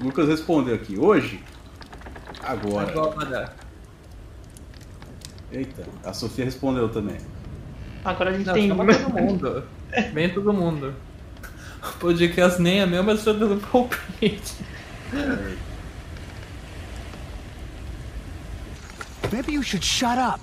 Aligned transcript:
O 0.00 0.04
Lucas 0.04 0.28
respondeu 0.28 0.74
aqui. 0.74 0.98
Hoje? 0.98 1.42
Agora. 2.42 2.90
Agora. 2.90 3.56
Eita, 5.50 5.84
a 6.04 6.12
Sofia 6.12 6.44
respondeu 6.44 6.88
também. 6.88 7.16
Agora 8.04 8.30
a 8.30 8.32
gente 8.32 8.46
Não, 8.46 8.54
tem. 8.54 8.68
chama 8.68 8.86
todo 8.86 9.12
mundo. 9.14 9.64
Vem 10.12 10.32
todo 10.32 10.52
mundo. 10.52 10.94
O 11.82 11.98
podcast 11.98 12.60
nem 12.60 12.80
é 12.80 12.86
meu, 12.86 13.02
mas 13.02 13.24
tô 13.24 13.32
dando 13.32 13.60
palpite. 13.68 14.54
Maybe 19.32 19.52
you 19.52 19.62
should 19.62 19.84
shut 19.84 20.18
up. 20.18 20.40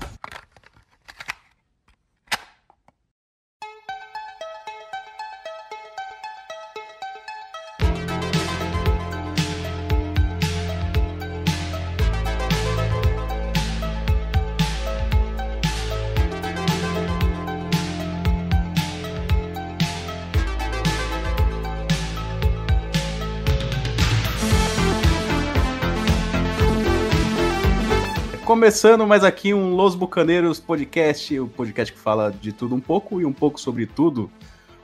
Começando 28.66 29.06
mais 29.06 29.24
aqui 29.24 29.54
um 29.54 29.76
Los 29.76 29.94
Bucaneiros 29.94 30.60
podcast, 30.60 31.40
o 31.40 31.48
podcast 31.48 31.94
que 31.94 32.00
fala 32.00 32.32
de 32.32 32.52
tudo 32.52 32.74
um 32.74 32.80
pouco 32.80 33.22
e 33.22 33.26
um 33.26 33.32
pouco 33.32 33.62
sobre 33.62 33.86
tudo. 33.86 34.28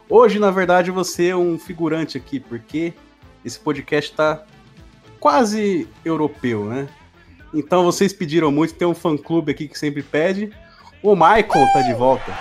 Hoje, 0.07 0.37
na 0.37 0.51
verdade, 0.51 0.91
você 0.91 1.29
é 1.29 1.35
um 1.35 1.57
figurante 1.57 2.15
aqui, 2.15 2.39
porque 2.39 2.93
esse 3.43 3.59
podcast 3.59 4.13
tá 4.13 4.45
quase 5.19 5.89
europeu, 6.05 6.65
né? 6.65 6.87
Então 7.51 7.83
vocês 7.83 8.13
pediram 8.13 8.51
muito, 8.51 8.75
tem 8.75 8.87
um 8.87 8.93
fã-clube 8.93 9.51
aqui 9.51 9.67
que 9.67 9.79
sempre 9.79 10.03
pede. 10.03 10.51
O 11.01 11.15
Michael 11.15 11.67
tá 11.73 11.81
de 11.81 11.95
volta. 11.95 12.37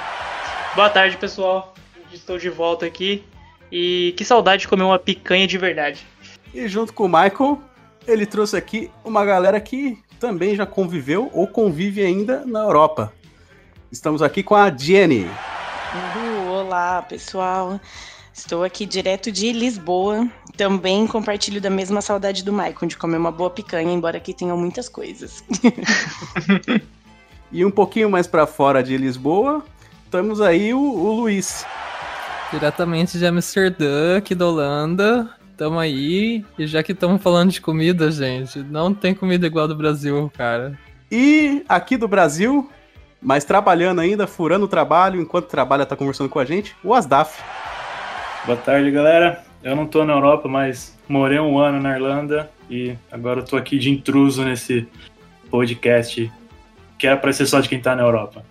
Boa 0.76 0.90
tarde, 0.90 1.16
pessoal. 1.16 1.72
Estou 2.12 2.36
de 2.36 2.50
volta 2.50 2.84
aqui. 2.84 3.24
E 3.72 4.12
que 4.14 4.26
saudade 4.26 4.60
de 4.60 4.68
comer 4.68 4.82
uma 4.82 4.98
picanha 4.98 5.46
de 5.46 5.56
verdade. 5.56 6.06
E 6.52 6.68
junto 6.68 6.92
com 6.92 7.06
o 7.06 7.08
Michael, 7.08 7.62
ele 8.06 8.26
trouxe 8.26 8.58
aqui 8.58 8.90
uma 9.02 9.24
galera 9.24 9.58
que 9.58 9.98
também 10.20 10.54
já 10.54 10.66
conviveu 10.66 11.30
ou 11.32 11.48
convive 11.48 12.04
ainda 12.04 12.44
na 12.44 12.60
Europa. 12.60 13.12
Estamos 13.90 14.22
aqui 14.22 14.42
com 14.42 14.54
a 14.54 14.70
Jenny. 14.70 15.24
Uhul, 15.24 16.52
olá, 16.52 17.02
pessoal. 17.02 17.80
Estou 18.32 18.62
aqui 18.62 18.86
direto 18.86 19.32
de 19.32 19.50
Lisboa. 19.50 20.28
Também 20.56 21.06
compartilho 21.06 21.60
da 21.60 21.70
mesma 21.70 22.00
saudade 22.02 22.44
do 22.44 22.52
Maicon 22.52 22.86
de 22.86 22.96
comer 22.96 23.16
uma 23.16 23.32
boa 23.32 23.50
picanha, 23.50 23.92
embora 23.92 24.18
aqui 24.18 24.34
tenham 24.34 24.56
muitas 24.56 24.88
coisas. 24.88 25.42
E 27.52 27.64
um 27.64 27.70
pouquinho 27.70 28.08
mais 28.08 28.28
para 28.28 28.46
fora 28.46 28.80
de 28.80 28.96
Lisboa, 28.96 29.64
temos 30.08 30.40
aí 30.40 30.72
o, 30.72 30.78
o 30.78 31.12
Luiz. 31.16 31.66
Diretamente 32.52 33.18
de 33.18 33.26
Amsterdã, 33.26 34.18
aqui 34.18 34.36
da 34.36 34.46
Holanda. 34.46 35.28
Tamo 35.60 35.78
aí. 35.78 36.42
E 36.58 36.66
já 36.66 36.82
que 36.82 36.92
estamos 36.92 37.22
falando 37.22 37.50
de 37.50 37.60
comida, 37.60 38.10
gente, 38.10 38.60
não 38.60 38.94
tem 38.94 39.14
comida 39.14 39.46
igual 39.46 39.68
do 39.68 39.76
Brasil, 39.76 40.32
cara. 40.34 40.72
E 41.12 41.62
aqui 41.68 41.98
do 41.98 42.08
Brasil, 42.08 42.70
mas 43.20 43.44
trabalhando 43.44 44.00
ainda, 44.00 44.26
furando 44.26 44.64
o 44.64 44.68
trabalho, 44.68 45.20
enquanto 45.20 45.48
trabalha, 45.48 45.84
tá 45.84 45.94
conversando 45.94 46.30
com 46.30 46.38
a 46.38 46.46
gente, 46.46 46.74
o 46.82 46.94
Asdaf. 46.94 47.42
Boa 48.46 48.56
tarde, 48.56 48.90
galera. 48.90 49.44
Eu 49.62 49.76
não 49.76 49.86
tô 49.86 50.02
na 50.02 50.14
Europa, 50.14 50.48
mas 50.48 50.98
morei 51.06 51.38
um 51.38 51.58
ano 51.58 51.78
na 51.78 51.94
Irlanda 51.94 52.50
e 52.70 52.94
agora 53.12 53.40
eu 53.40 53.44
tô 53.44 53.58
aqui 53.58 53.78
de 53.78 53.90
intruso 53.90 54.42
nesse 54.42 54.88
podcast 55.50 56.32
que 56.96 57.06
era 57.06 57.18
pra 57.18 57.34
ser 57.34 57.44
só 57.44 57.60
de 57.60 57.68
quem 57.68 57.82
tá 57.82 57.94
na 57.94 58.02
Europa. 58.02 58.42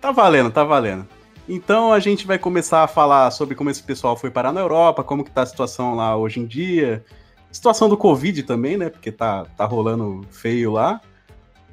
Tá 0.00 0.12
valendo, 0.12 0.48
tá 0.52 0.62
valendo. 0.62 1.08
Então 1.48 1.92
a 1.92 1.98
gente 1.98 2.26
vai 2.26 2.38
começar 2.38 2.84
a 2.84 2.88
falar 2.88 3.30
sobre 3.30 3.54
como 3.54 3.70
esse 3.70 3.82
pessoal 3.82 4.14
foi 4.16 4.30
parar 4.30 4.52
na 4.52 4.60
Europa, 4.60 5.02
como 5.02 5.24
que 5.24 5.30
tá 5.30 5.42
a 5.42 5.46
situação 5.46 5.94
lá 5.94 6.14
hoje 6.14 6.40
em 6.40 6.46
dia, 6.46 7.02
situação 7.50 7.88
do 7.88 7.96
Covid 7.96 8.42
também, 8.42 8.76
né? 8.76 8.90
Porque 8.90 9.10
tá, 9.10 9.46
tá 9.56 9.64
rolando 9.64 10.26
feio 10.30 10.72
lá. 10.72 11.00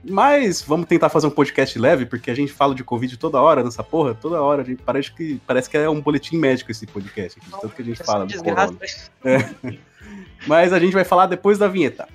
Mas 0.07 0.61
vamos 0.61 0.85
tentar 0.85 1.09
fazer 1.09 1.27
um 1.27 1.31
podcast 1.31 1.77
leve, 1.79 2.05
porque 2.05 2.29
a 2.29 2.35
gente 2.35 2.53
fala 2.53 2.75
de 2.75 2.83
Covid 2.83 3.17
toda 3.17 3.41
hora 3.41 3.63
nessa 3.63 3.83
porra, 3.83 4.13
toda 4.13 4.41
hora. 4.41 4.61
A 4.61 4.65
gente 4.65 4.81
parece 4.81 5.11
que, 5.11 5.41
parece 5.47 5.69
que 5.69 5.77
é 5.77 5.89
um 5.89 5.99
boletim 5.99 6.37
médico 6.37 6.71
esse 6.71 6.85
podcast, 6.85 7.39
aqui, 7.39 7.49
de 7.49 7.59
tanto 7.59 7.75
que 7.75 7.81
a 7.81 7.85
gente 7.85 8.03
fala 8.03 8.25
do 8.25 8.29
Desgraça. 8.31 8.73
corona. 8.73 8.85
É. 9.23 9.77
Mas 10.47 10.71
a 10.71 10.79
gente 10.79 10.93
vai 10.93 11.03
falar 11.03 11.25
depois 11.25 11.57
da 11.57 11.67
vinheta. 11.67 12.07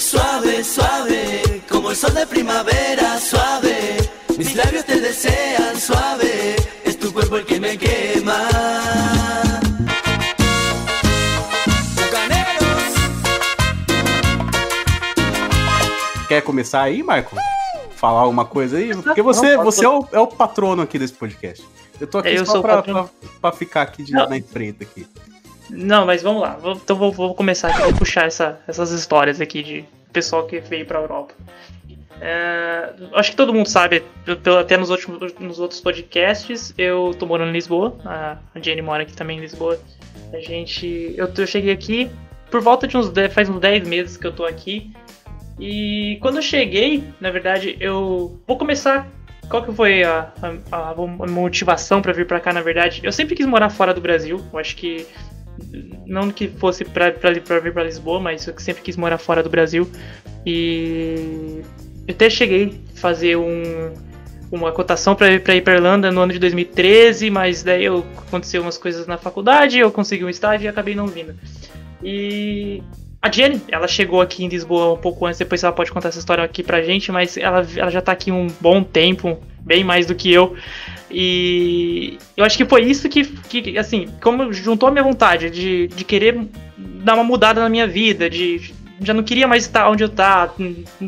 Suave, 0.00 0.64
suave, 0.64 1.47
como 1.88 1.92
el 1.92 1.96
sol 1.96 2.12
de 2.12 2.26
primavera, 2.26 3.18
suave. 3.18 3.96
Mis 4.36 4.54
labios 4.54 4.84
te 4.84 5.00
desean, 5.00 5.74
suave. 5.80 6.54
Es 6.84 6.98
tu 6.98 7.10
cuerpo 7.14 7.38
el 7.38 7.46
que 7.46 7.58
me 7.58 7.78
quema. 7.78 8.46
Quer 16.28 16.42
começar 16.42 16.82
aí, 16.82 17.02
Marco? 17.02 17.36
Falar 17.96 18.20
alguma 18.20 18.44
coisa 18.44 18.76
aí? 18.76 18.94
Porque 18.94 19.22
você, 19.22 19.56
Não, 19.56 19.64
você 19.64 19.84
é, 19.84 19.88
o, 19.88 20.06
é 20.12 20.20
o 20.20 20.26
patrono 20.26 20.82
aqui 20.82 20.98
desse 20.98 21.14
podcast. 21.14 21.64
Eu 21.98 22.06
tô 22.06 22.18
aqui 22.18 22.34
Eu 22.34 22.44
só 22.46 22.60
pra, 22.60 22.82
pra- 22.82 23.08
pra 23.40 23.52
ficar 23.52 23.82
aqui 23.82 24.02
de, 24.04 24.12
na 24.12 24.28
frente 24.42 24.82
aqui. 24.82 25.06
Não, 25.70 26.06
mas 26.06 26.22
vamos 26.22 26.42
lá. 26.42 26.58
Então 26.76 26.96
vou, 26.96 27.10
vou 27.10 27.34
começar 27.34 27.68
aqui, 27.68 27.82
vou 27.82 27.94
puxar 27.94 28.26
essa- 28.26 28.60
essas 28.68 28.90
histórias 28.92 29.40
aqui 29.40 29.62
de 29.62 29.84
pessoal 30.12 30.46
que 30.46 30.60
veio 30.60 30.86
pra 30.86 31.00
Europa. 31.00 31.34
É, 32.20 32.92
acho 33.14 33.30
que 33.30 33.36
todo 33.36 33.54
mundo 33.54 33.68
sabe, 33.68 34.02
até 34.60 34.76
nos, 34.76 34.90
últimos, 34.90 35.32
nos 35.38 35.60
outros 35.60 35.80
podcasts, 35.80 36.74
eu 36.76 37.14
tô 37.18 37.26
morando 37.26 37.50
em 37.50 37.52
Lisboa, 37.52 37.96
a 38.04 38.38
Jenny 38.60 38.82
mora 38.82 39.02
aqui 39.04 39.14
também 39.14 39.38
em 39.38 39.40
Lisboa. 39.40 39.78
A 40.32 40.38
gente. 40.40 41.14
Eu, 41.16 41.30
eu 41.36 41.46
cheguei 41.46 41.72
aqui 41.72 42.10
por 42.50 42.60
volta 42.60 42.86
de 42.88 42.96
uns 42.96 43.08
10, 43.10 43.32
faz 43.32 43.48
uns 43.48 43.60
10 43.60 43.86
meses 43.86 44.16
que 44.16 44.26
eu 44.26 44.32
tô 44.32 44.44
aqui. 44.44 44.90
E 45.60 46.18
quando 46.20 46.36
eu 46.36 46.42
cheguei, 46.42 47.04
na 47.20 47.30
verdade, 47.30 47.76
eu 47.80 48.38
vou 48.46 48.56
começar. 48.58 49.06
Qual 49.48 49.64
que 49.64 49.72
foi 49.72 50.02
a, 50.04 50.30
a- 50.70 50.90
a 50.90 51.26
motivação 51.26 52.02
pra 52.02 52.12
vir 52.12 52.26
pra 52.26 52.38
cá, 52.40 52.52
na 52.52 52.60
verdade? 52.60 53.00
Eu 53.02 53.10
sempre 53.12 53.34
quis 53.34 53.46
morar 53.46 53.70
fora 53.70 53.94
do 53.94 54.00
Brasil. 54.00 54.44
Eu 54.52 54.58
acho 54.58 54.76
que 54.76 55.06
não 56.06 56.30
que 56.30 56.48
fosse 56.48 56.84
pra 56.84 57.10
vir 57.10 57.72
pra 57.72 57.82
Lisboa, 57.84 58.20
mas 58.20 58.46
eu 58.46 58.58
sempre 58.58 58.82
quis 58.82 58.96
morar 58.96 59.18
fora 59.18 59.42
do 59.42 59.48
Brasil. 59.48 59.90
E 60.44 61.62
eu 62.08 62.14
até 62.14 62.28
cheguei 62.30 62.80
a 62.96 62.98
fazer 62.98 63.36
um, 63.36 63.92
uma 64.50 64.72
cotação 64.72 65.14
pra, 65.14 65.30
ir- 65.30 65.40
pra 65.40 65.74
Irlanda 65.74 66.10
no 66.10 66.22
ano 66.22 66.32
de 66.32 66.38
2013, 66.38 67.30
mas 67.30 67.62
daí 67.62 67.84
eu, 67.84 68.04
aconteceu 68.26 68.62
umas 68.62 68.78
coisas 68.78 69.06
na 69.06 69.18
faculdade, 69.18 69.78
eu 69.78 69.90
consegui 69.92 70.24
um 70.24 70.28
estágio 70.30 70.64
e 70.64 70.68
acabei 70.68 70.94
não 70.94 71.06
vindo. 71.06 71.34
E 72.02 72.82
a 73.20 73.30
Jenny, 73.30 73.60
ela 73.70 73.86
chegou 73.86 74.20
aqui 74.20 74.44
em 74.44 74.48
Lisboa 74.48 74.94
um 74.94 74.96
pouco 74.96 75.26
antes, 75.26 75.38
depois 75.38 75.62
ela 75.62 75.72
pode 75.72 75.92
contar 75.92 76.08
essa 76.08 76.18
história 76.18 76.42
aqui 76.42 76.62
pra 76.62 76.82
gente, 76.82 77.12
mas 77.12 77.36
ela, 77.36 77.66
ela 77.76 77.90
já 77.90 78.00
tá 78.00 78.12
aqui 78.12 78.32
um 78.32 78.46
bom 78.60 78.82
tempo, 78.82 79.38
bem 79.60 79.84
mais 79.84 80.06
do 80.06 80.14
que 80.14 80.32
eu. 80.32 80.56
E 81.10 82.18
eu 82.36 82.44
acho 82.44 82.56
que 82.56 82.64
foi 82.64 82.82
isso 82.84 83.08
que, 83.08 83.24
que 83.24 83.76
assim, 83.78 84.08
como 84.22 84.52
juntou 84.52 84.88
a 84.88 84.92
minha 84.92 85.02
vontade 85.02 85.50
de, 85.50 85.88
de 85.88 86.04
querer 86.04 86.38
dar 86.76 87.14
uma 87.14 87.24
mudada 87.24 87.60
na 87.60 87.68
minha 87.68 87.86
vida, 87.86 88.28
de 88.30 88.72
já 89.00 89.14
não 89.14 89.22
queria 89.22 89.46
mais 89.46 89.64
estar 89.64 89.88
onde 89.88 90.04
eu 90.04 90.08
tá, 90.08 90.50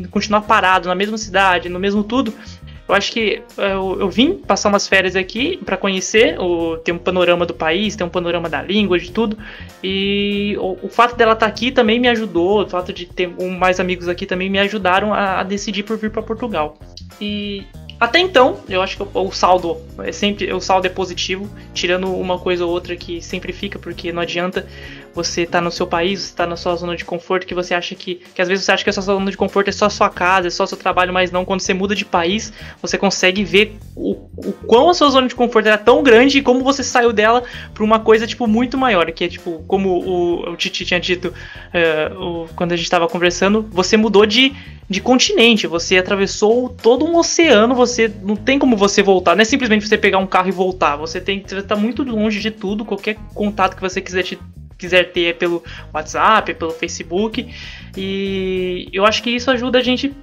continuar 0.09 0.41
parado 0.41 0.87
na 0.87 0.95
mesma 0.95 1.17
cidade, 1.17 1.69
no 1.69 1.79
mesmo 1.79 2.03
tudo. 2.03 2.33
Eu 2.87 2.95
acho 2.95 3.11
que 3.13 3.41
é, 3.57 3.73
eu, 3.73 3.97
eu 4.01 4.09
vim 4.09 4.33
passar 4.33 4.67
umas 4.67 4.85
férias 4.85 5.15
aqui 5.15 5.57
pra 5.63 5.77
conhecer, 5.77 6.37
o, 6.37 6.77
ter 6.77 6.91
um 6.91 6.97
panorama 6.97 7.45
do 7.45 7.53
país, 7.53 7.95
ter 7.95 8.03
um 8.03 8.09
panorama 8.09 8.49
da 8.49 8.61
língua, 8.61 8.99
de 8.99 9.11
tudo. 9.11 9.37
E 9.81 10.57
o, 10.59 10.77
o 10.83 10.89
fato 10.89 11.15
dela 11.15 11.31
estar 11.31 11.45
aqui 11.45 11.71
também 11.71 11.99
me 11.99 12.09
ajudou, 12.09 12.63
o 12.63 12.69
fato 12.69 12.91
de 12.91 13.05
ter 13.05 13.33
um, 13.39 13.57
mais 13.57 13.79
amigos 13.79 14.09
aqui 14.09 14.25
também 14.25 14.49
me 14.49 14.59
ajudaram 14.59 15.13
a, 15.13 15.39
a 15.39 15.43
decidir 15.43 15.83
por 15.83 15.97
vir 15.97 16.11
para 16.11 16.21
Portugal. 16.21 16.77
E 17.19 17.63
até 18.01 18.17
então, 18.19 18.57
eu 18.67 18.81
acho 18.81 18.97
que 18.97 19.05
o 19.13 19.31
saldo 19.31 19.77
é 19.99 20.11
sempre 20.11 20.51
o 20.51 20.59
saldo 20.59 20.87
é 20.87 20.89
positivo, 20.89 21.47
tirando 21.71 22.11
uma 22.11 22.39
coisa 22.39 22.65
ou 22.65 22.71
outra 22.71 22.95
que 22.95 23.21
sempre 23.21 23.53
fica, 23.53 23.77
porque 23.77 24.11
não 24.11 24.23
adianta 24.23 24.67
você 25.13 25.41
estar 25.41 25.61
no 25.61 25.71
seu 25.71 25.87
país, 25.87 26.21
você 26.21 26.35
tá 26.35 26.45
na 26.47 26.55
sua 26.55 26.75
zona 26.75 26.95
de 26.95 27.05
conforto, 27.05 27.45
que 27.45 27.53
você 27.53 27.73
acha 27.73 27.95
que. 27.95 28.15
Que 28.33 28.41
às 28.41 28.47
vezes 28.47 28.65
você 28.65 28.71
acha 28.71 28.83
que 28.83 28.89
a 28.89 28.93
sua 28.93 29.03
zona 29.03 29.31
de 29.31 29.37
conforto 29.37 29.69
é 29.69 29.71
só 29.71 29.89
sua 29.89 30.09
casa, 30.09 30.47
é 30.47 30.51
só 30.51 30.65
seu 30.65 30.77
trabalho, 30.77 31.13
mas 31.13 31.31
não, 31.31 31.45
quando 31.45 31.61
você 31.61 31.73
muda 31.73 31.95
de 31.95 32.05
país, 32.05 32.53
você 32.81 32.97
consegue 32.97 33.43
ver 33.43 33.77
o 33.95 34.29
o 34.45 34.51
quão 34.53 34.89
a 34.89 34.93
sua 34.93 35.09
zona 35.09 35.27
de 35.27 35.35
conforto 35.35 35.67
era 35.67 35.77
tão 35.77 36.01
grande 36.01 36.39
e 36.39 36.41
como 36.41 36.63
você 36.63 36.83
saiu 36.83 37.13
dela 37.13 37.43
pra 37.73 37.83
uma 37.83 37.99
coisa, 37.99 38.25
tipo, 38.25 38.47
muito 38.47 38.77
maior. 38.77 39.11
Que 39.11 39.25
é, 39.25 39.27
tipo, 39.27 39.63
como 39.67 39.89
o, 39.89 40.51
o 40.51 40.55
Titi 40.55 40.85
tinha 40.85 40.99
dito 40.99 41.27
uh, 41.27 42.19
o, 42.19 42.47
quando 42.55 42.71
a 42.71 42.75
gente 42.75 42.89
tava 42.89 43.07
conversando, 43.07 43.67
você 43.71 43.95
mudou 43.97 44.25
de, 44.25 44.53
de 44.89 45.01
continente, 45.01 45.67
você 45.67 45.97
atravessou 45.97 46.69
todo 46.69 47.05
um 47.05 47.15
oceano, 47.17 47.75
você 47.75 48.11
não 48.23 48.35
tem 48.35 48.57
como 48.57 48.75
você 48.75 49.03
voltar. 49.03 49.35
Não 49.35 49.41
é 49.41 49.45
simplesmente 49.45 49.87
você 49.87 49.97
pegar 49.97 50.17
um 50.17 50.27
carro 50.27 50.49
e 50.49 50.51
voltar. 50.51 50.95
Você 50.95 51.21
tem 51.21 51.39
que 51.39 51.53
estar 51.53 51.75
tá 51.75 51.75
muito 51.75 52.03
longe 52.03 52.39
de 52.39 52.51
tudo, 52.51 52.85
qualquer 52.85 53.17
contato 53.33 53.75
que 53.75 53.81
você 53.81 54.01
quiser 54.01 54.23
te 54.23 54.39
quiser 54.81 55.11
ter 55.11 55.37
pelo 55.37 55.63
WhatsApp, 55.93 56.53
pelo 56.53 56.71
Facebook. 56.71 57.47
E 57.95 58.89
eu 58.91 59.05
acho 59.05 59.23
que 59.23 59.29
isso 59.29 59.49
ajuda 59.49 59.79
a 59.79 59.83
gente 59.83 60.13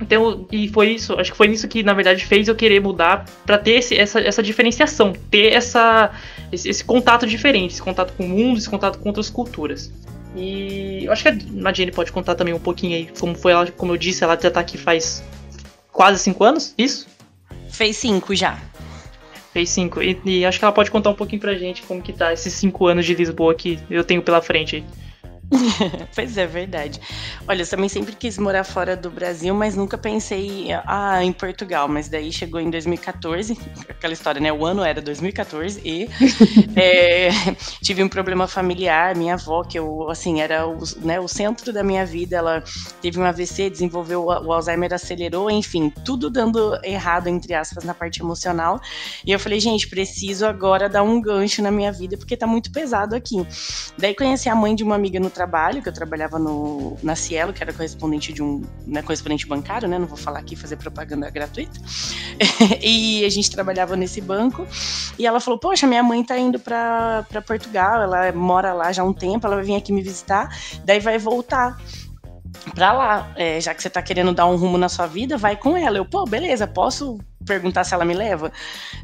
então, 0.00 0.46
e 0.52 0.68
foi 0.68 0.90
isso, 0.90 1.14
acho 1.14 1.32
que 1.32 1.36
foi 1.36 1.48
isso 1.48 1.66
que 1.66 1.82
na 1.82 1.94
verdade 1.94 2.24
fez 2.24 2.48
eu 2.48 2.54
querer 2.54 2.80
mudar 2.80 3.24
para 3.46 3.56
ter 3.56 3.72
esse, 3.72 3.96
essa, 3.96 4.20
essa 4.20 4.42
diferenciação, 4.42 5.14
ter 5.30 5.54
essa, 5.54 6.10
esse, 6.52 6.68
esse, 6.68 6.84
contato 6.84 7.26
diferente, 7.26 7.72
esse 7.72 7.82
contato 7.82 8.12
com 8.12 8.24
o 8.24 8.28
mundo, 8.28 8.58
esse 8.58 8.68
contato 8.68 8.98
com 8.98 9.08
outras 9.08 9.30
culturas. 9.30 9.90
E 10.36 11.04
eu 11.06 11.12
acho 11.12 11.22
que 11.22 11.28
a 11.30 11.38
Nadine 11.50 11.90
pode 11.90 12.12
contar 12.12 12.34
também 12.34 12.52
um 12.52 12.58
pouquinho 12.58 12.94
aí 12.94 13.08
como 13.18 13.34
foi 13.34 13.52
ela, 13.52 13.66
como 13.70 13.92
eu 13.92 13.96
disse, 13.96 14.22
ela 14.22 14.38
já 14.38 14.50
tá 14.50 14.60
aqui 14.60 14.76
faz 14.76 15.24
quase 15.90 16.18
cinco 16.18 16.44
anos, 16.44 16.74
isso? 16.76 17.06
Fez 17.70 17.96
cinco 17.96 18.34
já. 18.34 18.58
Fez 19.56 19.70
cinco. 19.70 20.02
E, 20.02 20.20
e 20.26 20.44
acho 20.44 20.58
que 20.58 20.66
ela 20.66 20.72
pode 20.72 20.90
contar 20.90 21.08
um 21.08 21.14
pouquinho 21.14 21.40
pra 21.40 21.54
gente 21.54 21.80
como 21.84 22.02
que 22.02 22.12
tá 22.12 22.30
esses 22.30 22.52
cinco 22.52 22.86
anos 22.88 23.06
de 23.06 23.14
Lisboa 23.14 23.54
que 23.54 23.78
eu 23.88 24.04
tenho 24.04 24.20
pela 24.20 24.42
frente 24.42 24.76
aí. 24.76 24.84
pois 26.14 26.36
é, 26.36 26.46
verdade. 26.46 27.00
Olha, 27.46 27.62
eu 27.62 27.66
também 27.66 27.88
sempre 27.88 28.14
quis 28.14 28.36
morar 28.38 28.64
fora 28.64 28.96
do 28.96 29.10
Brasil, 29.10 29.54
mas 29.54 29.76
nunca 29.76 29.96
pensei 29.96 30.68
ah, 30.86 31.22
em 31.22 31.32
Portugal. 31.32 31.88
Mas 31.88 32.08
daí 32.08 32.32
chegou 32.32 32.60
em 32.60 32.70
2014, 32.70 33.56
aquela 33.88 34.12
história, 34.12 34.40
né? 34.40 34.52
O 34.52 34.64
ano 34.64 34.82
era 34.82 35.00
2014 35.00 35.80
e 35.84 36.08
é, 36.74 37.28
tive 37.82 38.02
um 38.02 38.08
problema 38.08 38.48
familiar. 38.48 39.14
Minha 39.14 39.34
avó, 39.34 39.62
que 39.62 39.78
eu, 39.78 40.10
assim, 40.10 40.40
era 40.40 40.66
o, 40.66 40.78
né, 40.98 41.20
o 41.20 41.28
centro 41.28 41.72
da 41.72 41.82
minha 41.82 42.04
vida, 42.04 42.36
ela 42.36 42.62
teve 43.00 43.18
um 43.20 43.24
AVC, 43.24 43.70
desenvolveu 43.70 44.24
o, 44.24 44.52
Alzheimer, 44.52 44.92
acelerou, 44.92 45.50
enfim, 45.50 45.92
tudo 46.04 46.28
dando 46.28 46.78
errado, 46.82 47.28
entre 47.28 47.54
aspas, 47.54 47.84
na 47.84 47.94
parte 47.94 48.20
emocional. 48.20 48.80
E 49.24 49.30
eu 49.30 49.38
falei, 49.38 49.60
gente, 49.60 49.88
preciso 49.88 50.44
agora 50.46 50.88
dar 50.88 51.02
um 51.02 51.20
gancho 51.20 51.62
na 51.62 51.70
minha 51.70 51.92
vida, 51.92 52.16
porque 52.16 52.36
tá 52.36 52.46
muito 52.46 52.72
pesado 52.72 53.14
aqui. 53.14 53.46
Daí 53.96 54.14
conheci 54.14 54.48
a 54.48 54.54
mãe 54.54 54.74
de 54.74 54.82
uma 54.82 54.96
amiga 54.96 55.20
no 55.20 55.30
trabalho, 55.36 55.82
que 55.82 55.88
eu 55.88 55.92
trabalhava 55.92 56.38
no, 56.38 56.96
na 57.02 57.14
Cielo, 57.14 57.52
que 57.52 57.62
era 57.62 57.72
correspondente 57.72 58.32
de 58.32 58.42
um 58.42 58.62
né, 58.86 59.02
correspondente 59.02 59.46
bancário, 59.46 59.86
né? 59.86 59.98
Não 59.98 60.06
vou 60.06 60.16
falar 60.16 60.38
aqui 60.38 60.56
fazer 60.56 60.76
propaganda 60.76 61.28
gratuita. 61.28 61.78
e 62.80 63.24
a 63.24 63.28
gente 63.28 63.50
trabalhava 63.50 63.94
nesse 63.96 64.20
banco. 64.20 64.66
E 65.18 65.26
ela 65.26 65.38
falou: 65.38 65.58
Poxa, 65.58 65.86
minha 65.86 66.02
mãe 66.02 66.24
tá 66.24 66.38
indo 66.38 66.58
para 66.58 67.24
Portugal, 67.46 68.02
ela 68.02 68.32
mora 68.32 68.72
lá 68.72 68.90
já 68.92 69.02
há 69.02 69.04
um 69.04 69.12
tempo, 69.12 69.46
ela 69.46 69.56
vai 69.56 69.64
vir 69.64 69.76
aqui 69.76 69.92
me 69.92 70.02
visitar, 70.02 70.48
daí 70.84 71.00
vai 71.00 71.18
voltar 71.18 71.78
pra 72.74 72.92
lá. 72.92 73.30
É, 73.36 73.60
já 73.60 73.74
que 73.74 73.82
você 73.82 73.90
tá 73.90 74.00
querendo 74.00 74.32
dar 74.32 74.46
um 74.46 74.56
rumo 74.56 74.78
na 74.78 74.88
sua 74.88 75.06
vida, 75.06 75.36
vai 75.36 75.56
com 75.56 75.76
ela. 75.76 75.98
Eu, 75.98 76.06
pô, 76.06 76.24
beleza, 76.24 76.66
posso 76.66 77.18
perguntar 77.46 77.84
se 77.84 77.94
ela 77.94 78.04
me 78.04 78.14
leva. 78.14 78.52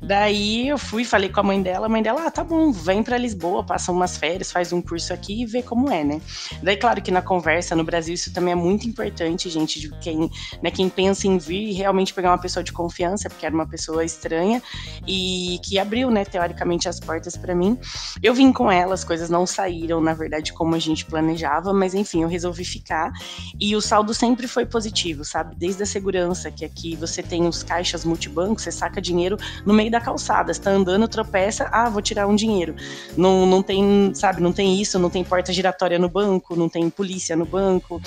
Daí 0.03 0.69
eu 0.69 0.77
fui, 0.77 1.05
falei 1.05 1.29
com 1.29 1.41
a 1.41 1.43
mãe 1.43 1.63
dela, 1.63 1.87
a 1.87 1.89
mãe 1.89 2.03
dela, 2.03 2.27
ah, 2.27 2.31
tá 2.31 2.43
bom, 2.43 2.73
vem 2.73 3.03
para 3.03 3.17
Lisboa, 3.17 3.65
passa 3.65 3.93
umas 3.93 4.17
férias, 4.17 4.51
faz 4.51 4.73
um 4.73 4.83
curso 4.83 5.13
aqui 5.13 5.43
e 5.43 5.47
vê 5.47 5.63
como 5.63 5.91
é, 5.91 6.03
né? 6.03 6.21
Daí, 6.63 6.77
claro 6.77 7.01
que 7.01 7.11
na 7.11 7.23
conversa, 7.23 7.77
no 7.77 7.85
Brasil, 7.85 8.15
isso 8.15 8.33
também 8.33 8.53
é 8.53 8.57
muito 8.57 8.87
importante, 8.87 9.49
gente, 9.49 9.81
de 9.81 9.91
quem, 10.01 10.31
né, 10.63 10.71
quem 10.71 10.89
pensa 10.89 11.27
em 11.27 11.39
vir 11.39 11.69
e 11.69 11.73
realmente 11.73 12.13
pegar 12.13 12.31
uma 12.31 12.39
pessoa 12.39 12.63
de 12.65 12.73
confiança, 12.73 13.31
porque 13.31 13.47
era 13.47 13.55
uma 13.55 13.67
pessoa 13.67 14.05
estranha 14.05 14.61
e 15.07 15.59
que 15.65 15.79
abriu, 15.79 16.11
né, 16.11 16.25
teoricamente 16.25 16.89
as 16.89 16.99
portas 16.99 17.37
para 17.37 17.55
mim. 17.55 17.79
Eu 18.23 18.35
vim 18.35 18.53
com 18.53 18.71
ela, 18.71 18.95
as 18.95 19.05
coisas 19.05 19.31
não 19.31 19.47
saíram, 19.47 20.01
na 20.01 20.15
verdade, 20.15 20.53
como 20.53 20.75
a 20.75 20.79
gente 20.79 21.05
planejava, 21.05 21.73
mas 21.73 21.95
enfim, 21.95 22.23
eu 22.23 22.29
resolvi 22.29 22.65
ficar 22.65 23.13
e 23.61 23.77
o 23.77 23.81
saldo 23.81 24.13
sempre 24.13 24.49
foi 24.49 24.67
positivo, 24.67 25.25
sabe? 25.25 25.55
Desde 25.55 25.83
a 25.83 25.87
segurança, 25.87 26.51
que 26.51 26.65
aqui 26.65 26.97
você 26.97 27.23
tem 27.23 27.47
os 27.47 27.63
caixas 27.63 28.05
multi 28.05 28.32
banco, 28.33 28.61
você 28.61 28.73
saca 28.73 29.01
dinheiro 29.01 29.37
no 29.65 29.73
meio 29.73 29.91
da 29.91 30.01
calçada, 30.01 30.51
está 30.51 30.71
andando, 30.71 31.07
tropeça, 31.07 31.69
ah, 31.71 31.89
vou 31.89 32.03
tirar 32.03 32.27
um 32.27 32.35
dinheiro. 32.35 32.75
Não, 33.17 33.47
não 33.47 33.63
tem, 33.63 34.13
sabe, 34.15 34.41
não 34.41 34.53
tem 34.53 34.81
isso, 34.81 34.99
não 34.99 35.11
tem 35.11 35.23
porta 35.23 35.53
giratória 35.53 35.99
no 35.99 36.09
banco, 36.09 36.57
não 36.57 36.69
tem 36.69 36.89
polícia 36.91 37.37
no 37.37 37.45
banco. 37.45 38.01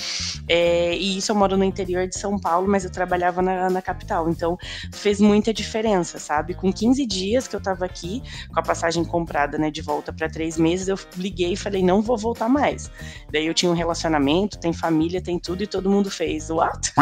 É, 0.48 0.96
e 0.96 1.18
isso 1.18 1.32
eu 1.32 1.36
moro 1.36 1.56
no 1.56 1.64
interior 1.64 2.06
de 2.06 2.18
São 2.18 2.38
Paulo, 2.38 2.68
mas 2.68 2.84
eu 2.84 2.90
trabalhava 2.90 3.40
na, 3.40 3.70
na 3.70 3.82
capital, 3.82 4.28
então 4.28 4.58
fez 4.92 5.20
muita 5.20 5.52
diferença, 5.52 6.18
sabe? 6.18 6.54
Com 6.54 6.72
15 6.72 7.06
dias 7.06 7.46
que 7.46 7.54
eu 7.54 7.60
tava 7.60 7.84
aqui, 7.84 8.22
com 8.52 8.58
a 8.58 8.62
passagem 8.62 9.04
comprada, 9.04 9.58
né, 9.58 9.70
de 9.70 9.82
volta 9.82 10.12
para 10.12 10.28
três 10.28 10.58
meses, 10.58 10.88
eu 10.88 10.98
liguei 11.16 11.52
e 11.52 11.56
falei, 11.56 11.82
não 11.82 12.02
vou 12.02 12.16
voltar 12.16 12.48
mais. 12.48 12.90
Daí 13.32 13.46
eu 13.46 13.54
tinha 13.54 13.70
um 13.70 13.74
relacionamento, 13.74 14.58
tem 14.58 14.72
família, 14.72 15.20
tem 15.20 15.38
tudo, 15.38 15.62
e 15.62 15.66
todo 15.66 15.90
mundo 15.90 16.10
fez, 16.10 16.50
what? 16.50 16.92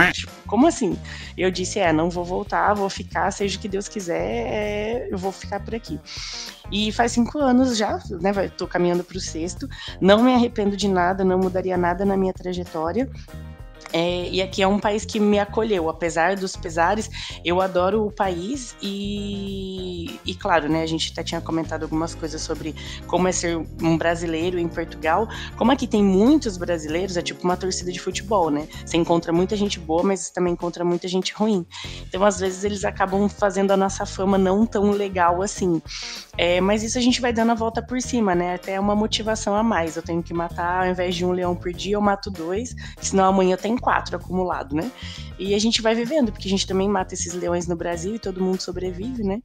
Como 0.46 0.66
assim? 0.66 0.96
Eu 1.36 1.50
disse, 1.50 1.78
é, 1.78 1.92
não 1.92 2.10
vou 2.10 2.24
voltar, 2.24 2.74
vou 2.74 2.90
ficar 2.90 3.13
ficar, 3.14 3.30
seja 3.30 3.56
o 3.56 3.60
que 3.60 3.68
Deus 3.68 3.88
quiser, 3.88 4.20
é, 4.20 5.08
eu 5.10 5.16
vou 5.16 5.30
ficar 5.30 5.60
por 5.60 5.74
aqui. 5.74 6.00
E 6.72 6.90
faz 6.90 7.12
cinco 7.12 7.38
anos 7.38 7.76
já, 7.76 8.00
né? 8.20 8.32
Tô 8.48 8.66
caminhando 8.66 9.04
para 9.04 9.16
o 9.16 9.20
sexto. 9.20 9.68
Não 10.00 10.22
me 10.22 10.34
arrependo 10.34 10.76
de 10.76 10.88
nada, 10.88 11.24
não 11.24 11.38
mudaria 11.38 11.76
nada 11.76 12.04
na 12.04 12.16
minha 12.16 12.32
trajetória. 12.32 13.08
É, 13.92 14.28
e 14.28 14.42
aqui 14.42 14.62
é 14.62 14.66
um 14.66 14.78
país 14.78 15.04
que 15.04 15.20
me 15.20 15.38
acolheu, 15.38 15.88
apesar 15.88 16.36
dos 16.36 16.56
pesares, 16.56 17.08
eu 17.44 17.60
adoro 17.60 18.06
o 18.06 18.10
país 18.10 18.74
e, 18.82 20.18
e 20.26 20.34
claro, 20.34 20.68
né, 20.68 20.82
a 20.82 20.86
gente 20.86 21.12
até 21.12 21.22
tinha 21.22 21.40
comentado 21.40 21.84
algumas 21.84 22.14
coisas 22.14 22.40
sobre 22.40 22.74
como 23.06 23.28
é 23.28 23.32
ser 23.32 23.56
um 23.80 23.96
brasileiro 23.96 24.58
em 24.58 24.68
Portugal. 24.68 25.28
Como 25.56 25.70
aqui 25.70 25.86
tem 25.86 26.02
muitos 26.02 26.56
brasileiros, 26.56 27.16
é 27.16 27.22
tipo 27.22 27.44
uma 27.44 27.56
torcida 27.56 27.92
de 27.92 28.00
futebol, 28.00 28.50
né? 28.50 28.66
Você 28.84 28.96
encontra 28.96 29.32
muita 29.32 29.56
gente 29.56 29.78
boa, 29.78 30.02
mas 30.02 30.30
também 30.30 30.52
encontra 30.52 30.84
muita 30.84 31.06
gente 31.08 31.32
ruim. 31.32 31.66
Então, 32.08 32.24
às 32.24 32.40
vezes, 32.40 32.64
eles 32.64 32.84
acabam 32.84 33.28
fazendo 33.28 33.70
a 33.70 33.76
nossa 33.76 34.04
fama 34.06 34.36
não 34.36 34.66
tão 34.66 34.90
legal 34.90 35.42
assim. 35.42 35.80
É, 36.36 36.60
mas 36.60 36.82
isso 36.82 36.98
a 36.98 37.00
gente 37.00 37.20
vai 37.20 37.32
dando 37.32 37.52
a 37.52 37.54
volta 37.54 37.82
por 37.82 38.00
cima, 38.00 38.34
né? 38.34 38.54
Até 38.54 38.78
uma 38.78 38.94
motivação 38.94 39.54
a 39.54 39.62
mais. 39.62 39.96
Eu 39.96 40.02
tenho 40.02 40.22
que 40.22 40.34
matar, 40.34 40.84
ao 40.84 40.90
invés 40.90 41.14
de 41.14 41.24
um 41.24 41.32
leão 41.32 41.54
por 41.54 41.72
dia, 41.72 41.94
eu 41.94 42.00
mato 42.00 42.30
dois, 42.30 42.74
senão 43.00 43.24
amanhã 43.24 43.56
tem 43.56 43.73
quatro 43.76 44.16
acumulado, 44.16 44.74
né? 44.74 44.90
E 45.38 45.54
a 45.54 45.58
gente 45.58 45.82
vai 45.82 45.94
vivendo, 45.94 46.30
porque 46.30 46.46
a 46.46 46.50
gente 46.50 46.66
também 46.66 46.88
mata 46.88 47.14
esses 47.14 47.34
leões 47.34 47.66
no 47.66 47.74
Brasil 47.74 48.14
e 48.14 48.18
todo 48.18 48.42
mundo 48.42 48.60
sobrevive, 48.60 49.24
né? 49.24 49.42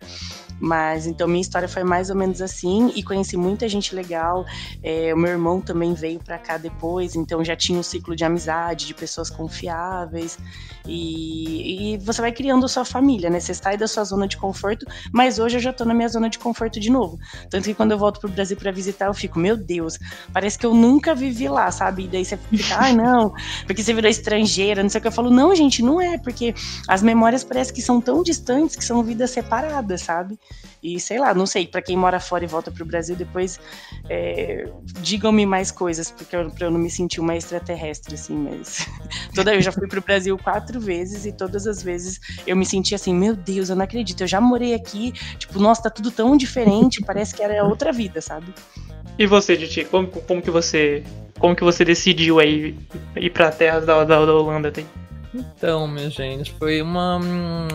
Mas 0.59 1.07
então 1.07 1.27
minha 1.27 1.41
história 1.41 1.67
foi 1.67 1.83
mais 1.83 2.09
ou 2.09 2.15
menos 2.15 2.41
assim 2.41 2.91
e 2.95 3.01
conheci 3.01 3.37
muita 3.37 3.67
gente 3.67 3.95
legal. 3.95 4.45
É, 4.83 5.13
o 5.13 5.17
meu 5.17 5.31
irmão 5.31 5.61
também 5.61 5.93
veio 5.93 6.19
para 6.19 6.37
cá 6.37 6.57
depois, 6.57 7.15
então 7.15 7.43
já 7.43 7.55
tinha 7.55 7.79
um 7.79 7.83
ciclo 7.83 8.15
de 8.15 8.23
amizade, 8.23 8.85
de 8.85 8.93
pessoas 8.93 9.29
confiáveis. 9.29 10.37
E, 10.85 11.93
e, 11.93 11.97
você 11.97 12.21
vai 12.21 12.31
criando 12.31 12.65
a 12.65 12.67
sua 12.67 12.83
família, 12.83 13.29
né? 13.29 13.39
Você 13.39 13.53
sai 13.53 13.77
da 13.77 13.87
sua 13.87 14.03
zona 14.03 14.27
de 14.27 14.37
conforto, 14.37 14.85
mas 15.13 15.39
hoje 15.39 15.57
eu 15.57 15.61
já 15.61 15.71
tô 15.71 15.85
na 15.85 15.93
minha 15.93 16.07
zona 16.07 16.29
de 16.29 16.39
conforto 16.39 16.79
de 16.79 16.89
novo. 16.89 17.17
Tanto 17.49 17.65
que 17.65 17.73
quando 17.73 17.91
eu 17.91 17.97
volto 17.97 18.19
pro 18.19 18.29
Brasil 18.29 18.57
para 18.57 18.71
visitar, 18.71 19.05
eu 19.05 19.13
fico, 19.13 19.39
meu 19.39 19.55
Deus, 19.55 19.99
parece 20.33 20.57
que 20.57 20.65
eu 20.65 20.73
nunca 20.73 21.13
vivi 21.13 21.47
lá, 21.47 21.69
sabe? 21.71 22.05
E 22.05 22.07
daí 22.07 22.25
você 22.25 22.37
fica, 22.37 22.77
ai 22.77 22.95
não, 22.95 23.33
porque 23.65 23.83
você 23.83 23.93
virou 23.93 24.09
estrangeira, 24.19 24.83
não 24.83 24.89
sei 24.89 24.99
o 24.99 25.01
que. 25.01 25.07
Eu 25.07 25.11
falo, 25.11 25.29
não, 25.29 25.55
gente, 25.55 25.81
não 25.81 25.99
é, 25.99 26.17
porque 26.17 26.53
as 26.87 27.01
memórias 27.01 27.43
parecem 27.43 27.73
que 27.73 27.81
são 27.81 27.99
tão 28.01 28.21
distantes 28.23 28.75
que 28.75 28.83
são 28.83 29.03
vidas 29.03 29.31
separadas, 29.31 30.01
sabe? 30.01 30.37
E 30.81 30.99
sei 30.99 31.19
lá, 31.19 31.33
não 31.33 31.45
sei, 31.45 31.67
para 31.67 31.81
quem 31.81 31.97
mora 31.97 32.19
fora 32.19 32.43
e 32.43 32.47
volta 32.47 32.71
pro 32.71 32.85
Brasil, 32.85 33.15
depois 33.15 33.59
é, 34.09 34.69
digam-me 35.01 35.45
mais 35.45 35.71
coisas, 35.71 36.09
porque 36.11 36.35
eu, 36.35 36.49
pra 36.51 36.67
eu 36.67 36.71
não 36.71 36.79
me 36.79 36.89
sentir 36.89 37.19
uma 37.19 37.35
extraterrestre, 37.35 38.15
assim, 38.15 38.35
mas. 38.35 38.87
Toda, 39.35 39.53
eu 39.53 39.61
já 39.61 39.71
fui 39.71 39.87
pro 39.87 40.01
Brasil 40.01 40.37
quatro 40.37 40.79
vezes 40.79 41.25
e 41.25 41.31
todas 41.31 41.67
as 41.67 41.83
vezes 41.83 42.19
eu 42.45 42.55
me 42.55 42.65
senti 42.65 42.95
assim, 42.95 43.13
meu 43.13 43.35
Deus, 43.35 43.69
eu 43.69 43.75
não 43.75 43.83
acredito, 43.83 44.21
eu 44.21 44.27
já 44.27 44.39
morei 44.39 44.73
aqui, 44.73 45.11
tipo, 45.37 45.59
nossa, 45.59 45.83
tá 45.83 45.89
tudo 45.89 46.11
tão 46.11 46.35
diferente, 46.37 47.01
parece 47.01 47.35
que 47.35 47.43
era 47.43 47.63
outra 47.63 47.91
vida, 47.91 48.21
sabe? 48.21 48.53
E 49.19 49.27
você, 49.27 49.57
Diti, 49.57 49.83
como, 49.83 50.07
como 50.07 50.41
que 50.41 50.49
você. 50.49 51.03
Como 51.37 51.53
que 51.53 51.63
você 51.63 51.83
decidiu 51.83 52.39
aí 52.39 52.77
ir 53.17 53.29
pra 53.31 53.51
terras 53.51 53.85
da, 53.85 54.05
da, 54.05 54.25
da 54.25 54.33
Holanda? 54.33 54.71
Tem? 54.71 54.85
Então, 55.35 55.85
minha 55.89 56.09
gente, 56.09 56.53
foi 56.53 56.81
uma. 56.81 57.17
Hum, 57.17 57.67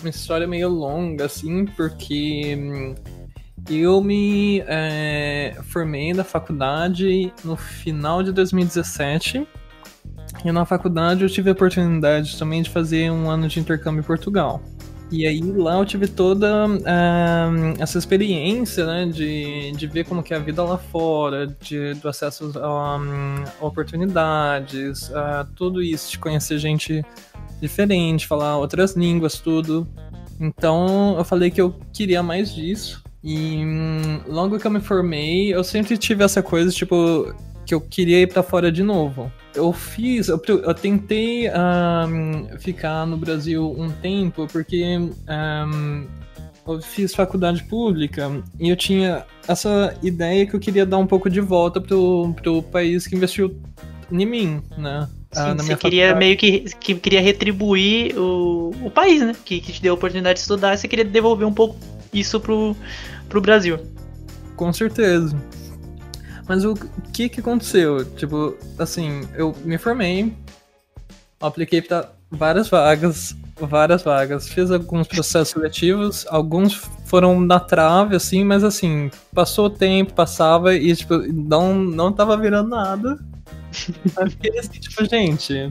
uma 0.00 0.10
história 0.10 0.46
meio 0.46 0.68
longa, 0.68 1.24
assim, 1.24 1.64
porque 1.64 2.54
hum, 2.54 2.94
eu 3.70 4.02
me 4.02 4.62
é, 4.66 5.56
formei 5.64 6.12
na 6.12 6.22
faculdade 6.22 7.32
no 7.42 7.56
final 7.56 8.22
de 8.22 8.30
2017. 8.30 9.48
E 10.44 10.52
na 10.52 10.66
faculdade 10.66 11.22
eu 11.22 11.30
tive 11.30 11.48
a 11.48 11.52
oportunidade 11.52 12.38
também 12.38 12.60
de 12.60 12.68
fazer 12.68 13.10
um 13.10 13.30
ano 13.30 13.48
de 13.48 13.58
intercâmbio 13.58 14.00
em 14.00 14.04
Portugal. 14.04 14.62
E 15.10 15.26
aí 15.26 15.40
lá 15.40 15.78
eu 15.78 15.86
tive 15.86 16.06
toda 16.06 16.66
uh, 16.66 17.74
essa 17.78 17.96
experiência, 17.96 18.84
né, 18.84 19.06
de, 19.06 19.72
de 19.72 19.86
ver 19.86 20.04
como 20.04 20.22
que 20.22 20.34
é 20.34 20.36
a 20.36 20.40
vida 20.40 20.62
lá 20.62 20.76
fora, 20.76 21.46
de, 21.46 21.94
do 21.94 22.08
acesso 22.08 22.52
a, 22.56 22.98
a 23.58 23.64
oportunidades, 23.64 25.10
a 25.14 25.46
tudo 25.56 25.82
isso, 25.82 26.10
de 26.10 26.18
conhecer 26.18 26.58
gente 26.58 27.02
diferente, 27.60 28.26
falar 28.26 28.58
outras 28.58 28.94
línguas, 28.94 29.38
tudo. 29.38 29.88
Então 30.38 31.16
eu 31.16 31.24
falei 31.24 31.50
que 31.50 31.60
eu 31.60 31.74
queria 31.92 32.22
mais 32.22 32.54
disso. 32.54 33.02
E 33.24 33.64
hum, 33.64 34.20
logo 34.26 34.58
que 34.58 34.66
eu 34.66 34.70
me 34.70 34.80
formei, 34.80 35.52
eu 35.54 35.64
sempre 35.64 35.96
tive 35.96 36.22
essa 36.22 36.42
coisa, 36.42 36.70
tipo, 36.70 37.34
que 37.66 37.74
eu 37.74 37.80
queria 37.80 38.20
ir 38.20 38.26
para 38.28 38.42
fora 38.42 38.70
de 38.70 38.82
novo. 38.82 39.32
Eu 39.58 39.72
fiz, 39.72 40.28
eu, 40.28 40.40
eu 40.46 40.72
tentei 40.72 41.50
um, 41.50 42.58
ficar 42.58 43.04
no 43.04 43.16
Brasil 43.16 43.74
um 43.76 43.90
tempo, 43.90 44.46
porque 44.46 44.96
um, 44.96 46.06
eu 46.64 46.80
fiz 46.80 47.12
faculdade 47.12 47.64
pública 47.64 48.30
e 48.60 48.68
eu 48.68 48.76
tinha 48.76 49.26
essa 49.48 49.96
ideia 50.00 50.46
que 50.46 50.54
eu 50.54 50.60
queria 50.60 50.86
dar 50.86 50.98
um 50.98 51.06
pouco 51.06 51.28
de 51.28 51.40
volta 51.40 51.80
pro, 51.80 52.32
pro 52.40 52.62
país 52.62 53.06
que 53.06 53.16
investiu 53.16 53.60
em 54.12 54.24
mim, 54.24 54.62
né? 54.76 55.08
Sim, 55.32 55.56
você 55.56 55.76
queria 55.76 56.08
faculdade. 56.08 56.18
meio 56.18 56.36
que, 56.36 56.60
que 56.76 56.94
queria 56.94 57.20
retribuir 57.20 58.16
o, 58.16 58.70
o 58.84 58.90
país, 58.90 59.20
né? 59.22 59.34
Que, 59.44 59.60
que 59.60 59.72
te 59.72 59.82
deu 59.82 59.92
a 59.92 59.96
oportunidade 59.96 60.34
de 60.36 60.40
estudar, 60.40 60.76
você 60.76 60.86
queria 60.86 61.04
devolver 61.04 61.46
um 61.46 61.52
pouco 61.52 61.76
isso 62.12 62.38
pro, 62.38 62.76
pro 63.28 63.40
Brasil. 63.40 63.78
Com 64.56 64.72
certeza. 64.72 65.36
Mas 66.48 66.64
o 66.64 66.74
que 67.12 67.28
que 67.28 67.40
aconteceu? 67.40 68.04
Tipo, 68.16 68.56
assim, 68.78 69.20
eu 69.34 69.54
me 69.64 69.76
formei, 69.76 70.34
apliquei 71.38 71.82
para 71.82 72.08
várias 72.30 72.68
vagas, 72.70 73.36
várias 73.60 74.02
vagas, 74.02 74.48
fiz 74.48 74.70
alguns 74.70 75.06
processos 75.06 75.50
seletivos, 75.50 76.26
alguns 76.30 76.74
foram 77.04 77.38
na 77.38 77.60
trave, 77.60 78.16
assim, 78.16 78.44
mas 78.44 78.64
assim, 78.64 79.10
passou 79.34 79.66
o 79.66 79.70
tempo, 79.70 80.14
passava 80.14 80.74
e, 80.74 80.96
tipo, 80.96 81.18
não, 81.18 81.74
não 81.74 82.10
tava 82.12 82.36
virando 82.36 82.70
nada. 82.70 83.18
Eu 84.18 84.30
fiquei 84.30 84.58
assim, 84.58 84.80
tipo, 84.80 85.04
gente. 85.04 85.70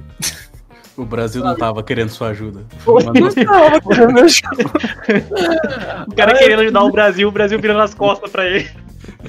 O 0.95 1.05
Brasil 1.05 1.43
não 1.43 1.55
tava 1.55 1.83
querendo 1.83 2.09
sua 2.09 2.29
ajuda. 2.29 2.65
Não 2.87 3.01
tava 3.03 3.81
querendo 3.81 4.19
ajuda. 4.19 4.63
o 6.07 6.15
cara 6.15 6.37
querendo 6.37 6.61
ajudar 6.61 6.83
o 6.83 6.91
Brasil, 6.91 7.27
o 7.27 7.31
Brasil 7.31 7.59
virando 7.59 7.81
as 7.81 7.93
costas 7.93 8.31
pra 8.31 8.45
ele. 8.47 8.67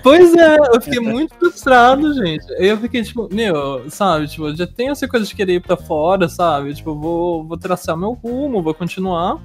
Pois 0.02 0.34
é, 0.34 0.56
eu 0.56 0.80
fiquei 0.80 1.00
muito 1.00 1.34
frustrado, 1.34 2.14
gente. 2.14 2.44
Eu 2.58 2.78
fiquei 2.78 3.02
tipo, 3.02 3.28
meu, 3.32 3.90
sabe, 3.90 4.28
tipo, 4.28 4.54
já 4.54 4.66
tenho 4.66 4.92
essa 4.92 5.08
coisa 5.08 5.26
de 5.26 5.34
querer 5.34 5.54
ir 5.54 5.60
pra 5.60 5.76
fora, 5.76 6.28
sabe? 6.28 6.74
Tipo, 6.74 6.94
vou, 6.94 7.44
vou 7.44 7.56
traçar 7.56 7.96
meu 7.96 8.12
rumo, 8.12 8.62
vou 8.62 8.74
continuar. 8.74 9.40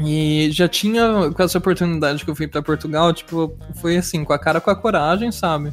E 0.00 0.48
já 0.50 0.68
tinha, 0.68 1.30
com 1.32 1.42
essa 1.42 1.58
oportunidade 1.58 2.24
que 2.24 2.30
eu 2.30 2.34
fui 2.34 2.48
para 2.48 2.62
Portugal, 2.62 3.12
tipo, 3.12 3.56
foi 3.80 3.96
assim, 3.96 4.24
com 4.24 4.32
a 4.32 4.38
cara 4.38 4.60
com 4.60 4.70
a 4.70 4.76
coragem, 4.76 5.30
sabe? 5.30 5.72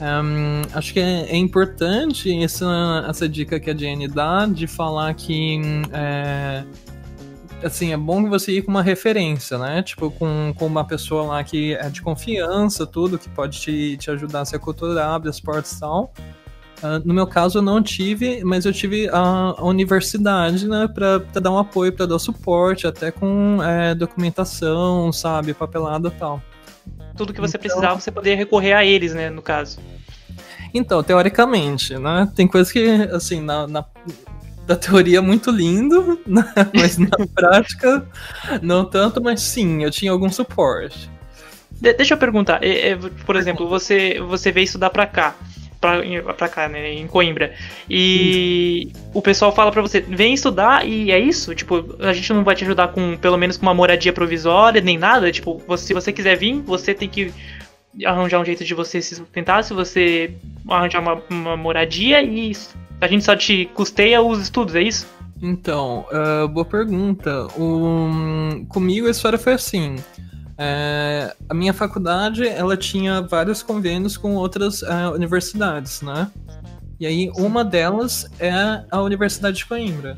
Um, 0.00 0.62
acho 0.76 0.92
que 0.92 1.00
é, 1.00 1.30
é, 1.30 1.36
importante 1.36 2.30
essa, 2.42 3.06
essa 3.08 3.28
dica 3.28 3.60
que 3.60 3.70
a 3.70 3.76
Jenny 3.76 4.08
dá 4.08 4.44
de 4.44 4.66
falar 4.66 5.14
que 5.14 5.60
é, 5.92 6.64
assim, 7.64 7.92
é 7.92 7.96
bom 7.96 8.28
você 8.28 8.52
ir 8.52 8.62
com 8.62 8.70
uma 8.70 8.82
referência, 8.82 9.58
né? 9.58 9.82
Tipo, 9.82 10.10
com, 10.10 10.52
com 10.56 10.66
uma 10.66 10.84
pessoa 10.84 11.24
lá 11.24 11.44
que 11.44 11.74
é 11.74 11.88
de 11.88 12.02
confiança, 12.02 12.86
tudo, 12.86 13.18
que 13.18 13.28
pode 13.28 13.60
te, 13.60 13.96
te 13.96 14.10
ajudar 14.10 14.42
a 14.42 14.44
se 14.44 14.54
aculturar, 14.54 15.14
abrir 15.14 15.30
as 15.30 15.40
portas 15.40 15.72
e 15.72 15.80
tal. 15.80 16.12
Uh, 16.82 17.00
no 17.04 17.14
meu 17.14 17.26
caso, 17.26 17.58
eu 17.58 17.62
não 17.62 17.82
tive, 17.82 18.44
mas 18.44 18.66
eu 18.66 18.72
tive 18.72 19.08
a, 19.08 19.54
a 19.56 19.64
universidade, 19.64 20.68
né, 20.68 20.86
pra, 20.92 21.20
pra, 21.20 21.40
dar 21.40 21.50
um 21.50 21.58
apoio, 21.58 21.92
pra 21.92 22.04
dar 22.04 22.18
suporte, 22.18 22.86
até 22.86 23.10
com 23.10 23.62
é, 23.62 23.94
documentação, 23.94 25.10
sabe, 25.10 25.54
papelada 25.54 26.08
e 26.08 26.10
tal. 26.10 26.42
Tudo 27.16 27.32
que 27.32 27.40
você 27.40 27.56
então... 27.56 27.68
precisava, 27.68 28.00
você 28.00 28.10
poderia 28.10 28.36
recorrer 28.36 28.74
a 28.74 28.84
eles, 28.84 29.14
né, 29.14 29.30
no 29.30 29.40
caso. 29.40 29.78
Então, 30.74 31.02
teoricamente, 31.02 31.96
né, 31.96 32.30
tem 32.34 32.46
coisas 32.46 32.70
que, 32.70 32.86
assim, 33.12 33.40
na, 33.40 33.66
na 33.66 33.84
da 34.66 34.76
teoria 34.76 35.20
muito 35.20 35.50
lindo, 35.50 36.18
né? 36.26 36.44
mas 36.74 36.98
na 36.98 37.08
prática 37.34 38.06
não 38.62 38.84
tanto, 38.84 39.22
mas 39.22 39.40
sim, 39.40 39.82
eu 39.82 39.90
tinha 39.90 40.10
algum 40.10 40.30
suporte. 40.30 41.10
De 41.70 41.92
deixa 41.92 42.14
eu 42.14 42.18
perguntar, 42.18 42.62
é, 42.62 42.90
é, 42.90 42.96
por 42.96 43.36
exemplo, 43.36 43.68
você, 43.68 44.20
você 44.20 44.52
veio 44.52 44.64
estudar 44.64 44.90
pra 44.90 45.06
cá, 45.06 45.34
pra, 45.80 46.00
pra 46.36 46.48
cá, 46.48 46.68
né, 46.68 46.92
em 46.92 47.06
Coimbra, 47.06 47.52
e 47.90 48.88
isso. 48.88 49.10
o 49.12 49.20
pessoal 49.20 49.52
fala 49.52 49.72
pra 49.72 49.82
você, 49.82 50.00
vem 50.00 50.34
estudar 50.34 50.86
e 50.86 51.10
é 51.10 51.18
isso? 51.18 51.54
Tipo, 51.54 51.96
a 51.98 52.12
gente 52.12 52.32
não 52.32 52.44
vai 52.44 52.54
te 52.54 52.64
ajudar 52.64 52.88
com, 52.88 53.16
pelo 53.16 53.36
menos 53.36 53.56
com 53.56 53.66
uma 53.66 53.74
moradia 53.74 54.12
provisória, 54.12 54.80
nem 54.80 54.96
nada, 54.96 55.30
tipo, 55.32 55.60
você, 55.66 55.86
se 55.86 55.94
você 55.94 56.12
quiser 56.12 56.36
vir, 56.36 56.60
você 56.62 56.94
tem 56.94 57.08
que 57.08 57.32
arranjar 58.04 58.40
um 58.40 58.44
jeito 58.44 58.64
de 58.64 58.74
você 58.74 59.02
se 59.02 59.14
sustentar, 59.14 59.62
se 59.62 59.74
você 59.74 60.32
arranjar 60.68 61.00
uma, 61.00 61.22
uma 61.28 61.56
moradia 61.56 62.22
e 62.22 62.52
a 63.04 63.08
gente 63.08 63.24
só 63.24 63.36
te 63.36 63.66
custeia 63.74 64.22
os 64.22 64.40
estudos, 64.40 64.74
é 64.74 64.82
isso? 64.82 65.06
Então, 65.42 66.06
uh, 66.10 66.48
boa 66.48 66.64
pergunta. 66.64 67.46
Um, 67.58 68.64
comigo 68.66 69.06
a 69.06 69.10
história 69.10 69.38
foi 69.38 69.52
assim. 69.52 69.96
É, 70.56 71.34
a 71.48 71.52
minha 71.52 71.74
faculdade 71.74 72.46
ela 72.46 72.76
tinha 72.76 73.20
vários 73.20 73.62
convênios 73.62 74.16
com 74.16 74.36
outras 74.36 74.82
uh, 74.82 75.12
universidades, 75.12 76.00
né? 76.00 76.30
E 76.98 77.06
aí 77.06 77.30
uma 77.36 77.64
delas 77.64 78.26
é 78.38 78.84
a 78.90 79.02
Universidade 79.02 79.58
de 79.58 79.66
Coimbra. 79.66 80.16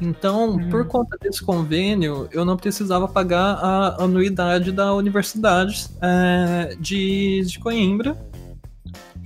Então, 0.00 0.50
uhum. 0.50 0.68
por 0.68 0.86
conta 0.86 1.16
desse 1.20 1.42
convênio, 1.42 2.28
eu 2.32 2.44
não 2.44 2.56
precisava 2.56 3.08
pagar 3.08 3.54
a 3.54 4.02
anuidade 4.02 4.70
da 4.70 4.92
Universidade 4.94 5.88
é, 6.00 6.76
de, 6.78 7.42
de 7.46 7.58
Coimbra 7.58 8.16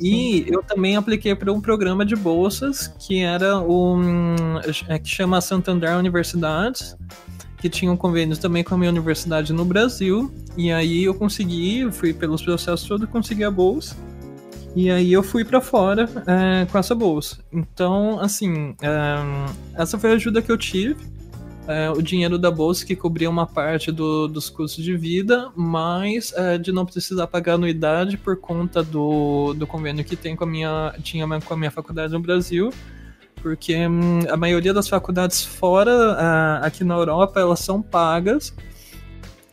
e 0.01 0.45
eu 0.49 0.63
também 0.63 0.97
apliquei 0.97 1.35
para 1.35 1.53
um 1.53 1.61
programa 1.61 2.05
de 2.05 2.15
bolsas 2.15 2.89
que 2.99 3.21
era 3.21 3.59
o 3.59 3.99
é, 4.89 4.99
que 4.99 5.09
chama 5.09 5.41
Santander 5.41 5.97
Universidades, 5.97 6.97
que 7.59 7.71
tinha 7.71 7.91
um 7.91 7.97
convênio 7.97 8.37
também 8.37 8.63
com 8.63 8.75
a 8.75 8.79
minha 8.79 8.91
universidade 8.91 9.53
no 9.53 9.65
Brasil. 9.65 10.33
E 10.57 10.71
aí 10.71 11.05
eu 11.05 11.15
consegui, 11.15 11.91
fui 11.91 12.13
pelos 12.13 12.43
processos 12.43 12.87
todos, 12.87 13.09
consegui 13.09 13.45
a 13.45 13.51
bolsa. 13.51 13.97
E 14.75 14.91
aí 14.91 15.11
eu 15.11 15.23
fui 15.23 15.43
para 15.43 15.61
fora 15.61 16.07
é, 16.27 16.67
com 16.67 16.77
essa 16.77 16.95
bolsa. 16.95 17.39
Então, 17.51 18.21
assim, 18.21 18.77
é, 18.83 19.81
essa 19.81 19.99
foi 19.99 20.11
a 20.11 20.15
ajuda 20.15 20.43
que 20.43 20.53
eu 20.53 20.59
tive 20.59 21.16
é, 21.69 21.91
o 21.91 22.01
dinheiro 22.01 22.39
da 22.39 22.51
bolsa 22.51 22.87
que 22.87 22.95
cobria 22.95 23.29
uma 23.29 23.47
parte 23.47 23.91
do, 23.91 24.29
dos 24.29 24.49
custos 24.49 24.85
de 24.85 24.97
vida, 24.97 25.51
mas 25.55 26.33
é, 26.37 26.59
de 26.59 26.73
não 26.73 26.87
precisar 26.87 27.27
pagar 27.27 27.55
anuidade 27.55 28.17
por 28.17 28.37
conta 28.37 28.83
do, 28.83 29.55
do 29.55 29.67
convênio 29.67 30.05
que 30.05 30.17
tem 30.17 30.37
com 30.37 30.45
a 30.45 30.47
minha, 30.47 30.95
tinha 31.03 31.27
com 31.41 31.55
a 31.55 31.57
minha 31.57 31.71
faculdade 31.71 32.13
no 32.13 32.21
Brasil, 32.21 32.71
porque 33.43 33.87
hum, 33.87 34.21
a 34.31 34.37
maioria 34.37 34.73
das 34.73 34.89
faculdades 34.89 35.45
fora, 35.45 35.91
é, 36.63 36.67
aqui 36.67 36.85
na 36.85 36.95
Europa, 36.95 37.41
elas 37.41 37.61
são 37.61 37.83
pagas, 37.83 38.55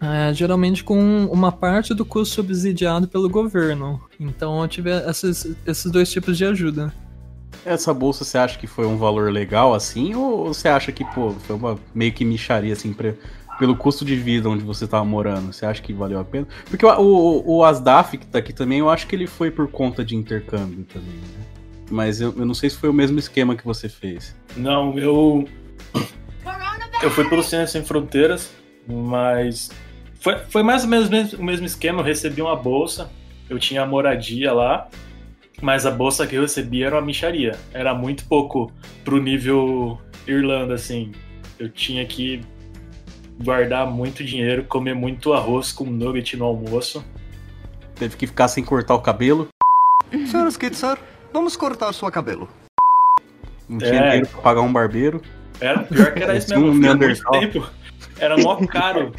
é, 0.01 0.33
geralmente 0.33 0.83
com 0.83 1.25
uma 1.25 1.51
parte 1.51 1.93
do 1.93 2.05
custo 2.05 2.35
subsidiado 2.35 3.07
pelo 3.07 3.29
governo. 3.29 4.01
Então 4.19 4.61
eu 4.61 4.67
tive 4.67 4.91
esses, 5.09 5.55
esses 5.65 5.91
dois 5.91 6.11
tipos 6.11 6.37
de 6.37 6.45
ajuda. 6.45 6.93
Essa 7.65 7.93
bolsa 7.93 8.23
você 8.23 8.37
acha 8.37 8.59
que 8.59 8.67
foi 8.67 8.85
um 8.85 8.97
valor 8.97 9.31
legal 9.31 9.73
assim? 9.73 10.13
Ou 10.15 10.53
você 10.53 10.67
acha 10.67 10.91
que, 10.91 11.05
pô, 11.05 11.31
foi 11.31 11.55
uma 11.55 11.79
meio 11.93 12.11
que 12.11 12.25
micharia 12.25 12.73
assim 12.73 12.91
pra, 12.93 13.13
pelo 13.57 13.75
custo 13.75 14.03
de 14.03 14.15
vida 14.15 14.49
onde 14.49 14.63
você 14.63 14.87
tava 14.87 15.05
morando? 15.05 15.53
Você 15.53 15.65
acha 15.65 15.81
que 15.81 15.93
valeu 15.93 16.19
a 16.19 16.25
pena? 16.25 16.47
Porque 16.69 16.85
o, 16.85 16.89
o, 16.99 17.57
o 17.57 17.63
Asdaf 17.63 18.17
que 18.17 18.25
tá 18.25 18.39
aqui 18.39 18.51
também, 18.51 18.79
eu 18.79 18.89
acho 18.89 19.07
que 19.07 19.15
ele 19.15 19.27
foi 19.27 19.49
por 19.49 19.67
conta 19.69 20.03
de 20.03 20.15
intercâmbio 20.15 20.83
também, 20.85 21.15
né? 21.15 21.45
Mas 21.89 22.19
eu, 22.19 22.33
eu 22.37 22.45
não 22.45 22.53
sei 22.53 22.69
se 22.69 22.77
foi 22.77 22.89
o 22.89 22.93
mesmo 22.93 23.19
esquema 23.19 23.55
que 23.55 23.65
você 23.65 23.87
fez. 23.87 24.35
Não, 24.57 24.97
eu. 24.97 25.47
Eu 27.01 27.11
fui 27.11 27.27
pelo 27.29 27.43
Ciência 27.43 27.67
Sem 27.67 27.83
Fronteiras, 27.83 28.51
mas. 28.87 29.69
Foi, 30.19 30.37
foi 30.49 30.63
mais 30.63 30.83
ou 30.83 30.89
menos 30.89 31.33
o 31.33 31.43
mesmo 31.43 31.65
esquema. 31.65 31.99
Eu 31.99 32.05
recebi 32.05 32.41
uma 32.41 32.55
bolsa, 32.55 33.11
eu 33.49 33.59
tinha 33.59 33.85
moradia 33.85 34.53
lá, 34.53 34.89
mas 35.61 35.85
a 35.85 35.91
bolsa 35.91 36.27
que 36.27 36.35
eu 36.35 36.41
recebi 36.41 36.83
era 36.83 36.95
uma 36.95 37.01
micharia. 37.01 37.57
Era 37.73 37.93
muito 37.93 38.25
pouco 38.25 38.71
pro 39.03 39.21
nível 39.21 39.99
Irlanda, 40.27 40.73
assim. 40.73 41.11
Eu 41.59 41.69
tinha 41.69 42.05
que 42.05 42.41
guardar 43.41 43.87
muito 43.87 44.23
dinheiro, 44.23 44.63
comer 44.63 44.93
muito 44.93 45.33
arroz 45.33 45.71
com 45.71 45.85
nugget 45.85 46.37
no 46.37 46.45
almoço. 46.45 47.03
Teve 47.95 48.15
que 48.17 48.27
ficar 48.27 48.47
sem 48.47 48.63
cortar 48.63 48.95
o 48.95 49.01
cabelo. 49.01 49.47
Senhor 50.29 50.47
Skitsar, 50.47 50.97
vamos 51.31 51.55
cortar 51.55 51.91
sua 51.93 52.11
cabelo. 52.11 52.47
Não 53.67 53.77
tinha 53.77 53.93
é. 53.93 54.03
dinheiro 54.09 54.27
pra 54.27 54.41
pagar 54.41 54.61
um 54.61 54.71
barbeiro. 54.71 55.21
Era, 55.59 55.83
pior 55.83 56.13
que 56.13 56.23
era 56.23 56.35
isso 56.35 56.49
mesmo. 56.49 56.69
Um 56.69 57.39
tempo. 57.39 57.69
Era 58.23 58.37
mó 58.37 58.55
caro. 58.67 59.11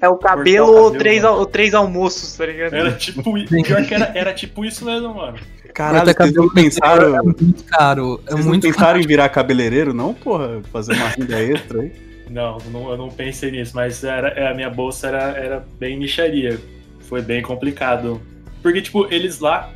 é 0.00 0.08
o 0.08 0.16
cabelo 0.16 0.72
ou 0.72 0.90
três, 0.90 1.22
ou 1.22 1.44
três 1.44 1.74
almoços, 1.74 2.34
tá 2.36 2.46
ligado? 2.46 2.74
Era 2.74 2.92
tipo, 2.92 3.22
pior 3.22 3.84
que 3.84 3.94
era, 3.94 4.10
era 4.14 4.32
tipo 4.32 4.64
isso 4.64 4.84
mesmo, 4.84 5.14
mano. 5.14 5.38
Caralho, 5.74 6.06
vocês 6.06 6.32
não 6.32 6.48
pensaram. 6.48 7.16
É 7.16 7.22
muito 7.22 7.64
caro. 7.64 8.20
É 8.26 8.30
vocês 8.30 8.46
muito 8.46 8.64
não 8.64 8.72
pensaram 8.72 8.92
caro. 8.92 9.00
em 9.00 9.06
virar 9.06 9.28
cabeleireiro, 9.28 9.92
não, 9.92 10.14
porra? 10.14 10.62
Fazer 10.72 10.94
uma 10.94 11.08
renda 11.08 11.42
extra 11.42 11.80
aí? 11.82 11.92
Não, 12.30 12.56
não, 12.70 12.90
eu 12.90 12.96
não 12.96 13.10
pensei 13.10 13.50
nisso, 13.50 13.72
mas 13.74 14.02
era, 14.02 14.28
é, 14.28 14.48
a 14.48 14.54
minha 14.54 14.70
bolsa 14.70 15.08
era, 15.08 15.22
era 15.36 15.66
bem 15.78 15.98
micharia. 15.98 16.58
Foi 17.00 17.20
bem 17.20 17.42
complicado. 17.42 18.20
Porque, 18.62 18.80
tipo, 18.80 19.06
eles 19.12 19.40
lá, 19.40 19.70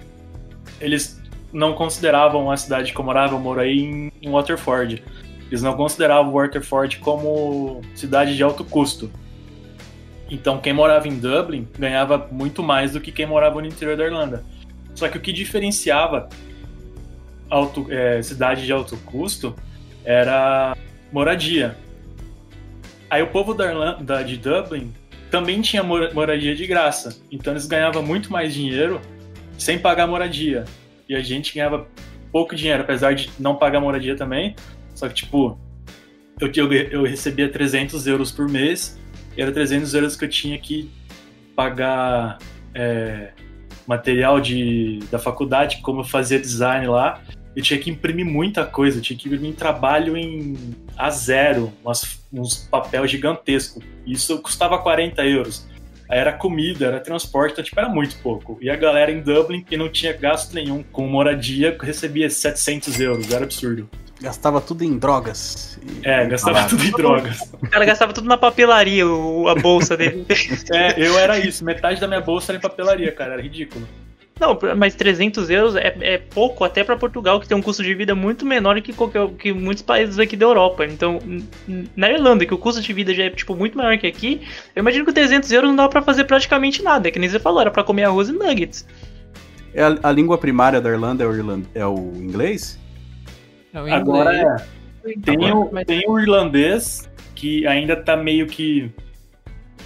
eles 0.80 1.20
não 1.52 1.74
consideravam 1.74 2.50
a 2.50 2.56
cidade 2.56 2.92
que 2.92 2.98
eu 2.98 3.04
morava, 3.04 3.34
eu 3.34 3.38
moro 3.38 3.60
aí 3.60 4.10
em 4.22 4.30
Waterford. 4.30 5.02
Eles 5.48 5.62
não 5.62 5.76
consideravam 5.76 6.32
Waterford 6.32 6.98
como 6.98 7.80
cidade 7.94 8.36
de 8.36 8.42
alto 8.42 8.64
custo. 8.64 9.10
Então 10.30 10.58
quem 10.58 10.72
morava 10.72 11.06
em 11.06 11.18
Dublin 11.18 11.68
ganhava 11.78 12.28
muito 12.30 12.62
mais 12.62 12.92
do 12.92 13.00
que 13.00 13.12
quem 13.12 13.26
morava 13.26 13.60
no 13.60 13.66
interior 13.66 13.96
da 13.96 14.04
Irlanda. 14.04 14.44
Só 14.94 15.08
que 15.08 15.18
o 15.18 15.20
que 15.20 15.32
diferenciava 15.32 16.28
alto, 17.48 17.86
é, 17.90 18.20
cidade 18.22 18.64
de 18.64 18.72
alto 18.72 18.96
custo 18.98 19.54
era 20.04 20.76
moradia. 21.12 21.76
Aí 23.08 23.22
o 23.22 23.28
povo 23.28 23.54
da 23.54 23.66
Irlanda, 23.66 24.24
de 24.24 24.36
Dublin 24.36 24.92
também 25.30 25.60
tinha 25.60 25.82
moradia 25.82 26.54
de 26.56 26.66
graça. 26.66 27.20
Então 27.30 27.52
eles 27.52 27.66
ganhavam 27.66 28.02
muito 28.02 28.32
mais 28.32 28.52
dinheiro 28.52 29.00
sem 29.58 29.78
pagar 29.78 30.06
moradia. 30.06 30.64
E 31.08 31.14
a 31.14 31.20
gente 31.20 31.54
ganhava 31.54 31.86
pouco 32.32 32.56
dinheiro, 32.56 32.82
apesar 32.82 33.14
de 33.14 33.30
não 33.38 33.54
pagar 33.54 33.80
moradia 33.80 34.16
também. 34.16 34.56
Só 34.96 35.08
que, 35.08 35.14
tipo, 35.14 35.56
eu, 36.40 36.50
eu, 36.52 36.72
eu 36.72 37.04
recebia 37.04 37.48
300 37.48 38.06
euros 38.08 38.32
por 38.32 38.48
mês. 38.48 38.98
E 39.36 39.42
era 39.42 39.52
300 39.52 39.94
euros 39.94 40.16
que 40.16 40.24
eu 40.24 40.28
tinha 40.28 40.58
que 40.58 40.90
pagar 41.54 42.38
é, 42.74 43.30
material 43.86 44.40
de, 44.40 44.98
da 45.10 45.18
faculdade, 45.18 45.80
como 45.82 46.00
eu 46.00 46.04
fazia 46.04 46.40
design 46.40 46.88
lá 46.88 47.22
eu 47.56 47.62
tinha 47.62 47.80
que 47.80 47.88
imprimir 47.88 48.26
muita 48.26 48.66
coisa, 48.66 49.00
tinha 49.00 49.18
que 49.18 49.26
imprimir 49.28 49.54
trabalho 49.54 50.14
em 50.14 50.54
a 50.94 51.08
zero, 51.08 51.72
umas, 51.82 52.20
uns 52.30 52.68
papel 52.70 53.06
gigantesco. 53.06 53.82
Isso 54.06 54.38
custava 54.42 54.78
40 54.78 55.24
euros. 55.24 55.66
Aí 56.06 56.18
era 56.18 56.34
comida, 56.34 56.84
era 56.84 57.00
transporte, 57.00 57.52
então 57.52 57.64
tipo, 57.64 57.80
era 57.80 57.88
muito 57.88 58.14
pouco. 58.18 58.58
E 58.60 58.68
a 58.68 58.76
galera 58.76 59.10
em 59.10 59.22
Dublin, 59.22 59.64
que 59.64 59.74
não 59.74 59.88
tinha 59.88 60.12
gasto 60.12 60.52
nenhum 60.52 60.82
com 60.82 61.08
moradia, 61.08 61.74
recebia 61.80 62.28
700 62.28 63.00
euros, 63.00 63.32
era 63.32 63.44
absurdo. 63.44 63.88
Gastava 64.20 64.60
tudo 64.60 64.82
em 64.82 64.96
drogas. 64.96 65.78
É, 66.02 66.26
gastava 66.26 66.66
tudo 66.68 66.82
em 66.82 66.90
drogas. 66.90 67.52
O 67.52 67.68
cara 67.68 67.84
gastava 67.84 68.12
tudo 68.12 68.26
na 68.26 68.38
papelaria, 68.38 69.06
o, 69.06 69.46
a 69.48 69.54
bolsa 69.54 69.96
dele. 69.96 70.24
é, 70.72 70.94
eu 71.06 71.18
era 71.18 71.38
isso. 71.38 71.64
Metade 71.64 72.00
da 72.00 72.08
minha 72.08 72.20
bolsa 72.20 72.52
era 72.52 72.58
em 72.58 72.60
papelaria, 72.60 73.12
cara. 73.12 73.34
Era 73.34 73.42
ridículo. 73.42 73.86
Não, 74.38 74.58
mas 74.76 74.94
300 74.94 75.48
euros 75.48 75.76
é, 75.76 75.96
é 76.00 76.18
pouco 76.18 76.62
até 76.62 76.84
para 76.84 76.94
Portugal, 76.94 77.40
que 77.40 77.48
tem 77.48 77.56
um 77.56 77.62
custo 77.62 77.82
de 77.82 77.94
vida 77.94 78.14
muito 78.14 78.44
menor 78.44 78.78
que, 78.82 78.92
qualquer, 78.92 79.26
que 79.30 79.50
muitos 79.50 79.82
países 79.82 80.18
aqui 80.18 80.36
da 80.36 80.44
Europa. 80.44 80.84
Então, 80.84 81.18
na 81.96 82.10
Irlanda, 82.10 82.44
que 82.44 82.52
o 82.52 82.58
custo 82.58 82.82
de 82.82 82.92
vida 82.92 83.14
já 83.14 83.24
é 83.24 83.30
tipo, 83.30 83.56
muito 83.56 83.78
maior 83.78 83.96
que 83.96 84.06
aqui, 84.06 84.42
eu 84.74 84.80
imagino 84.80 85.06
que 85.06 85.12
300 85.12 85.50
euros 85.52 85.70
não 85.70 85.76
dá 85.76 85.88
para 85.88 86.02
fazer 86.02 86.24
praticamente 86.24 86.82
nada. 86.82 87.08
É 87.08 87.10
que 87.10 87.18
nem 87.18 87.30
você 87.30 87.38
falou, 87.38 87.62
era 87.62 87.70
para 87.70 87.82
comer 87.82 88.04
arroz 88.04 88.28
e 88.28 88.32
nuggets. 88.32 88.86
É 89.72 89.82
a, 89.82 89.96
a, 90.02 90.12
língua 90.12 90.36
primária 90.36 90.82
da 90.82 90.90
Irlanda 90.90 91.24
é 91.24 91.26
o, 91.26 91.34
Irland, 91.34 91.66
é 91.74 91.86
o 91.86 91.96
inglês? 92.16 92.78
É. 93.84 93.92
Agora 93.92 94.34
é. 94.34 94.76
Tem, 95.24 95.52
o, 95.52 95.70
tem 95.84 96.04
o 96.08 96.18
irlandês, 96.18 97.08
que 97.34 97.66
ainda 97.66 97.94
tá 97.94 98.16
meio 98.16 98.46
que 98.46 98.90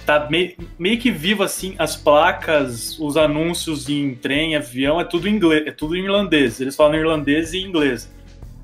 tá 0.05 0.27
meio, 0.29 0.55
meio 0.79 0.97
que 0.97 1.11
vivo 1.11 1.43
assim, 1.43 1.75
as 1.77 1.95
placas, 1.95 2.97
os 2.99 3.17
anúncios 3.17 3.87
em 3.87 4.15
trem, 4.15 4.55
avião, 4.55 4.99
é 4.99 5.03
tudo 5.03 5.27
em 5.27 5.35
inglês, 5.35 5.67
é 5.67 5.71
tudo 5.71 5.95
em 5.95 6.03
irlandês. 6.03 6.59
Eles 6.59 6.75
falam 6.75 6.95
irlandês 6.95 7.53
e 7.53 7.59
inglês. 7.59 8.11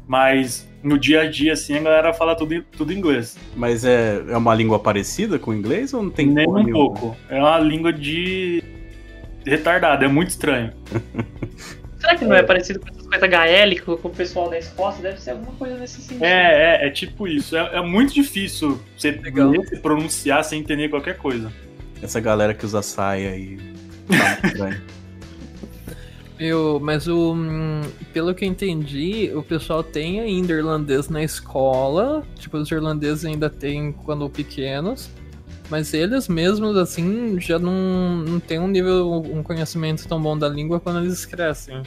Mas 0.08 0.68
no 0.82 0.98
dia 0.98 1.22
a 1.22 1.30
dia, 1.30 1.54
assim, 1.54 1.78
a 1.78 1.82
galera 1.82 2.14
fala 2.14 2.34
tudo, 2.34 2.64
tudo 2.76 2.94
em 2.94 2.98
inglês. 2.98 3.38
Mas 3.56 3.84
é, 3.84 4.24
é 4.30 4.38
uma 4.38 4.56
língua 4.56 4.80
parecida 4.80 5.38
com 5.38 5.52
o 5.52 5.54
inglês 5.54 5.94
ou 5.94 6.02
não 6.02 6.10
tem 6.10 6.28
Nem 6.28 6.48
um 6.48 6.72
pouco. 6.72 7.16
É 7.30 7.38
uma 7.38 7.60
língua 7.60 7.92
de 7.92 8.64
retardado, 9.46 10.06
é 10.06 10.08
muito 10.08 10.30
estranho. 10.30 10.72
Será 12.00 12.16
que 12.16 12.26
não 12.26 12.36
é, 12.36 12.40
é 12.40 12.44
parecido 12.44 12.80
com 12.80 12.97
essas 13.08 13.20
coisas 13.20 13.30
gaélico 13.30 13.98
com 13.98 14.08
o 14.08 14.12
pessoal 14.12 14.50
da 14.50 14.58
Escócia? 14.58 15.02
Deve 15.02 15.22
ser 15.22 15.32
alguma 15.32 15.54
coisa 15.54 15.78
nesse 15.78 16.02
sentido. 16.02 16.24
É, 16.24 16.84
é, 16.84 16.88
é 16.88 16.90
tipo 16.90 17.28
isso. 17.28 17.56
É, 17.56 17.78
é 17.78 17.82
muito 17.82 18.14
difícil 18.14 18.82
você 18.98 19.12
Legal. 19.12 19.50
ler, 19.50 19.66
se 19.68 19.78
pronunciar 19.80 20.44
sem 20.44 20.60
entender 20.60 20.90
qualquer 20.90 21.18
coisa. 21.18 21.52
Essa 22.02 22.20
galera 22.20 22.54
que 22.54 22.66
usa 22.66 22.82
saia 22.82 23.32
aí. 23.32 23.58
Eu, 26.40 26.80
mas 26.80 27.08
o, 27.08 27.34
hum, 27.34 27.82
pelo 28.14 28.34
que 28.36 28.46
eu 28.46 28.50
entendi, 28.50 29.32
o 29.34 29.42
pessoal 29.42 29.84
tem 29.84 30.20
ainda 30.20 30.54
irlandês 30.54 31.10
na 31.10 31.24
escola. 31.24 32.24
Tipo, 32.36 32.58
os 32.58 32.70
irlandeses 32.70 33.26
ainda 33.26 33.50
têm 33.50 33.92
quando 33.92 34.30
pequenos. 34.30 35.10
Mas 35.68 35.94
eles 35.94 36.28
mesmos, 36.28 36.78
assim, 36.78 37.40
já 37.40 37.58
não, 37.58 38.18
não 38.18 38.40
têm 38.40 38.60
um 38.60 38.68
nível, 38.68 39.12
um 39.12 39.42
conhecimento 39.42 40.08
tão 40.08 40.22
bom 40.22 40.38
da 40.38 40.48
língua 40.48 40.80
quando 40.80 41.04
eles 41.04 41.26
crescem. 41.26 41.82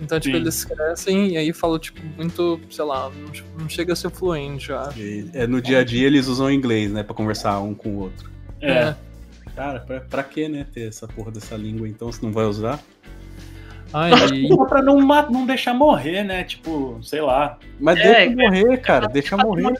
Então, 0.00 0.20
tipo, 0.20 0.36
Sim. 0.36 0.42
eles 0.42 0.64
crescem 0.64 1.28
e 1.32 1.36
aí 1.36 1.52
falam, 1.52 1.78
tipo, 1.78 2.00
muito, 2.16 2.60
sei 2.70 2.84
lá, 2.84 3.10
não 3.58 3.68
chega 3.68 3.92
a 3.92 3.96
ser 3.96 4.10
fluente, 4.10 4.70
eu 4.70 4.78
acho. 4.78 4.98
É, 5.32 5.46
no 5.46 5.60
dia 5.60 5.80
a 5.80 5.84
dia 5.84 6.06
eles 6.06 6.26
usam 6.28 6.50
inglês, 6.50 6.92
né, 6.92 7.02
pra 7.02 7.14
conversar 7.14 7.60
um 7.60 7.74
com 7.74 7.90
o 7.90 7.98
outro. 8.00 8.30
É. 8.60 8.70
é. 8.70 8.96
Cara, 9.56 9.80
pra, 9.80 10.00
pra 10.00 10.22
que, 10.22 10.48
né, 10.48 10.66
ter 10.72 10.88
essa 10.88 11.08
porra 11.08 11.32
dessa 11.32 11.56
língua 11.56 11.88
então, 11.88 12.12
se 12.12 12.22
não 12.22 12.32
vai 12.32 12.44
usar? 12.44 12.80
Ai, 13.92 14.12
e... 14.34 14.56
pra 14.68 14.82
não, 14.82 14.98
não 15.00 15.46
deixar 15.46 15.72
morrer, 15.72 16.22
né? 16.22 16.44
Tipo, 16.44 16.98
sei 17.02 17.20
lá. 17.22 17.58
Mas 17.80 17.98
é, 17.98 18.26
deixa 18.26 18.36
morrer, 18.36 18.76
cara. 18.78 19.06
É 19.06 19.08
deixa 19.08 19.36
morrer. 19.36 19.72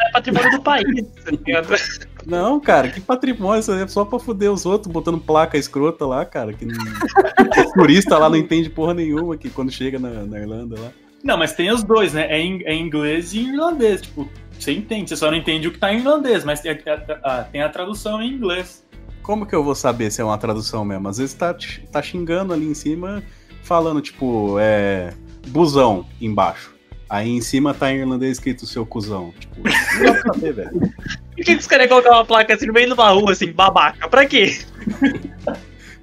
É 0.00 0.10
patrimônio 0.12 0.50
do 0.52 0.62
país, 0.62 1.04
tá 1.24 2.15
Não, 2.26 2.58
cara, 2.58 2.88
que 2.88 3.00
patrimônio. 3.00 3.60
Isso 3.60 3.72
é 3.72 3.86
só 3.86 4.04
pra 4.04 4.18
fuder 4.18 4.52
os 4.52 4.66
outros, 4.66 4.92
botando 4.92 5.18
placa 5.18 5.56
escrota 5.56 6.04
lá, 6.04 6.24
cara. 6.24 6.52
Que 6.52 6.66
não... 6.66 6.74
turista 7.74 8.18
lá 8.18 8.28
não 8.28 8.36
entende 8.36 8.68
porra 8.68 8.94
nenhuma 8.94 9.36
que 9.36 9.48
quando 9.48 9.70
chega 9.70 9.98
na, 9.98 10.24
na 10.24 10.38
Irlanda 10.40 10.78
lá. 10.78 10.90
Não, 11.22 11.36
mas 11.36 11.52
tem 11.54 11.70
os 11.70 11.84
dois, 11.84 12.12
né? 12.12 12.26
É, 12.28 12.40
em, 12.40 12.62
é 12.64 12.74
inglês 12.74 13.32
e 13.32 13.40
irlandês. 13.40 14.02
Tipo, 14.02 14.28
você 14.58 14.72
entende, 14.72 15.08
você 15.08 15.16
só 15.16 15.30
não 15.30 15.38
entende 15.38 15.68
o 15.68 15.72
que 15.72 15.78
tá 15.78 15.92
em 15.92 15.98
irlandês, 15.98 16.44
mas 16.44 16.60
tem 16.60 16.72
a, 16.72 16.78
a, 17.22 17.44
tem 17.44 17.62
a 17.62 17.68
tradução 17.68 18.20
em 18.20 18.32
inglês. 18.32 18.84
Como 19.22 19.46
que 19.46 19.54
eu 19.54 19.62
vou 19.62 19.74
saber 19.74 20.10
se 20.10 20.20
é 20.20 20.24
uma 20.24 20.38
tradução 20.38 20.84
mesmo? 20.84 21.08
Às 21.08 21.18
vezes 21.18 21.34
tá, 21.34 21.56
tá 21.90 22.02
xingando 22.02 22.52
ali 22.52 22.66
em 22.66 22.74
cima 22.74 23.22
falando, 23.62 24.00
tipo, 24.00 24.56
é. 24.58 25.12
Busão 25.48 26.04
embaixo. 26.20 26.75
Aí 27.08 27.28
em 27.28 27.40
cima 27.40 27.72
tá 27.72 27.92
em 27.92 27.98
irlandês 27.98 28.32
escrito 28.32 28.66
seu 28.66 28.84
cuzão. 28.84 29.32
Tipo, 29.38 29.60
não 29.62 30.04
dá 30.04 30.20
pra 30.20 30.34
saber, 30.34 30.52
velho. 30.52 30.70
Por 30.70 31.44
que, 31.44 31.54
os 31.54 31.66
caras 31.66 31.88
colocar 31.88 32.10
uma 32.10 32.24
placa 32.24 32.54
assim 32.54 32.66
no 32.66 32.72
meio 32.72 32.86
de 32.86 32.94
uma 32.94 33.10
rua, 33.10 33.32
assim, 33.32 33.52
babaca? 33.52 34.08
Pra 34.08 34.26
quê? 34.26 34.58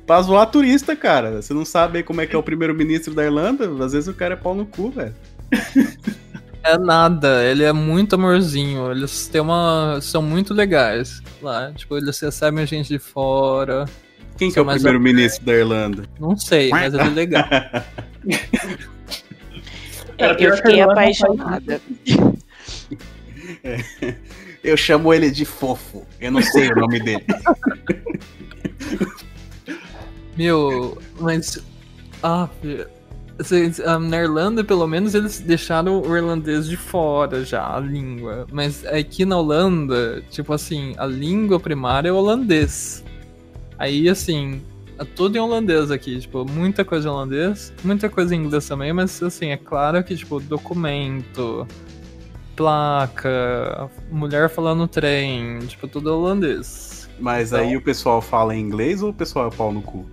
pra 0.06 0.22
zoar 0.22 0.50
turista, 0.50 0.96
cara. 0.96 1.42
Você 1.42 1.54
não 1.54 1.66
sabe 1.66 2.04
como 2.04 2.22
é 2.22 2.28
que 2.28 2.36
é 2.36 2.40
o 2.40 2.44
primeiro-ministro 2.44 3.14
da 3.14 3.24
Irlanda? 3.24 3.70
Às 3.84 3.94
vezes 3.94 4.08
o 4.08 4.14
cara 4.14 4.36
é 4.36 4.38
pau 4.38 4.56
no 4.56 4.66
cu, 4.66 4.92
velho. 4.92 5.14
É 6.64 6.78
nada, 6.78 7.44
ele 7.44 7.64
é 7.64 7.74
muito 7.74 8.16
amorzinho. 8.16 8.90
Eles 8.90 9.28
têm 9.28 9.42
uma. 9.42 10.00
são 10.02 10.22
muito 10.22 10.54
legais 10.54 11.22
lá. 11.42 11.74
Tipo, 11.74 11.98
eles 11.98 12.18
recebem 12.18 12.64
a 12.64 12.66
gente 12.66 12.88
de 12.88 13.00
fora. 13.00 13.84
Quem 14.38 14.50
que 14.50 14.58
é 14.58 14.62
o 14.62 14.66
primeiro-ministro 14.66 15.46
da 15.46 15.54
Irlanda? 15.54 16.06
Não 16.20 16.38
sei, 16.38 16.70
mas 16.70 16.94
ele 16.94 17.04
é 17.04 17.10
legal. 17.10 17.44
é, 20.26 20.36
eu 20.40 20.58
fiquei 20.58 20.82
apaixonada. 20.82 21.80
É. 23.62 24.16
Eu 24.64 24.78
chamo 24.78 25.14
ele 25.14 25.30
de 25.30 25.44
fofo. 25.44 26.06
Eu 26.20 26.32
não 26.32 26.42
sei 26.42 26.70
o 26.70 26.76
nome 26.76 27.00
dele. 27.00 27.26
Meu, 30.38 30.98
mas. 31.20 31.62
Ah, 32.22 32.48
na 34.00 34.22
Irlanda, 34.22 34.64
pelo 34.64 34.88
menos, 34.88 35.14
eles 35.14 35.40
deixaram 35.40 36.02
o 36.02 36.16
irlandês 36.16 36.68
de 36.68 36.78
fora 36.78 37.44
já, 37.44 37.76
a 37.76 37.80
língua. 37.80 38.48
Mas 38.52 38.86
aqui 38.86 39.26
na 39.26 39.38
Holanda, 39.38 40.24
tipo 40.30 40.54
assim, 40.54 40.94
a 40.98 41.06
língua 41.06 41.60
primária 41.60 42.10
é 42.10 42.12
holandês. 42.12 43.04
Aí, 43.78 44.08
assim, 44.08 44.56
é 44.56 44.73
tudo 45.06 45.38
em 45.38 45.40
holandês 45.40 45.92
aqui, 45.92 46.20
tipo, 46.20 46.46
muita 46.46 46.84
coisa 46.86 47.08
em 47.08 47.12
holandês, 47.12 47.74
muita 47.84 48.10
coisa 48.10 48.36
em 48.36 48.40
inglês 48.40 48.68
também, 48.68 48.94
mas, 48.94 49.22
assim, 49.22 49.48
é 49.48 49.58
claro 49.58 50.04
que, 50.04 50.16
tipo, 50.16 50.40
documento, 50.40 51.68
placa, 52.56 53.90
mulher 54.12 54.50
falando 54.50 54.88
trem, 54.88 55.60
tipo, 55.60 55.88
tudo 55.88 56.14
holandês. 56.14 57.10
Mas 57.20 57.52
então... 57.52 57.66
aí 57.66 57.78
o 57.78 57.82
pessoal 57.82 58.22
fala 58.22 58.56
em 58.56 58.60
inglês 58.60 59.02
ou 59.02 59.10
o 59.10 59.14
pessoal 59.14 59.48
é 59.48 59.52
pau 59.52 59.72
no 59.72 59.82
cu? 59.82 60.06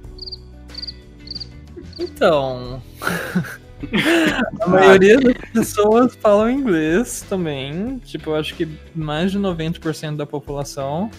Então. 1.98 2.82
A 4.60 4.68
maioria 4.68 5.18
das 5.18 5.34
pessoas 5.52 6.14
falam 6.16 6.50
inglês 6.50 7.24
também. 7.28 7.98
Tipo, 8.00 8.30
eu 8.30 8.36
acho 8.36 8.54
que 8.54 8.68
mais 8.94 9.32
de 9.32 9.38
90% 9.38 10.16
da 10.16 10.26
população. 10.26 11.10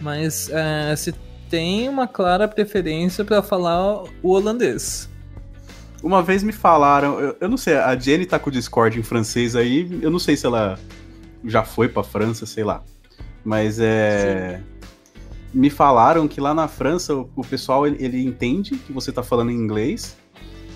Mas 0.00 0.48
é, 0.50 0.96
se 0.96 1.14
tem 1.54 1.88
uma 1.88 2.08
clara 2.08 2.48
preferência 2.48 3.24
para 3.24 3.40
falar 3.40 4.02
o 4.20 4.30
holandês. 4.30 5.08
Uma 6.02 6.20
vez 6.20 6.42
me 6.42 6.50
falaram, 6.50 7.20
eu, 7.20 7.36
eu, 7.42 7.48
não 7.48 7.56
sei, 7.56 7.76
a 7.76 7.96
Jenny 7.96 8.26
tá 8.26 8.40
com 8.40 8.50
o 8.50 8.52
Discord 8.52 8.98
em 8.98 9.04
francês 9.04 9.54
aí, 9.54 9.88
eu 10.02 10.10
não 10.10 10.18
sei 10.18 10.36
se 10.36 10.46
ela 10.46 10.76
já 11.44 11.62
foi 11.62 11.88
pra 11.88 12.02
França, 12.02 12.44
sei 12.44 12.64
lá. 12.64 12.82
Mas 13.44 13.78
é. 13.78 14.58
Sim. 14.58 14.88
Me 15.54 15.70
falaram 15.70 16.26
que 16.26 16.40
lá 16.40 16.52
na 16.52 16.66
França 16.66 17.14
o, 17.14 17.30
o 17.36 17.44
pessoal 17.44 17.86
ele, 17.86 18.04
ele, 18.04 18.24
entende 18.24 18.76
que 18.76 18.92
você 18.92 19.12
tá 19.12 19.22
falando 19.22 19.52
em 19.52 19.54
inglês, 19.54 20.16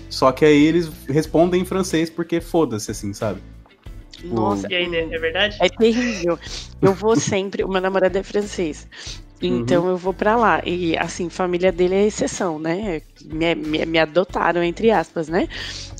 só 0.09 0.31
que 0.31 0.45
aí 0.45 0.65
eles 0.65 0.89
respondem 1.09 1.61
em 1.61 1.65
francês 1.65 2.09
porque 2.09 2.39
foda-se, 2.39 2.89
assim, 2.89 3.11
sabe? 3.11 3.41
Nossa, 4.23 4.65
E 4.71 4.75
aí, 4.75 4.87
né? 4.87 5.09
é 5.11 5.19
verdade? 5.19 5.57
é 5.59 5.67
terrível. 5.67 6.39
Eu 6.81 6.93
vou 6.93 7.17
sempre, 7.17 7.65
o 7.65 7.67
meu 7.67 7.81
namorado 7.81 8.17
é 8.17 8.23
francês. 8.23 8.87
Então 9.41 9.87
eu 9.87 9.97
vou 9.97 10.13
pra 10.13 10.35
lá. 10.35 10.61
E 10.65 10.97
assim, 10.97 11.29
família 11.29 11.71
dele 11.71 11.95
é 11.95 12.05
exceção, 12.07 12.59
né? 12.59 13.01
Me, 13.23 13.55
me, 13.55 13.85
me 13.85 13.99
adotaram, 13.99 14.61
entre 14.63 14.91
aspas, 14.91 15.29
né? 15.29 15.47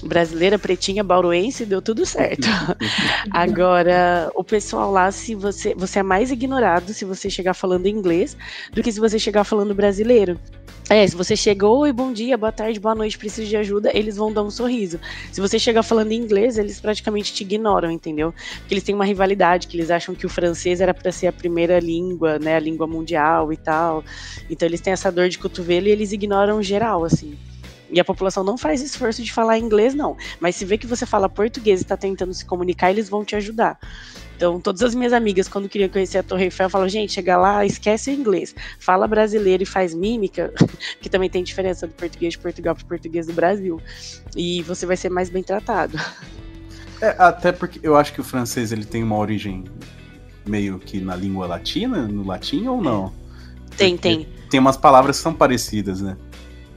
Brasileira, 0.04 0.60
pretinha, 0.60 1.04
bauruense, 1.04 1.66
deu 1.66 1.82
tudo 1.82 2.06
certo. 2.06 2.48
Agora, 3.32 4.32
o 4.36 4.44
pessoal 4.44 4.92
lá, 4.92 5.12
se 5.12 5.36
você. 5.36 5.74
Você 5.76 6.00
é 6.00 6.04
mais 6.04 6.32
ignorado 6.32 6.94
se 6.94 7.06
você 7.06 7.30
chegar 7.30 7.54
falando 7.54 7.88
inglês 7.88 8.36
do 8.74 8.84
que 8.84 8.92
se 8.92 9.00
você 9.00 9.18
chegar 9.18 9.44
falando 9.44 9.74
brasileiro. 9.74 10.40
É, 10.90 11.06
se 11.06 11.16
você 11.16 11.36
chegou, 11.36 11.82
oi, 11.82 11.94
bom 11.94 12.12
dia, 12.12 12.36
boa 12.36 12.52
tarde, 12.52 12.80
boa 12.80 12.96
noite, 12.96 13.16
preciso 13.16 13.48
de 13.48 13.56
ajuda, 13.56 13.92
eles 13.96 14.18
vão 14.18 14.34
dar 14.34 14.42
um 14.42 14.50
sorriso. 14.50 15.00
Se 15.32 15.40
você 15.40 15.60
chegar 15.60 15.84
falando 15.84 16.14
inglês, 16.14 16.58
eles 16.58 16.80
praticamente 16.80 17.32
te 17.32 17.44
ignoram, 17.44 17.92
entendeu? 17.92 18.34
Porque 18.58 18.74
eles 18.74 18.84
têm 18.84 18.96
uma 18.96 19.06
rivalidade, 19.06 19.68
que 19.68 19.78
eles 19.78 19.92
acham 19.92 20.16
que 20.16 20.26
o 20.26 20.30
francês 20.30 20.82
era 20.82 20.92
para 20.92 21.12
ser 21.12 21.28
a 21.28 21.32
primeira 21.32 21.80
língua, 21.80 22.40
né, 22.40 22.56
a 22.56 22.60
língua 22.60 22.88
mundial 22.88 23.29
e 23.52 23.58
tal. 23.58 24.04
Então 24.50 24.68
eles 24.68 24.82
têm 24.82 24.94
essa 24.94 25.12
dor 25.12 25.30
de 25.30 25.38
cotovelo 25.38 25.88
e 25.88 25.92
eles 25.92 26.12
ignoram 26.12 26.62
geral, 26.62 27.04
assim. 27.04 27.38
E 27.92 28.00
a 28.00 28.06
população 28.06 28.44
não 28.44 28.58
faz 28.58 28.82
esforço 28.82 29.24
de 29.24 29.34
falar 29.34 29.58
inglês, 29.58 29.94
não. 29.96 30.16
Mas 30.40 30.56
se 30.56 30.64
vê 30.66 30.78
que 30.78 30.86
você 30.86 31.06
fala 31.06 31.28
português 31.28 31.80
e 31.80 31.84
está 31.84 31.98
tentando 31.98 32.34
se 32.34 32.46
comunicar, 32.46 32.92
eles 32.92 33.10
vão 33.10 33.26
te 33.26 33.36
ajudar. 33.36 33.80
Então, 34.36 34.60
todas 34.60 34.82
as 34.82 34.96
minhas 34.96 35.12
amigas, 35.12 35.50
quando 35.50 35.68
queriam 35.68 35.90
conhecer 35.90 36.20
a 36.20 36.24
Torre 36.24 36.46
Eiffel, 36.46 36.70
falavam, 36.70 36.88
gente, 36.88 37.12
chega 37.12 37.36
lá, 37.36 37.66
esquece 37.66 38.10
o 38.10 38.14
inglês. 38.14 38.56
Fala 38.80 39.06
brasileiro 39.08 39.64
e 39.64 39.66
faz 39.66 39.94
mímica, 39.94 40.54
que 41.02 41.10
também 41.10 41.30
tem 41.30 41.44
diferença 41.44 41.86
do 41.88 41.94
português 41.94 42.34
de 42.34 42.40
Portugal 42.40 42.74
para 42.76 42.84
o 42.84 42.88
português 42.88 43.28
do 43.28 43.34
Brasil. 43.34 43.82
E 44.38 44.62
você 44.64 44.86
vai 44.86 44.96
ser 44.96 45.10
mais 45.10 45.30
bem 45.30 45.44
tratado. 45.44 46.00
É, 47.02 47.16
até 47.18 47.52
porque 47.52 47.80
eu 47.82 47.98
acho 47.98 48.14
que 48.14 48.22
o 48.22 48.24
francês 48.24 48.72
ele 48.72 48.86
tem 48.86 49.04
uma 49.04 49.18
origem 49.18 49.66
meio 50.50 50.80
que 50.80 51.00
na 51.00 51.16
língua 51.16 51.46
latina, 51.48 52.08
no 52.08 52.26
latim 52.26 52.68
ou 52.68 52.82
não? 52.82 53.14
Tem, 53.78 53.96
tem. 53.96 54.28
Tem 54.50 54.60
umas 54.60 54.76
palavras 54.76 55.18
que 55.18 55.24
são 55.24 55.34
parecidas, 55.34 56.02
né? 56.02 56.18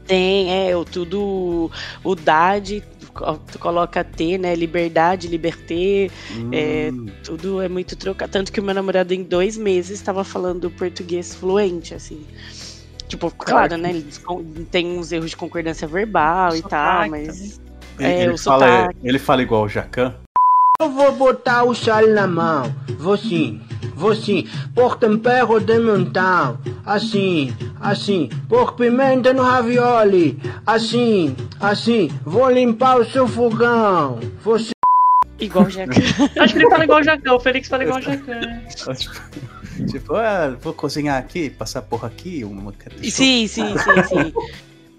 Tem, 0.07 0.69
é, 0.69 0.77
o 0.77 0.85
tudo. 0.85 1.71
O 2.05 2.15
dade, 2.15 2.83
tu 3.51 3.59
coloca 3.59 4.05
T, 4.05 4.37
né? 4.37 4.55
Liberdade, 4.55 5.27
liberté. 5.29 6.11
É, 6.53 6.91
Hum, 6.93 7.07
tudo 7.25 7.61
é 7.63 7.69
muito 7.69 7.97
trocado. 7.97 8.31
Tanto 8.31 8.53
que 8.53 8.61
o 8.61 8.63
meu 8.63 8.75
namorado, 8.75 9.15
em 9.15 9.23
dois 9.23 9.57
meses, 9.57 9.99
estava 9.99 10.23
falando 10.25 10.71
português 10.71 11.35
fluente, 11.35 11.95
assim. 11.95 12.25
Tipo, 13.09 13.31
claro, 13.31 13.77
né? 13.77 13.91
Eles 13.91 14.19
con- 14.19 14.45
tem 14.71 14.99
uns 14.99 15.13
erros 15.13 15.31
de 15.31 15.37
concordância 15.37 15.87
verbal 15.87 16.57
e 16.57 16.63
tal, 16.63 17.09
mas. 17.11 17.61
ele, 17.99 18.09
é, 18.09 18.23
ele 18.25 18.33
o 18.33 18.39
fala, 18.39 18.67
sotaque. 18.67 18.99
ele 19.05 19.19
fala 19.19 19.43
igual 19.43 19.65
o 19.65 19.69
Jacan. 19.69 20.15
Eu 20.83 20.91
vou 20.91 21.13
botar 21.13 21.63
o 21.63 21.73
chale 21.73 22.13
na 22.13 22.27
mão, 22.27 22.75
vou 22.99 23.17
sim, 23.17 23.61
vou 23.95 24.17
sim, 24.17 24.49
por 24.75 24.97
tempero 24.97 25.61
de 25.61 25.79
montão, 25.79 26.59
assim, 26.85 27.55
assim, 27.81 28.29
por 28.49 28.75
pimenta 28.75 29.33
no 29.33 29.45
ravioli, 29.45 30.37
assim, 30.67 31.37
assim, 31.61 32.11
vou 32.25 32.51
limpar 32.51 32.99
o 32.99 33.05
seu 33.05 33.29
fogão, 33.29 34.19
vou 34.43 34.59
sim. 34.59 34.73
Igual 35.39 35.71
já. 35.71 35.85
Acho 36.43 36.53
que 36.53 36.59
ele 36.59 36.69
fala 36.69 36.83
igual 36.83 36.99
o 36.99 37.05
Jacan, 37.05 37.33
o 37.35 37.39
Felix 37.39 37.69
fala 37.69 37.85
igual 37.85 38.01
o 38.01 38.03
Jacan. 38.03 38.41
tipo, 39.89 40.17
ah, 40.17 40.57
vou 40.61 40.75
cozinhar 40.75 41.17
aqui, 41.17 41.49
passar 41.49 41.83
porra 41.83 42.09
aqui, 42.09 42.43
uma 42.43 42.75
sim, 43.03 43.47
sim, 43.47 43.47
sim, 43.47 44.03
sim. 44.09 44.35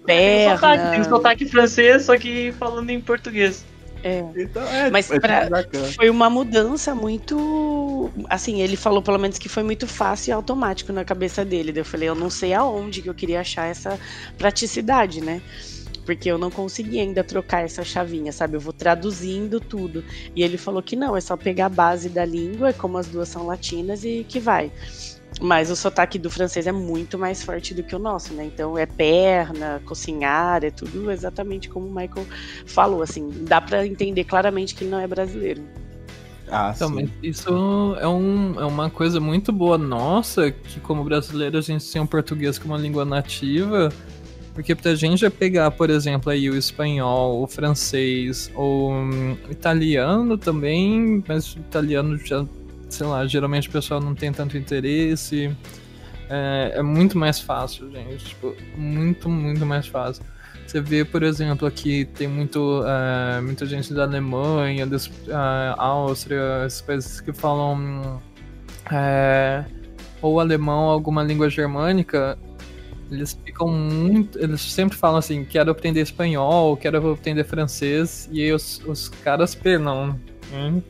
Tem 0.06 0.48
um 0.48 0.54
sotaque, 0.54 0.82
tem 0.82 0.88
um 0.88 1.02
Perna. 1.02 1.04
sotaque 1.04 1.44
francês, 1.44 2.02
só 2.04 2.16
que 2.16 2.52
falando 2.52 2.88
em 2.88 3.02
português. 3.02 3.66
É. 4.04 4.22
Então, 4.36 4.62
é, 4.68 4.90
Mas 4.90 5.10
é 5.10 5.18
pra-. 5.18 5.48
Foi 5.96 6.10
uma 6.10 6.28
mudança 6.28 6.94
muito. 6.94 8.10
Assim, 8.28 8.60
ele 8.60 8.76
falou 8.76 9.02
pelo 9.02 9.18
menos 9.18 9.38
que 9.38 9.48
foi 9.48 9.62
muito 9.62 9.86
fácil 9.86 10.30
e 10.30 10.32
automático 10.32 10.92
na 10.92 11.04
cabeça 11.06 11.42
dele. 11.42 11.72
Daí 11.72 11.80
Eu 11.80 11.86
falei, 11.86 12.08
eu 12.10 12.14
não 12.14 12.28
sei 12.28 12.52
aonde 12.52 13.00
que 13.00 13.08
eu 13.08 13.14
queria 13.14 13.40
achar 13.40 13.66
essa 13.66 13.98
praticidade, 14.36 15.22
né? 15.22 15.40
Porque 16.04 16.30
eu 16.30 16.36
não 16.36 16.50
consegui 16.50 17.00
ainda 17.00 17.24
trocar 17.24 17.64
essa 17.64 17.82
chavinha, 17.82 18.30
sabe? 18.30 18.56
Eu 18.56 18.60
vou 18.60 18.74
traduzindo 18.74 19.58
tudo. 19.58 20.04
E 20.36 20.42
ele 20.42 20.58
falou 20.58 20.82
que 20.82 20.96
não, 20.96 21.16
é 21.16 21.20
só 21.22 21.34
pegar 21.34 21.66
a 21.66 21.70
base 21.70 22.10
da 22.10 22.26
língua, 22.26 22.74
como 22.74 22.98
as 22.98 23.08
duas 23.08 23.28
são 23.30 23.46
latinas, 23.46 24.04
e 24.04 24.26
que 24.28 24.38
vai. 24.38 24.70
Mas 25.40 25.70
o 25.70 25.76
sotaque 25.76 26.18
do 26.18 26.30
francês 26.30 26.66
é 26.66 26.72
muito 26.72 27.18
mais 27.18 27.42
forte 27.42 27.74
do 27.74 27.82
que 27.82 27.94
o 27.94 27.98
nosso, 27.98 28.32
né? 28.34 28.44
Então 28.44 28.78
é 28.78 28.86
perna, 28.86 29.82
cozinhar, 29.84 30.64
é 30.64 30.70
tudo 30.70 31.10
exatamente 31.10 31.68
como 31.68 31.86
o 31.86 31.94
Michael 31.94 32.26
falou, 32.66 33.02
assim. 33.02 33.28
Dá 33.42 33.60
pra 33.60 33.86
entender 33.86 34.24
claramente 34.24 34.74
que 34.74 34.84
ele 34.84 34.90
não 34.90 35.00
é 35.00 35.06
brasileiro. 35.06 35.62
Ah, 36.48 36.72
Então, 36.74 36.88
sim. 36.88 36.94
mas 36.94 37.10
isso 37.22 37.96
é, 38.00 38.06
um, 38.06 38.60
é 38.60 38.64
uma 38.64 38.90
coisa 38.90 39.18
muito 39.18 39.50
boa 39.50 39.78
nossa, 39.78 40.50
que 40.50 40.78
como 40.80 41.02
brasileiro 41.02 41.58
a 41.58 41.60
gente 41.60 41.90
tem 41.90 42.00
o 42.00 42.06
português 42.06 42.58
como 42.58 42.74
uma 42.74 42.80
língua 42.80 43.04
nativa, 43.04 43.90
porque 44.54 44.74
pra 44.74 44.94
gente 44.94 45.24
é 45.24 45.30
pegar, 45.30 45.70
por 45.72 45.90
exemplo, 45.90 46.30
aí 46.30 46.48
o 46.48 46.56
espanhol, 46.56 47.42
o 47.42 47.46
francês, 47.46 48.52
o 48.54 48.90
hum, 48.90 49.36
italiano 49.50 50.38
também, 50.38 51.24
mas 51.26 51.54
o 51.56 51.58
italiano 51.58 52.16
já, 52.18 52.46
sei 52.94 53.06
lá, 53.06 53.26
geralmente 53.26 53.68
o 53.68 53.72
pessoal 53.72 54.00
não 54.00 54.14
tem 54.14 54.32
tanto 54.32 54.56
interesse. 54.56 55.54
É, 56.28 56.74
é 56.76 56.82
muito 56.82 57.18
mais 57.18 57.40
fácil, 57.40 57.90
gente. 57.90 58.24
Tipo, 58.24 58.54
muito, 58.76 59.28
muito 59.28 59.66
mais 59.66 59.86
fácil. 59.86 60.24
Você 60.66 60.80
vê, 60.80 61.04
por 61.04 61.22
exemplo, 61.22 61.68
aqui 61.68 62.06
tem 62.06 62.26
muito, 62.26 62.82
eh, 62.86 63.40
muita 63.42 63.66
gente 63.66 63.92
da 63.92 64.04
Alemanha, 64.04 64.86
das, 64.86 65.08
eh, 65.28 65.74
Áustria, 65.76 66.64
esses 66.66 66.80
países 66.80 67.20
que 67.20 67.32
falam 67.32 68.20
eh, 68.90 69.64
ou 70.22 70.40
alemão 70.40 70.84
alguma 70.84 71.22
língua 71.22 71.50
germânica. 71.50 72.38
Eles 73.10 73.38
ficam 73.44 73.68
muito. 73.68 74.38
Eles 74.38 74.62
sempre 74.62 74.96
falam 74.96 75.18
assim: 75.18 75.44
quero 75.44 75.70
aprender 75.70 76.00
espanhol, 76.00 76.76
quero 76.76 77.12
aprender 77.12 77.44
francês, 77.44 78.28
e 78.32 78.50
os, 78.50 78.80
os 78.86 79.08
caras 79.08 79.54
penam. 79.54 80.18
Hum? 80.52 80.82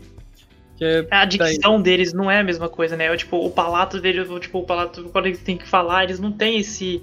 É 0.81 1.07
A 1.11 1.25
dicção 1.25 1.81
deles 1.81 2.13
não 2.13 2.31
é 2.31 2.41
a 2.41 2.45
mesma 2.45 2.69
coisa, 2.69 2.97
né? 2.97 3.17
Tipo, 3.17 3.37
o 3.45 3.51
palato 3.51 4.01
deles, 4.01 4.29
tipo, 4.41 4.59
o 4.59 4.65
palato, 4.65 5.05
quando 5.11 5.27
eles 5.27 5.41
têm 5.41 5.57
que 5.57 5.69
falar, 5.69 6.05
eles 6.05 6.19
não 6.19 6.33
têm 6.33 6.59
esse. 6.59 7.03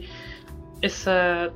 essa. 0.82 1.54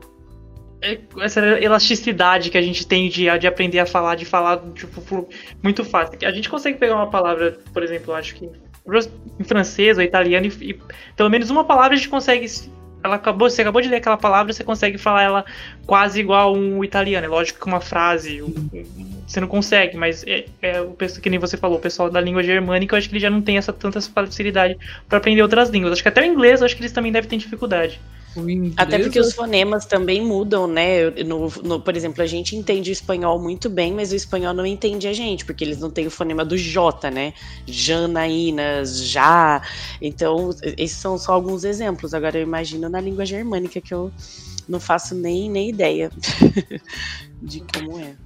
é- 0.82 1.00
essa 1.20 1.42
elasticidade 1.60 2.50
que 2.50 2.58
a 2.58 2.62
gente 2.62 2.86
tem 2.88 3.10
de, 3.10 3.26
de 3.40 3.48
aprender 3.48 3.80
a 3.80 3.86
falar, 3.86 4.16
de 4.16 4.26
falar 4.26 4.62
tipo, 4.74 5.28
muito 5.64 5.84
fácil. 5.84 6.18
A 6.24 6.32
gente 6.32 6.50
consegue 6.50 6.78
pegar 6.78 6.96
uma 6.96 7.10
palavra, 7.10 7.60
por 7.74 7.84
exemplo, 7.84 8.14
acho 8.14 8.36
que 8.36 8.50
em 9.40 9.44
francês 9.44 9.98
ou 9.98 10.04
italiano, 10.04 10.46
e, 10.46 10.70
e 10.70 10.80
pelo 11.16 11.30
menos 11.30 11.50
uma 11.50 11.64
palavra 11.64 11.94
a 11.94 11.98
gente 11.98 12.10
consegue. 12.10 12.46
Ela 13.04 13.16
acabou, 13.16 13.50
você 13.50 13.62
acabou 13.62 13.82
de 13.82 13.88
ler 13.90 13.98
aquela 13.98 14.18
palavra, 14.18 14.52
você 14.54 14.64
consegue 14.64 14.98
falar 14.98 15.24
ela 15.24 15.46
quase 15.86 16.20
igual 16.20 16.56
um 16.56 16.84
italiano. 16.84 17.26
É 17.26 17.30
lógico 17.30 17.60
que 17.60 17.68
uma 17.68 17.82
frase 17.82 18.42
um- 18.42 18.70
você 19.26 19.40
não 19.40 19.48
consegue, 19.48 19.98
mas 19.98 20.24
é, 20.28 20.46
é 20.62 20.82
o 20.82 20.94
pessoal 20.94 21.22
que 21.22 21.30
nem 21.30 21.40
você 21.40 21.58
falou, 21.58 21.78
o 21.78 21.82
pessoal 21.82 22.10
da 22.10 22.22
língua 22.22 22.44
germânica, 22.44 22.96
eu 22.96 22.98
acho 23.00 23.10
que 23.10 23.16
ele 23.16 23.22
já 23.22 23.30
não 23.30 23.42
tem 23.42 23.58
essa 23.58 23.74
tanta 23.74 24.00
facilidade 24.02 24.76
para 25.08 25.18
aprender 25.18 25.42
outras 25.42 25.70
línguas. 25.70 25.94
Acho 25.94 26.04
que 26.04 26.10
até 26.10 26.22
o 26.22 26.26
inglês, 26.26 26.62
eu 26.62 26.66
acho 26.66 26.76
que 26.76 26.82
eles 26.82 26.92
também 26.94 27.12
devem 27.12 27.30
ter 27.30 27.38
dificuldade. 27.38 28.00
Até 28.78 29.00
porque 29.00 29.20
os 29.20 29.32
fonemas 29.34 29.86
também 29.86 30.22
mudam, 30.22 30.68
né? 30.68 31.10
No, 31.26 31.50
no- 31.64 31.82
por 31.82 31.96
exemplo, 31.96 32.22
a 32.22 32.26
gente 32.28 32.58
entende 32.58 32.90
o 32.90 32.94
espanhol 32.94 33.42
muito 33.42 33.70
bem, 33.70 33.94
mas 33.94 34.12
o 34.12 34.16
espanhol 34.16 34.54
não 34.54 34.66
entende 34.66 35.08
a 35.08 35.14
gente, 35.14 35.46
porque 35.46 35.64
eles 35.64 35.80
não 35.80 35.90
têm 35.90 36.08
o 36.08 36.12
fonema 36.12 36.44
do 36.44 36.58
J, 36.58 37.10
né? 37.10 37.34
Janaínas, 37.66 39.02
já. 39.08 39.62
Então, 40.02 40.50
esses 40.78 40.98
são 40.98 41.18
só 41.18 41.32
alguns 41.34 41.64
exemplos. 41.64 42.14
Agora, 42.14 42.38
eu 42.38 42.44
imagino 42.44 42.90
na 42.90 43.00
língua 43.00 43.26
germânica, 43.26 43.80
que 43.82 43.94
eu 43.94 44.12
não 44.68 44.80
faço 44.80 45.16
nem, 45.16 45.50
nem 45.50 45.70
ideia 45.70 46.12
de 47.42 47.62
como 47.62 48.00
é. 48.00 48.18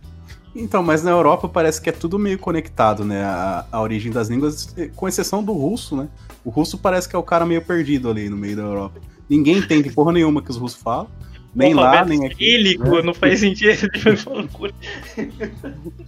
Então, 0.60 0.84
mas 0.84 1.04
na 1.04 1.12
Europa 1.12 1.48
parece 1.48 1.82
que 1.82 1.90
é 1.90 1.94
tudo 1.94 2.20
meio 2.20 2.38
conectado, 2.38 3.06
né? 3.06 3.24
A, 3.24 3.66
a 3.72 3.82
origem 3.82 4.12
das 4.12 4.28
línguas, 4.28 4.76
com 4.96 5.08
exceção 5.08 5.44
do 5.44 5.54
russo, 5.54 5.96
né? 5.96 6.10
O 6.44 6.50
russo 6.50 6.78
parece 6.78 7.08
que 7.08 7.16
é 7.16 7.20
o 7.20 7.24
cara 7.24 7.46
meio 7.46 7.62
perdido 7.62 8.10
ali 8.10 8.30
no 8.30 8.38
meio 8.38 8.56
da 8.56 8.64
Europa. 8.64 9.00
Ninguém 9.30 9.58
entende 9.58 9.92
porra 9.92 10.12
nenhuma 10.12 10.42
que 10.42 10.50
os 10.50 10.58
russos 10.58 10.82
falam. 10.82 11.08
Nem 11.56 11.74
lá, 11.74 12.06
nem 12.06 12.26
aqui. 12.26 12.36
cirílico, 12.36 12.84
né? 12.84 13.02
não 13.02 13.14
faz 13.14 13.40
sentido. 13.40 13.90
tipo. 13.90 14.74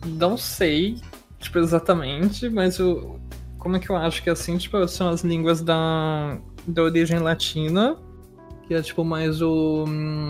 Não 0.05 0.37
sei, 0.37 0.97
tipo, 1.39 1.59
exatamente, 1.59 2.49
mas 2.49 2.79
o, 2.79 3.19
como 3.57 3.75
é 3.75 3.79
que 3.79 3.89
eu 3.89 3.95
acho 3.95 4.21
que 4.21 4.29
assim, 4.29 4.57
tipo, 4.57 4.87
são 4.87 5.09
as 5.09 5.23
línguas 5.23 5.61
da, 5.61 6.37
da 6.67 6.83
origem 6.83 7.19
latina, 7.19 7.97
que 8.67 8.73
é 8.73 8.81
tipo 8.81 9.03
mais 9.03 9.41
o, 9.41 9.85
hum, 9.87 10.29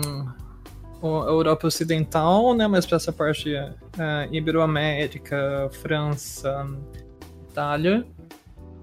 Europa 1.06 1.66
Ocidental, 1.66 2.54
né? 2.54 2.66
Mais 2.66 2.86
pra 2.86 2.96
essa 2.96 3.12
parte 3.12 3.54
é, 3.54 4.28
Iberoamérica, 4.30 5.68
França, 5.72 6.66
Itália. 7.50 8.06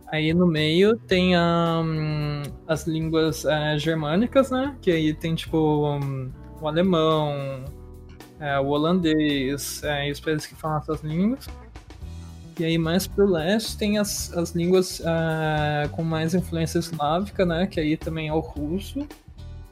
Aí 0.07 0.33
no 0.33 0.47
meio 0.47 0.97
tem 0.97 1.35
a, 1.35 1.81
hum, 1.83 2.41
as 2.67 2.87
línguas 2.87 3.45
é, 3.45 3.77
germânicas, 3.77 4.49
né? 4.49 4.75
Que 4.81 4.91
aí 4.91 5.13
tem 5.13 5.35
tipo 5.35 5.87
hum, 5.87 6.31
o 6.59 6.67
alemão, 6.67 7.63
é, 8.39 8.59
o 8.59 8.67
holandês, 8.67 9.81
e 9.83 10.11
os 10.11 10.19
países 10.19 10.47
que 10.47 10.55
falam 10.55 10.77
essas 10.79 11.01
línguas. 11.01 11.47
E 12.59 12.65
aí 12.65 12.77
mais 12.77 13.07
pro 13.07 13.25
leste 13.25 13.77
tem 13.77 13.97
as, 13.97 14.35
as 14.35 14.51
línguas 14.51 14.99
uh, 14.99 15.87
com 15.91 16.03
mais 16.03 16.35
influência 16.35 16.77
eslávica, 16.79 17.45
né? 17.45 17.65
Que 17.65 17.79
aí 17.79 17.95
também 17.95 18.27
é 18.27 18.33
o 18.33 18.39
russo. 18.39 19.07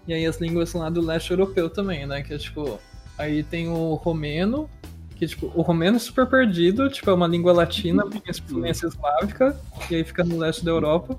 E 0.07 0.13
aí 0.13 0.25
as 0.25 0.39
línguas 0.39 0.73
lá 0.73 0.89
do 0.89 1.01
leste 1.01 1.31
europeu 1.31 1.69
também, 1.69 2.05
né? 2.05 2.21
Que 2.21 2.33
é 2.33 2.37
tipo. 2.37 2.79
Aí 3.17 3.43
tem 3.43 3.67
o 3.67 3.95
romeno, 3.95 4.69
que 5.15 5.25
tipo, 5.25 5.51
o 5.55 5.61
romeno 5.63 5.97
é 5.97 5.99
super 5.99 6.27
perdido, 6.27 6.87
tipo, 6.89 7.09
é 7.09 7.13
uma 7.13 7.27
língua 7.27 7.51
latina 7.51 8.03
com 8.03 8.21
influência 8.29 8.85
eslávica, 8.85 9.59
e 9.89 9.95
aí 9.95 10.03
fica 10.03 10.23
no 10.23 10.37
leste 10.37 10.63
da 10.63 10.69
Europa. 10.69 11.17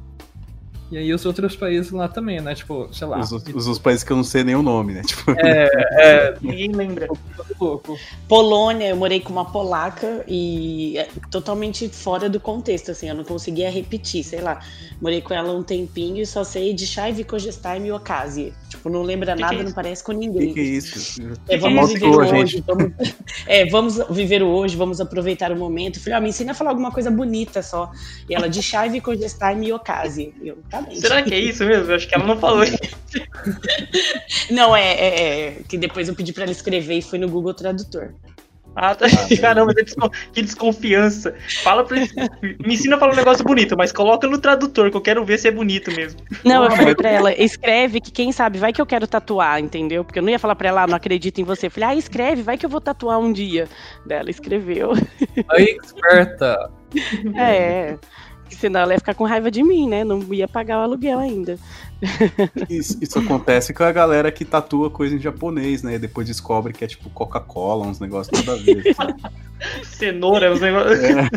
E 0.91 0.97
aí 0.97 1.13
os 1.13 1.25
outros 1.27 1.55
países 1.55 1.91
lá 1.91 2.09
também, 2.09 2.41
né? 2.41 2.55
Tipo, 2.55 2.89
sei 2.93 3.07
lá. 3.07 3.21
Os, 3.21 3.31
os, 3.31 3.67
os 3.67 3.79
países 3.79 4.03
que 4.03 4.11
eu 4.11 4.17
não 4.17 4.25
sei 4.25 4.43
nem 4.43 4.55
o 4.55 4.63
nome, 4.63 4.95
né? 4.95 5.03
Tipo... 5.09 5.33
É, 5.33 5.69
é. 5.93 6.35
Ninguém 6.41 6.73
lembra. 6.73 7.09
Polônia, 8.27 8.89
eu 8.89 8.97
morei 8.97 9.21
com 9.21 9.33
uma 9.33 9.45
polaca 9.45 10.25
e 10.27 10.97
é 10.97 11.09
totalmente 11.31 11.89
fora 11.89 12.29
do 12.29 12.41
contexto, 12.41 12.93
assim, 12.93 13.09
eu 13.09 13.15
não 13.15 13.25
conseguia 13.25 13.71
repetir, 13.71 14.25
sei 14.25 14.41
lá. 14.41 14.61
Morei 15.01 15.21
com 15.21 15.35
ela 15.35 15.53
um 15.53 15.63
tempinho 15.63 16.23
e 16.23 16.27
só 16.27 16.43
sei 16.43 16.73
de 16.73 16.87
Chai, 16.87 17.13
Kogestai 17.25 17.85
e 17.85 17.93
Okazi. 17.93 18.53
Tipo, 18.69 18.89
não 18.89 19.03
lembra 19.03 19.35
que 19.35 19.41
nada, 19.41 19.55
que 19.55 19.61
é 19.61 19.65
não 19.65 19.73
parece 19.73 20.03
com 20.03 20.13
ninguém. 20.13 20.49
Que 20.49 20.55
que 20.55 20.61
é 20.61 20.63
isso? 20.63 21.21
É, 21.49 21.57
vamos 21.57 21.93
viver 21.93 22.07
o 22.07 22.19
hoje. 22.19 22.65
Vamos, 22.67 22.93
é, 23.47 23.67
vamos 23.67 24.01
viver 24.11 24.43
o 24.43 24.49
hoje, 24.49 24.77
vamos 24.77 25.01
aproveitar 25.01 25.53
o 25.53 25.57
momento. 25.57 26.01
Falei, 26.01 26.19
ó, 26.19 26.23
me 26.23 26.29
ensina 26.31 26.53
a 26.53 26.55
falar 26.55 26.71
alguma 26.71 26.91
coisa 26.91 27.11
bonita 27.11 27.63
só. 27.63 27.91
E 28.29 28.35
ela 28.35 28.49
de 28.49 28.63
Chai, 28.63 29.01
Kogestai 29.01 29.63
e 29.63 29.73
Okazi. 29.73 30.35
Eu, 30.43 30.59
tá 30.71 30.78
bem. 30.83 30.97
Será 30.97 31.23
que 31.23 31.35
é 31.35 31.39
isso 31.39 31.65
mesmo? 31.65 31.91
Eu 31.91 31.97
acho 31.97 32.09
que 32.09 32.15
ela 32.15 32.27
não 32.27 32.39
falou 32.39 32.65
isso. 32.65 32.79
não, 34.51 34.77
é, 34.77 34.93
é, 34.93 35.41
é, 35.47 35.57
que 35.69 35.77
depois 35.77 36.09
eu 36.09 36.15
pedi 36.15 36.33
pra 36.33 36.45
ela 36.45 36.53
escrever 36.53 36.99
e 36.99 37.03
foi 37.03 37.19
no 37.19 37.29
Google 37.29 37.55
Tradutor. 37.55 38.15
Ah, 38.81 38.95
tá. 38.95 39.07
Ah, 39.07 39.37
Caramba, 39.41 39.75
que 40.33 40.41
desconfiança. 40.41 41.35
Fala 41.63 41.85
pra 41.85 41.99
Me 42.65 42.75
ensina 42.75 42.95
a 42.95 42.99
falar 42.99 43.13
um 43.13 43.17
negócio 43.17 43.45
bonito, 43.45 43.77
mas 43.77 43.91
coloca 43.91 44.29
no 44.29 44.39
tradutor, 44.39 44.91
que 44.91 44.97
eu 44.97 45.01
quero 45.01 45.25
ver 45.25 45.39
se 45.39 45.49
é 45.49 45.51
bonito 45.51 45.91
mesmo. 45.91 46.21
Não, 46.45 46.65
eu 46.65 46.71
falei 46.71 46.95
pra 46.95 47.11
ela, 47.11 47.33
escreve, 47.33 48.01
que 48.01 48.13
quem 48.13 48.31
sabe, 48.31 48.59
vai 48.59 48.73
que 48.73 48.81
eu 48.81 48.87
quero 48.87 49.09
tatuar, 49.09 49.59
entendeu? 49.59 50.05
Porque 50.05 50.21
eu 50.21 50.23
não 50.23 50.31
ia 50.31 50.39
falar 50.39 50.55
pra 50.55 50.69
ela, 50.69 50.83
ah, 50.83 50.87
não 50.87 50.95
acredito 50.95 51.41
em 51.41 51.45
você. 51.45 51.67
Eu 51.67 51.71
falei, 51.73 51.89
ah, 51.89 51.95
escreve, 51.97 52.43
vai 52.43 52.57
que 52.57 52.65
eu 52.65 52.71
vou 52.71 52.81
tatuar 52.81 53.19
um 53.19 53.33
dia. 53.33 53.69
Dela 54.07 54.31
escreveu. 54.31 54.93
Aí, 55.51 55.77
esperta. 55.83 56.71
É. 57.37 57.99
Senão 58.51 58.81
ela 58.81 58.93
ia 58.93 58.99
ficar 58.99 59.15
com 59.15 59.25
raiva 59.25 59.51
de 59.51 59.63
mim, 59.63 59.89
né? 59.89 60.05
Não 60.05 60.23
ia 60.33 60.49
pagar 60.49 60.79
o 60.79 60.83
aluguel 60.83 61.19
ainda. 61.19 61.59
Isso, 62.69 62.97
isso, 63.01 63.19
acontece 63.19 63.75
com 63.75 63.83
a 63.83 63.91
galera 63.91 64.31
que 64.31 64.45
tatua 64.45 64.89
coisa 64.89 65.17
em 65.17 65.19
japonês, 65.19 65.83
né? 65.83 65.95
E 65.95 65.99
depois 65.99 66.27
descobre 66.27 66.73
que 66.73 66.85
é 66.85 66.87
tipo 66.87 67.11
Coca-Cola, 67.11 67.87
uns 67.87 67.99
negócios 67.99 68.45
nada 68.45 68.59
a 68.59 68.63
ver. 68.63 68.85
Cenoura, 69.83 70.53
uns 70.53 70.61
negócios. 70.61 71.01
É. 71.01 71.29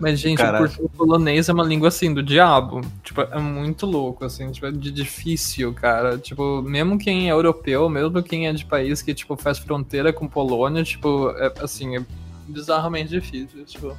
Mas, 0.00 0.18
gente, 0.18 0.42
o 0.80 0.88
polonês 0.88 1.48
é 1.48 1.52
uma 1.52 1.64
língua 1.64 1.88
assim 1.88 2.12
do 2.12 2.22
diabo. 2.22 2.80
Tipo, 3.02 3.22
é 3.22 3.38
muito 3.38 3.86
louco, 3.86 4.24
assim, 4.24 4.50
tipo, 4.50 4.66
é 4.66 4.72
de 4.72 4.90
difícil, 4.90 5.72
cara. 5.72 6.18
Tipo, 6.18 6.62
mesmo 6.62 6.98
quem 6.98 7.28
é 7.28 7.32
europeu, 7.32 7.88
mesmo 7.88 8.22
quem 8.22 8.48
é 8.48 8.52
de 8.52 8.64
país 8.64 9.02
que, 9.02 9.14
tipo, 9.14 9.36
faz 9.36 9.58
fronteira 9.58 10.12
com 10.12 10.28
Polônia, 10.28 10.82
tipo, 10.82 11.30
é 11.30 11.52
assim, 11.60 11.96
é 11.96 12.04
bizarramente 12.48 13.10
difícil. 13.10 13.64
Tipo. 13.64 13.96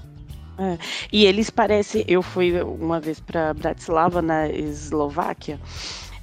É. 0.57 0.77
E 1.11 1.25
eles 1.25 1.49
parecem. 1.49 2.03
Eu 2.07 2.21
fui 2.21 2.61
uma 2.61 2.99
vez 2.99 3.19
para 3.19 3.53
Bratislava, 3.53 4.21
na 4.21 4.47
Eslováquia. 4.49 5.59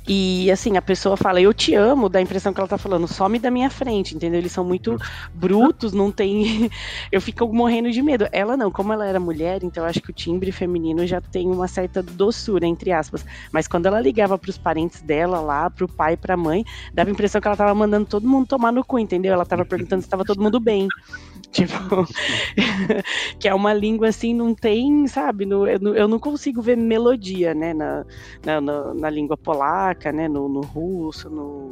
E 0.07 0.51
assim, 0.51 0.77
a 0.77 0.83
pessoa 0.83 1.17
fala, 1.17 1.41
eu 1.41 1.55
te 1.55 1.75
amo, 1.75 2.11
dá 2.11 2.19
a 2.19 2.23
impressão 2.23 2.53
que 2.53 2.61
ela 2.61 2.69
tá 2.69 2.77
falando, 2.77 3.09
some 3.09 3.39
da 3.39 3.51
minha 3.51 3.71
frente, 3.71 4.15
entendeu? 4.15 4.39
Eles 4.39 4.53
são 4.53 4.63
muito 4.63 4.99
brutos, 5.33 5.95
não 5.95 6.13
tem. 6.13 6.71
eu 7.11 7.23
fico 7.23 7.51
morrendo 7.51 7.91
de 7.91 8.03
medo. 8.03 8.29
Ela 8.31 8.55
não, 8.55 8.71
como 8.71 8.93
ela 8.93 9.07
era 9.07 9.19
mulher, 9.19 9.65
então 9.65 9.83
acho 9.85 10.03
que 10.03 10.11
o 10.11 10.13
timbre 10.13 10.53
feminino 10.53 11.07
já 11.07 11.23
tem 11.23 11.49
uma 11.49 11.67
certa 11.67 12.03
doçura, 12.03 12.67
entre 12.67 12.93
aspas. 12.93 13.25
Mas 13.51 13.67
quando 13.67 13.87
ela 13.87 13.99
ligava 13.99 14.37
pros 14.37 14.59
parentes 14.59 15.01
dela 15.01 15.41
lá, 15.41 15.71
pro 15.71 15.89
pai, 15.89 16.19
pra 16.19 16.37
mãe, 16.37 16.65
dava 16.93 17.09
a 17.09 17.13
impressão 17.13 17.41
que 17.41 17.49
ela 17.49 17.57
tava 17.57 17.75
mandando 17.75 18.05
todo 18.07 18.29
mundo 18.29 18.47
tomar 18.47 18.73
no 18.73 18.85
cu, 18.85 18.99
entendeu? 18.99 19.33
Ela 19.33 19.47
tava 19.47 19.65
perguntando 19.65 20.03
se 20.03 20.09
tava 20.09 20.25
todo 20.25 20.43
mundo 20.43 20.61
bem. 20.61 20.87
Tipo, 21.51 22.07
que 23.39 23.49
é 23.49 23.55
uma 23.55 23.73
língua 23.73 24.09
assim, 24.09 24.35
não 24.35 24.55
tem, 24.55 25.07
sabe? 25.07 25.45
No, 25.47 25.67
eu, 25.67 25.95
eu, 25.95 26.09
não 26.09 26.19
consigo 26.19 26.61
ver 26.63 26.77
melodia, 26.77 27.55
né? 27.55 27.75
Na, 27.75 28.05
na, 28.45 28.61
na, 28.61 28.95
na 28.95 29.11
língua 29.11 29.37
polaca, 29.37 30.13
né? 30.13 30.29
No, 30.29 30.49
no, 30.49 30.61
russo, 30.61 31.29
no, 31.31 31.69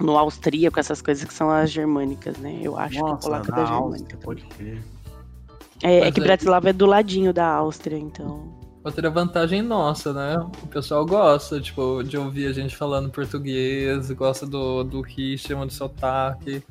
no 0.00 0.16
austríaco, 0.16 0.78
essas 0.78 1.00
coisas 1.00 1.24
que 1.24 1.34
são 1.34 1.50
as 1.50 1.70
germânicas, 1.70 2.36
né? 2.38 2.58
Eu 2.62 2.78
acho 2.78 2.98
Nossa, 2.98 3.16
que 3.16 3.18
a 3.18 3.22
polaca 3.22 3.52
da 3.52 3.64
germânica. 3.64 4.16
Pode 4.16 4.42
crer. 4.44 4.82
É, 5.82 6.00
é 6.00 6.12
que 6.12 6.20
Bratislava 6.20 6.70
é 6.70 6.72
do 6.72 6.86
ladinho 6.86 7.32
da 7.32 7.46
Áustria, 7.46 7.98
então. 7.98 8.60
Outra 8.82 9.10
vantagem 9.10 9.60
nossa, 9.60 10.12
né? 10.12 10.38
O 10.62 10.66
pessoal 10.66 11.04
gosta, 11.04 11.60
tipo, 11.60 12.02
de 12.02 12.16
ouvir 12.16 12.46
a 12.46 12.52
gente 12.52 12.74
falando 12.74 13.10
português, 13.10 14.10
gosta 14.12 14.46
do, 14.46 14.82
do 14.84 15.00
ritmo, 15.02 15.66
do 15.66 15.72
sotaque. 15.72 16.62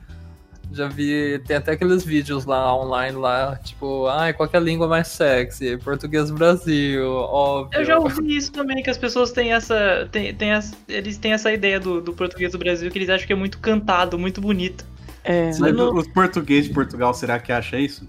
Já 0.71 0.87
vi, 0.87 1.39
tem 1.47 1.57
até 1.57 1.71
aqueles 1.71 2.03
vídeos 2.03 2.45
lá 2.45 2.75
online 2.75 3.17
lá, 3.17 3.55
tipo, 3.55 4.05
ai, 4.07 4.33
qual 4.33 4.47
é 4.51 4.57
a 4.57 4.59
língua 4.59 4.87
mais 4.87 5.07
sexy? 5.07 5.77
Português 5.77 6.29
Brasil, 6.29 7.11
óbvio. 7.11 7.79
Eu 7.79 7.85
já 7.85 7.97
ouvi 7.97 8.35
isso 8.35 8.51
também, 8.51 8.83
que 8.83 8.89
as 8.89 8.97
pessoas 8.97 9.31
têm 9.31 9.51
essa. 9.51 10.07
Tem 10.11 10.51
as, 10.53 10.75
eles 10.87 11.17
têm 11.17 11.33
essa 11.33 11.51
ideia 11.51 11.79
do, 11.79 12.01
do 12.01 12.13
português 12.13 12.51
do 12.51 12.59
Brasil 12.59 12.91
que 12.91 12.97
eles 12.99 13.09
acham 13.09 13.25
que 13.25 13.33
é 13.33 13.35
muito 13.35 13.57
cantado, 13.57 14.17
muito 14.17 14.39
bonito. 14.39 14.85
É. 15.23 15.51
Mas 15.59 15.73
não... 15.73 15.93
os 15.95 16.07
portugueses 16.07 16.67
de 16.67 16.73
Portugal, 16.73 17.13
será 17.13 17.39
que 17.39 17.51
acha 17.51 17.79
isso? 17.79 18.05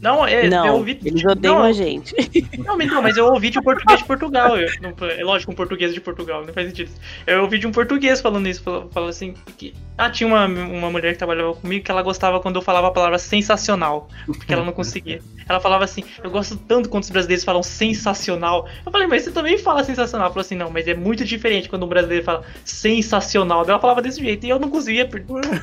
Não, 0.00 0.26
é, 0.26 0.48
não, 0.48 0.66
eu 0.66 0.74
ouvi. 0.74 0.98
Eles 1.04 1.24
odeiam 1.24 1.56
não, 1.56 1.64
a 1.64 1.72
gente. 1.72 2.14
Não, 2.58 2.76
não, 2.76 3.02
mas 3.02 3.16
eu 3.16 3.26
ouvi 3.26 3.50
de 3.50 3.58
um 3.58 3.62
português 3.62 4.00
de 4.00 4.04
Portugal. 4.04 4.56
Eu, 4.56 4.68
não, 4.80 4.94
é 5.08 5.24
lógico, 5.24 5.52
um 5.52 5.54
português 5.54 5.94
de 5.94 6.00
Portugal, 6.00 6.44
não 6.44 6.52
faz 6.52 6.68
sentido. 6.68 6.90
Eu 7.26 7.42
ouvi 7.42 7.58
de 7.58 7.66
um 7.66 7.72
português 7.72 8.20
falando 8.20 8.46
isso, 8.46 8.62
falando, 8.62 9.08
assim. 9.08 9.34
Que, 9.56 9.74
ah, 9.96 10.10
tinha 10.10 10.26
uma, 10.26 10.46
uma 10.46 10.90
mulher 10.90 11.12
que 11.12 11.18
trabalhava 11.18 11.54
comigo 11.54 11.84
que 11.84 11.90
ela 11.90 12.02
gostava 12.02 12.40
quando 12.40 12.56
eu 12.56 12.62
falava 12.62 12.88
a 12.88 12.90
palavra 12.90 13.18
sensacional. 13.18 14.08
Porque 14.26 14.52
ela 14.52 14.64
não 14.64 14.72
conseguia. 14.72 15.20
Ela 15.48 15.60
falava 15.60 15.84
assim, 15.84 16.04
eu 16.22 16.30
gosto 16.30 16.56
tanto 16.56 16.88
quando 16.88 17.04
os 17.04 17.10
brasileiros 17.10 17.44
falam 17.44 17.62
sensacional. 17.62 18.68
Eu 18.84 18.92
falei, 18.92 19.06
mas 19.06 19.22
você 19.22 19.30
também 19.30 19.56
fala 19.56 19.82
sensacional. 19.82 20.26
Ela 20.26 20.34
falou 20.34 20.44
assim, 20.44 20.56
não, 20.56 20.70
mas 20.70 20.86
é 20.86 20.94
muito 20.94 21.24
diferente 21.24 21.68
quando 21.68 21.84
um 21.84 21.88
brasileiro 21.88 22.24
fala 22.24 22.44
sensacional. 22.64 23.64
Ela 23.66 23.78
falava 23.78 24.02
desse 24.02 24.20
jeito 24.20 24.44
e 24.44 24.50
eu 24.50 24.58
não 24.58 24.68
conseguia, 24.68 25.08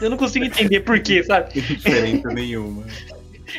eu 0.02 0.10
não 0.10 0.18
consigo 0.18 0.46
entender 0.46 0.80
por 0.82 1.00
quê, 1.00 1.24
sabe? 1.24 1.62
Diferença 1.62 2.28
nenhuma. 2.30 2.84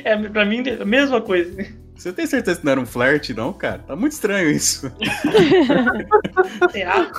É, 0.05 0.17
pra 0.17 0.45
mim, 0.45 0.63
a 0.69 0.85
mesma 0.85 1.21
coisa. 1.21 1.67
Você 1.97 2.13
tem 2.13 2.27
certeza 2.27 2.59
que 2.59 2.65
não 2.65 2.73
era 2.73 2.81
um 2.81 2.87
flerte, 2.87 3.33
não, 3.33 3.53
cara? 3.53 3.79
Tá 3.79 3.97
muito 3.97 4.13
estranho 4.13 4.51
isso. 4.51 4.93
Será? 6.71 7.11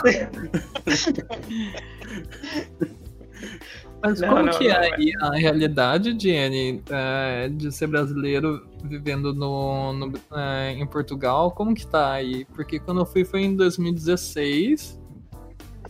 Mas 4.01 4.21
não, 4.21 4.29
como 4.29 4.43
não, 4.43 4.53
que 4.53 4.67
não, 4.67 4.75
é 4.75 4.93
aí 4.93 5.11
a 5.19 5.31
realidade, 5.31 6.15
Jenny, 6.19 6.83
é, 6.89 7.49
de 7.49 7.71
ser 7.71 7.87
brasileiro 7.87 8.67
vivendo 8.83 9.33
no, 9.33 9.93
no 9.93 10.13
é, 10.35 10.73
em 10.73 10.85
Portugal? 10.85 11.49
Como 11.51 11.73
que 11.73 11.85
tá 11.87 12.11
aí? 12.11 12.45
Porque 12.53 12.79
quando 12.79 13.01
eu 13.01 13.05
fui 13.05 13.25
foi 13.25 13.41
em 13.41 13.55
2016. 13.55 14.99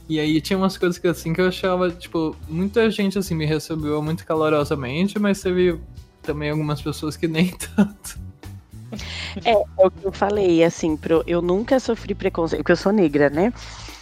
E 0.09 0.21
aí 0.21 0.39
tinha 0.39 0.57
umas 0.57 0.77
coisas 0.77 0.97
que 0.97 1.05
assim 1.05 1.33
que 1.33 1.41
eu 1.41 1.49
achava, 1.49 1.91
tipo, 1.91 2.33
muita 2.47 2.89
gente 2.89 3.19
assim 3.19 3.35
me 3.35 3.45
recebeu 3.45 4.01
muito 4.01 4.25
calorosamente, 4.25 5.19
mas 5.19 5.41
teve 5.41 5.77
também 6.27 6.49
algumas 6.51 6.81
pessoas 6.81 7.15
que 7.15 7.27
nem 7.27 7.47
tanto. 7.75 8.19
É, 9.43 9.51
é 9.53 9.85
o 9.85 9.89
que 9.89 10.05
eu 10.05 10.11
falei, 10.11 10.63
assim, 10.63 10.95
pro, 10.95 11.23
eu 11.25 11.41
nunca 11.41 11.79
sofri 11.79 12.13
preconceito, 12.13 12.59
porque 12.59 12.71
eu 12.71 12.77
sou 12.77 12.91
negra, 12.91 13.29
né? 13.29 13.51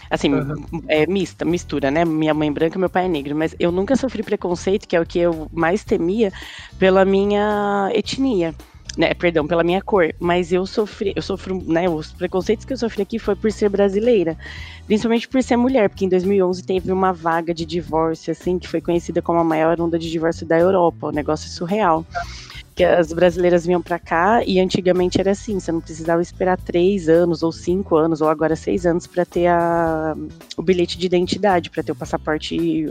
Assim, 0.09 0.33
uhum. 0.33 0.83
é 0.87 1.05
mista, 1.07 1.43
mistura, 1.45 1.89
né? 1.89 2.05
Minha 2.05 2.33
mãe 2.33 2.51
branca, 2.51 2.77
meu 2.77 2.89
pai 2.89 3.05
é 3.05 3.07
negro, 3.07 3.35
mas 3.35 3.55
eu 3.59 3.71
nunca 3.71 3.95
sofri 3.95 4.23
preconceito, 4.23 4.87
que 4.87 4.95
é 4.95 5.01
o 5.01 5.05
que 5.05 5.19
eu 5.19 5.47
mais 5.51 5.83
temia, 5.83 6.31
pela 6.77 7.05
minha 7.05 7.89
etnia. 7.93 8.53
Né, 8.97 9.13
perdão, 9.13 9.45
pela 9.45 9.61
minha 9.61 9.81
cor, 9.81 10.13
mas 10.21 10.53
eu 10.53 10.65
sofri, 10.65 11.11
eu 11.13 11.21
sofro, 11.21 11.61
né, 11.67 11.89
os 11.89 12.13
preconceitos 12.13 12.63
que 12.63 12.71
eu 12.71 12.77
sofri 12.77 13.01
aqui 13.01 13.19
foi 13.19 13.35
por 13.35 13.51
ser 13.51 13.67
brasileira, 13.67 14.37
principalmente 14.85 15.27
por 15.27 15.43
ser 15.43 15.57
mulher, 15.57 15.89
porque 15.89 16.05
em 16.05 16.09
2011 16.09 16.63
teve 16.63 16.93
uma 16.93 17.11
vaga 17.11 17.53
de 17.53 17.65
divórcio, 17.65 18.31
assim, 18.31 18.57
que 18.57 18.69
foi 18.69 18.79
conhecida 18.79 19.21
como 19.21 19.37
a 19.37 19.43
maior 19.43 19.81
onda 19.81 19.99
de 19.99 20.09
divórcio 20.09 20.47
da 20.47 20.57
Europa, 20.57 21.09
um 21.09 21.11
negócio 21.11 21.49
surreal 21.49 22.05
que 22.75 22.83
as 22.83 23.13
brasileiras 23.13 23.65
vinham 23.65 23.81
para 23.81 23.97
cá 23.97 24.43
e 24.45 24.59
antigamente 24.59 25.19
era 25.19 25.31
assim, 25.31 25.59
você 25.59 25.71
não 25.71 25.79
precisava 25.79 26.21
esperar 26.21 26.59
três 26.59 27.07
anos 27.07 27.41
ou 27.41 27.51
cinco 27.51 27.95
anos 27.95 28.19
ou 28.19 28.27
agora 28.27 28.55
seis 28.55 28.85
anos 28.85 29.07
para 29.07 29.25
ter 29.25 29.47
a, 29.47 30.13
o 30.57 30.61
bilhete 30.61 30.97
de 30.97 31.05
identidade, 31.05 31.69
para 31.69 31.81
ter 31.81 31.93
o 31.93 31.95
passaporte 31.95 32.85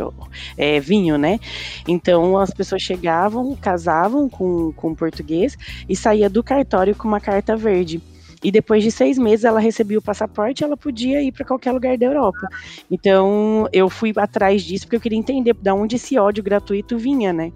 é, 0.56 0.80
vinho, 0.80 1.18
né? 1.18 1.38
Então 1.86 2.38
as 2.38 2.50
pessoas 2.50 2.80
chegavam, 2.80 3.54
casavam 3.54 4.26
com, 4.26 4.72
com 4.72 4.94
português 4.94 5.56
e 5.86 5.94
saía 5.94 6.30
do 6.30 6.42
cartório 6.42 6.96
com 6.96 7.06
uma 7.06 7.20
carta 7.20 7.54
verde. 7.54 8.00
E 8.42 8.50
depois 8.50 8.82
de 8.82 8.90
seis 8.90 9.18
meses 9.18 9.44
ela 9.44 9.58
recebia 9.58 9.98
o 9.98 10.02
passaporte, 10.02 10.62
ela 10.62 10.76
podia 10.76 11.22
ir 11.22 11.32
para 11.32 11.46
qualquer 11.46 11.72
lugar 11.72 11.96
da 11.98 12.06
Europa. 12.06 12.46
Então 12.90 13.68
eu 13.72 13.90
fui 13.90 14.12
atrás 14.16 14.62
disso 14.62 14.86
porque 14.86 14.96
eu 14.96 15.00
queria 15.00 15.18
entender 15.18 15.54
de 15.54 15.70
onde 15.70 15.96
esse 15.96 16.18
ódio 16.18 16.44
gratuito 16.44 16.96
vinha, 16.96 17.32
né? 17.32 17.52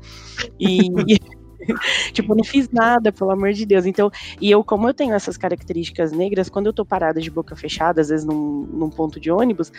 E 0.58 0.88
tipo, 2.12 2.34
não 2.34 2.44
fiz 2.44 2.68
nada, 2.70 3.12
pelo 3.12 3.30
amor 3.30 3.52
de 3.52 3.64
Deus. 3.66 3.86
Então, 3.86 4.10
e 4.40 4.50
eu, 4.50 4.62
como 4.64 4.88
eu 4.88 4.94
tenho 4.94 5.14
essas 5.14 5.36
características 5.36 6.12
negras, 6.12 6.48
quando 6.48 6.66
eu 6.66 6.72
tô 6.72 6.84
parada 6.84 7.20
de 7.20 7.30
boca 7.30 7.54
fechada, 7.56 8.00
às 8.00 8.08
vezes 8.08 8.24
num, 8.24 8.66
num 8.72 8.90
ponto 8.90 9.20
de 9.20 9.30
ônibus, 9.30 9.72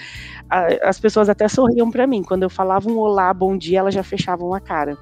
a, 0.50 0.90
as 0.90 1.00
pessoas 1.00 1.30
até 1.30 1.48
sorriam 1.48 1.90
para 1.92 2.08
mim. 2.08 2.24
Quando 2.24 2.44
eu 2.44 2.50
falava 2.50 2.90
um 2.90 2.98
olá, 2.98 3.34
bom 3.34 3.58
dia, 3.58 3.80
elas 3.80 3.94
já 3.94 4.04
fechavam 4.04 4.54
a 4.54 4.60
cara. 4.60 4.98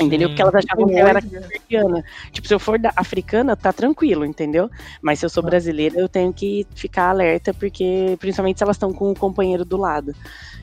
Entendeu? 0.00 0.28
Porque 0.28 0.42
elas 0.42 0.54
achavam 0.54 0.86
que 0.86 0.94
eu 0.94 1.06
era 1.06 1.18
africana. 1.18 2.04
Tipo, 2.30 2.46
se 2.46 2.54
eu 2.54 2.58
for 2.58 2.78
da 2.78 2.92
africana, 2.94 3.56
tá 3.56 3.72
tranquilo, 3.72 4.24
entendeu? 4.24 4.70
Mas 5.00 5.18
se 5.18 5.26
eu 5.26 5.30
sou 5.30 5.42
brasileira, 5.42 5.98
eu 5.98 6.08
tenho 6.08 6.32
que 6.32 6.66
ficar 6.74 7.08
alerta, 7.08 7.54
porque 7.54 8.16
principalmente 8.20 8.58
se 8.58 8.64
elas 8.64 8.76
estão 8.76 8.92
com 8.92 9.10
o 9.10 9.14
companheiro 9.14 9.64
do 9.64 9.78
lado. 9.78 10.14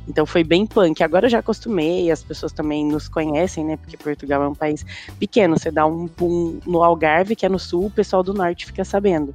Então 0.07 0.25
foi 0.25 0.43
bem 0.43 0.65
punk. 0.67 1.03
Agora 1.03 1.25
eu 1.25 1.29
já 1.29 1.39
acostumei, 1.39 2.11
as 2.11 2.23
pessoas 2.23 2.51
também 2.51 2.85
nos 2.85 3.09
conhecem, 3.09 3.65
né? 3.65 3.77
Porque 3.77 3.97
Portugal 3.97 4.43
é 4.43 4.47
um 4.47 4.53
país 4.53 4.85
pequeno. 5.17 5.57
Você 5.57 5.71
dá 5.71 5.87
um 5.87 6.07
pum 6.07 6.59
no 6.65 6.83
Algarve, 6.83 7.35
que 7.35 7.45
é 7.45 7.49
no 7.49 7.57
sul, 7.57 7.87
o 7.87 7.91
pessoal 7.91 8.21
do 8.21 8.33
norte 8.33 8.67
fica 8.67 8.85
sabendo. 8.85 9.33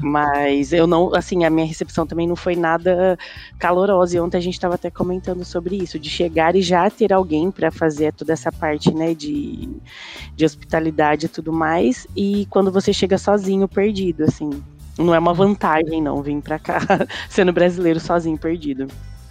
Mas 0.00 0.72
eu 0.72 0.86
não, 0.86 1.14
assim, 1.14 1.44
a 1.44 1.50
minha 1.50 1.66
recepção 1.66 2.06
também 2.06 2.26
não 2.26 2.36
foi 2.36 2.56
nada 2.56 3.18
calorosa. 3.58 4.16
E 4.16 4.20
ontem 4.20 4.38
a 4.38 4.40
gente 4.40 4.54
estava 4.54 4.74
até 4.74 4.90
comentando 4.90 5.44
sobre 5.44 5.76
isso, 5.76 5.98
de 5.98 6.08
chegar 6.08 6.56
e 6.56 6.62
já 6.62 6.88
ter 6.90 7.12
alguém 7.12 7.50
para 7.50 7.70
fazer 7.70 8.12
toda 8.12 8.32
essa 8.32 8.50
parte, 8.50 8.94
né, 8.94 9.14
de, 9.14 9.68
de 10.34 10.44
hospitalidade 10.44 11.26
e 11.26 11.28
tudo 11.28 11.52
mais. 11.52 12.06
E 12.16 12.46
quando 12.50 12.70
você 12.70 12.92
chega 12.92 13.18
sozinho, 13.18 13.68
perdido, 13.68 14.24
assim. 14.24 14.62
Não 14.98 15.14
é 15.14 15.18
uma 15.18 15.34
vantagem, 15.34 16.00
não, 16.00 16.22
vir 16.22 16.40
pra 16.40 16.58
cá 16.58 16.80
sendo 17.28 17.52
brasileiro 17.52 18.00
sozinho, 18.00 18.38
perdido. 18.38 18.86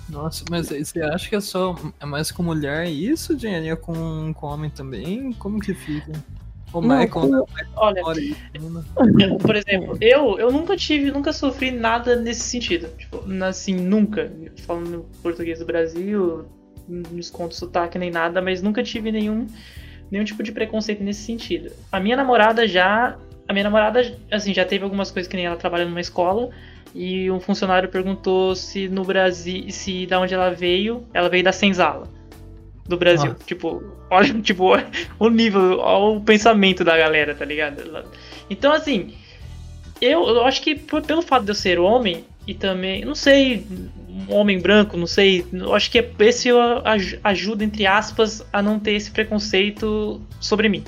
Nossa, 0.08 0.45
mas 0.51 0.69
você 0.69 1.01
acha 1.01 1.27
que 1.27 1.36
é 1.36 1.41
só 1.41 1.75
é 1.99 2.05
mais 2.05 2.31
com 2.31 2.43
mulher 2.43 2.88
isso, 2.88 3.38
Jenny? 3.38 3.69
É 3.69 3.75
com, 3.75 4.31
com 4.34 4.45
homem 4.45 4.69
também? 4.69 5.34
Como 5.34 5.60
que 5.60 5.73
fica? 5.73 6.12
O 6.73 6.82
não, 6.82 6.99
Michael, 6.99 7.47
olha, 7.75 8.01
por 9.41 9.56
exemplo, 9.56 9.97
eu, 10.01 10.38
eu 10.38 10.51
nunca 10.51 10.75
tive, 10.75 11.12
nunca 11.12 11.32
sofri 11.32 11.71
nada 11.71 12.15
nesse 12.15 12.41
sentido. 12.41 12.89
Tipo, 12.97 13.23
assim, 13.43 13.75
nunca. 13.75 14.32
Falando 14.65 15.06
português 15.21 15.60
do 15.60 15.65
Brasil, 15.65 16.45
não 16.88 17.17
escondo 17.17 17.54
sotaque 17.54 17.97
nem 17.97 18.12
nada, 18.12 18.41
mas 18.41 18.62
nunca 18.62 18.84
tive 18.84 19.12
nenhum, 19.12 19.47
nenhum 20.12 20.25
tipo 20.25 20.43
de 20.43 20.51
preconceito 20.51 21.04
nesse 21.04 21.21
sentido. 21.21 21.71
A 21.91 21.99
minha 21.99 22.17
namorada 22.17 22.67
já. 22.67 23.17
A 23.47 23.54
minha 23.54 23.63
namorada, 23.63 24.01
assim, 24.32 24.54
já 24.54 24.65
teve 24.65 24.84
algumas 24.84 25.12
coisas 25.12 25.30
que 25.30 25.38
nem 25.38 25.45
ela 25.45 25.56
trabalha 25.56 25.86
numa 25.86 26.01
escola. 26.01 26.49
E 26.93 27.30
um 27.30 27.39
funcionário 27.39 27.89
perguntou 27.89 28.56
se 28.56 28.88
no 28.88 29.04
Brasil, 29.04 29.69
se 29.69 30.06
da 30.08 30.19
onde 30.19 30.34
ela 30.34 30.49
veio, 30.49 31.06
ela 31.13 31.30
veio 31.30 31.43
da 31.43 31.51
senzala 31.51 32.14
do 32.88 32.98
Brasil. 32.98 33.32
Nossa. 33.32 33.43
Tipo, 33.45 33.84
olha, 34.10 34.34
tipo, 34.41 34.69
o 35.19 35.30
nível, 35.30 35.80
olha 35.80 36.17
o 36.17 36.21
pensamento 36.21 36.84
da 36.84 36.98
galera, 36.98 37.34
tá 37.34 37.45
ligado? 37.45 38.06
Então, 38.50 38.71
assim, 38.71 39.13
eu, 40.00 40.28
eu 40.28 40.45
acho 40.45 40.62
que 40.62 40.76
por, 40.76 41.02
pelo 41.02 41.21
fato 41.21 41.43
de 41.43 41.52
eu 41.52 41.56
ser 41.56 41.80
homem 41.80 42.24
e 42.48 42.54
também, 42.54 43.04
não 43.04 43.15
sei, 43.15 43.65
homem 44.30 44.60
branco, 44.60 44.95
não 44.98 45.08
sei, 45.08 45.45
eu 45.52 45.74
acho 45.74 45.89
que 45.89 46.06
esse 46.19 46.50
ajuda, 47.24 47.63
entre 47.63 47.88
aspas, 47.88 48.45
a 48.54 48.62
não 48.62 48.80
ter 48.80 48.93
esse 48.93 49.10
preconceito 49.10 50.21
sobre 50.39 50.69
mim. 50.69 50.84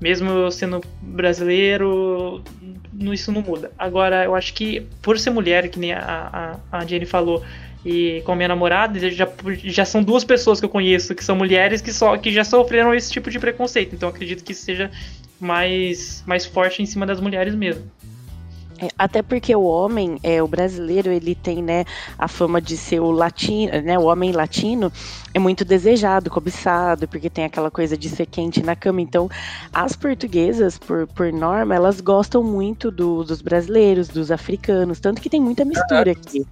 Mesmo 0.00 0.30
eu 0.30 0.50
sendo 0.52 0.80
brasileiro, 1.02 2.40
isso 3.12 3.32
não 3.32 3.42
muda. 3.42 3.72
Agora, 3.76 4.24
eu 4.24 4.36
acho 4.36 4.54
que 4.54 4.86
por 5.02 5.18
ser 5.18 5.30
mulher, 5.30 5.68
que 5.68 5.78
nem 5.78 5.92
a, 5.92 6.60
a, 6.70 6.78
a 6.78 6.86
Jenny 6.86 7.04
falou, 7.04 7.42
e 7.84 8.22
com 8.24 8.32
a 8.32 8.36
minha 8.36 8.48
namorada, 8.48 8.98
já, 9.10 9.28
já 9.64 9.84
são 9.84 10.02
duas 10.02 10.24
pessoas 10.24 10.58
que 10.58 10.66
eu 10.66 10.70
conheço 10.70 11.14
que 11.14 11.24
são 11.24 11.36
mulheres 11.36 11.80
que, 11.80 11.92
só, 11.92 12.16
que 12.16 12.32
já 12.32 12.44
sofreram 12.44 12.94
esse 12.94 13.10
tipo 13.10 13.30
de 13.30 13.38
preconceito. 13.38 13.94
Então 13.94 14.08
acredito 14.08 14.44
que 14.44 14.54
seja 14.54 14.90
mais, 15.40 16.22
mais 16.26 16.44
forte 16.44 16.82
em 16.82 16.86
cima 16.86 17.06
das 17.06 17.20
mulheres 17.20 17.54
mesmo. 17.54 17.84
É, 18.80 18.88
até 18.96 19.22
porque 19.22 19.54
o 19.54 19.64
homem, 19.64 20.18
é, 20.22 20.40
o 20.40 20.46
brasileiro, 20.46 21.10
ele 21.10 21.34
tem, 21.34 21.62
né, 21.62 21.84
a 22.16 22.28
fama 22.28 22.60
de 22.60 22.76
ser 22.76 23.00
o 23.00 23.10
latino, 23.10 23.72
né, 23.82 23.98
o 23.98 24.04
homem 24.04 24.30
latino 24.30 24.92
é 25.34 25.38
muito 25.38 25.64
desejado, 25.64 26.30
cobiçado, 26.30 27.06
porque 27.06 27.28
tem 27.28 27.44
aquela 27.44 27.70
coisa 27.70 27.96
de 27.96 28.08
ser 28.08 28.26
quente 28.26 28.62
na 28.62 28.74
cama. 28.74 29.00
Então, 29.00 29.28
as 29.72 29.94
portuguesas, 29.94 30.78
por, 30.78 31.06
por 31.06 31.32
norma, 31.32 31.74
elas 31.74 32.00
gostam 32.00 32.42
muito 32.42 32.90
do, 32.90 33.22
dos 33.22 33.42
brasileiros, 33.42 34.08
dos 34.08 34.30
africanos, 34.30 35.00
tanto 35.00 35.20
que 35.20 35.28
tem 35.28 35.40
muita 35.40 35.64
mistura 35.64 36.12
aqui, 36.12 36.46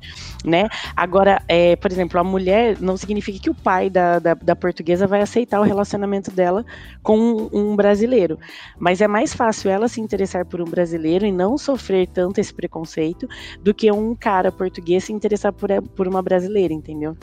né? 0.44 0.68
Agora, 0.94 1.42
é, 1.48 1.74
por 1.76 1.90
exemplo, 1.90 2.20
a 2.20 2.24
mulher 2.24 2.76
não 2.80 2.96
significa 2.96 3.38
que 3.38 3.50
o 3.50 3.54
pai 3.54 3.88
da, 3.88 4.18
da, 4.18 4.34
da 4.34 4.54
portuguesa 4.54 5.06
vai 5.06 5.22
aceitar 5.22 5.60
o 5.60 5.64
relacionamento 5.64 6.30
dela 6.30 6.64
com 7.02 7.18
um, 7.18 7.48
um 7.52 7.76
brasileiro, 7.76 8.38
mas 8.78 9.00
é 9.00 9.08
mais 9.08 9.34
fácil 9.34 9.70
ela 9.70 9.88
se 9.88 10.00
interessar 10.00 10.44
por 10.44 10.60
um 10.60 10.64
brasileiro 10.64 11.24
e 11.24 11.32
não 11.32 11.56
sofrer 11.56 12.06
tanto 12.08 12.40
esse 12.40 12.52
preconceito 12.52 13.26
do 13.62 13.72
que 13.72 13.90
um 13.90 14.14
cara 14.14 14.52
português 14.52 15.04
se 15.04 15.12
interessar 15.12 15.52
por, 15.52 15.70
por 15.94 16.06
uma 16.06 16.22
brasileira, 16.22 16.74
entendeu? 16.74 17.16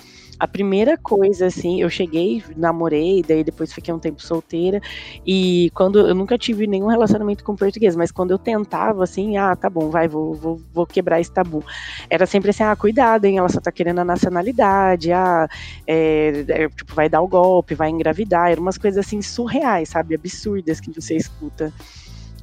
A 0.43 0.47
primeira 0.47 0.97
coisa, 0.97 1.45
assim, 1.45 1.81
eu 1.81 1.89
cheguei, 1.89 2.43
namorei, 2.57 3.23
daí 3.25 3.45
depois 3.45 3.71
fiquei 3.71 3.93
um 3.93 3.97
tempo 3.97 4.21
solteira, 4.21 4.81
e 5.25 5.71
quando 5.73 6.05
eu 6.05 6.13
nunca 6.13 6.37
tive 6.37 6.67
nenhum 6.67 6.87
relacionamento 6.87 7.45
com 7.45 7.55
português, 7.55 7.95
mas 7.95 8.11
quando 8.11 8.31
eu 8.31 8.37
tentava, 8.37 9.05
assim, 9.05 9.37
ah, 9.37 9.55
tá 9.55 9.69
bom, 9.69 9.89
vai, 9.89 10.05
vou, 10.05 10.33
vou, 10.33 10.61
vou 10.73 10.85
quebrar 10.85 11.21
esse 11.21 11.31
tabu. 11.31 11.63
Era 12.09 12.25
sempre 12.25 12.49
assim, 12.49 12.61
ah, 12.61 12.75
cuidado, 12.75 13.23
hein, 13.23 13.37
ela 13.37 13.47
só 13.47 13.61
tá 13.61 13.71
querendo 13.71 13.99
a 13.99 14.03
nacionalidade, 14.03 15.13
ah, 15.13 15.47
é, 15.87 16.43
é, 16.49 16.67
tipo, 16.67 16.93
vai 16.93 17.07
dar 17.07 17.21
o 17.21 17.27
golpe, 17.29 17.73
vai 17.73 17.89
engravidar, 17.89 18.51
eram 18.51 18.63
umas 18.63 18.77
coisas 18.77 19.05
assim 19.05 19.21
surreais, 19.21 19.87
sabe, 19.87 20.13
absurdas 20.13 20.81
que 20.81 20.91
você 20.91 21.15
escuta 21.15 21.71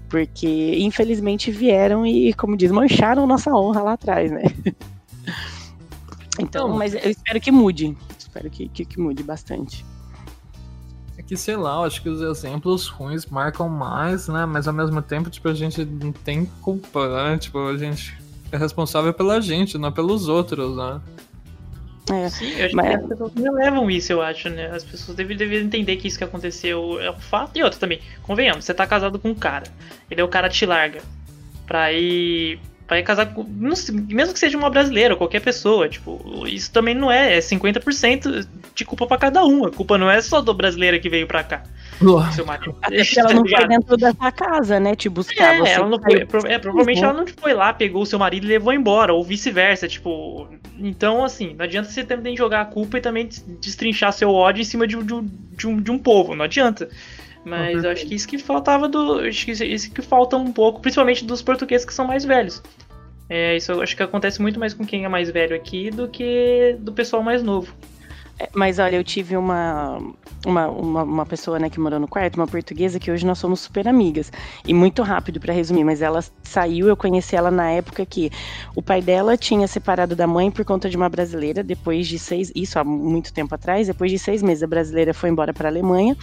porque 0.09 0.77
infelizmente 0.79 1.51
vieram 1.51 2.07
e, 2.07 2.33
como 2.33 2.57
diz, 2.57 2.73
mancharam 2.73 3.27
nossa 3.27 3.55
honra 3.55 3.83
lá 3.83 3.93
atrás, 3.93 4.31
né? 4.31 4.43
Então, 6.40 6.68
mas 6.68 6.94
eu 6.94 7.11
espero 7.11 7.40
que 7.40 7.50
mude. 7.50 7.96
Espero 8.18 8.50
que, 8.50 8.68
que, 8.68 8.85
que, 8.85 9.00
mude 9.00 9.22
bastante. 9.22 9.85
É 11.16 11.22
que, 11.22 11.37
sei 11.37 11.57
lá, 11.57 11.76
eu 11.76 11.85
acho 11.85 12.03
que 12.03 12.09
os 12.09 12.22
exemplos 12.22 12.88
ruins 12.88 13.26
marcam 13.26 13.68
mais, 13.68 14.29
né? 14.29 14.46
Mas 14.46 14.66
ao 14.66 14.74
mesmo 14.74 15.03
tempo, 15.03 15.29
tipo, 15.31 15.48
a 15.48 15.55
gente 15.55 15.85
não 15.85 16.12
tem 16.12 16.46
culpa, 16.62 17.09
né? 17.09 17.38
Tipo, 17.38 17.59
a 17.68 17.76
gente 17.76 18.16
é 18.53 18.57
responsável 18.57 19.12
pela 19.12 19.40
gente, 19.40 19.79
não 19.79 19.92
pelos 19.92 20.29
outros, 20.29 20.76
né? 20.76 21.00
É, 22.11 22.29
Sim, 22.29 22.50
eu 22.57 22.66
acho 22.66 22.76
mas... 22.76 22.88
que 22.88 22.94
as 22.94 23.09
pessoas 23.09 23.35
não 23.35 23.55
levam 23.55 23.90
isso, 23.90 24.12
eu 24.12 24.20
acho, 24.20 24.48
né? 24.48 24.66
As 24.70 24.83
pessoas 24.83 25.16
devem, 25.16 25.37
devem 25.37 25.59
entender 25.59 25.96
que 25.96 26.09
isso 26.09 26.18
que 26.18 26.24
aconteceu 26.24 27.00
é 27.00 27.11
um 27.11 27.20
fato. 27.20 27.57
E 27.57 27.62
outro 27.62 27.79
também, 27.79 28.00
convenhamos, 28.22 28.64
você 28.64 28.74
tá 28.74 28.87
casado 28.87 29.18
com 29.18 29.31
um 29.31 29.35
cara, 29.35 29.66
ele 30.11 30.20
é 30.20 30.24
o 30.24 30.29
cara 30.29 30.48
te 30.48 30.66
larga 30.66 31.00
pra 31.66 31.92
ir. 31.92 32.59
Pra 32.90 32.98
ir 32.98 33.05
casar 33.05 33.26
com. 33.26 33.44
Mesmo 33.44 34.35
que 34.35 34.38
seja 34.40 34.59
uma 34.59 34.68
brasileira 34.68 35.14
ou 35.14 35.18
qualquer 35.18 35.38
pessoa, 35.38 35.88
tipo, 35.88 36.44
isso 36.48 36.72
também 36.72 36.92
não 36.92 37.09
é. 37.09 37.37
É 37.37 37.38
50% 37.38 38.48
de 38.74 38.85
culpa 38.85 39.07
pra 39.07 39.16
cada 39.16 39.44
um. 39.44 39.64
A 39.64 39.70
culpa 39.70 39.96
não 39.96 40.11
é 40.11 40.20
só 40.20 40.40
do 40.40 40.53
brasileiro 40.53 40.98
que 40.98 41.09
veio 41.09 41.24
pra 41.24 41.44
cá. 41.44 41.62
Seu 42.33 42.44
marido. 42.44 42.74
Até 42.83 42.96
ela 43.16 43.29
tá 43.29 43.35
não 43.35 43.46
foi 43.46 43.68
dentro 43.68 43.96
dessa 43.96 44.33
casa, 44.33 44.81
né? 44.81 44.96
Te 44.96 45.09
buscar. 45.09 45.64
É, 45.64 45.72
ela 45.72 45.88
não 45.88 46.00
foi, 46.03 46.26
é, 46.46 46.59
provavelmente 46.59 47.05
ela 47.05 47.12
não 47.12 47.26
foi 47.29 47.55
lá, 47.55 47.72
pegou 47.72 48.03
o 48.03 48.07
seu 48.07 48.18
marido 48.18 48.44
e 48.44 48.48
levou 48.48 48.72
embora, 48.72 49.14
ou 49.14 49.22
vice-versa, 49.22 49.87
tipo. 49.87 50.48
Então, 50.76 51.24
assim, 51.24 51.55
não 51.55 51.64
adianta 51.64 51.88
você 51.88 52.03
também 52.03 52.37
jogar 52.37 52.62
a 52.62 52.64
culpa 52.64 52.98
e 52.98 53.00
também 53.00 53.29
destrinchar 53.61 54.12
seu 54.12 54.33
ódio 54.33 54.62
em 54.62 54.64
cima 54.64 54.85
de, 54.88 54.96
de, 54.96 55.14
de, 55.57 55.68
um, 55.68 55.81
de 55.81 55.92
um 55.92 55.98
povo, 55.98 56.35
não 56.35 56.44
adianta. 56.44 56.88
Mas 57.44 57.85
eu 57.85 57.90
acho 57.90 58.07
que 58.07 58.14
isso 58.14 58.29
que 58.29 58.38
faltava 58.38 58.88
do. 58.88 59.20
Acho 59.20 59.46
que 59.46 59.53
isso 59.53 59.90
que 59.90 60.03
falta 60.03 60.37
um 60.37 60.53
pouco, 60.53 60.81
principalmente 60.81 61.24
dos 61.24 61.40
portugueses 61.40 61.87
que 61.87 61.94
são 61.94 62.07
mais 62.07 62.24
velhos. 62.24 62.62
É, 63.29 63.57
isso 63.57 63.72
eu 63.72 63.81
acho 63.81 63.96
que 63.96 64.03
acontece 64.03 64.42
muito 64.42 64.59
mais 64.59 64.74
com 64.74 64.85
quem 64.85 65.05
é 65.05 65.09
mais 65.09 65.31
velho 65.31 65.55
aqui 65.55 65.90
do 65.90 66.09
que 66.09 66.76
do 66.81 66.92
pessoal 66.92 67.22
mais 67.22 67.42
novo. 67.42 67.72
É, 68.40 68.48
mas 68.55 68.79
olha, 68.79 68.96
eu 68.96 69.05
tive 69.05 69.37
uma, 69.37 69.98
uma, 70.46 70.68
uma, 70.68 71.03
uma, 71.03 71.26
pessoa 71.26 71.59
né, 71.59 71.68
que 71.68 71.79
morou 71.79 72.00
no 72.00 72.09
quarto, 72.09 72.37
uma 72.37 72.46
portuguesa, 72.46 72.98
que 72.98 73.11
hoje 73.11 73.26
nós 73.26 73.37
somos 73.37 73.61
super 73.61 73.87
amigas. 73.87 74.33
E 74.66 74.72
muito 74.72 75.03
rápido 75.03 75.38
para 75.38 75.53
resumir, 75.53 75.85
mas 75.85 76.00
ela 76.00 76.24
saiu, 76.42 76.88
eu 76.88 76.96
conheci 76.96 77.37
ela 77.37 77.50
na 77.50 77.70
época 77.70 78.07
que 78.07 78.33
o 78.74 78.81
pai 78.81 79.03
dela 79.03 79.37
tinha 79.37 79.68
separado 79.68 80.16
da 80.16 80.26
mãe 80.26 80.50
por 80.50 80.64
conta 80.64 80.88
de 80.88 80.96
uma 80.96 81.11
brasileira, 81.11 81.62
depois 81.62 82.09
de 82.09 82.18
seis, 82.18 82.51
isso 82.55 82.78
há 82.78 82.84
muito 82.84 83.30
tempo 83.30 83.55
atrás, 83.55 83.88
depois 83.88 84.11
de 84.11 84.18
seis 84.18 84.43
meses 84.43 84.62
a 84.62 84.66
brasileira 84.66 85.12
foi 85.12 85.28
embora 85.28 85.53
para 85.53 85.68
Alemanha, 85.68 86.16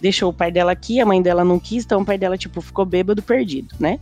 deixou 0.00 0.30
o 0.30 0.32
pai 0.32 0.52
dela 0.52 0.70
aqui, 0.70 1.00
a 1.00 1.06
mãe 1.06 1.20
dela 1.20 1.44
não 1.44 1.58
quis, 1.58 1.84
então 1.84 2.02
o 2.02 2.04
pai 2.04 2.16
dela, 2.16 2.38
tipo, 2.38 2.60
ficou 2.60 2.84
bêbado, 2.84 3.20
perdido, 3.22 3.74
né? 3.80 3.98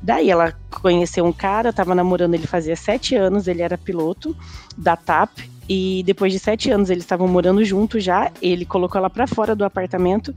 Daí 0.00 0.30
ela 0.30 0.52
conheceu 0.80 1.24
um 1.24 1.32
cara, 1.32 1.72
tava 1.72 1.94
namorando 1.94 2.34
ele 2.34 2.46
fazia 2.46 2.76
sete 2.76 3.14
anos, 3.16 3.48
ele 3.48 3.62
era 3.62 3.78
piloto 3.78 4.36
da 4.76 4.96
TAP, 4.96 5.38
e 5.74 6.02
depois 6.02 6.30
de 6.30 6.38
sete 6.38 6.70
anos 6.70 6.90
eles 6.90 7.02
estavam 7.02 7.26
morando 7.26 7.64
juntos 7.64 8.04
já. 8.04 8.30
Ele 8.42 8.66
colocou 8.66 8.98
ela 8.98 9.08
para 9.08 9.26
fora 9.26 9.56
do 9.56 9.64
apartamento 9.64 10.34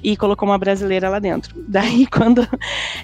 e 0.00 0.16
colocou 0.16 0.48
uma 0.48 0.56
brasileira 0.56 1.08
lá 1.08 1.18
dentro. 1.18 1.60
Daí, 1.66 2.06
quando 2.06 2.46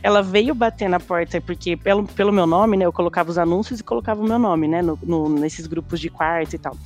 ela 0.01 0.23
veio 0.23 0.55
bater 0.55 0.89
na 0.89 1.01
porta, 1.01 1.41
porque 1.41 1.77
pelo, 1.77 2.05
pelo 2.07 2.31
meu 2.31 2.47
nome, 2.47 2.77
né, 2.77 2.85
eu 2.85 2.93
colocava 2.93 3.33
os 3.33 3.37
anúncios 3.37 3.81
e 3.81 3.83
colocava 3.83 4.23
o 4.23 4.25
meu 4.25 4.39
nome, 4.39 4.69
né, 4.69 4.81
no, 4.81 4.97
no, 5.03 5.29
nesses 5.29 5.67
grupos 5.67 5.99
de 5.99 6.09
quarto 6.09 6.55
e 6.55 6.59
tal. 6.59 6.77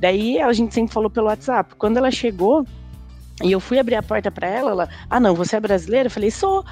Daí 0.00 0.40
a 0.40 0.50
gente 0.54 0.72
sempre 0.72 0.94
falou 0.94 1.10
pelo 1.10 1.26
WhatsApp. 1.26 1.74
Quando 1.76 1.98
ela 1.98 2.10
chegou, 2.10 2.64
E 3.42 3.52
eu 3.52 3.60
fui 3.60 3.78
abrir 3.78 3.96
a 3.96 4.02
porta 4.02 4.30
para 4.30 4.48
ela, 4.48 4.70
ela, 4.70 4.88
ah 5.10 5.20
não, 5.20 5.34
você 5.34 5.56
é 5.56 5.60
brasileira? 5.60 6.06
Eu 6.06 6.10
falei, 6.10 6.30
sou. 6.30 6.64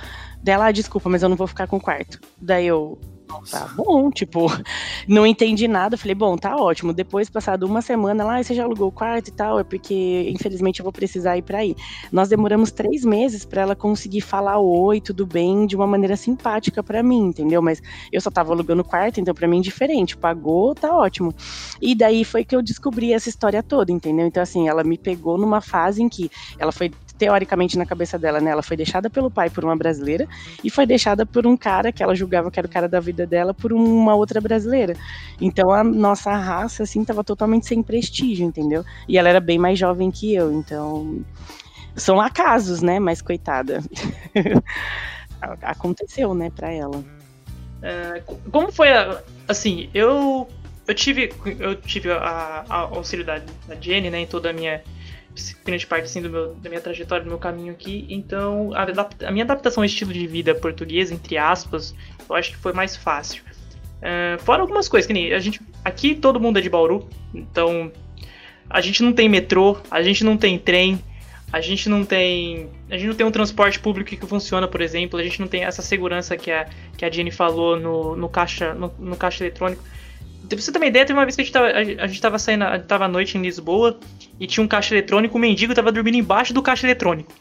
Dela, 0.42 0.66
ah, 0.66 0.72
desculpa, 0.72 1.08
mas 1.10 1.22
eu 1.22 1.28
não 1.28 1.36
vou 1.36 1.46
ficar 1.46 1.66
com 1.66 1.76
o 1.76 1.80
quarto. 1.80 2.20
Daí 2.40 2.66
eu, 2.66 2.98
Tá 3.50 3.68
bom, 3.74 4.10
tipo, 4.10 4.46
não 5.06 5.26
entendi 5.26 5.66
nada. 5.66 5.96
Falei, 5.96 6.14
bom, 6.14 6.36
tá 6.36 6.56
ótimo. 6.56 6.92
Depois, 6.92 7.28
passado 7.28 7.64
uma 7.64 7.82
semana 7.82 8.24
lá, 8.24 8.42
você 8.42 8.54
já 8.54 8.64
alugou 8.64 8.88
o 8.88 8.92
quarto 8.92 9.28
e 9.28 9.32
tal, 9.32 9.58
é 9.58 9.64
porque, 9.64 10.28
infelizmente, 10.30 10.80
eu 10.80 10.84
vou 10.84 10.92
precisar 10.92 11.36
ir 11.36 11.42
pra 11.42 11.58
aí. 11.58 11.74
Nós 12.12 12.28
demoramos 12.28 12.70
três 12.70 13.04
meses 13.04 13.44
para 13.44 13.62
ela 13.62 13.76
conseguir 13.76 14.20
falar 14.20 14.58
oi, 14.58 15.00
tudo 15.00 15.26
bem, 15.26 15.66
de 15.66 15.74
uma 15.76 15.86
maneira 15.86 16.16
simpática 16.16 16.82
para 16.82 17.02
mim, 17.02 17.26
entendeu? 17.26 17.60
Mas 17.60 17.82
eu 18.12 18.20
só 18.20 18.30
tava 18.30 18.52
alugando 18.52 18.82
o 18.82 18.84
quarto, 18.84 19.20
então 19.20 19.34
para 19.34 19.48
mim, 19.48 19.60
diferente. 19.60 20.16
Pagou, 20.16 20.74
tá 20.74 20.94
ótimo. 20.96 21.34
E 21.80 21.94
daí 21.94 22.24
foi 22.24 22.44
que 22.44 22.54
eu 22.54 22.62
descobri 22.62 23.12
essa 23.12 23.28
história 23.28 23.62
toda, 23.62 23.90
entendeu? 23.92 24.26
Então, 24.26 24.42
assim, 24.42 24.68
ela 24.68 24.84
me 24.84 24.96
pegou 24.98 25.36
numa 25.36 25.60
fase 25.60 26.02
em 26.02 26.08
que 26.08 26.30
ela 26.58 26.72
foi 26.72 26.90
teoricamente 27.16 27.78
na 27.78 27.86
cabeça 27.86 28.18
dela, 28.18 28.40
né? 28.40 28.50
Ela 28.50 28.62
foi 28.62 28.76
deixada 28.76 29.08
pelo 29.08 29.30
pai 29.30 29.50
por 29.50 29.64
uma 29.64 29.76
brasileira 29.76 30.28
e 30.62 30.70
foi 30.70 30.86
deixada 30.86 31.24
por 31.24 31.46
um 31.46 31.56
cara 31.56 31.90
que 31.90 32.02
ela 32.02 32.14
julgava 32.14 32.50
que 32.50 32.58
era 32.58 32.66
o 32.66 32.70
cara 32.70 32.88
da 32.88 33.00
vida 33.00 33.15
dela 33.24 33.54
por 33.54 33.72
uma 33.72 34.14
outra 34.14 34.40
brasileira. 34.40 34.94
Então 35.40 35.70
a 35.70 35.84
nossa 35.84 36.34
raça, 36.34 36.82
assim, 36.82 37.04
tava 37.04 37.22
totalmente 37.22 37.66
sem 37.66 37.82
prestígio, 37.82 38.44
entendeu? 38.44 38.84
E 39.08 39.16
ela 39.16 39.28
era 39.28 39.40
bem 39.40 39.58
mais 39.58 39.78
jovem 39.78 40.10
que 40.10 40.34
eu, 40.34 40.52
então. 40.52 41.24
São 41.94 42.20
acasos, 42.20 42.82
né? 42.82 42.98
Mas 42.98 43.22
coitada. 43.22 43.80
Aconteceu, 45.62 46.34
né, 46.34 46.50
pra 46.50 46.72
ela. 46.72 47.02
É, 47.82 48.22
como 48.50 48.72
foi 48.72 48.90
a, 48.90 49.22
assim, 49.46 49.88
eu 49.94 50.48
eu 50.86 50.94
tive 50.94 51.32
eu 51.58 51.74
tive 51.76 52.10
a, 52.10 52.64
a 52.68 52.76
auxílio 52.80 53.24
da, 53.24 53.38
da 53.68 53.74
Jenny, 53.80 54.10
né, 54.10 54.20
em 54.20 54.26
toda 54.26 54.50
a 54.50 54.52
minha 54.52 54.82
grande 55.64 55.86
parte 55.86 56.04
assim, 56.04 56.22
do 56.22 56.30
meu, 56.30 56.54
da 56.54 56.68
minha 56.68 56.80
trajetória, 56.80 57.24
do 57.24 57.28
meu 57.28 57.38
caminho 57.38 57.72
aqui. 57.72 58.06
Então, 58.08 58.70
a, 58.74 58.86
a, 59.26 59.30
minha 59.30 59.44
adaptação 59.44 59.82
ao 59.82 59.84
estilo 59.84 60.12
de 60.12 60.26
vida 60.26 60.54
português, 60.54 61.10
entre 61.10 61.36
aspas, 61.36 61.94
eu 62.28 62.34
acho 62.34 62.52
que 62.52 62.56
foi 62.56 62.72
mais 62.72 62.96
fácil. 62.96 63.42
Uh, 63.96 64.38
fora 64.42 64.60
algumas 64.60 64.88
coisas, 64.88 65.06
que 65.06 65.12
nem 65.12 65.32
a 65.32 65.38
gente. 65.38 65.60
Aqui 65.84 66.14
todo 66.14 66.38
mundo 66.38 66.58
é 66.58 66.62
de 66.62 66.68
Bauru, 66.68 67.08
então 67.34 67.90
a 68.68 68.80
gente 68.80 69.02
não 69.02 69.12
tem 69.12 69.28
metrô, 69.28 69.78
a 69.90 70.02
gente 70.02 70.24
não 70.24 70.36
tem 70.36 70.58
trem, 70.58 71.00
a 71.52 71.60
gente 71.60 71.88
não 71.88 72.04
tem. 72.04 72.68
A 72.90 72.96
gente 72.96 73.08
não 73.08 73.14
tem 73.14 73.26
um 73.26 73.30
transporte 73.30 73.78
público 73.78 74.10
que 74.10 74.26
funciona, 74.26 74.68
por 74.68 74.80
exemplo, 74.80 75.18
a 75.18 75.22
gente 75.22 75.40
não 75.40 75.48
tem 75.48 75.64
essa 75.64 75.82
segurança 75.82 76.36
que 76.36 76.50
a, 76.50 76.68
que 76.96 77.04
a 77.04 77.10
Jenny 77.10 77.30
falou 77.30 77.78
no, 77.78 78.16
no, 78.16 78.28
caixa, 78.28 78.74
no, 78.74 78.92
no 78.98 79.16
caixa 79.16 79.44
eletrônico. 79.44 79.82
Pra 80.48 80.60
você 80.60 80.70
ter 80.70 80.78
uma 80.78 80.86
ideia, 80.86 81.04
teve 81.04 81.18
uma 81.18 81.24
vez 81.24 81.34
que 81.34 81.42
a 81.42 81.44
gente 81.44 81.52
tava, 81.52 81.66
a 81.66 82.06
gente 82.06 82.20
tava 82.20 82.38
saindo, 82.38 82.64
a 82.64 82.76
gente 82.76 82.86
tava 82.86 83.04
à 83.06 83.08
noite 83.08 83.36
em 83.36 83.42
Lisboa 83.42 83.98
e 84.38 84.46
tinha 84.46 84.62
um 84.62 84.68
caixa 84.68 84.94
eletrônico, 84.94 85.36
o 85.36 85.40
mendigo 85.40 85.74
tava 85.74 85.90
dormindo 85.90 86.16
embaixo 86.16 86.52
do 86.52 86.62
caixa 86.62 86.86
eletrônico. 86.86 87.32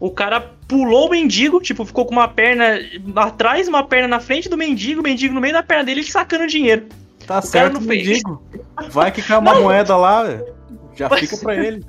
O 0.00 0.10
cara 0.10 0.40
pulou 0.66 1.06
o 1.06 1.10
mendigo, 1.10 1.60
tipo, 1.60 1.84
ficou 1.84 2.04
com 2.04 2.12
uma 2.12 2.26
perna 2.26 2.80
atrás, 3.14 3.68
uma 3.68 3.84
perna 3.84 4.08
na 4.08 4.18
frente 4.18 4.48
do 4.48 4.56
mendigo, 4.56 5.00
o 5.00 5.04
mendigo 5.04 5.32
no 5.32 5.40
meio 5.40 5.54
da 5.54 5.62
perna 5.62 5.84
dele 5.84 6.02
sacando 6.02 6.46
dinheiro. 6.46 6.86
Tá 7.26 7.38
o 7.38 7.42
certo, 7.42 7.80
mendigo. 7.80 8.42
Vai 8.90 9.12
que 9.12 9.22
cai 9.22 9.38
uma 9.38 9.54
não. 9.54 9.62
moeda 9.62 9.96
lá, 9.96 10.24
já 10.96 11.08
fica 11.10 11.36
pra 11.36 11.54
ele. 11.54 11.84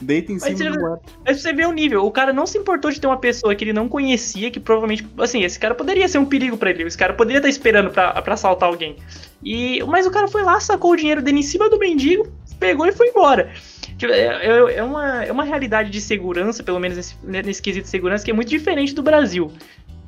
Deita 0.00 0.32
em 0.32 0.38
cima 0.38 0.70
do 0.70 0.80
moeda. 0.80 1.00
Mas 1.24 1.40
você 1.40 1.52
vê 1.52 1.64
o 1.64 1.72
nível. 1.72 2.04
O 2.04 2.10
cara 2.10 2.32
não 2.32 2.46
se 2.46 2.58
importou 2.58 2.90
de 2.90 3.00
ter 3.00 3.06
uma 3.06 3.16
pessoa 3.16 3.54
que 3.54 3.64
ele 3.64 3.72
não 3.72 3.88
conhecia, 3.88 4.50
que 4.50 4.58
provavelmente. 4.58 5.06
Assim, 5.18 5.42
esse 5.44 5.58
cara 5.58 5.74
poderia 5.74 6.08
ser 6.08 6.18
um 6.18 6.24
perigo 6.24 6.56
para 6.56 6.70
ele. 6.70 6.82
Esse 6.82 6.98
cara 6.98 7.14
poderia 7.14 7.38
estar 7.38 7.48
esperando 7.48 7.90
para 7.90 8.22
assaltar 8.26 8.68
alguém. 8.68 8.96
E, 9.44 9.82
mas 9.84 10.06
o 10.06 10.10
cara 10.10 10.26
foi 10.26 10.42
lá, 10.42 10.58
sacou 10.58 10.92
o 10.92 10.96
dinheiro 10.96 11.22
dele 11.22 11.38
em 11.38 11.42
cima 11.42 11.68
do 11.68 11.78
mendigo, 11.78 12.26
pegou 12.58 12.86
e 12.86 12.92
foi 12.92 13.08
embora. 13.08 13.52
Tipo, 13.96 14.12
é, 14.12 14.46
é, 14.46 14.76
é, 14.76 14.82
uma, 14.82 15.24
é 15.24 15.30
uma 15.30 15.44
realidade 15.44 15.90
de 15.90 16.00
segurança, 16.00 16.62
pelo 16.62 16.80
menos 16.80 16.96
nesse, 16.96 17.16
nesse 17.22 17.62
quesito 17.62 17.84
de 17.84 17.90
segurança, 17.90 18.24
que 18.24 18.30
é 18.30 18.34
muito 18.34 18.48
diferente 18.48 18.94
do 18.94 19.02
Brasil. 19.02 19.52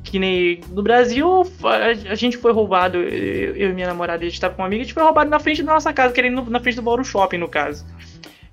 Que 0.03 0.19
nem 0.19 0.61
no 0.71 0.83
Brasil, 0.83 1.43
a, 1.65 2.11
a 2.13 2.15
gente 2.15 2.37
foi 2.37 2.53
roubado, 2.53 2.99
eu, 2.99 3.55
eu, 3.55 3.71
e 3.71 3.73
minha 3.73 3.89
namorada, 3.89 4.25
a 4.25 4.29
gente 4.29 4.41
tava 4.41 4.55
com 4.55 4.63
uma 4.63 4.67
amiga, 4.67 4.83
a 4.83 4.85
gente 4.85 4.95
foi 4.95 5.03
roubado 5.03 5.29
na 5.29 5.39
frente 5.39 5.63
da 5.63 5.73
nossa 5.73 5.93
casa, 5.93 6.15
querendo 6.15 6.49
na 6.51 6.61
frente 6.61 6.77
do 6.77 6.83
Bauru 6.83 7.05
Shopping, 7.05 7.39
no 7.39 7.49
caso. 7.49 7.85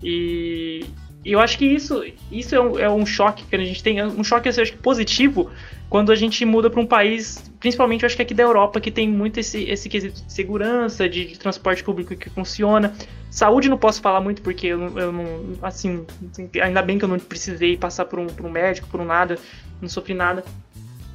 E, 0.04 0.86
e 1.26 1.32
eu 1.32 1.40
acho 1.40 1.58
que 1.58 1.66
isso, 1.66 2.04
isso 2.32 2.54
é 2.54 2.60
um, 2.60 2.80
é 2.80 2.90
um 2.90 3.06
choque 3.06 3.46
que 3.46 3.56
a 3.56 3.60
gente 3.60 3.82
tem, 3.82 4.04
um 4.04 4.24
choque 4.24 4.50
eu 4.50 4.62
acho, 4.62 4.78
positivo 4.78 5.50
quando 5.90 6.12
a 6.12 6.16
gente 6.16 6.44
muda 6.44 6.70
para 6.70 6.82
um 6.82 6.86
país, 6.86 7.52
principalmente 7.60 8.04
eu 8.04 8.08
acho 8.08 8.16
que 8.16 8.22
aqui 8.22 8.34
da 8.34 8.44
Europa, 8.44 8.82
que 8.82 8.92
tem 8.92 9.08
muito 9.08 9.40
esse, 9.40 9.64
esse 9.64 9.88
quesito 9.88 10.22
de 10.26 10.34
segurança, 10.34 11.08
de, 11.08 11.26
de 11.28 11.40
transporte 11.40 11.84
público 11.84 12.16
que 12.16 12.30
funciona. 12.30 12.94
Saúde 13.30 13.70
não 13.70 13.78
posso 13.78 14.02
falar 14.02 14.20
muito 14.20 14.42
porque 14.42 14.68
eu, 14.68 14.98
eu 14.98 15.12
não, 15.12 15.26
assim, 15.62 16.06
ainda 16.62 16.82
bem 16.82 16.98
que 16.98 17.06
eu 17.06 17.10
não 17.10 17.20
precisei 17.20 17.78
passar 17.78 18.06
por 18.06 18.20
um, 18.20 18.28
por 18.28 18.46
um 18.46 18.50
médico, 18.50 18.88
por 18.88 19.00
um 19.00 19.06
nada, 19.06 19.38
não 19.80 19.88
sofri 19.88 20.14
nada. 20.14 20.44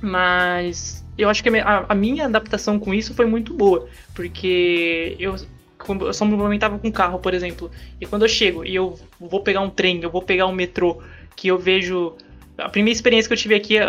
Mas 0.01 1.05
eu 1.19 1.29
acho 1.29 1.43
que 1.43 1.49
a, 1.59 1.87
a 1.89 1.95
minha 1.95 2.27
adaptação 2.27 2.79
com 2.79 2.95
isso 2.95 3.13
foi 3.15 3.27
muito 3.27 3.53
boa, 3.53 3.89
porque 4.15 5.17
eu 5.19 5.35
eu 6.01 6.13
só 6.13 6.25
me 6.25 6.37
movimentava 6.37 6.79
com 6.79 6.91
carro, 6.91 7.19
por 7.19 7.35
exemplo. 7.35 7.71
E 8.01 8.07
quando 8.07 8.23
eu 8.23 8.29
chego 8.29 8.65
e 8.65 8.75
eu 8.75 8.99
vou 9.21 9.41
pegar 9.41 9.61
um 9.61 9.71
trem, 9.71 10.01
eu 10.03 10.11
vou 10.11 10.23
pegar 10.23 10.47
um 10.47 10.53
metrô, 10.53 11.03
que 11.37 11.49
eu 11.49 11.59
vejo. 11.59 12.15
A 12.57 12.69
primeira 12.69 12.97
experiência 12.97 13.29
que 13.29 13.33
eu 13.35 13.39
tive 13.39 13.55
aqui, 13.55 13.81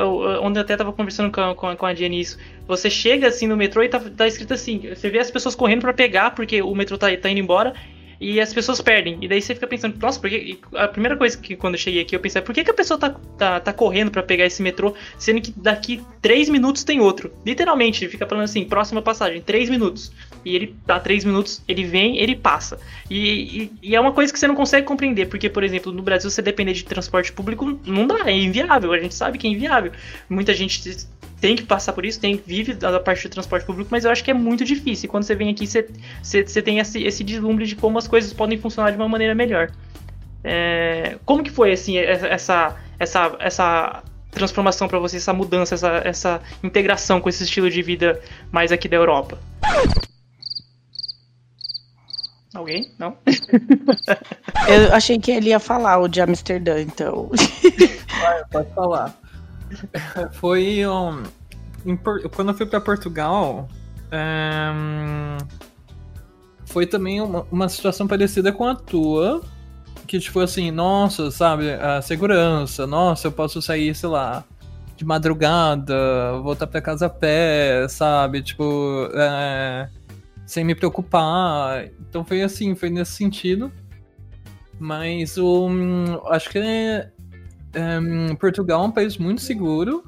onde 0.43 0.59
eu 0.59 0.61
até 0.61 0.77
tava 0.77 0.93
conversando 0.93 1.31
com 1.31 1.41
a, 1.41 1.55
com 1.55 1.67
a, 1.67 1.75
com 1.75 1.85
a 1.87 1.93
isso, 1.93 2.37
você 2.67 2.87
chega 2.87 3.27
assim 3.27 3.47
no 3.47 3.57
metrô 3.57 3.81
e 3.81 3.89
tá, 3.89 3.99
tá 3.99 4.27
escrito 4.27 4.53
assim: 4.53 4.93
você 4.93 5.09
vê 5.09 5.17
as 5.17 5.31
pessoas 5.31 5.55
correndo 5.55 5.81
para 5.81 5.93
pegar, 5.93 6.35
porque 6.35 6.61
o 6.61 6.75
metrô 6.75 6.95
tá, 6.95 7.07
tá 7.17 7.29
indo 7.31 7.39
embora, 7.39 7.73
e 8.19 8.39
as 8.39 8.53
pessoas 8.53 8.81
perdem. 8.81 9.17
E 9.21 9.27
daí 9.27 9.41
você 9.41 9.55
fica 9.55 9.65
pensando, 9.65 9.97
nossa, 9.99 10.19
porque 10.19 10.59
a 10.75 10.87
primeira 10.87 11.15
coisa 11.15 11.37
que 11.37 11.55
quando 11.55 11.75
eu 11.75 11.79
cheguei 11.79 12.01
aqui 12.01 12.15
eu 12.15 12.19
pensei, 12.19 12.41
por 12.41 12.53
que, 12.53 12.63
que 12.63 12.71
a 12.71 12.73
pessoa 12.73 12.99
tá, 12.99 13.15
tá, 13.37 13.59
tá 13.59 13.73
correndo 13.73 14.11
para 14.11 14.21
pegar 14.21 14.45
esse 14.45 14.61
metrô, 14.61 14.93
sendo 15.17 15.41
que 15.41 15.53
daqui 15.55 16.01
3 16.21 16.49
minutos 16.49 16.83
tem 16.83 16.99
outro? 16.99 17.31
Literalmente, 17.45 18.07
fica 18.07 18.27
falando 18.27 18.43
assim, 18.43 18.65
próxima 18.65 19.01
passagem, 19.01 19.41
3 19.41 19.69
minutos. 19.69 20.11
E 20.43 20.55
ele 20.55 20.75
dá 20.85 20.99
3 20.99 21.25
minutos, 21.25 21.61
ele 21.67 21.83
vem, 21.83 22.17
ele 22.17 22.35
passa. 22.35 22.79
E, 23.09 23.63
e, 23.63 23.71
e, 23.89 23.95
é 23.95 23.99
uma 23.99 24.11
coisa 24.11 24.31
que 24.31 24.39
você 24.39 24.47
não 24.47 24.55
consegue 24.55 24.85
compreender, 24.85 25.27
porque, 25.27 25.49
por 25.49 25.63
exemplo, 25.63 25.91
no 25.91 26.01
Brasil, 26.01 26.29
você 26.29 26.41
depender 26.41 26.73
de 26.73 26.83
transporte 26.83 27.31
público, 27.31 27.79
não 27.85 28.07
dá, 28.07 28.19
é 28.25 28.31
inviável, 28.31 28.93
a 28.93 28.99
gente 28.99 29.15
sabe 29.15 29.37
que 29.37 29.47
é 29.47 29.49
inviável. 29.49 29.91
Muita 30.29 30.53
gente 30.53 31.07
tem 31.39 31.55
que 31.55 31.63
passar 31.63 31.93
por 31.93 32.05
isso, 32.05 32.19
tem 32.19 32.41
vive 32.45 32.73
da 32.73 32.99
parte 32.99 33.27
do 33.27 33.31
transporte 33.31 33.65
público, 33.65 33.89
mas 33.91 34.05
eu 34.05 34.11
acho 34.11 34.23
que 34.23 34.31
é 34.31 34.33
muito 34.33 34.65
difícil. 34.65 35.07
E 35.07 35.09
quando 35.09 35.23
você 35.23 35.35
vem 35.35 35.49
aqui, 35.49 35.65
você, 35.65 35.87
você, 36.21 36.45
você 36.45 36.61
tem 36.61 36.79
esse, 36.79 37.01
esse 37.03 37.23
deslumbre 37.23 37.65
de 37.65 37.75
como 37.75 37.97
as 37.97 38.07
coisas 38.07 38.33
podem 38.33 38.57
funcionar 38.57 38.91
de 38.91 38.97
uma 38.97 39.07
maneira 39.07 39.33
melhor. 39.33 39.71
É, 40.43 41.17
como 41.25 41.43
que 41.43 41.49
foi 41.49 41.73
assim 41.73 41.97
essa 41.97 42.77
essa 42.97 43.35
essa 43.39 44.03
transformação 44.31 44.87
para 44.87 44.99
você, 44.99 45.17
essa 45.17 45.33
mudança, 45.33 45.75
essa, 45.75 46.01
essa 46.05 46.41
integração 46.63 47.19
com 47.19 47.29
esse 47.29 47.43
estilo 47.43 47.69
de 47.69 47.81
vida 47.81 48.21
mais 48.51 48.71
aqui 48.71 48.87
da 48.87 48.95
Europa? 48.95 49.39
Alguém? 52.53 52.93
Não? 52.97 53.15
Eu 54.67 54.93
achei 54.93 55.19
que 55.19 55.31
ele 55.31 55.49
ia 55.49 55.59
falar 55.59 55.99
o 55.99 56.07
de 56.07 56.19
Amsterdã, 56.19 56.81
então. 56.81 57.29
pode 58.51 58.73
falar. 58.73 59.15
Foi 60.33 60.85
um, 60.87 61.23
quando 62.35 62.49
eu 62.49 62.55
fui 62.55 62.65
para 62.65 62.81
Portugal, 62.81 63.67
um, 64.11 65.37
foi 66.65 66.85
também 66.85 67.21
uma, 67.21 67.45
uma 67.51 67.69
situação 67.69 68.07
parecida 68.07 68.51
com 68.51 68.65
a 68.65 68.75
tua, 68.75 69.41
que 70.07 70.19
tipo 70.19 70.39
assim, 70.39 70.71
nossa, 70.71 71.29
sabe, 71.31 71.71
a 71.71 72.01
segurança, 72.01 72.87
nossa, 72.87 73.27
eu 73.27 73.31
posso 73.31 73.61
sair, 73.61 73.93
sei 73.95 74.09
lá, 74.09 74.43
de 74.97 75.05
madrugada, 75.05 75.95
voltar 76.41 76.67
para 76.67 76.81
casa 76.81 77.05
a 77.05 77.09
pé, 77.09 77.87
sabe, 77.87 78.41
tipo, 78.41 79.09
é, 79.13 79.89
sem 80.49 80.63
me 80.63 80.73
preocupar. 80.73 81.85
Então 82.09 82.25
foi 82.25 82.41
assim, 82.41 82.73
foi 82.73 82.89
nesse 82.89 83.11
sentido. 83.11 83.71
Mas 84.79 85.37
o, 85.37 85.67
um, 85.67 86.27
acho 86.27 86.49
que 86.49 86.57
é, 86.57 87.11
um, 87.75 88.35
Portugal 88.35 88.83
é 88.83 88.87
um 88.87 88.91
país 88.91 89.15
muito 89.17 89.41
seguro, 89.41 90.03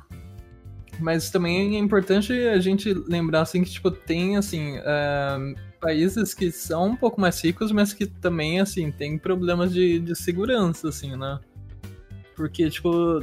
mas 1.00 1.30
também 1.30 1.76
é 1.76 1.80
importante 1.80 2.34
a 2.34 2.60
gente 2.60 2.92
lembrar 2.92 3.42
assim 3.42 3.64
que 3.64 3.70
tipo 3.70 3.92
tem 3.92 4.36
assim 4.36 4.78
um, 4.80 5.56
países 5.80 6.34
que 6.34 6.52
são 6.52 6.88
um 6.88 6.96
pouco 6.96 7.22
mais 7.22 7.40
ricos, 7.44 7.72
mas 7.72 7.94
que 7.94 8.08
também 8.08 8.60
assim 8.60 8.92
tem 8.92 9.20
problemas 9.20 9.72
de, 9.72 10.00
de 10.00 10.16
segurança 10.16 10.90
assim, 10.90 11.16
né? 11.16 11.40
Porque 12.36 12.68
tipo 12.68 13.20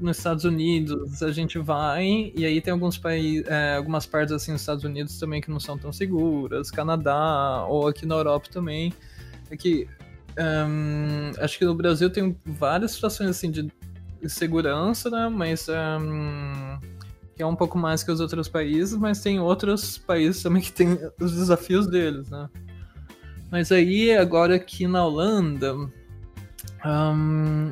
nos 0.00 0.18
Estados 0.18 0.44
Unidos 0.44 1.22
a 1.22 1.32
gente 1.32 1.58
vai 1.58 2.32
e 2.34 2.44
aí 2.44 2.60
tem 2.60 2.72
alguns 2.72 2.96
países, 2.96 3.46
é, 3.48 3.76
algumas 3.76 4.06
partes 4.06 4.32
assim 4.32 4.52
nos 4.52 4.60
Estados 4.60 4.84
Unidos 4.84 5.18
também 5.18 5.40
que 5.40 5.50
não 5.50 5.58
são 5.58 5.76
tão 5.76 5.92
seguras, 5.92 6.70
Canadá 6.70 7.64
ou 7.68 7.88
aqui 7.88 8.06
na 8.06 8.14
Europa 8.14 8.48
também. 8.50 8.92
É 9.50 9.56
que 9.56 9.88
um, 10.38 11.32
acho 11.42 11.58
que 11.58 11.64
no 11.64 11.74
Brasil 11.74 12.10
tem 12.10 12.36
várias 12.44 12.92
situações 12.92 13.30
assim 13.30 13.50
de 13.50 13.72
segurança, 14.26 15.10
né? 15.10 15.28
Mas 15.28 15.68
um, 15.68 16.78
que 17.34 17.42
é 17.42 17.46
um 17.46 17.56
pouco 17.56 17.76
mais 17.76 18.02
que 18.02 18.10
os 18.10 18.20
outros 18.20 18.48
países, 18.48 18.96
mas 18.96 19.20
tem 19.20 19.40
outros 19.40 19.98
países 19.98 20.42
também 20.42 20.62
que 20.62 20.72
tem 20.72 20.98
os 21.20 21.32
desafios 21.32 21.86
deles, 21.88 22.28
né? 22.30 22.48
Mas 23.50 23.72
aí 23.72 24.14
agora 24.14 24.56
aqui 24.56 24.86
na 24.86 25.04
Holanda, 25.04 25.74
um, 26.84 27.70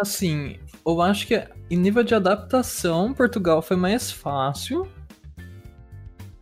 Assim, 0.00 0.56
eu 0.88 1.02
acho 1.02 1.26
que 1.26 1.46
em 1.70 1.76
nível 1.76 2.02
de 2.02 2.14
adaptação, 2.14 3.12
Portugal 3.12 3.60
foi 3.60 3.76
mais 3.76 4.10
fácil. 4.10 4.88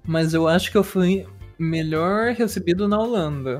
Mas 0.07 0.35
eu 0.35 0.47
acho 0.47 0.71
que 0.71 0.79
eu 0.79 0.85
fui 0.85 1.27
melhor 1.59 2.33
recebido 2.33 2.87
na 2.87 2.99
Holanda. 2.99 3.59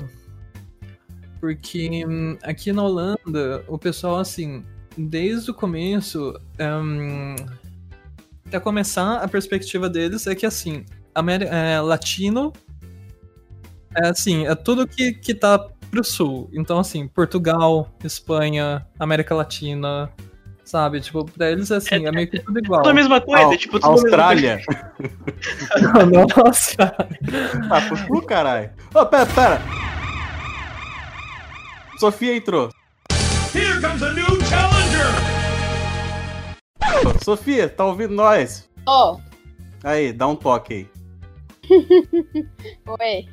Porque 1.41 2.05
hum, 2.05 2.37
aqui 2.41 2.71
na 2.71 2.83
Holanda, 2.83 3.63
o 3.67 3.77
pessoal, 3.77 4.17
assim, 4.17 4.63
desde 4.97 5.51
o 5.51 5.53
começo, 5.53 6.39
um, 6.59 7.35
até 8.47 8.59
começar, 8.59 9.17
a 9.17 9.27
perspectiva 9.27 9.89
deles 9.89 10.25
é 10.25 10.33
que, 10.33 10.45
assim, 10.45 10.85
Ameri 11.13 11.45
é, 11.45 11.81
latino 11.81 12.53
é 13.95 14.09
assim, 14.09 14.45
é 14.45 14.55
tudo 14.55 14.87
que, 14.87 15.11
que 15.13 15.33
tá 15.33 15.57
pro 15.89 16.03
sul. 16.03 16.49
Então, 16.53 16.79
assim, 16.79 17.07
Portugal, 17.07 17.91
Espanha, 18.03 18.85
América 18.99 19.35
Latina, 19.35 20.11
sabe? 20.67 20.99
Tipo, 21.01 21.25
pra 21.25 21.49
eles, 21.51 21.71
assim, 21.71 22.05
é, 22.05 22.11
meio 22.11 22.29
que 22.29 22.39
tudo 22.39 22.59
igual. 22.59 22.81
Tudo 22.81 22.91
a 22.91 22.93
mesma 22.93 23.21
coisa, 23.21 23.55
tipo, 23.57 23.79
tudo 23.79 23.91
Austrália. 23.91 24.61
Nossa, 26.35 26.95
Ah, 27.71 27.81
pro 27.87 27.97
sul, 27.97 28.21
caralho. 28.23 28.69
Ô, 28.93 29.05
pera, 29.05 29.25
pera. 29.25 29.61
Sofia 31.99 32.35
entrou. 32.35 32.69
Here 33.55 33.81
comes 33.81 34.03
a 34.03 34.11
new 34.13 34.25
challenger! 34.45 35.07
Sofia, 37.23 37.67
tá 37.69 37.85
ouvindo 37.85 38.13
nós? 38.13 38.69
Ó, 38.85 39.17
Aí, 39.83 40.11
dá 40.11 40.27
um 40.27 40.35
toque 40.35 40.73
aí. 40.73 40.87
oi. 42.99 43.25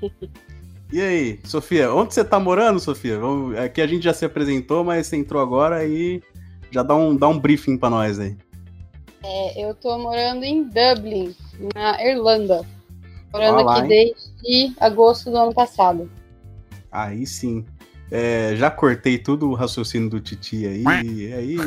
E 0.93 1.01
aí, 1.01 1.41
Sofia, 1.45 1.93
onde 1.93 2.14
você 2.14 2.22
tá 2.24 2.39
morando, 2.39 2.78
Sofia? 2.78 3.18
Vamos- 3.18 3.57
Aqui 3.59 3.80
a 3.80 3.87
gente 3.87 4.05
já 4.05 4.12
se 4.12 4.24
apresentou, 4.24 4.85
mas 4.85 5.07
você 5.07 5.16
entrou 5.16 5.41
agora 5.43 5.76
aí. 5.76 6.22
Já 6.75 6.83
dá 6.83 6.97
um, 6.97 7.14
dá 7.14 7.29
um 7.29 7.39
briefing 7.39 7.79
pra 7.79 7.89
nós 7.89 8.18
aí. 8.18 8.37
É, 9.22 9.64
eu 9.64 9.77
tô 9.77 9.97
morando 9.97 10.43
em 10.43 10.64
Dublin, 10.64 11.33
na 11.72 12.05
Irlanda. 12.05 12.66
Morando 13.33 13.61
Olá, 13.61 13.79
aqui 13.79 13.89
desde 13.89 14.75
agosto 14.81 15.31
do 15.31 15.37
ano 15.37 15.55
passado. 15.55 16.11
Aí 16.91 17.25
sim. 17.29 17.64
É, 18.11 18.57
já 18.57 18.72
cortei 18.72 19.18
tudo 19.18 19.49
o 19.49 19.55
raciocínio 19.55 20.11
do 20.11 20.18
Titi 20.18 20.66
aí. 20.66 20.83
Aí, 20.85 21.33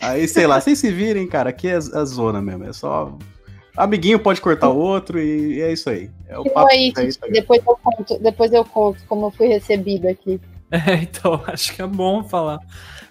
aí 0.00 0.26
sei 0.26 0.46
lá, 0.46 0.58
vocês 0.58 0.78
se 0.78 0.90
virem, 0.90 1.28
cara. 1.28 1.50
Aqui 1.50 1.68
é 1.68 1.74
a 1.74 2.04
zona 2.06 2.40
mesmo. 2.40 2.64
É 2.64 2.72
só. 2.72 3.14
Amiguinho 3.76 4.18
pode 4.18 4.40
cortar 4.40 4.70
o 4.70 4.78
outro 4.78 5.20
e 5.20 5.60
é 5.60 5.70
isso 5.70 5.90
aí. 5.90 6.10
É 6.26 6.38
o 6.38 6.46
E 6.46 6.50
papo 6.50 6.70
aí, 6.70 6.94
aí, 6.96 7.08
Titi, 7.08 7.30
depois 7.30 7.62
eu 7.66 7.76
conto, 7.76 8.18
depois 8.18 8.50
eu 8.54 8.64
conto 8.64 9.04
como 9.06 9.26
eu 9.26 9.30
fui 9.30 9.48
recebida 9.48 10.10
aqui. 10.10 10.40
É, 10.88 10.94
então, 11.02 11.42
acho 11.46 11.74
que 11.74 11.82
é 11.82 11.86
bom 11.86 12.24
falar. 12.24 12.58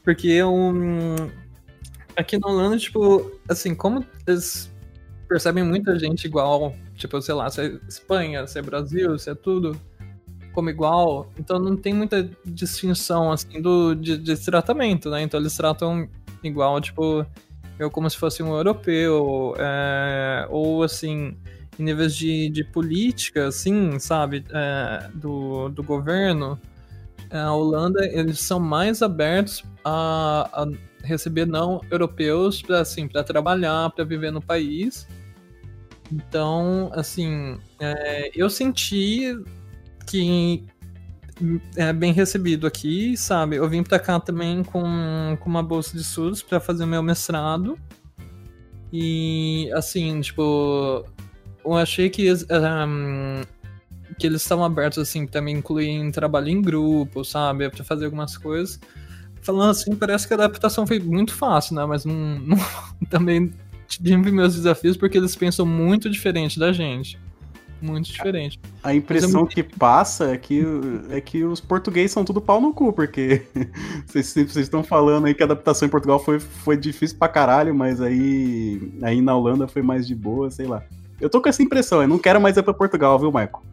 Porque 0.04 0.44
um, 0.44 1.16
aqui 2.16 2.40
na 2.40 2.48
Holanda, 2.48 2.78
tipo, 2.78 3.32
assim, 3.48 3.76
como 3.76 4.04
eles 4.26 4.72
percebem 5.30 5.64
muita 5.64 5.98
gente 5.98 6.26
igual, 6.26 6.76
tipo, 6.96 7.22
sei 7.22 7.36
lá, 7.36 7.50
se 7.50 7.62
é 7.62 7.80
Espanha, 7.88 8.48
se 8.48 8.58
é 8.58 8.62
Brasil, 8.62 9.18
se 9.18 9.30
é 9.30 9.36
tudo 9.36 9.80
como 10.54 10.70
igual, 10.70 11.32
então 11.40 11.58
não 11.58 11.78
tem 11.78 11.94
muita 11.94 12.30
distinção, 12.44 13.32
assim, 13.32 13.62
do, 13.62 13.96
de, 13.96 14.18
de 14.18 14.36
tratamento, 14.36 15.10
né? 15.10 15.22
Então 15.22 15.40
eles 15.40 15.56
tratam 15.56 16.10
igual, 16.44 16.82
tipo, 16.82 17.26
eu 17.80 17.90
como 17.90 18.10
se 18.10 18.18
fosse 18.18 18.44
um 18.44 18.54
europeu, 18.54 19.56
é, 19.58 20.46
ou 20.50 20.84
assim, 20.84 21.38
em 21.80 21.84
níveis 21.84 22.14
de, 22.14 22.50
de 22.50 22.66
política, 22.66 23.48
assim, 23.48 23.98
sabe, 23.98 24.44
é, 24.52 25.10
do, 25.14 25.70
do 25.70 25.82
governo, 25.82 26.60
a 27.32 27.54
Holanda, 27.54 28.06
eles 28.06 28.40
são 28.40 28.60
mais 28.60 29.02
abertos 29.02 29.64
a, 29.84 30.50
a 30.54 30.68
receber 31.04 31.46
não 31.46 31.82
europeus 31.90 32.62
para 32.62 32.82
assim, 32.82 33.08
para 33.08 33.24
trabalhar, 33.24 33.90
para 33.92 34.04
viver 34.04 34.32
no 34.32 34.42
país. 34.42 35.08
Então, 36.12 36.92
assim, 36.94 37.58
é, 37.80 38.32
eu 38.36 38.50
senti 38.50 39.34
que 40.06 40.66
é 41.76 41.92
bem 41.94 42.14
recebido 42.14 42.68
aqui, 42.68 43.16
sabe? 43.18 43.56
Eu 43.56 43.68
vim 43.68 43.82
para 43.82 44.00
cá 44.00 44.20
também 44.20 44.64
com, 44.64 45.38
com 45.40 45.50
uma 45.50 45.64
bolsa 45.64 45.96
de 45.96 46.04
estudos 46.04 46.44
para 46.44 46.60
fazer 46.60 46.86
meu 46.86 47.02
mestrado. 47.02 47.78
E, 48.92 49.72
assim, 49.74 50.20
tipo, 50.20 51.06
eu 51.64 51.74
achei 51.74 52.10
que 52.10 52.32
um, 52.32 53.42
que 54.18 54.28
eles 54.28 54.42
estavam 54.42 54.64
abertos, 54.66 54.98
assim, 55.00 55.26
pra 55.26 55.42
me 55.42 55.52
incluir 55.52 55.90
em 55.90 56.12
trabalho 56.12 56.50
em 56.50 56.62
grupo, 56.62 57.24
sabe? 57.24 57.70
Pra 57.70 57.84
fazer 57.84 58.06
algumas 58.06 58.38
coisas. 58.38 58.80
Falando 59.42 59.72
assim, 59.72 59.96
parece 59.96 60.28
que 60.28 60.34
a 60.34 60.38
adaptação 60.38 60.86
foi 60.86 61.00
muito 61.00 61.34
fácil, 61.34 61.76
né? 61.76 61.86
Mas 61.86 62.06
não, 62.06 62.14
não- 62.40 62.58
também 63.10 63.52
tive 63.88 64.32
meus 64.32 64.56
desafios 64.56 64.96
porque 64.96 65.18
eles 65.18 65.36
pensam 65.36 65.66
muito 65.66 66.10
diferente 66.10 66.60
da 66.60 66.72
gente. 66.72 67.20
Muito 67.82 68.12
diferente. 68.12 68.60
A 68.84 68.94
impressão 68.94 69.44
que 69.44 69.64
passa 69.64 70.26
é 70.32 70.38
que, 70.38 70.64
é 71.10 71.20
que 71.20 71.44
os 71.44 71.60
portugueses 71.60 72.12
são 72.12 72.24
tudo 72.24 72.40
pau 72.40 72.62
no 72.62 72.72
cu, 72.72 72.94
porque 72.94 73.42
vocês 74.06 74.56
estão 74.56 74.84
falando 74.84 75.26
aí 75.26 75.34
que 75.34 75.42
a 75.42 75.46
adaptação 75.46 75.88
em 75.88 75.92
Portugal 75.92 76.20
foi, 76.20 76.40
foi 76.40 76.78
difícil 76.78 77.18
pra 77.18 77.28
caralho, 77.28 77.74
mas 77.74 78.00
aí, 78.00 78.94
aí 79.02 79.20
na 79.20 79.36
Holanda 79.36 79.68
foi 79.68 79.82
mais 79.82 80.06
de 80.06 80.14
boa, 80.14 80.52
sei 80.52 80.68
lá. 80.68 80.84
Eu 81.20 81.28
tô 81.28 81.42
com 81.42 81.50
essa 81.50 81.64
impressão, 81.64 82.04
eu 82.04 82.08
não 82.08 82.20
quero 82.20 82.40
mais 82.40 82.56
ir 82.56 82.62
pra 82.62 82.74
Portugal, 82.74 83.18
viu, 83.18 83.30
Michael? 83.30 83.64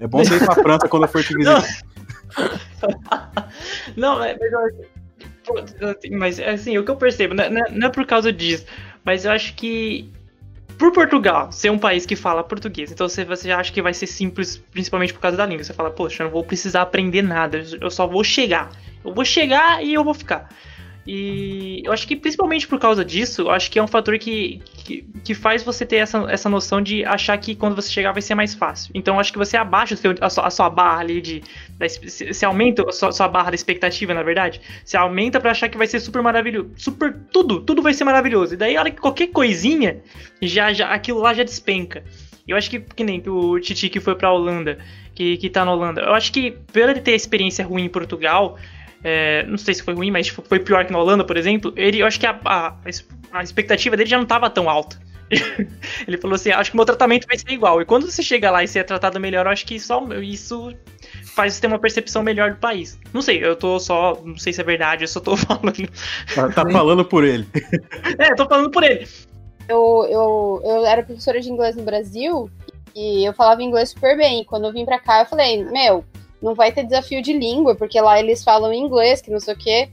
É 0.00 0.06
bom 0.06 0.18
você 0.18 0.36
ir 0.36 0.44
pra 0.44 0.54
França 0.54 0.88
quando 0.88 1.04
eu 1.04 1.08
for 1.08 1.24
te 1.24 1.34
visitar. 1.34 1.64
Não, 3.96 4.22
é- 4.22 4.36
mas 4.38 5.74
Mas 6.10 6.40
assim, 6.40 6.76
o 6.78 6.84
que 6.84 6.90
eu 6.90 6.96
percebo, 6.96 7.34
não 7.34 7.44
é, 7.44 7.50
não 7.50 7.60
é- 7.64 7.70
não 7.70 7.86
é 7.88 7.90
por 7.90 8.06
causa 8.06 8.32
disso, 8.32 8.66
mas 9.04 9.24
eu 9.24 9.30
acho 9.32 9.54
que 9.54 10.10
por 10.78 10.92
Portugal 10.92 11.50
ser 11.50 11.70
um 11.70 11.78
país 11.78 12.06
que 12.06 12.14
fala 12.14 12.44
português, 12.44 12.92
então 12.92 13.08
você, 13.08 13.24
você 13.24 13.50
acha 13.50 13.72
que 13.72 13.82
vai 13.82 13.92
ser 13.92 14.06
simples, 14.06 14.58
principalmente 14.70 15.12
por 15.12 15.20
causa 15.20 15.36
da 15.36 15.44
língua. 15.46 15.64
Você 15.64 15.72
fala, 15.72 15.90
poxa, 15.90 16.22
eu 16.22 16.26
não 16.26 16.32
vou 16.32 16.44
precisar 16.44 16.82
aprender 16.82 17.22
nada, 17.22 17.62
eu 17.80 17.90
só 17.90 18.06
vou 18.06 18.22
chegar. 18.22 18.70
Eu 19.04 19.12
vou 19.12 19.24
chegar 19.24 19.82
e 19.82 19.94
eu 19.94 20.04
vou 20.04 20.14
ficar. 20.14 20.48
E 21.10 21.80
eu 21.86 21.90
acho 21.90 22.06
que 22.06 22.14
principalmente 22.14 22.68
por 22.68 22.78
causa 22.78 23.02
disso, 23.02 23.40
eu 23.40 23.50
acho 23.50 23.70
que 23.70 23.78
é 23.78 23.82
um 23.82 23.86
fator 23.86 24.18
que, 24.18 24.60
que, 24.84 25.06
que 25.24 25.34
faz 25.34 25.62
você 25.62 25.86
ter 25.86 25.96
essa, 25.96 26.18
essa 26.28 26.50
noção 26.50 26.82
de 26.82 27.02
achar 27.02 27.38
que 27.38 27.54
quando 27.54 27.74
você 27.74 27.90
chegar 27.90 28.12
vai 28.12 28.20
ser 28.20 28.34
mais 28.34 28.52
fácil. 28.54 28.90
Então 28.94 29.14
eu 29.14 29.20
acho 29.20 29.32
que 29.32 29.38
você 29.38 29.56
abaixa 29.56 29.96
seu- 29.96 30.14
a, 30.20 30.28
sua, 30.28 30.46
a 30.46 30.50
sua 30.50 30.68
barra 30.68 31.00
ali 31.00 31.22
de. 31.22 31.42
da 31.78 31.86
Você 31.88 32.44
aumenta 32.44 32.86
a 32.86 32.92
sua, 32.92 33.10
sua 33.10 33.26
barra 33.26 33.48
da 33.48 33.54
expectativa, 33.54 34.12
na 34.12 34.22
verdade. 34.22 34.60
Você 34.84 34.98
aumenta 34.98 35.40
pra 35.40 35.52
achar 35.52 35.70
que 35.70 35.78
vai 35.78 35.86
ser 35.86 35.98
super 36.00 36.20
maravilhoso. 36.20 36.72
Super. 36.76 37.16
Tudo, 37.32 37.60
tudo 37.60 37.80
vai 37.80 37.94
ser 37.94 38.04
maravilhoso. 38.04 38.52
E 38.52 38.56
daí, 38.58 38.76
a 38.76 38.80
hora 38.80 38.90
que 38.90 39.00
qualquer 39.00 39.28
coisinha, 39.28 40.02
já, 40.42 40.74
já, 40.74 40.90
aquilo 40.90 41.20
lá 41.20 41.32
já 41.32 41.42
despenca. 41.42 42.04
Eu 42.46 42.54
acho 42.54 42.68
que, 42.68 42.80
que 42.80 43.04
nem 43.04 43.22
o 43.26 43.58
Titi 43.60 43.88
que 43.88 44.00
foi 44.00 44.14
pra 44.14 44.30
Holanda, 44.30 44.78
que, 45.14 45.36
que 45.38 45.48
tá 45.50 45.64
na 45.64 45.72
Holanda, 45.72 46.00
eu 46.00 46.14
acho 46.14 46.32
que, 46.32 46.52
pelo 46.72 46.90
ele 46.90 47.00
ter 47.00 47.12
experiência 47.14 47.62
ruim 47.64 47.84
em 47.84 47.88
Portugal, 47.90 48.56
é, 49.02 49.44
não 49.46 49.58
sei 49.58 49.74
se 49.74 49.82
foi 49.82 49.94
ruim, 49.94 50.10
mas 50.10 50.26
tipo, 50.26 50.42
foi 50.42 50.58
pior 50.58 50.84
que 50.84 50.92
na 50.92 50.98
Holanda, 50.98 51.24
por 51.24 51.36
exemplo, 51.36 51.72
ele, 51.76 52.00
eu 52.00 52.06
acho 52.06 52.18
que 52.18 52.26
a, 52.26 52.38
a, 52.44 52.76
a 53.32 53.42
expectativa 53.42 53.96
dele 53.96 54.10
já 54.10 54.18
não 54.18 54.26
tava 54.26 54.50
tão 54.50 54.68
alta. 54.68 54.98
ele 56.06 56.16
falou 56.16 56.34
assim, 56.34 56.50
acho 56.50 56.70
que 56.70 56.76
o 56.76 56.78
meu 56.78 56.86
tratamento 56.86 57.26
vai 57.26 57.38
ser 57.38 57.50
igual. 57.50 57.80
E 57.80 57.84
quando 57.84 58.10
você 58.10 58.22
chega 58.22 58.50
lá 58.50 58.64
e 58.64 58.68
você 58.68 58.78
é 58.78 58.84
tratado 58.84 59.20
melhor, 59.20 59.46
eu 59.46 59.52
acho 59.52 59.66
que 59.66 59.78
só 59.78 60.02
isso 60.22 60.74
faz 61.34 61.54
você 61.54 61.60
ter 61.60 61.66
uma 61.66 61.78
percepção 61.78 62.22
melhor 62.22 62.52
do 62.52 62.56
país. 62.56 62.98
Não 63.12 63.22
sei, 63.22 63.44
eu 63.44 63.54
tô 63.54 63.78
só, 63.78 64.20
não 64.24 64.36
sei 64.36 64.52
se 64.52 64.60
é 64.60 64.64
verdade, 64.64 65.04
eu 65.04 65.08
só 65.08 65.20
tô 65.20 65.36
falando. 65.38 65.88
Tá, 66.34 66.48
tá 66.50 66.70
falando 66.70 67.04
por 67.04 67.24
ele. 67.24 67.46
É, 68.18 68.34
tô 68.34 68.46
falando 68.48 68.70
por 68.70 68.82
ele. 68.82 69.06
Eu, 69.68 70.06
eu, 70.08 70.62
eu 70.64 70.86
era 70.86 71.02
professora 71.02 71.40
de 71.40 71.50
inglês 71.50 71.76
no 71.76 71.82
Brasil 71.82 72.50
e 72.94 73.28
eu 73.28 73.34
falava 73.34 73.62
inglês 73.62 73.90
super 73.90 74.16
bem. 74.16 74.44
Quando 74.44 74.66
eu 74.66 74.72
vim 74.72 74.86
pra 74.86 74.98
cá, 74.98 75.20
eu 75.20 75.26
falei, 75.26 75.62
meu, 75.64 76.04
não 76.42 76.54
vai 76.54 76.72
ter 76.72 76.84
desafio 76.84 77.22
de 77.22 77.32
língua, 77.32 77.74
porque 77.74 78.00
lá 78.00 78.18
eles 78.18 78.44
falam 78.44 78.72
inglês, 78.72 79.20
que 79.20 79.30
não 79.30 79.40
sei 79.40 79.54
o 79.54 79.58
quê. 79.58 79.88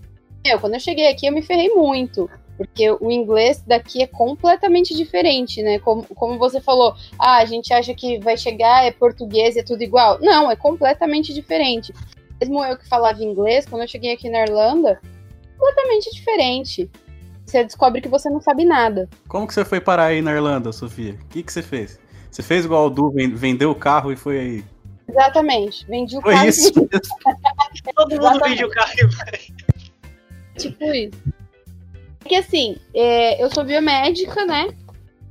Meu, 0.46 0.60
quando 0.60 0.76
eu 0.76 0.80
cheguei 0.80 1.08
aqui, 1.10 1.26
eu 1.26 1.34
me 1.34 1.42
ferrei 1.42 1.70
muito. 1.70 2.30
Porque 2.58 2.90
o 2.90 3.12
inglês 3.12 3.62
daqui 3.68 4.02
é 4.02 4.08
completamente 4.08 4.96
diferente, 4.96 5.62
né? 5.62 5.78
Como, 5.80 6.04
como 6.16 6.38
você 6.40 6.62
falou, 6.62 6.96
ah, 7.20 7.38
a 7.38 7.46
gente 7.46 7.74
acha 7.74 7.94
que 7.94 8.18
vai 8.20 8.38
chegar, 8.38 8.86
é 8.86 8.92
português, 8.92 9.58
é 9.58 9.64
tudo 9.64 9.82
igual. 9.84 10.20
Não, 10.22 10.50
é 10.50 10.56
completamente 10.56 11.34
diferente. 11.34 11.94
Mesmo 12.40 12.64
eu 12.64 12.78
que 12.78 12.88
falava 12.88 13.22
inglês, 13.22 13.66
quando 13.66 13.82
eu 13.82 13.88
cheguei 13.88 14.14
aqui 14.14 14.30
na 14.30 14.44
Irlanda, 14.44 15.02
completamente 15.58 16.14
diferente. 16.14 16.90
Você 17.46 17.64
descobre 17.64 18.02
que 18.02 18.08
você 18.08 18.30
não 18.30 18.40
sabe 18.40 18.64
nada. 18.64 19.10
Como 19.28 19.46
que 19.46 19.54
você 19.54 19.66
foi 19.66 19.82
parar 19.82 20.06
aí 20.06 20.22
na 20.22 20.32
Irlanda, 20.32 20.72
Sofia? 20.72 21.14
O 21.14 21.28
que, 21.28 21.44
que 21.44 21.52
você 21.52 21.62
fez? 21.62 22.00
Você 22.32 22.42
fez 22.42 22.66
igual 22.66 22.88
o 22.88 22.90
Du, 22.90 23.12
ven- 23.12 23.36
vendeu 23.36 23.70
o 23.72 23.76
carro 23.76 24.12
e 24.12 24.16
foi 24.16 24.40
aí. 24.40 24.64
Exatamente. 25.08 25.86
Vendi 25.88 26.18
o 26.18 26.22
Foi 26.22 26.34
carro 26.34 26.50
isso 26.50 26.74
mesmo. 26.76 26.90
Todo 27.96 28.12
mundo 28.12 28.22
Exatamente. 28.22 28.50
vende 28.50 28.66
o 28.66 28.70
carro 28.70 28.94
e 28.98 29.06
vai. 29.06 29.40
tipo 30.58 30.84
isso. 30.84 31.24
É 32.26 32.30
que 32.30 32.36
assim, 32.36 32.78
é, 32.94 33.44
eu 33.44 33.54
sou 33.54 33.64
biomédica, 33.64 34.46
né? 34.46 34.76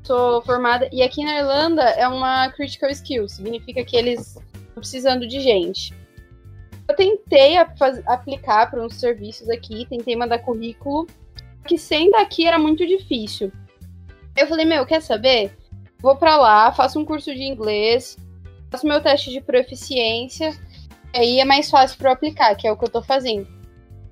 Sou 0.04 0.42
formada. 0.42 0.88
E 0.92 1.02
aqui 1.02 1.24
na 1.24 1.38
Irlanda 1.38 1.82
é 1.82 2.06
uma 2.06 2.50
critical 2.50 2.90
skill. 2.90 3.28
Significa 3.28 3.84
que 3.84 3.96
eles 3.96 4.28
estão 4.28 4.42
precisando 4.76 5.26
de 5.26 5.40
gente. 5.40 5.92
Eu 6.86 6.94
tentei 6.94 7.56
aplicar 7.56 8.70
para 8.70 8.84
uns 8.84 8.96
serviços 8.96 9.48
aqui, 9.48 9.86
tentei 9.88 10.14
mandar 10.14 10.38
currículo, 10.40 11.06
que 11.66 11.78
sendo 11.78 12.14
aqui 12.16 12.46
era 12.46 12.58
muito 12.58 12.86
difícil. 12.86 13.50
Eu 14.36 14.46
falei, 14.46 14.66
meu, 14.66 14.84
quer 14.84 15.00
saber? 15.00 15.56
Vou 15.98 16.16
pra 16.16 16.36
lá, 16.36 16.70
faço 16.72 17.00
um 17.00 17.04
curso 17.04 17.34
de 17.34 17.42
inglês, 17.42 18.18
faço 18.74 18.86
meu 18.86 19.00
teste 19.00 19.30
de 19.30 19.40
proficiência, 19.40 20.52
aí 21.14 21.38
é 21.38 21.44
mais 21.44 21.70
fácil 21.70 21.96
para 21.96 22.10
eu 22.10 22.14
aplicar, 22.14 22.54
que 22.56 22.66
é 22.66 22.72
o 22.72 22.76
que 22.76 22.84
eu 22.84 22.90
tô 22.90 23.02
fazendo. 23.02 23.46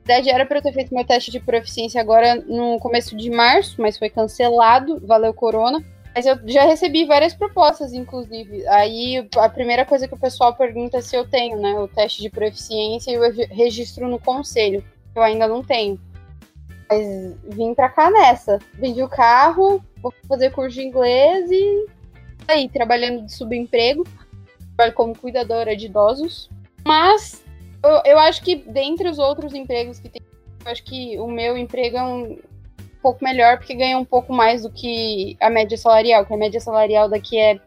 Na 0.07 0.15
verdade, 0.15 0.31
era 0.31 0.47
para 0.47 0.59
eu 0.59 0.63
ter 0.63 0.73
feito 0.73 0.95
meu 0.95 1.05
teste 1.05 1.31
de 1.31 1.41
proficiência 1.41 2.01
agora 2.01 2.37
no 2.37 2.79
começo 2.79 3.17
de 3.17 3.31
março, 3.31 3.81
mas 3.81 3.99
foi 3.99 4.09
cancelado, 4.09 5.05
valeu 5.07 5.35
corona. 5.35 5.85
Mas 6.15 6.27
eu 6.27 6.39
já 6.47 6.65
recebi 6.65 7.07
várias 7.07 7.35
propostas, 7.35 7.93
inclusive. 7.93 8.67
Aí 8.69 9.29
a 9.37 9.49
primeira 9.49 9.85
coisa 9.85 10.07
que 10.07 10.15
o 10.15 10.19
pessoal 10.19 10.55
pergunta 10.55 10.99
é 10.99 11.01
se 11.01 11.17
eu 11.17 11.27
tenho, 11.29 11.59
né? 11.59 11.73
O 11.79 11.89
teste 11.89 12.21
de 12.21 12.29
proficiência 12.29 13.11
e 13.11 13.19
o 13.19 13.23
regi- 13.23 13.49
registro 13.51 14.09
no 14.09 14.19
conselho. 14.21 14.85
Eu 15.15 15.23
ainda 15.23 15.49
não 15.49 15.63
tenho. 15.63 15.99
Mas 16.91 17.35
vim 17.57 17.75
pra 17.75 17.89
cá 17.89 18.11
nessa. 18.11 18.59
Vendi 18.75 19.03
o 19.03 19.09
carro, 19.09 19.83
vou 20.03 20.13
fazer 20.29 20.51
curso 20.51 20.75
de 20.75 20.83
inglês 20.83 21.51
e 21.51 21.87
aí, 22.47 22.69
trabalhando 22.69 23.25
de 23.25 23.33
subemprego. 23.33 24.05
Trabalho 24.83 24.93
como 24.95 25.16
cuidadora 25.16 25.76
de 25.76 25.87
idosos. 25.87 26.51
Mas 26.85 27.45
eu, 27.83 28.03
eu 28.05 28.18
acho 28.18 28.43
que 28.43 28.57
dentre 28.57 29.09
os 29.09 29.18
outros 29.18 29.55
empregos 29.55 30.01
que 30.01 30.09
tem, 30.09 30.20
eu 30.64 30.72
acho 30.72 30.83
que 30.83 31.18
o 31.18 31.28
meu 31.28 31.57
emprego 31.57 31.97
é 31.97 32.03
um 32.03 32.39
pouco 33.01 33.22
melhor 33.22 33.59
porque 33.59 33.74
ganha 33.74 33.97
um 33.99 34.05
pouco 34.05 34.33
mais 34.33 34.62
do 34.62 34.70
que 34.70 35.37
a 35.41 35.49
média 35.49 35.76
salarial, 35.76 36.26
que 36.26 36.35
a 36.35 36.37
média 36.37 36.61
salarial 36.61 37.09
daqui 37.09 37.39
é 37.39 37.61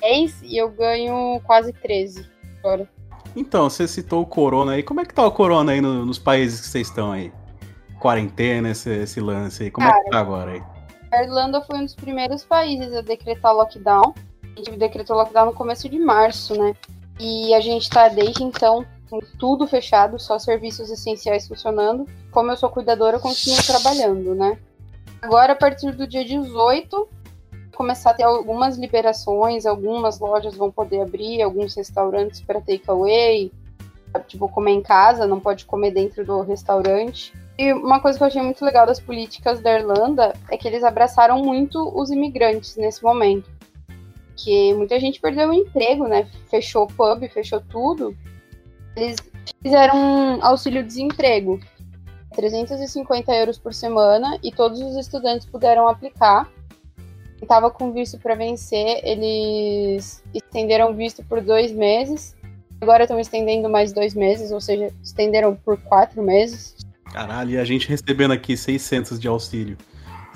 10 0.00 0.42
e 0.42 0.56
eu 0.56 0.70
ganho 0.70 1.40
quase 1.44 1.72
13 1.72 2.26
agora. 2.58 2.88
Então, 3.34 3.68
você 3.68 3.86
citou 3.86 4.22
o 4.22 4.26
corona 4.26 4.72
aí. 4.72 4.82
Como 4.82 5.00
é 5.00 5.04
que 5.04 5.12
tá 5.12 5.26
o 5.26 5.30
corona 5.30 5.72
aí 5.72 5.80
no- 5.82 6.06
nos 6.06 6.18
países 6.18 6.60
que 6.60 6.68
vocês 6.68 6.88
estão 6.88 7.12
aí? 7.12 7.30
Quarentena, 8.00 8.70
esse, 8.70 8.90
esse 8.90 9.20
lance 9.20 9.64
aí. 9.64 9.70
Como 9.70 9.86
é 9.86 9.92
que 9.92 10.10
tá 10.10 10.20
agora 10.20 10.52
aí? 10.52 10.62
A 11.12 11.22
Irlanda 11.22 11.60
foi 11.60 11.78
um 11.78 11.84
dos 11.84 11.94
primeiros 11.94 12.44
países 12.44 12.94
a 12.94 13.02
decretar 13.02 13.54
lockdown. 13.54 14.14
A 14.56 14.58
gente 14.58 14.78
decretou 14.78 15.16
lockdown 15.16 15.46
no 15.46 15.52
começo 15.52 15.88
de 15.88 15.98
março, 15.98 16.56
né? 16.58 16.74
E 17.20 17.52
a 17.54 17.60
gente 17.60 17.88
tá 17.90 18.08
desde 18.08 18.42
então 18.42 18.84
com 19.08 19.20
tudo 19.38 19.66
fechado, 19.66 20.18
só 20.18 20.38
serviços 20.38 20.90
essenciais 20.90 21.46
funcionando. 21.46 22.06
Como 22.30 22.50
eu 22.50 22.56
sou 22.56 22.70
cuidadora, 22.70 23.16
eu 23.16 23.20
continuo 23.20 23.62
trabalhando, 23.64 24.34
né? 24.34 24.58
Agora, 25.22 25.52
a 25.52 25.56
partir 25.56 25.92
do 25.92 26.06
dia 26.06 26.24
18, 26.24 27.08
vai 27.50 27.60
começar 27.74 28.10
a 28.10 28.14
ter 28.14 28.22
algumas 28.24 28.76
liberações, 28.76 29.66
algumas 29.66 30.18
lojas 30.18 30.56
vão 30.56 30.70
poder 30.70 31.02
abrir, 31.02 31.42
alguns 31.42 31.74
restaurantes 31.74 32.40
para 32.40 32.60
takeaway, 32.60 33.52
tipo, 34.26 34.48
comer 34.48 34.72
em 34.72 34.82
casa, 34.82 35.26
não 35.26 35.40
pode 35.40 35.64
comer 35.64 35.90
dentro 35.90 36.24
do 36.24 36.40
restaurante. 36.42 37.32
E 37.58 37.72
uma 37.72 38.00
coisa 38.00 38.18
que 38.18 38.24
eu 38.24 38.28
achei 38.28 38.42
muito 38.42 38.64
legal 38.64 38.86
das 38.86 39.00
políticas 39.00 39.60
da 39.60 39.78
Irlanda 39.78 40.34
é 40.50 40.56
que 40.56 40.68
eles 40.68 40.84
abraçaram 40.84 41.42
muito 41.42 41.78
os 41.98 42.10
imigrantes 42.10 42.76
nesse 42.76 43.02
momento. 43.02 43.55
Que 44.36 44.74
muita 44.74 45.00
gente 45.00 45.20
perdeu 45.20 45.48
o 45.48 45.54
emprego, 45.54 46.06
né? 46.06 46.28
Fechou 46.50 46.84
o 46.84 46.86
pub, 46.86 47.28
fechou 47.28 47.60
tudo. 47.60 48.16
Eles 48.94 49.16
fizeram 49.62 49.96
um 49.96 50.44
auxílio-desemprego. 50.44 51.60
350 52.34 53.32
euros 53.32 53.58
por 53.58 53.72
semana 53.72 54.38
e 54.42 54.52
todos 54.52 54.80
os 54.80 54.96
estudantes 54.96 55.46
puderam 55.46 55.88
aplicar. 55.88 56.48
Estava 57.40 57.70
com 57.70 57.92
visto 57.92 58.18
para 58.18 58.34
vencer, 58.34 59.00
eles 59.02 60.22
estenderam 60.34 60.94
visto 60.94 61.22
por 61.24 61.40
dois 61.40 61.72
meses. 61.72 62.34
Agora 62.80 63.04
estão 63.04 63.18
estendendo 63.18 63.68
mais 63.68 63.92
dois 63.92 64.14
meses, 64.14 64.50
ou 64.52 64.60
seja, 64.60 64.92
estenderam 65.02 65.54
por 65.54 65.78
quatro 65.78 66.22
meses. 66.22 66.76
Caralho, 67.12 67.52
e 67.52 67.58
a 67.58 67.64
gente 67.64 67.88
recebendo 67.88 68.32
aqui 68.32 68.56
600 68.56 69.18
de 69.18 69.28
auxílio. 69.28 69.76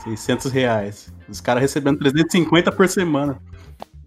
600 0.05 0.51
reais. 0.51 1.13
Os 1.29 1.41
caras 1.41 1.61
recebendo 1.61 1.99
350 1.99 2.73
por 2.73 2.89
semana. 2.89 3.41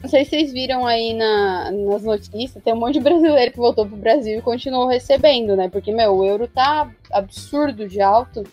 Não 0.04 0.10
sei 0.10 0.26
se 0.26 0.32
vocês 0.32 0.51
viram 0.51 0.86
aí 0.86 1.14
na, 1.14 1.72
nas 1.72 2.04
notícias, 2.04 2.62
tem 2.62 2.74
um 2.74 2.78
monte 2.78 2.95
de 2.95 2.99
brasileiro 2.99 3.54
que 3.54 3.58
voltou 3.58 3.86
pro 3.86 3.95
Brasil 3.95 4.38
e 4.38 4.41
continuou 4.41 4.86
recebendo, 4.86 5.56
né? 5.56 5.70
Porque, 5.70 5.93
meu, 5.93 6.18
o 6.18 6.26
euro 6.26 6.45
tá 6.45 6.91
absurdo 7.10 7.88
de 7.88 8.01
alto. 8.01 8.43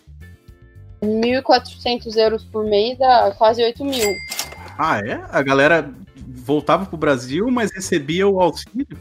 1.400 1.03 2.15
euros 2.15 2.45
por 2.45 2.63
mês 2.63 2.97
dá 2.97 3.33
quase 3.37 3.61
8 3.61 3.83
mil. 3.83 4.15
Ah, 4.77 4.99
é? 4.99 5.21
A 5.29 5.41
galera 5.41 5.91
voltava 6.15 6.85
pro 6.85 6.97
Brasil, 6.97 7.51
mas 7.51 7.69
recebia 7.73 8.25
o 8.25 8.39
auxílio? 8.39 8.97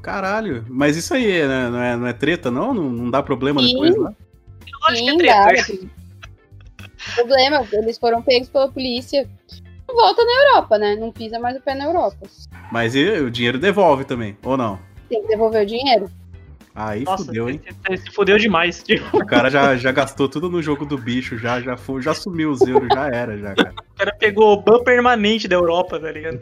Caralho, 0.00 0.64
mas 0.70 0.96
isso 0.96 1.12
aí 1.12 1.46
né, 1.46 1.68
não, 1.68 1.82
é, 1.82 1.96
não 1.96 2.06
é 2.06 2.14
treta, 2.14 2.50
não? 2.50 2.72
Não, 2.72 2.84
não 2.84 3.10
dá 3.10 3.22
problema 3.22 3.60
Sim. 3.60 3.74
depois 3.74 3.96
lá? 3.96 4.14
Sim, 4.94 5.18
dá. 5.18 5.48
Problema, 7.14 7.66
eles 7.72 7.98
foram 7.98 8.22
pegos 8.22 8.48
pela 8.48 8.70
polícia. 8.70 9.28
Não 9.90 9.96
volta 9.96 10.24
na 10.24 10.32
Europa, 10.32 10.78
né? 10.78 10.94
Não 10.94 11.10
pisa 11.10 11.40
mais 11.40 11.56
o 11.56 11.60
pé 11.60 11.74
na 11.74 11.84
Europa. 11.84 12.26
Mas 12.70 12.94
e, 12.94 13.04
o 13.20 13.30
dinheiro 13.30 13.58
devolve 13.58 14.04
também, 14.04 14.38
ou 14.44 14.56
não? 14.56 14.78
Tem 15.08 15.20
que 15.22 15.28
devolver 15.28 15.64
o 15.64 15.66
dinheiro. 15.66 16.08
Aí 16.72 17.02
Nossa, 17.02 17.24
fudeu, 17.24 17.50
hein? 17.50 17.60
Se 17.98 18.10
fudeu 18.12 18.38
demais. 18.38 18.84
O 19.12 19.26
cara 19.26 19.50
já, 19.50 19.76
já 19.76 19.90
gastou 19.90 20.28
tudo 20.28 20.48
no 20.48 20.62
jogo 20.62 20.86
do 20.86 20.96
bicho, 20.96 21.36
já, 21.36 21.60
já, 21.60 21.76
foi, 21.76 22.00
já 22.00 22.14
sumiu 22.14 22.52
os 22.52 22.60
euros, 22.60 22.88
já 22.94 23.08
era, 23.08 23.36
já, 23.36 23.54
cara. 23.54 23.74
O 23.90 23.94
cara 23.96 24.14
pegou 24.16 24.52
o 24.52 24.62
ban 24.62 24.82
permanente 24.84 25.48
da 25.48 25.56
Europa, 25.56 25.98
tá 25.98 26.12
ligado? 26.12 26.40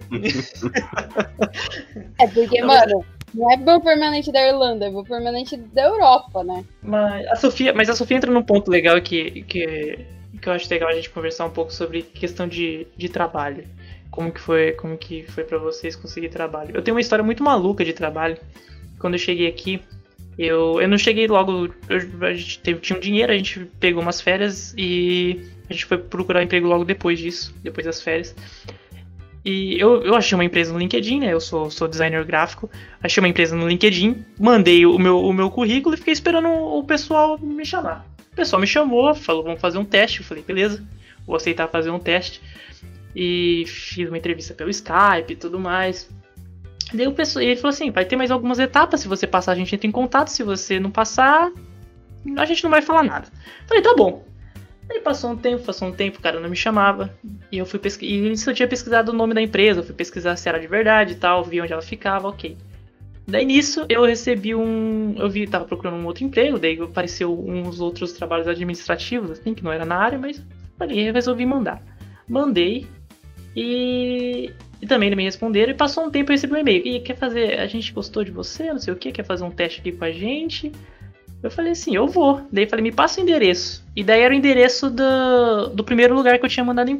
É 2.21 2.27
porque, 2.27 2.63
mano, 2.63 3.03
não 3.35 3.51
é 3.51 3.57
ban 3.57 3.81
permanente 3.81 4.31
da 4.31 4.47
Irlanda, 4.47 4.87
é 4.87 4.91
ban 4.91 5.05
permanente 5.05 5.57
da 5.57 5.85
Europa, 5.85 6.45
né? 6.45 6.63
Mas 6.83 7.27
a 7.29 7.37
Sofia, 7.37 7.73
mas 7.73 7.89
a 7.89 7.97
Sofia 7.97 8.19
entra 8.19 8.31
num 8.31 8.43
ponto 8.43 8.71
legal 8.71 9.01
que, 9.01 9.43
que, 9.43 10.07
que 10.41 10.49
eu 10.49 10.53
acho 10.53 10.69
legal 10.71 10.89
a 10.89 10.93
gente 10.95 11.11
conversar 11.11 11.47
um 11.47 11.51
pouco 11.51 11.73
sobre 11.73 12.03
questão 12.03 12.47
de, 12.47 12.87
de 12.97 13.09
trabalho. 13.09 13.65
Como 14.11 14.33
que 14.33 14.41
foi, 14.41 14.73
como 14.73 14.97
que 14.97 15.23
foi 15.25 15.45
para 15.45 15.59
vocês 15.59 15.95
conseguir 15.95 16.29
trabalho? 16.29 16.75
Eu 16.75 16.83
tenho 16.83 16.95
uma 16.97 17.01
história 17.01 17.25
muito 17.25 17.43
maluca 17.43 17.85
de 17.85 17.93
trabalho. 17.93 18.37
Quando 18.99 19.15
eu 19.15 19.19
cheguei 19.19 19.47
aqui, 19.47 19.81
eu, 20.39 20.81
eu 20.81 20.89
não 20.89 20.99
cheguei 20.99 21.27
logo. 21.27 21.69
eu- 21.89 22.27
a 22.27 22.33
gente 22.35 22.59
teve, 22.61 22.81
tinha 22.81 22.97
um 22.97 23.01
dinheiro, 23.01 23.33
a 23.33 23.37
gente 23.37 23.61
pegou 23.81 24.03
umas 24.03 24.21
férias 24.21 24.75
e 24.77 25.41
a 25.69 25.73
gente 25.73 25.85
foi 25.87 25.99
procurar 25.99 26.43
emprego 26.43 26.67
logo 26.67 26.85
depois 26.85 27.19
disso, 27.19 27.55
depois 27.63 27.87
das 27.87 28.01
férias. 28.03 28.35
E 29.45 29.81
eu, 29.81 30.03
eu 30.03 30.15
achei 30.15 30.37
uma 30.37 30.45
empresa 30.45 30.73
no 30.73 30.79
LinkedIn, 30.79 31.21
né? 31.21 31.33
Eu 31.33 31.41
sou, 31.41 31.71
sou 31.71 31.89
designer 31.89 32.25
gráfico. 32.25 32.69
Achei 33.03 33.21
uma 33.21 33.29
empresa 33.29 33.57
no 33.57 33.69
LinkedIn, 33.69 34.25
mandei 34.39 34.85
o 34.85 34.99
meu, 34.99 35.21
o 35.21 35.33
meu 35.33 35.51
currículo 35.51 35.95
e 35.95 35.99
fiquei 35.99 36.13
esperando 36.13 36.49
o 36.49 36.83
pessoal 36.85 37.39
me 37.39 37.65
chamar. 37.65 38.05
Pessoal 38.39 38.61
me 38.61 38.69
chamou, 38.69 39.13
falou, 39.17 39.43
vamos 39.43 39.61
fazer 39.61 39.79
um 39.79 39.85
teste. 39.85 40.21
Eu 40.21 40.25
falei, 40.25 40.45
beleza, 40.45 40.81
vou 41.27 41.35
aceitar 41.35 41.67
fazer 41.67 41.91
um 41.91 41.99
teste. 41.99 42.41
E 43.15 43.65
fiz 43.67 44.07
uma 44.07 44.17
entrevista 44.17 44.55
pelo 44.55 44.71
Skype 44.71 45.33
e 45.33 45.35
tudo 45.35 45.59
mais. 45.59 46.09
Daí 46.95 47.09
o 47.09 47.13
pessoal, 47.13 47.43
ele 47.45 47.57
falou 47.57 47.71
assim, 47.71 47.91
vai 47.91 48.05
ter 48.05 48.15
mais 48.15 48.31
algumas 48.31 48.61
etapas, 48.61 49.01
se 49.01 49.09
você 49.09 49.27
passar 49.27 49.51
a 49.51 49.55
gente 49.57 49.75
entra 49.75 49.89
em 49.89 49.91
contato, 49.91 50.29
se 50.29 50.45
você 50.45 50.79
não 50.79 50.89
passar, 50.89 51.51
a 52.37 52.45
gente 52.45 52.63
não 52.63 52.71
vai 52.71 52.81
falar 52.81 53.03
nada. 53.03 53.27
Falei, 53.67 53.83
tá 53.83 53.93
bom. 53.97 54.25
Aí 54.89 55.01
passou 55.01 55.33
um 55.33 55.37
tempo, 55.37 55.65
passou 55.65 55.89
um 55.89 55.93
tempo, 55.93 56.21
o 56.21 56.23
cara 56.23 56.39
não 56.39 56.49
me 56.49 56.55
chamava. 56.55 57.13
E 57.51 57.59
eu 57.59 57.67
fui 57.67 57.81
pesquisar. 57.81 58.13
E 58.15 58.51
eu 58.51 58.55
tinha 58.55 58.69
pesquisado 58.69 59.11
o 59.11 59.15
nome 59.17 59.35
da 59.35 59.43
empresa, 59.43 59.81
eu 59.81 59.85
fui 59.85 59.97
pesquisar 59.97 60.37
se 60.37 60.49
era 60.49 60.61
de 60.61 60.69
verdade 60.69 61.15
e 61.15 61.17
tal, 61.17 61.43
vi 61.43 61.61
onde 61.61 61.73
ela 61.73 61.83
ficava, 61.83 62.29
ok. 62.29 62.57
Daí 63.29 63.45
nisso 63.45 63.85
eu 63.91 64.07
recebi 64.07 64.55
um. 64.55 65.15
Eu 65.19 65.29
vi, 65.29 65.47
tava 65.47 65.67
procurando 65.67 65.99
um 65.99 66.07
outro 66.07 66.25
emprego, 66.25 66.59
daí 66.59 66.81
apareceu 66.81 67.39
uns 67.39 67.79
outros 67.79 68.13
trabalhos 68.15 68.49
administrativos, 68.49 69.31
assim, 69.31 69.53
que 69.53 69.63
não 69.63 69.71
era 69.71 69.85
na 69.85 69.97
área, 69.97 70.19
mas 70.19 70.43
falei, 70.79 71.11
resolvi 71.13 71.45
mandar. 71.45 71.83
Mandei 72.27 72.87
e. 73.55 74.51
E 74.81 74.87
também 74.87 75.15
me 75.15 75.25
responderam, 75.25 75.73
e 75.73 75.75
passou 75.75 76.07
um 76.07 76.11
tempo 76.11 76.31
eu 76.31 76.35
recebi 76.35 76.55
um 76.55 76.57
e-mail. 76.57 76.87
E 76.87 77.01
quer 77.01 77.17
fazer. 77.17 77.59
A 77.59 77.67
gente 77.67 77.93
gostou 77.93 78.25
de 78.25 78.31
você, 78.31 78.73
não 78.73 78.79
sei 78.79 78.95
o 78.95 78.97
que, 78.97 79.13
quer 79.13 79.25
fazer 79.25 79.45
um 79.45 79.51
teste 79.51 79.81
aqui 79.81 79.93
com 79.93 80.05
a 80.05 80.11
gente. 80.11 80.73
Eu 81.43 81.51
falei 81.51 81.73
assim, 81.73 81.95
eu 81.95 82.07
vou. 82.07 82.41
Daí 82.51 82.67
falei, 82.67 82.83
me 82.83 82.93
passa 82.93 83.21
o 83.21 83.23
endereço. 83.23 83.85
E 83.95 84.03
daí 84.03 84.23
era 84.23 84.33
o 84.33 84.37
endereço 84.37 84.89
do, 84.89 85.69
do 85.75 85.85
primeiro 85.85 86.15
lugar 86.15 86.39
que 86.39 86.45
eu 86.47 86.49
tinha 86.49 86.65
mandado, 86.65 86.99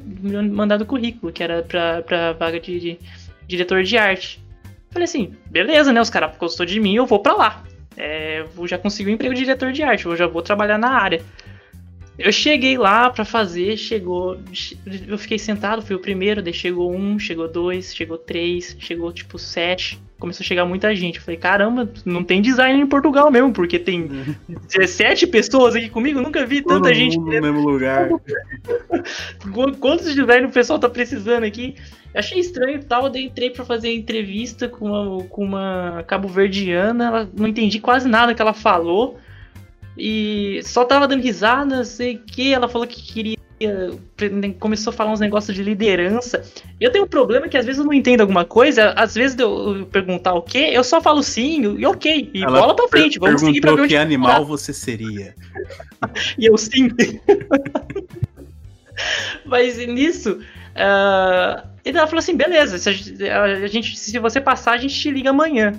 mandado 0.53 0.85
currículo, 0.85 1.33
que 1.33 1.43
era 1.43 1.63
pra, 1.63 2.03
pra 2.03 2.33
vaga 2.33 2.61
de, 2.61 2.79
de 2.79 2.99
diretor 3.47 3.83
de 3.83 3.97
arte. 3.97 4.47
Falei 4.91 5.05
assim, 5.05 5.35
beleza, 5.51 5.93
né? 5.93 6.01
Os 6.01 6.11
caras 6.11 6.37
gostou 6.39 6.65
de 6.67 6.81
mim, 6.81 6.95
eu 6.97 7.07
vou 7.07 7.21
pra 7.21 7.35
lá. 7.35 7.63
É, 7.97 8.45
eu 8.57 8.67
já 8.67 8.79
consegui 8.79 9.11
um 9.11 9.15
emprego 9.15 9.35
de 9.35 9.41
diretor 9.41 9.73
de 9.73 9.83
arte, 9.83 10.07
eu 10.07 10.17
já 10.17 10.27
vou 10.27 10.41
trabalhar 10.43 10.79
na 10.79 10.91
área. 10.91 11.23
Eu 12.19 12.33
cheguei 12.33 12.77
lá 12.77 13.11
pra 13.11 13.25
fazer, 13.25 13.77
chegou. 13.77 14.39
Eu 15.07 15.17
fiquei 15.17 15.39
sentado, 15.39 15.83
fui 15.83 15.95
o 15.95 16.01
primeiro, 16.01 16.43
daí 16.43 16.53
chegou 16.53 16.93
um, 16.93 17.17
chegou 17.17 17.47
dois, 17.49 17.95
chegou 17.95 18.19
três, 18.19 18.77
chegou 18.81 19.13
tipo 19.13 19.39
sete. 19.39 20.01
começou 20.19 20.43
a 20.43 20.47
chegar 20.47 20.65
muita 20.65 20.93
gente. 20.97 21.19
Eu 21.19 21.23
falei, 21.23 21.39
caramba, 21.39 21.89
não 22.05 22.25
tem 22.25 22.43
design 22.43 22.81
em 22.81 22.87
Portugal 22.89 23.31
mesmo, 23.31 23.53
porque 23.53 23.79
tem 23.79 24.09
17 24.69 25.29
pessoas 25.29 25.77
aqui 25.77 25.89
comigo, 25.89 26.21
nunca 26.21 26.45
vi 26.45 26.61
Todo 26.61 26.83
tanta 26.83 26.93
gente. 26.93 27.17
no 27.17 27.25
mesmo 27.27 27.61
lugar. 27.61 28.09
Qu- 29.53 29.77
Quantos 29.79 30.13
design 30.13 30.47
o 30.47 30.51
pessoal 30.51 30.79
tá 30.81 30.89
precisando 30.89 31.45
aqui? 31.45 31.77
Eu 32.15 32.21
achei 32.21 32.39
estranho 32.39 32.79
e 32.79 32.85
tal, 32.85 33.11
daí 33.11 33.27
entrei 33.27 33.51
pra 33.51 33.65
fazer 33.65 33.95
entrevista 33.95 34.69
com 34.69 34.87
uma, 34.87 35.25
com 35.25 35.45
uma 35.45 36.05
cabo-verdiana, 36.07 37.07
ela 37.07 37.31
não 37.37 37.47
entendi 37.47 37.79
quase 37.79 38.09
nada 38.09 38.35
que 38.35 38.41
ela 38.41 38.55
falou. 38.55 39.19
E 39.97 40.61
só 40.63 40.85
tava 40.85 41.09
dando 41.09 41.23
risada, 41.23 41.85
sei 41.85 42.17
o 42.17 42.19
que, 42.21 42.53
ela 42.53 42.69
falou 42.69 42.87
que 42.87 43.03
queria. 43.03 43.37
Começou 44.61 44.93
a 44.93 44.95
falar 44.95 45.11
uns 45.11 45.19
negócios 45.19 45.57
de 45.57 45.65
liderança. 45.65 46.45
Eu 46.81 46.93
tenho 46.93 47.05
um 47.05 47.09
problema 47.09 47.49
que 47.49 47.57
às 47.57 47.67
vezes 47.67 47.81
eu 47.81 47.85
não 47.85 47.93
entendo 47.93 48.21
alguma 48.21 48.45
coisa, 48.45 48.93
às 48.93 49.17
vezes 49.17 49.37
eu, 49.37 49.79
eu 49.79 49.87
perguntar 49.87 50.35
o 50.35 50.43
quê, 50.43 50.71
eu 50.73 50.85
só 50.85 51.01
falo 51.01 51.25
sim 51.25 51.77
e 51.77 51.85
ok, 51.85 52.31
e 52.33 52.45
Ela 52.45 52.61
bola 52.61 52.77
pra 52.77 52.87
frente, 52.87 53.19
vamos 53.19 53.41
seguir 53.41 53.61
pra 53.61 53.73
ver 53.73 53.77
Perguntou 53.79 53.85
onde 53.85 53.95
que 53.95 53.97
animal 53.97 54.33
parar. 54.33 54.45
você 54.45 54.73
seria. 54.73 55.35
E 56.39 56.47
eu 56.47 56.57
sim. 56.57 56.89
Mas 59.45 59.77
nisso, 59.89 60.39
ah, 60.79 61.65
e 61.85 61.91
ela 61.91 62.07
falou 62.07 62.21
assim: 62.21 62.37
beleza, 62.37 62.79
se 62.79 62.89
a, 62.89 62.93
gente- 63.67 63.99
se 63.99 64.19
você 64.19 64.41
passar, 64.41 64.73
a 64.73 64.79
gente 64.79 64.95
te 64.95 65.11
liga 65.11 65.31
amanhã. 65.31 65.73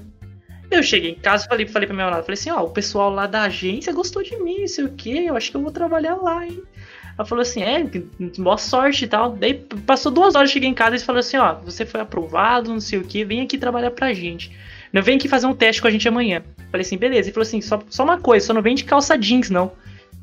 Eu 0.71 0.83
cheguei 0.83 1.11
em 1.11 1.15
casa 1.15 1.47
falei, 1.47 1.65
falei 1.65 1.87
pra 1.87 1.95
minha 1.95 2.05
namorada, 2.05 2.23
falei 2.23 2.39
assim, 2.39 2.51
ó, 2.51 2.61
o 2.63 2.69
pessoal 2.69 3.09
lá 3.09 3.25
da 3.25 3.43
agência 3.43 3.91
gostou 3.91 4.21
de 4.21 4.37
mim, 4.37 4.67
sei 4.67 4.85
o 4.85 4.93
quê, 4.93 5.25
eu 5.27 5.35
acho 5.35 5.49
que 5.49 5.57
eu 5.57 5.61
vou 5.61 5.71
trabalhar 5.71 6.15
lá, 6.15 6.45
hein? 6.45 6.61
Ela 7.17 7.25
falou 7.25 7.41
assim, 7.41 7.63
é, 7.63 7.83
boa 8.37 8.57
sorte 8.57 9.03
e 9.03 9.07
tal. 9.07 9.31
Daí 9.31 9.55
passou 9.85 10.11
duas 10.11 10.35
horas, 10.35 10.51
cheguei 10.51 10.69
em 10.69 10.73
casa 10.73 10.95
e 10.95 10.99
falou 10.99 11.19
assim, 11.19 11.37
ó, 11.37 11.55
você 11.55 11.85
foi 11.85 11.99
aprovado, 11.99 12.71
não 12.71 12.79
sei 12.79 12.99
o 12.99 13.03
quê, 13.03 13.25
vem 13.25 13.41
aqui 13.41 13.57
trabalhar 13.57 13.91
pra 13.91 14.13
gente. 14.13 14.55
Não 14.93 15.01
vem 15.01 15.17
aqui 15.17 15.27
fazer 15.27 15.45
um 15.47 15.53
teste 15.53 15.81
com 15.81 15.87
a 15.87 15.91
gente 15.91 16.07
amanhã. 16.07 16.41
Falei 16.71 16.85
assim, 16.85 16.97
beleza. 16.97 17.27
Ele 17.27 17.33
falou 17.33 17.45
assim, 17.45 17.61
só, 17.61 17.81
só 17.89 18.03
uma 18.03 18.19
coisa, 18.19 18.47
só 18.47 18.53
não 18.53 18.61
vem 18.61 18.73
de 18.73 18.85
calça 18.85 19.17
jeans, 19.17 19.49
não. 19.49 19.71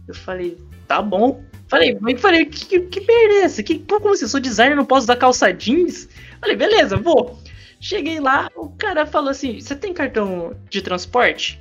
Eu 0.09 0.15
falei, 0.15 0.57
tá 0.89 1.03
bom. 1.03 1.43
Falei, 1.69 1.97
mas 2.01 2.21
falei, 2.21 2.47
que, 2.47 2.65
que, 2.65 2.81
que 2.81 3.01
merda 3.01 3.35
é 3.35 3.41
essa? 3.43 3.63
Que, 3.63 3.81
como 3.81 4.11
assim, 4.11 4.25
eu 4.25 4.29
sou 4.29 4.41
designer, 4.41 4.77
não 4.77 4.85
posso 4.85 5.05
usar 5.05 5.17
calça 5.17 5.53
jeans? 5.53 6.09
Falei, 6.41 6.57
beleza, 6.57 6.97
vou. 6.97 7.41
Cheguei 7.81 8.21
lá, 8.21 8.49
o 8.57 8.71
cara 8.71 9.05
falou 9.05 9.31
assim, 9.31 9.61
você 9.61 9.75
tem 9.75 9.93
cartão 9.93 10.55
de 10.71 10.81
transporte? 10.81 11.61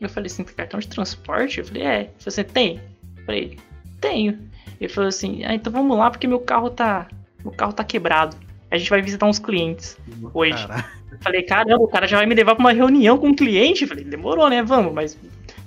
Eu 0.00 0.08
falei 0.08 0.26
assim, 0.26 0.42
cartão 0.42 0.80
de 0.80 0.88
transporte? 0.88 1.60
Eu 1.60 1.64
falei, 1.66 1.82
é. 1.82 2.04
Falou 2.18 2.28
assim, 2.28 2.44
tem? 2.44 2.80
Eu 3.18 3.24
falei, 3.24 3.58
tenho. 4.00 4.38
Ele 4.80 4.88
falou 4.88 5.08
assim, 5.08 5.44
ah, 5.44 5.54
então 5.54 5.72
vamos 5.72 5.96
lá, 5.96 6.10
porque 6.10 6.26
meu 6.26 6.40
carro 6.40 6.70
tá. 6.70 7.08
Meu 7.44 7.52
carro 7.52 7.72
tá 7.72 7.84
quebrado. 7.84 8.36
A 8.70 8.78
gente 8.78 8.90
vai 8.90 9.02
visitar 9.02 9.26
uns 9.26 9.38
clientes 9.38 9.96
hoje. 10.32 10.66
Falei, 11.20 11.42
caramba, 11.42 11.82
o 11.82 11.88
cara 11.88 12.06
já 12.06 12.16
vai 12.16 12.26
me 12.26 12.34
levar 12.34 12.54
pra 12.54 12.64
uma 12.64 12.72
reunião 12.72 13.18
com 13.18 13.28
um 13.28 13.34
cliente. 13.34 13.86
Falei, 13.86 14.04
demorou, 14.04 14.48
né? 14.48 14.62
Vamos, 14.62 14.92
mas 14.92 15.16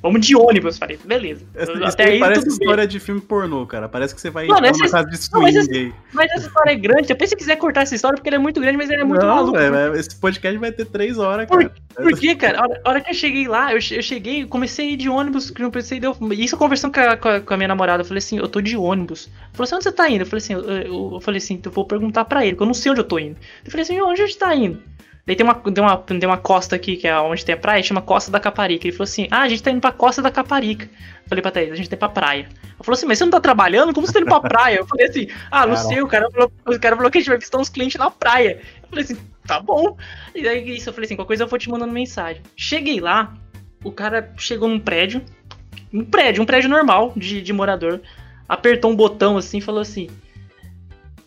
vamos 0.01 0.25
de 0.25 0.35
ônibus. 0.35 0.77
Falei, 0.77 0.99
beleza. 1.03 1.45
Essa, 1.55 1.71
Até 1.87 2.03
aí 2.05 2.19
parece 2.19 2.41
tudo 2.43 2.57
bem. 2.57 2.65
história 2.67 2.87
de 2.87 2.99
filme 2.99 3.21
pornô, 3.21 3.65
cara. 3.65 3.87
Parece 3.87 4.13
que 4.13 4.21
você 4.21 4.29
vai 4.29 4.47
Mano, 4.47 4.65
essa- 4.65 4.87
casa 4.89 5.07
de 5.09 5.17
não, 5.31 5.41
mas 5.41 5.53
swing 5.55 5.57
essa-. 5.89 5.95
Mas 6.13 6.31
essa 6.31 6.47
história 6.47 6.71
é 6.71 6.75
grande. 6.75 7.07
Depois, 7.07 7.29
se 7.29 7.35
quiser 7.35 7.55
cortar 7.57 7.81
essa 7.83 7.95
história, 7.95 8.15
porque 8.17 8.29
ela 8.29 8.35
é 8.35 8.39
muito 8.39 8.59
grande, 8.59 8.77
mas 8.77 8.89
ela 8.89 9.01
é 9.01 9.05
muito 9.05 9.25
Não, 9.25 9.35
maluca. 9.35 9.71
velho, 9.71 9.95
esse 9.95 10.15
podcast 10.15 10.57
vai 10.57 10.71
ter 10.71 10.85
três 10.85 11.17
horas, 11.17 11.47
Por- 11.47 11.59
cara. 11.59 11.73
Por 11.95 12.19
quê, 12.19 12.35
cara? 12.35 12.59
A 12.59 12.63
hora, 12.63 12.81
a 12.83 12.89
hora 12.89 13.01
que 13.01 13.09
eu 13.11 13.13
cheguei 13.15 13.47
lá, 13.47 13.71
eu, 13.71 13.75
eu 13.91 14.01
cheguei, 14.03 14.45
comecei 14.45 14.89
a 14.89 14.91
ir 14.91 14.97
de 14.97 15.07
ônibus, 15.07 15.49
que 15.49 15.61
não 15.61 15.71
pensei, 15.71 15.97
deu, 15.97 16.13
isso 16.31 16.57
conversando 16.57 16.91
com 16.93 16.99
a, 17.29 17.39
com, 17.39 17.53
a, 17.53 17.57
minha 17.57 17.69
namorada, 17.69 18.01
eu 18.01 18.05
falei 18.05 18.17
assim, 18.17 18.37
eu 18.37 18.49
tô 18.49 18.59
de 18.59 18.75
ônibus. 18.75 19.29
Falou 19.53 19.63
assim, 19.63 19.75
onde 19.75 19.83
você 19.85 19.91
tá 19.93 20.09
indo? 20.09 20.21
Eu 20.23 20.25
falei 20.25 20.39
assim, 20.43 20.53
eu, 20.53 20.61
eu- 20.61 21.11
eu 21.13 21.21
falei 21.21 21.37
assim, 21.37 21.57
eu 21.63 21.71
vou 21.71 21.85
perguntar 21.85 22.25
pra 22.25 22.43
ele, 22.45 22.51
porque 22.55 22.63
eu 22.63 22.67
não 22.67 22.73
sei 22.73 22.91
onde 22.91 22.99
eu 22.99 23.05
tô 23.05 23.17
indo. 23.17 23.37
Eu 23.63 23.71
falei 23.71 23.83
assim, 23.83 24.01
onde 24.01 24.21
a 24.21 24.25
gente 24.25 24.37
tá 24.37 24.53
indo? 24.53 24.77
Daí 25.25 25.35
tem 25.35 25.43
uma, 25.43 25.55
tem, 25.55 25.83
uma, 25.83 25.97
tem 25.97 26.25
uma 26.25 26.37
costa 26.37 26.75
aqui, 26.75 26.97
que 26.97 27.07
é 27.07 27.19
onde 27.19 27.43
tem 27.43 27.55
a 27.55 27.57
praia, 27.57 27.81
chama 27.81 28.01
Costa 28.01 28.29
da 28.29 28.39
Caparica. 28.39 28.85
Ele 28.85 28.95
falou 28.95 29.05
assim, 29.05 29.27
ah, 29.31 29.41
a 29.41 29.49
gente 29.49 29.63
tá 29.63 29.71
indo 29.71 29.81
pra 29.81 29.91
Costa 29.91 30.21
da 30.21 30.29
Caparica. 30.29 30.85
Eu 30.85 31.29
falei 31.29 31.41
pra 31.41 31.49
Thaís, 31.49 31.71
a 31.71 31.75
gente 31.75 31.89
tá 31.89 31.95
indo 31.95 31.99
pra 31.99 32.09
praia. 32.09 32.47
Ela 32.63 32.83
falou 32.83 32.95
assim, 32.95 33.07
mas 33.07 33.17
você 33.17 33.23
não 33.23 33.31
tá 33.31 33.39
trabalhando? 33.41 33.91
Como 33.91 34.05
você 34.05 34.13
tá 34.13 34.19
indo 34.19 34.27
pra 34.27 34.39
praia? 34.39 34.77
Eu 34.77 34.85
falei 34.85 35.07
assim, 35.07 35.27
ah, 35.49 35.65
não 35.65 35.73
Caramba. 35.73 35.93
sei, 35.93 36.01
o 36.03 36.07
cara, 36.07 36.29
falou, 36.29 36.51
o 36.67 36.79
cara 36.79 36.95
falou 36.95 37.09
que 37.09 37.17
a 37.17 37.21
gente 37.21 37.29
vai 37.29 37.39
visitar 37.39 37.57
uns 37.57 37.69
clientes 37.69 37.97
na 37.97 38.11
praia. 38.11 38.61
Eu 38.83 38.89
falei 38.89 39.03
assim, 39.03 39.17
tá 39.47 39.59
bom. 39.59 39.97
E 40.35 40.43
daí 40.43 40.75
isso, 40.75 40.89
eu 40.89 40.93
falei 40.93 41.05
assim, 41.07 41.15
qualquer 41.15 41.29
coisa 41.29 41.43
eu 41.43 41.47
vou 41.47 41.57
te 41.57 41.71
mandando 41.71 41.91
mensagem. 41.91 42.43
Cheguei 42.55 42.99
lá, 42.99 43.33
o 43.83 43.91
cara 43.91 44.31
chegou 44.37 44.69
num 44.69 44.79
prédio, 44.79 45.23
um 45.91 46.05
prédio, 46.05 46.43
um 46.43 46.45
prédio 46.45 46.69
normal 46.69 47.13
de, 47.17 47.41
de 47.41 47.51
morador, 47.51 47.99
apertou 48.47 48.91
um 48.91 48.95
botão 48.95 49.37
assim 49.37 49.57
e 49.57 49.61
falou 49.61 49.81
assim. 49.81 50.07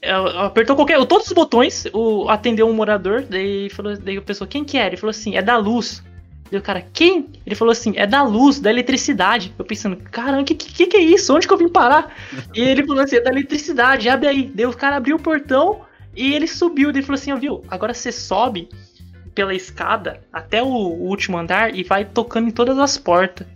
É, 0.01 0.13
Apertou 0.13 0.77
qualquer. 0.77 1.05
Todos 1.07 1.27
os 1.27 1.33
botões, 1.33 1.87
o, 1.93 2.29
atendeu 2.29 2.69
um 2.69 2.73
morador, 2.73 3.23
daí 3.23 3.69
falou, 3.71 3.97
daí 3.97 4.17
a 4.17 4.23
pessoa, 4.23 4.47
quem 4.47 4.65
que 4.65 4.79
é? 4.79 4.87
Ele 4.87 4.97
falou 4.97 5.11
assim, 5.11 5.37
é 5.37 5.43
da 5.43 5.57
luz. 5.57 6.03
Daí 6.51 6.59
o 6.59 6.63
cara, 6.63 6.87
quem? 6.93 7.29
Ele 7.45 7.55
falou 7.55 7.73
assim, 7.73 7.93
é 7.97 8.07
da 8.07 8.23
luz, 8.23 8.61
da 8.61 8.71
eletricidade. 8.71 9.55
Eu 9.59 9.65
pensando, 9.65 9.97
caramba, 9.97 10.45
que, 10.45 10.55
que, 10.55 10.87
que 10.87 10.97
é 10.97 11.01
isso? 11.01 11.35
Onde 11.35 11.47
que 11.47 11.53
eu 11.53 11.59
vim 11.59 11.69
parar? 11.69 12.15
e 12.55 12.61
ele 12.61 12.87
falou 12.87 13.03
assim, 13.03 13.17
é 13.17 13.21
da 13.21 13.31
eletricidade, 13.31 14.09
abre 14.09 14.29
aí. 14.29 14.53
Daí 14.55 14.67
o 14.67 14.73
cara 14.73 14.97
abriu 14.97 15.17
o 15.17 15.21
portão 15.21 15.83
e 16.15 16.33
ele 16.33 16.47
subiu. 16.47 16.93
Daí 16.93 17.01
ele 17.01 17.07
falou 17.07 17.19
assim, 17.19 17.33
ó, 17.33 17.37
viu, 17.37 17.63
agora 17.69 17.93
você 17.93 18.13
sobe 18.13 18.69
pela 19.35 19.55
escada 19.55 20.21
até 20.33 20.63
o, 20.63 20.67
o 20.67 21.09
último 21.09 21.39
andar 21.39 21.75
e 21.75 21.85
vai 21.85 22.05
tocando 22.05 22.49
em 22.49 22.53
todas 22.53 22.79
as 22.79 22.97
portas. 22.97 23.47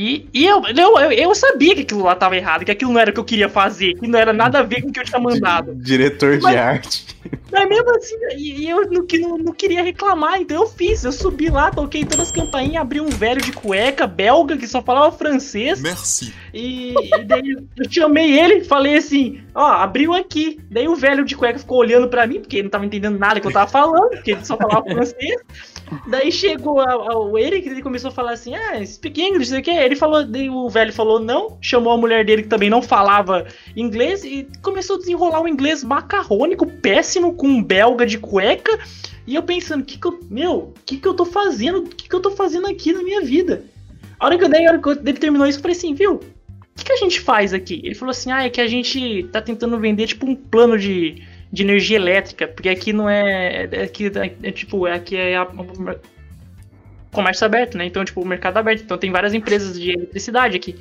E, 0.00 0.28
e 0.32 0.46
eu, 0.46 0.62
eu, 0.64 1.10
eu, 1.10 1.34
sabia 1.34 1.74
que 1.74 1.80
aquilo 1.82 2.04
lá 2.04 2.14
tava 2.14 2.36
errado, 2.36 2.64
que 2.64 2.70
aquilo 2.70 2.92
não 2.92 3.00
era 3.00 3.10
o 3.10 3.12
que 3.12 3.18
eu 3.18 3.24
queria 3.24 3.48
fazer, 3.48 3.94
que 3.94 4.06
não 4.06 4.16
era 4.16 4.32
nada 4.32 4.60
a 4.60 4.62
ver 4.62 4.80
com 4.80 4.90
o 4.90 4.92
que 4.92 5.00
eu 5.00 5.04
tinha 5.04 5.18
mandado. 5.18 5.74
Diretor 5.74 6.36
de 6.36 6.44
Mas- 6.44 6.56
arte. 6.56 7.04
Mas 7.50 7.68
mesmo 7.68 7.90
assim, 7.96 8.16
e, 8.36 8.68
eu 8.68 8.90
não, 8.90 9.06
não, 9.20 9.38
não 9.38 9.52
queria 9.52 9.82
reclamar, 9.82 10.40
então 10.40 10.62
eu 10.62 10.68
fiz. 10.68 11.04
Eu 11.04 11.12
subi 11.12 11.48
lá, 11.48 11.70
toquei 11.70 12.04
todas 12.04 12.28
as 12.28 12.32
campainhas, 12.32 12.82
abri 12.82 13.00
um 13.00 13.08
velho 13.08 13.40
de 13.40 13.52
cueca 13.52 14.06
belga 14.06 14.56
que 14.56 14.66
só 14.66 14.82
falava 14.82 15.16
francês. 15.16 15.80
Merci. 15.80 16.34
E, 16.52 16.92
e 16.92 17.24
daí 17.24 17.56
eu 17.76 17.90
chamei 17.90 18.38
ele, 18.38 18.64
falei 18.64 18.96
assim, 18.96 19.40
ó, 19.54 19.64
abriu 19.64 20.12
aqui. 20.12 20.60
Daí 20.70 20.88
o 20.88 20.96
velho 20.96 21.24
de 21.24 21.36
cueca 21.36 21.58
ficou 21.58 21.78
olhando 21.78 22.08
pra 22.08 22.26
mim, 22.26 22.40
porque 22.40 22.56
ele 22.56 22.64
não 22.64 22.70
tava 22.70 22.86
entendendo 22.86 23.18
nada 23.18 23.40
que 23.40 23.46
eu 23.46 23.52
tava 23.52 23.70
falando, 23.70 24.10
porque 24.10 24.32
ele 24.32 24.44
só 24.44 24.56
falava 24.56 24.84
francês. 24.90 25.40
Daí 26.06 26.30
chegou 26.30 26.82
o 26.82 27.38
Eric, 27.38 27.68
ele 27.68 27.82
começou 27.82 28.08
a 28.08 28.12
falar 28.12 28.32
assim, 28.32 28.54
ah, 28.54 28.84
speak 28.84 29.20
English, 29.20 29.50
sei 29.50 29.60
o 29.60 29.62
que. 29.62 29.70
Ele 29.70 29.96
falou, 29.96 30.24
daí 30.24 30.50
o 30.50 30.68
velho 30.68 30.92
falou 30.92 31.18
não, 31.18 31.56
chamou 31.60 31.92
a 31.92 31.96
mulher 31.96 32.24
dele 32.24 32.42
que 32.42 32.48
também 32.48 32.68
não 32.68 32.82
falava 32.82 33.46
inglês 33.76 34.24
e 34.24 34.46
começou 34.62 34.96
a 34.96 34.98
desenrolar 34.98 35.40
um 35.40 35.48
inglês 35.48 35.82
macarrônico, 35.82 36.66
péssimo, 36.66 37.34
com 37.38 37.48
um 37.48 37.62
belga 37.62 38.04
de 38.04 38.18
cueca. 38.18 38.78
E 39.26 39.34
eu 39.34 39.42
pensando, 39.42 39.84
que 39.84 39.98
que 39.98 40.06
eu, 40.06 40.20
meu, 40.28 40.54
o 40.56 40.74
que 40.84 40.98
que 40.98 41.06
eu 41.08 41.14
tô 41.14 41.24
fazendo? 41.24 41.78
O 41.78 41.88
que 41.88 42.08
que 42.08 42.14
eu 42.14 42.20
tô 42.20 42.32
fazendo 42.32 42.66
aqui 42.66 42.92
na 42.92 43.02
minha 43.02 43.22
vida? 43.22 43.64
A 44.18 44.26
hora 44.26 44.36
que 44.36 44.44
eu 44.44 44.48
dei, 44.48 44.66
a 44.66 44.70
hora 44.70 44.82
que 44.82 44.88
ele 44.88 45.12
terminou 45.14 45.46
isso, 45.46 45.58
eu 45.58 45.62
falei 45.62 45.76
assim, 45.76 45.94
viu? 45.94 46.14
O 46.14 46.20
que, 46.74 46.84
que 46.84 46.92
a 46.92 46.96
gente 46.96 47.20
faz 47.20 47.54
aqui? 47.54 47.80
Ele 47.84 47.94
falou 47.94 48.10
assim, 48.10 48.32
ah, 48.32 48.44
é 48.44 48.50
que 48.50 48.60
a 48.60 48.66
gente 48.66 49.24
tá 49.32 49.40
tentando 49.40 49.78
vender 49.78 50.06
tipo 50.06 50.26
um 50.26 50.34
plano 50.34 50.78
de, 50.78 51.22
de 51.52 51.62
energia 51.62 51.96
elétrica, 51.96 52.48
porque 52.48 52.68
aqui 52.68 52.92
não 52.92 53.08
é, 53.08 53.68
é, 53.70 53.82
aqui, 53.82 54.06
é, 54.06 54.48
é, 54.48 54.50
tipo, 54.50 54.86
aqui 54.86 55.16
é 55.16 55.36
a- 55.36 55.48
comércio 57.12 57.44
aberto, 57.46 57.76
né? 57.76 57.84
Então, 57.86 58.04
tipo, 58.04 58.20
o 58.20 58.26
mercado 58.26 58.56
aberto. 58.56 58.82
Então 58.82 58.98
tem 58.98 59.10
várias 59.10 59.34
empresas 59.34 59.78
de 59.78 59.90
eletricidade 59.90 60.56
aqui. 60.56 60.76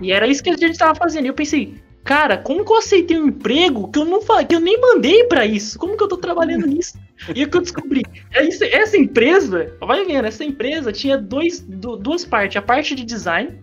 E 0.00 0.12
era 0.12 0.26
isso 0.26 0.42
que 0.42 0.50
a 0.50 0.56
gente 0.56 0.78
tava 0.78 0.94
fazendo. 0.94 1.26
E 1.26 1.28
eu 1.28 1.34
pensei, 1.34 1.74
cara, 2.04 2.36
como 2.36 2.64
que 2.64 2.72
eu 2.72 2.76
aceitei 2.76 3.18
um 3.18 3.28
emprego 3.28 3.90
que 3.90 3.98
eu 3.98 4.04
não 4.04 4.20
fa- 4.22 4.44
que 4.44 4.54
eu 4.54 4.60
nem 4.60 4.80
mandei 4.80 5.24
pra 5.24 5.44
isso? 5.46 5.78
Como 5.78 5.96
que 5.96 6.02
eu 6.02 6.08
tô 6.08 6.16
trabalhando 6.16 6.66
nisso? 6.66 6.98
E 7.34 7.44
o 7.44 7.48
que 7.50 7.56
eu 7.56 7.60
descobri? 7.60 8.02
É 8.32 8.46
Essa 8.76 8.96
empresa, 8.96 9.72
vai 9.80 10.04
vendo, 10.04 10.24
essa 10.26 10.44
empresa 10.44 10.90
tinha 10.92 11.16
dois, 11.16 11.60
du- 11.60 11.96
duas 11.96 12.24
partes, 12.24 12.56
a 12.56 12.62
parte 12.62 12.94
de 12.94 13.04
design 13.04 13.58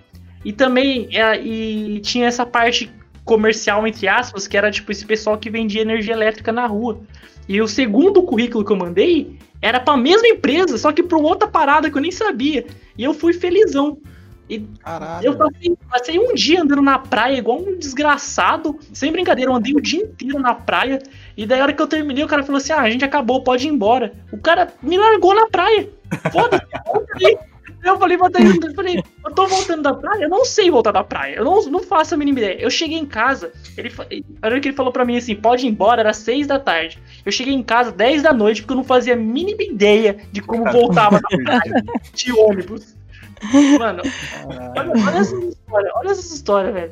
e 0.45 0.53
também 0.53 1.09
é, 1.11 1.39
e 1.41 1.99
tinha 1.99 2.27
essa 2.27 2.45
parte 2.45 2.89
comercial, 3.25 3.85
entre 3.85 4.07
aspas, 4.07 4.47
que 4.47 4.57
era 4.57 4.71
tipo 4.71 4.91
esse 4.91 5.05
pessoal 5.05 5.37
que 5.37 5.49
vendia 5.49 5.81
energia 5.81 6.13
elétrica 6.13 6.51
na 6.51 6.65
rua. 6.65 7.01
E 7.47 7.61
o 7.61 7.67
segundo 7.67 8.23
currículo 8.23 8.63
que 8.63 8.71
eu 8.71 8.75
mandei 8.77 9.37
era 9.61 9.79
pra 9.79 9.97
mesma 9.97 10.27
empresa, 10.27 10.77
só 10.77 10.91
que 10.91 11.03
pra 11.03 11.17
outra 11.17 11.47
parada 11.47 11.89
que 11.91 11.97
eu 11.97 12.01
nem 12.01 12.11
sabia. 12.11 12.65
E 12.97 13.03
eu 13.03 13.13
fui 13.13 13.33
felizão. 13.33 13.97
E 14.49 14.59
Caralho. 14.83 15.25
eu 15.25 15.37
passei, 15.37 15.77
passei 15.89 16.19
um 16.19 16.33
dia 16.33 16.61
andando 16.61 16.81
na 16.81 16.97
praia, 16.97 17.37
igual 17.37 17.59
um 17.59 17.77
desgraçado. 17.77 18.79
Sem 18.91 19.11
brincadeira, 19.11 19.51
eu 19.51 19.55
andei 19.55 19.73
o 19.75 19.81
dia 19.81 20.01
inteiro 20.01 20.39
na 20.39 20.55
praia. 20.55 21.01
E 21.37 21.45
daí, 21.45 21.59
a 21.59 21.63
hora 21.63 21.73
que 21.73 21.81
eu 21.81 21.87
terminei, 21.87 22.23
o 22.23 22.27
cara 22.27 22.43
falou 22.43 22.57
assim: 22.57 22.73
Ah, 22.73 22.81
a 22.81 22.89
gente 22.89 23.05
acabou, 23.05 23.43
pode 23.43 23.67
ir 23.67 23.69
embora. 23.69 24.13
O 24.31 24.37
cara 24.39 24.73
me 24.81 24.97
largou 24.97 25.35
na 25.35 25.47
praia. 25.47 25.89
Foda-se, 26.31 26.65
volta 26.85 27.13
aí. 27.15 27.37
Eu 27.83 27.97
falei, 27.97 28.17
eu 28.17 28.73
falei, 28.75 29.03
eu 29.25 29.31
tô 29.31 29.47
voltando 29.47 29.83
da 29.83 29.93
praia, 29.93 30.23
eu 30.23 30.29
não 30.29 30.43
sei 30.43 30.69
voltar 30.69 30.91
da 30.91 31.03
praia, 31.03 31.35
eu 31.35 31.45
não, 31.45 31.63
não 31.69 31.81
faço 31.81 32.13
a 32.13 32.17
mínima 32.17 32.39
ideia. 32.39 32.59
Eu 32.59 32.69
cheguei 32.69 32.97
em 32.97 33.05
casa, 33.05 33.53
ele, 33.77 33.89
a 34.41 34.47
hora 34.47 34.59
que 34.59 34.67
ele 34.67 34.75
falou 34.75 34.91
pra 34.91 35.05
mim 35.05 35.15
assim, 35.15 35.33
pode 35.33 35.65
ir 35.65 35.69
embora, 35.69 36.01
era 36.01 36.11
seis 36.11 36.45
da 36.45 36.59
tarde. 36.59 36.99
Eu 37.25 37.31
cheguei 37.31 37.53
em 37.53 37.63
casa 37.63 37.91
10 37.91 38.21
da 38.21 38.33
noite, 38.33 38.61
porque 38.61 38.73
eu 38.73 38.77
não 38.77 38.83
fazia 38.83 39.13
a 39.13 39.17
mínima 39.17 39.63
ideia 39.63 40.17
de 40.29 40.41
como 40.41 40.69
voltava 40.69 41.21
da 41.23 41.37
praia 41.37 41.83
de 42.13 42.33
ônibus. 42.33 42.98
Mano, 43.79 44.01
olha, 44.75 44.91
olha 45.07 45.17
essa 45.17 45.35
história, 45.35 45.91
olha 45.95 46.09
essa 46.11 46.33
história, 46.35 46.71
velho. 46.71 46.91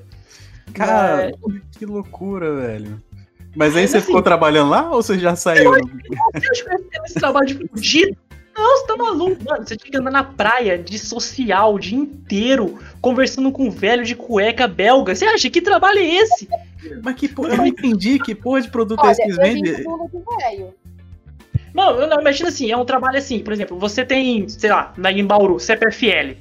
Cara, 0.73 1.29
É, 1.29 1.31
que 1.77 1.85
loucura, 1.85 2.53
velho. 2.55 3.01
Mas 3.55 3.75
aí 3.75 3.81
Mas 3.83 3.91
você 3.91 3.97
assim- 3.97 4.05
ficou 4.07 4.21
trabalhando 4.21 4.69
lá 4.69 4.91
ou 4.91 5.01
você 5.01 5.17
já 5.17 5.35
saiu? 5.35 5.73
eu 5.73 5.73
acho 5.73 6.63
que 6.63 6.97
esse 7.05 7.15
trabalho 7.15 7.47
de 7.47 7.53
fudido. 7.55 8.15
Não, 8.55 8.77
você 8.77 8.87
tá 8.87 8.97
maluco, 8.97 9.43
mano. 9.43 9.67
Você 9.67 9.77
tinha 9.77 9.91
que 9.91 9.97
andar 9.97 10.09
na 10.11 10.23
praia 10.23 10.77
de 10.79 10.97
social 10.97 11.75
o 11.75 11.79
dia 11.79 11.97
inteiro, 11.97 12.79
conversando 12.99 13.51
com 13.51 13.67
um 13.67 13.69
velho 13.71 14.03
de 14.03 14.15
cueca 14.15 14.67
belga. 14.67 15.13
Você 15.15 15.25
acha 15.25 15.47
que 15.49 15.61
trabalho 15.61 15.99
é 15.99 16.05
esse? 16.15 16.47
Mas 17.03 17.15
que 17.15 17.27
porra, 17.27 17.49
eu 17.49 17.57
não 17.57 17.65
entendi 17.67 18.17
que 18.19 18.33
porra 18.33 18.61
de 18.61 18.69
produto 18.71 18.99
é 19.01 19.03
Olha, 19.03 19.11
esse 19.11 19.21
que 19.21 19.27
eles 19.27 19.37
eu 19.37 19.43
vim 19.43 19.61
vendem. 19.63 19.85
Não, 21.77 22.07
não, 22.07 22.19
imagina 22.19 22.49
assim, 22.49 22.71
é 22.71 22.75
um 22.75 22.83
trabalho 22.83 23.19
assim, 23.19 23.37
por 23.37 23.53
exemplo, 23.53 23.77
você 23.77 24.03
tem, 24.03 24.49
sei 24.49 24.71
lá, 24.71 24.91
na 24.97 25.11
em 25.11 25.23
Bauru, 25.23 25.59
CPFL, 25.59 26.33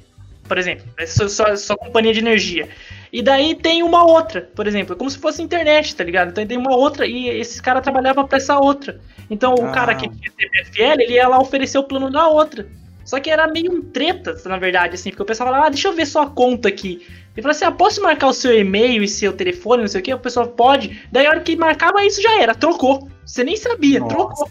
por 0.47 0.57
exemplo, 0.57 0.85
é 0.97 1.05
sua, 1.05 1.29
sua, 1.29 1.55
sua 1.55 1.77
companhia 1.77 2.11
de 2.11 2.19
energia. 2.19 2.67
E 3.13 3.21
daí 3.21 3.53
tem 3.53 3.83
uma 3.83 4.03
outra, 4.03 4.49
por 4.55 4.65
exemplo, 4.65 4.95
é 4.95 4.97
como 4.97 5.11
se 5.11 5.19
fosse 5.19 5.43
internet, 5.43 5.95
tá 5.95 6.03
ligado? 6.03 6.29
Então 6.31 6.43
tem 6.45 6.57
uma 6.57 6.75
outra 6.75 7.05
e 7.05 7.29
esse 7.29 7.61
cara 7.61 7.81
trabalhava 7.81 8.25
pra 8.27 8.37
essa 8.37 8.57
outra. 8.57 8.99
Então 9.29 9.53
o 9.53 9.65
Ah. 9.65 9.71
cara 9.71 9.93
que 9.93 10.09
tinha 10.09 10.31
CPFL, 10.31 11.01
ele 11.01 11.13
ia 11.13 11.27
lá 11.27 11.39
oferecer 11.39 11.77
o 11.77 11.83
plano 11.83 12.09
da 12.09 12.27
outra. 12.27 12.67
Só 13.05 13.19
que 13.19 13.29
era 13.29 13.47
meio 13.47 13.71
um 13.71 13.81
treta, 13.81 14.35
na 14.45 14.57
verdade, 14.57 14.95
assim, 14.95 15.11
porque 15.11 15.21
o 15.21 15.25
pessoal 15.25 15.49
falava, 15.49 15.67
ah, 15.67 15.69
deixa 15.69 15.87
eu 15.87 15.93
ver 15.93 16.05
sua 16.07 16.29
conta 16.29 16.67
aqui. 16.67 17.05
Ele 17.33 17.41
falou 17.43 17.51
assim, 17.51 17.63
ah, 17.65 17.71
posso 17.71 18.01
marcar 18.01 18.27
o 18.27 18.33
seu 18.33 18.57
e-mail 18.57 19.03
e 19.03 19.07
seu 19.07 19.31
telefone, 19.31 19.83
não 19.83 19.87
sei 19.87 20.01
o 20.01 20.03
que? 20.03 20.13
O 20.13 20.19
pessoal 20.19 20.47
pode. 20.47 20.99
Daí 21.11 21.25
a 21.27 21.29
hora 21.29 21.39
que 21.41 21.55
marcava 21.55 22.03
isso 22.03 22.21
já 22.21 22.41
era, 22.41 22.55
trocou. 22.55 23.07
Você 23.25 23.43
nem 23.43 23.55
sabia, 23.55 24.03
trocou. 24.03 24.49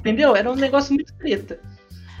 Entendeu? 0.00 0.34
Era 0.34 0.50
um 0.50 0.56
negócio 0.56 0.94
muito 0.94 1.12
treta. 1.14 1.60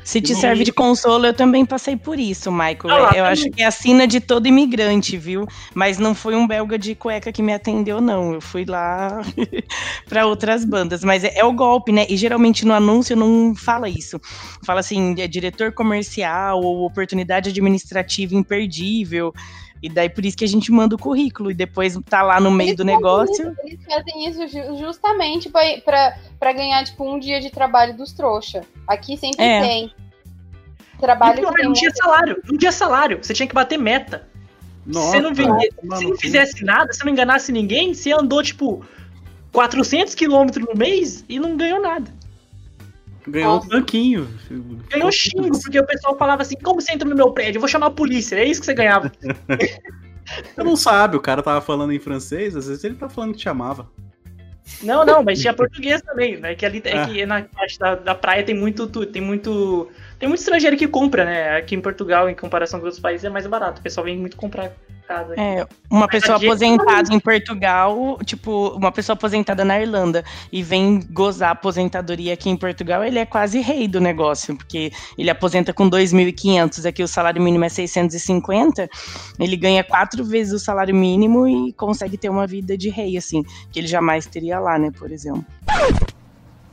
Se 0.04 0.20
te 0.20 0.34
serve 0.34 0.64
de 0.64 0.72
consolo, 0.72 1.26
eu 1.26 1.34
também 1.34 1.64
passei 1.64 1.96
por 1.96 2.18
isso, 2.18 2.50
Michael. 2.50 2.88
Ah 2.88 3.12
eu 3.14 3.24
acho 3.24 3.50
que 3.50 3.62
é 3.62 3.66
a 3.66 3.70
sina 3.70 4.06
de 4.06 4.20
todo 4.20 4.46
imigrante, 4.46 5.16
viu? 5.16 5.46
Mas 5.74 5.98
não 5.98 6.14
foi 6.14 6.34
um 6.34 6.46
belga 6.46 6.78
de 6.78 6.94
cueca 6.94 7.30
que 7.30 7.42
me 7.42 7.52
atendeu, 7.52 8.00
não. 8.00 8.32
Eu 8.32 8.40
fui 8.40 8.64
lá 8.64 9.20
para 10.08 10.26
outras 10.26 10.64
bandas. 10.64 11.04
Mas 11.04 11.22
é, 11.22 11.38
é 11.38 11.44
o 11.44 11.52
golpe, 11.52 11.92
né? 11.92 12.06
E 12.08 12.16
geralmente 12.16 12.66
no 12.66 12.72
anúncio 12.72 13.14
não 13.14 13.54
fala 13.54 13.88
isso. 13.88 14.20
Fala 14.64 14.80
assim, 14.80 15.14
é 15.18 15.28
diretor 15.28 15.72
comercial 15.72 16.60
ou 16.60 16.86
oportunidade 16.86 17.50
administrativa 17.50 18.34
imperdível. 18.34 19.32
E 19.82 19.88
daí 19.88 20.10
por 20.10 20.24
isso 20.26 20.36
que 20.36 20.44
a 20.44 20.48
gente 20.48 20.70
manda 20.70 20.94
o 20.94 20.98
currículo 20.98 21.50
e 21.50 21.54
depois 21.54 21.98
tá 22.08 22.22
lá 22.22 22.38
no 22.38 22.50
meio 22.50 22.68
Eles 22.70 22.76
do 22.76 22.84
negócio. 22.84 23.32
isso- 23.50 23.56
eles 23.64 23.84
fazem 23.86 24.28
isso 24.28 24.46
ju- 24.48 24.76
justamente 24.78 25.48
pra 25.48 26.52
ganhar, 26.52 26.84
tipo, 26.84 27.02
um 27.10 27.18
dia 27.18 27.40
de 27.40 27.48
trabalho 27.50 27.96
dos 27.96 28.12
trouxa. 28.12 28.62
Aqui 28.86 29.16
sempre 29.16 29.42
É. 29.44 29.60
tem. 29.62 29.94
E 30.94 30.98
Trabalho 31.00 31.46
que 31.48 31.54
tem 31.54 31.64
não 31.64 31.72
tinha 31.72 31.90
salário, 31.94 32.42
não 32.46 32.58
tinha 32.58 32.72
salário. 32.72 33.18
Você 33.22 33.32
tinha 33.32 33.46
que 33.46 33.54
bater 33.54 33.78
meta. 33.78 34.28
se 34.86 34.92
você 34.92 35.20
não 35.20 35.32
vender, 35.34 35.70
se 35.96 36.04
não 36.04 36.16
fizesse 36.16 36.64
nada, 36.64 36.92
se 36.92 37.04
não 37.04 37.12
enganasse 37.12 37.50
ninguém, 37.52 37.94
você 37.94 38.12
andou 38.12 38.42
tipo 38.42 38.84
400 39.52 40.14
quilômetros 40.14 40.66
no 40.66 40.74
mês 40.74 41.24
e 41.28 41.38
não 41.38 41.56
ganhou 41.56 41.80
nada. 41.80 42.10
Ganhou 43.30 43.56
um 43.56 43.68
tanquinho. 43.68 44.28
Ganhou 44.88 45.10
xingo, 45.12 45.60
porque 45.60 45.78
o 45.78 45.86
pessoal 45.86 46.16
falava 46.16 46.42
assim: 46.42 46.56
como 46.62 46.80
você 46.80 46.92
entra 46.92 47.08
no 47.08 47.16
meu 47.16 47.32
prédio? 47.32 47.58
Eu 47.58 47.60
vou 47.60 47.68
chamar 47.68 47.86
a 47.86 47.90
polícia. 47.90 48.36
É 48.36 48.44
isso 48.44 48.60
que 48.60 48.66
você 48.66 48.74
ganhava. 48.74 49.10
Eu 50.56 50.64
não 50.64 50.76
sabe, 50.76 51.16
o 51.16 51.20
cara 51.20 51.42
tava 51.42 51.60
falando 51.60 51.92
em 51.92 51.98
francês, 51.98 52.56
às 52.56 52.68
vezes 52.68 52.84
ele 52.84 52.94
tá 52.94 53.08
falando 53.08 53.32
que 53.32 53.38
te 53.38 53.44
chamava. 53.44 53.88
Não, 54.82 55.04
não, 55.04 55.22
mas 55.22 55.40
tinha 55.40 55.52
português 55.52 56.00
também, 56.00 56.36
né? 56.36 56.54
Que 56.54 56.64
ali 56.64 56.80
é 56.84 56.98
Ah. 56.98 57.06
que 57.06 57.26
na 57.26 57.42
parte 57.42 57.78
da, 57.78 57.96
da 57.96 58.14
praia 58.14 58.44
tem 58.44 58.54
muito, 58.54 58.86
tem 59.06 59.20
muito. 59.20 59.88
Tem 60.18 60.28
muito 60.28 60.40
estrangeiro 60.40 60.76
que 60.76 60.86
compra, 60.86 61.24
né? 61.24 61.56
Aqui 61.56 61.74
em 61.74 61.80
Portugal, 61.80 62.28
em 62.30 62.34
comparação 62.34 62.78
com 62.78 62.86
outros 62.86 63.00
países, 63.00 63.24
é 63.24 63.30
mais 63.30 63.46
barato. 63.46 63.80
O 63.80 63.82
pessoal 63.82 64.04
vem 64.04 64.16
muito 64.16 64.36
comprar 64.36 64.72
aqui. 65.14 65.40
É, 65.40 65.66
uma 65.90 66.06
pessoa 66.08 66.38
gente- 66.38 66.48
aposentada 66.48 67.14
em 67.14 67.18
Portugal, 67.20 68.18
tipo, 68.24 68.68
uma 68.76 68.92
pessoa 68.92 69.14
aposentada 69.14 69.64
na 69.64 69.80
Irlanda 69.80 70.24
e 70.52 70.62
vem 70.62 71.00
gozar 71.10 71.50
aposentadoria 71.50 72.34
aqui 72.34 72.48
em 72.48 72.56
Portugal, 72.56 73.02
ele 73.04 73.18
é 73.18 73.26
quase 73.26 73.60
rei 73.60 73.88
do 73.88 74.00
negócio, 74.00 74.56
porque 74.56 74.92
ele 75.18 75.30
aposenta 75.30 75.72
com 75.72 75.88
2.500, 75.88 76.86
aqui 76.86 77.02
o 77.02 77.08
salário 77.08 77.42
mínimo 77.42 77.64
é 77.64 77.68
650, 77.68 78.88
ele 79.38 79.56
ganha 79.56 79.82
quatro 79.82 80.24
vezes 80.24 80.52
o 80.52 80.58
salário 80.58 80.94
mínimo 80.94 81.48
e 81.48 81.72
consegue 81.72 82.16
ter 82.16 82.28
uma 82.28 82.46
vida 82.46 82.76
de 82.76 82.88
rei, 82.88 83.16
assim, 83.16 83.42
que 83.72 83.78
ele 83.80 83.88
jamais 83.88 84.26
teria 84.26 84.58
lá, 84.60 84.78
né, 84.78 84.90
por 84.90 85.10
exemplo. 85.10 85.44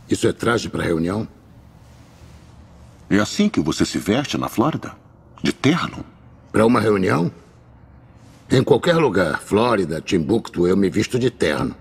Isso 0.10 0.28
é 0.28 0.34
traje 0.34 0.70
para 0.70 0.84
reunião? 0.84 1.28
É 3.10 3.18
assim 3.20 3.48
que 3.50 3.60
você 3.60 3.86
se 3.86 3.98
veste 3.98 4.38
na 4.38 4.50
Flórida? 4.50 4.94
De 5.42 5.54
terno? 5.54 6.04
Para 6.52 6.66
uma 6.66 6.80
reunião? 6.80 7.32
Em 8.50 8.64
qualquer 8.64 8.96
lugar, 8.96 9.42
Flórida, 9.42 10.00
Timbuktu, 10.00 10.66
eu 10.66 10.78
me 10.78 10.90
visto 10.90 11.20
de 11.20 11.30
terno. 11.30 11.76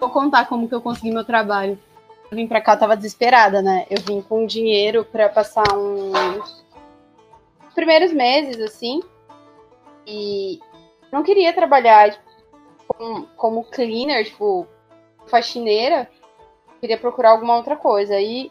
Vou 0.00 0.08
contar 0.08 0.46
como 0.48 0.66
que 0.66 0.74
eu 0.74 0.80
consegui 0.80 1.10
meu 1.10 1.26
trabalho. 1.26 1.78
Eu 2.30 2.36
vim 2.38 2.46
pra 2.46 2.62
cá, 2.62 2.72
eu 2.72 2.78
tava 2.78 2.96
desesperada, 2.96 3.60
né? 3.60 3.84
Eu 3.90 4.00
vim 4.00 4.22
com 4.22 4.46
dinheiro 4.46 5.04
pra 5.04 5.28
passar 5.28 5.76
uns 5.76 6.64
os 7.68 7.74
primeiros 7.74 8.14
meses, 8.14 8.58
assim. 8.62 9.02
E 10.06 10.58
não 11.12 11.22
queria 11.22 11.52
trabalhar 11.52 12.12
tipo, 12.12 13.28
como 13.36 13.64
cleaner, 13.64 14.24
tipo, 14.24 14.66
faxineira. 15.30 16.10
Queria 16.80 16.98
procurar 16.98 17.30
alguma 17.30 17.56
outra 17.56 17.76
coisa. 17.76 18.14
Aí 18.14 18.50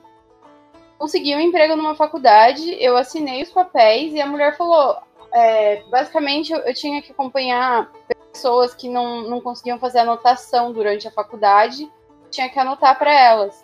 consegui 0.98 1.36
um 1.36 1.40
emprego 1.40 1.76
numa 1.76 1.96
faculdade, 1.96 2.76
eu 2.80 2.98
assinei 2.98 3.42
os 3.42 3.50
papéis 3.50 4.14
e 4.14 4.20
a 4.20 4.28
mulher 4.28 4.58
falou. 4.58 4.98
é, 5.32 5.84
basicamente, 5.90 6.52
eu, 6.52 6.60
eu 6.60 6.74
tinha 6.74 7.02
que 7.02 7.12
acompanhar 7.12 7.92
pessoas 8.32 8.76
que 8.76 8.90
não, 8.90 9.22
não 9.22 9.42
conseguiam 9.42 9.80
fazer 9.80 10.00
anotação 10.00 10.74
durante 10.74 11.08
a 11.08 11.12
faculdade, 11.12 11.90
tinha 12.30 12.50
que 12.50 12.60
anotar 12.60 12.98
para 12.98 13.14
elas. 13.14 13.64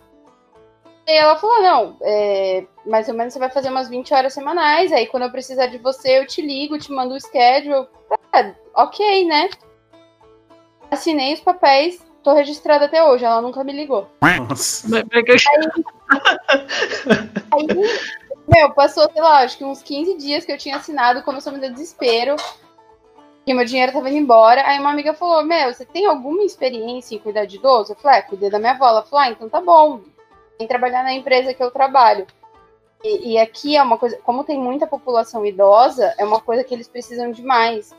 E 1.07 1.11
ela 1.11 1.35
falou: 1.35 1.61
não, 1.61 1.97
é, 2.01 2.65
mais 2.85 3.07
ou 3.07 3.13
menos 3.13 3.33
você 3.33 3.39
vai 3.39 3.49
fazer 3.49 3.69
umas 3.69 3.89
20 3.89 4.13
horas 4.13 4.33
semanais, 4.33 4.91
aí 4.91 5.05
quando 5.05 5.23
eu 5.23 5.31
precisar 5.31 5.67
de 5.67 5.77
você, 5.77 6.19
eu 6.19 6.25
te 6.25 6.41
ligo, 6.41 6.79
te 6.79 6.91
mando 6.91 7.13
o 7.13 7.19
schedule. 7.19 7.87
Ah, 8.33 8.53
ok, 8.75 9.25
né? 9.25 9.49
Assinei 10.89 11.33
os 11.33 11.41
papéis, 11.41 12.03
tô 12.25 12.33
registrada 12.33 12.85
até 12.85 13.03
hoje, 13.03 13.23
ela 13.23 13.39
nunca 13.39 13.63
me 13.63 13.71
ligou. 13.71 14.09
Nossa. 14.39 14.87
Aí, 17.51 17.67
meu, 18.47 18.71
passou, 18.73 19.07
sei 19.11 19.21
lá, 19.21 19.43
acho 19.43 19.59
que 19.59 19.63
uns 19.63 19.83
15 19.83 20.17
dias 20.17 20.43
que 20.43 20.51
eu 20.51 20.57
tinha 20.57 20.77
assinado, 20.77 21.21
começou 21.21 21.51
a 21.51 21.55
me 21.55 21.61
dar 21.61 21.69
desespero. 21.69 22.35
Que 23.45 23.53
meu 23.53 23.63
dinheiro 23.63 23.93
tava 23.93 24.09
indo 24.09 24.17
embora. 24.17 24.67
Aí 24.67 24.79
uma 24.79 24.89
amiga 24.89 25.13
falou: 25.13 25.43
Meu, 25.43 25.71
você 25.71 25.85
tem 25.85 26.07
alguma 26.07 26.43
experiência 26.43 27.13
em 27.13 27.19
cuidar 27.19 27.45
de 27.45 27.57
idoso? 27.57 27.91
Eu 27.91 27.95
falei: 27.95 28.19
ah, 28.19 28.23
cuidei 28.23 28.49
da 28.49 28.57
minha 28.57 28.71
avó. 28.71 28.87
Ela 28.87 29.03
falou: 29.03 29.23
ah, 29.23 29.29
então 29.29 29.47
tá 29.47 29.61
bom. 29.61 30.01
Vem 30.57 30.67
trabalhar 30.67 31.03
na 31.03 31.13
empresa 31.13 31.53
que 31.53 31.61
eu 31.61 31.69
trabalho. 31.69 32.25
E, 33.03 33.33
e 33.33 33.37
aqui 33.37 33.77
é 33.77 33.83
uma 33.83 33.99
coisa, 33.99 34.17
como 34.23 34.43
tem 34.43 34.59
muita 34.59 34.87
população 34.87 35.45
idosa, 35.45 36.15
é 36.17 36.25
uma 36.25 36.41
coisa 36.41 36.63
que 36.63 36.73
eles 36.73 36.87
precisam 36.87 37.29
de 37.29 37.43
mais. 37.43 37.91
O 37.91 37.95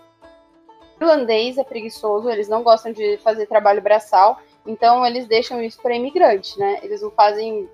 irlandês 1.01 1.59
é 1.59 1.64
preguiçoso, 1.64 2.30
eles 2.30 2.49
não 2.49 2.62
gostam 2.62 2.92
de 2.92 3.18
fazer 3.18 3.47
trabalho 3.47 3.82
braçal, 3.82 4.40
então 4.66 5.05
eles 5.05 5.26
deixam 5.26 5.62
isso 5.62 5.80
para 5.80 5.94
imigrante, 5.94 6.59
né? 6.59 6.80
Eles 6.82 7.03
não 7.03 7.11
fazem 7.11 7.68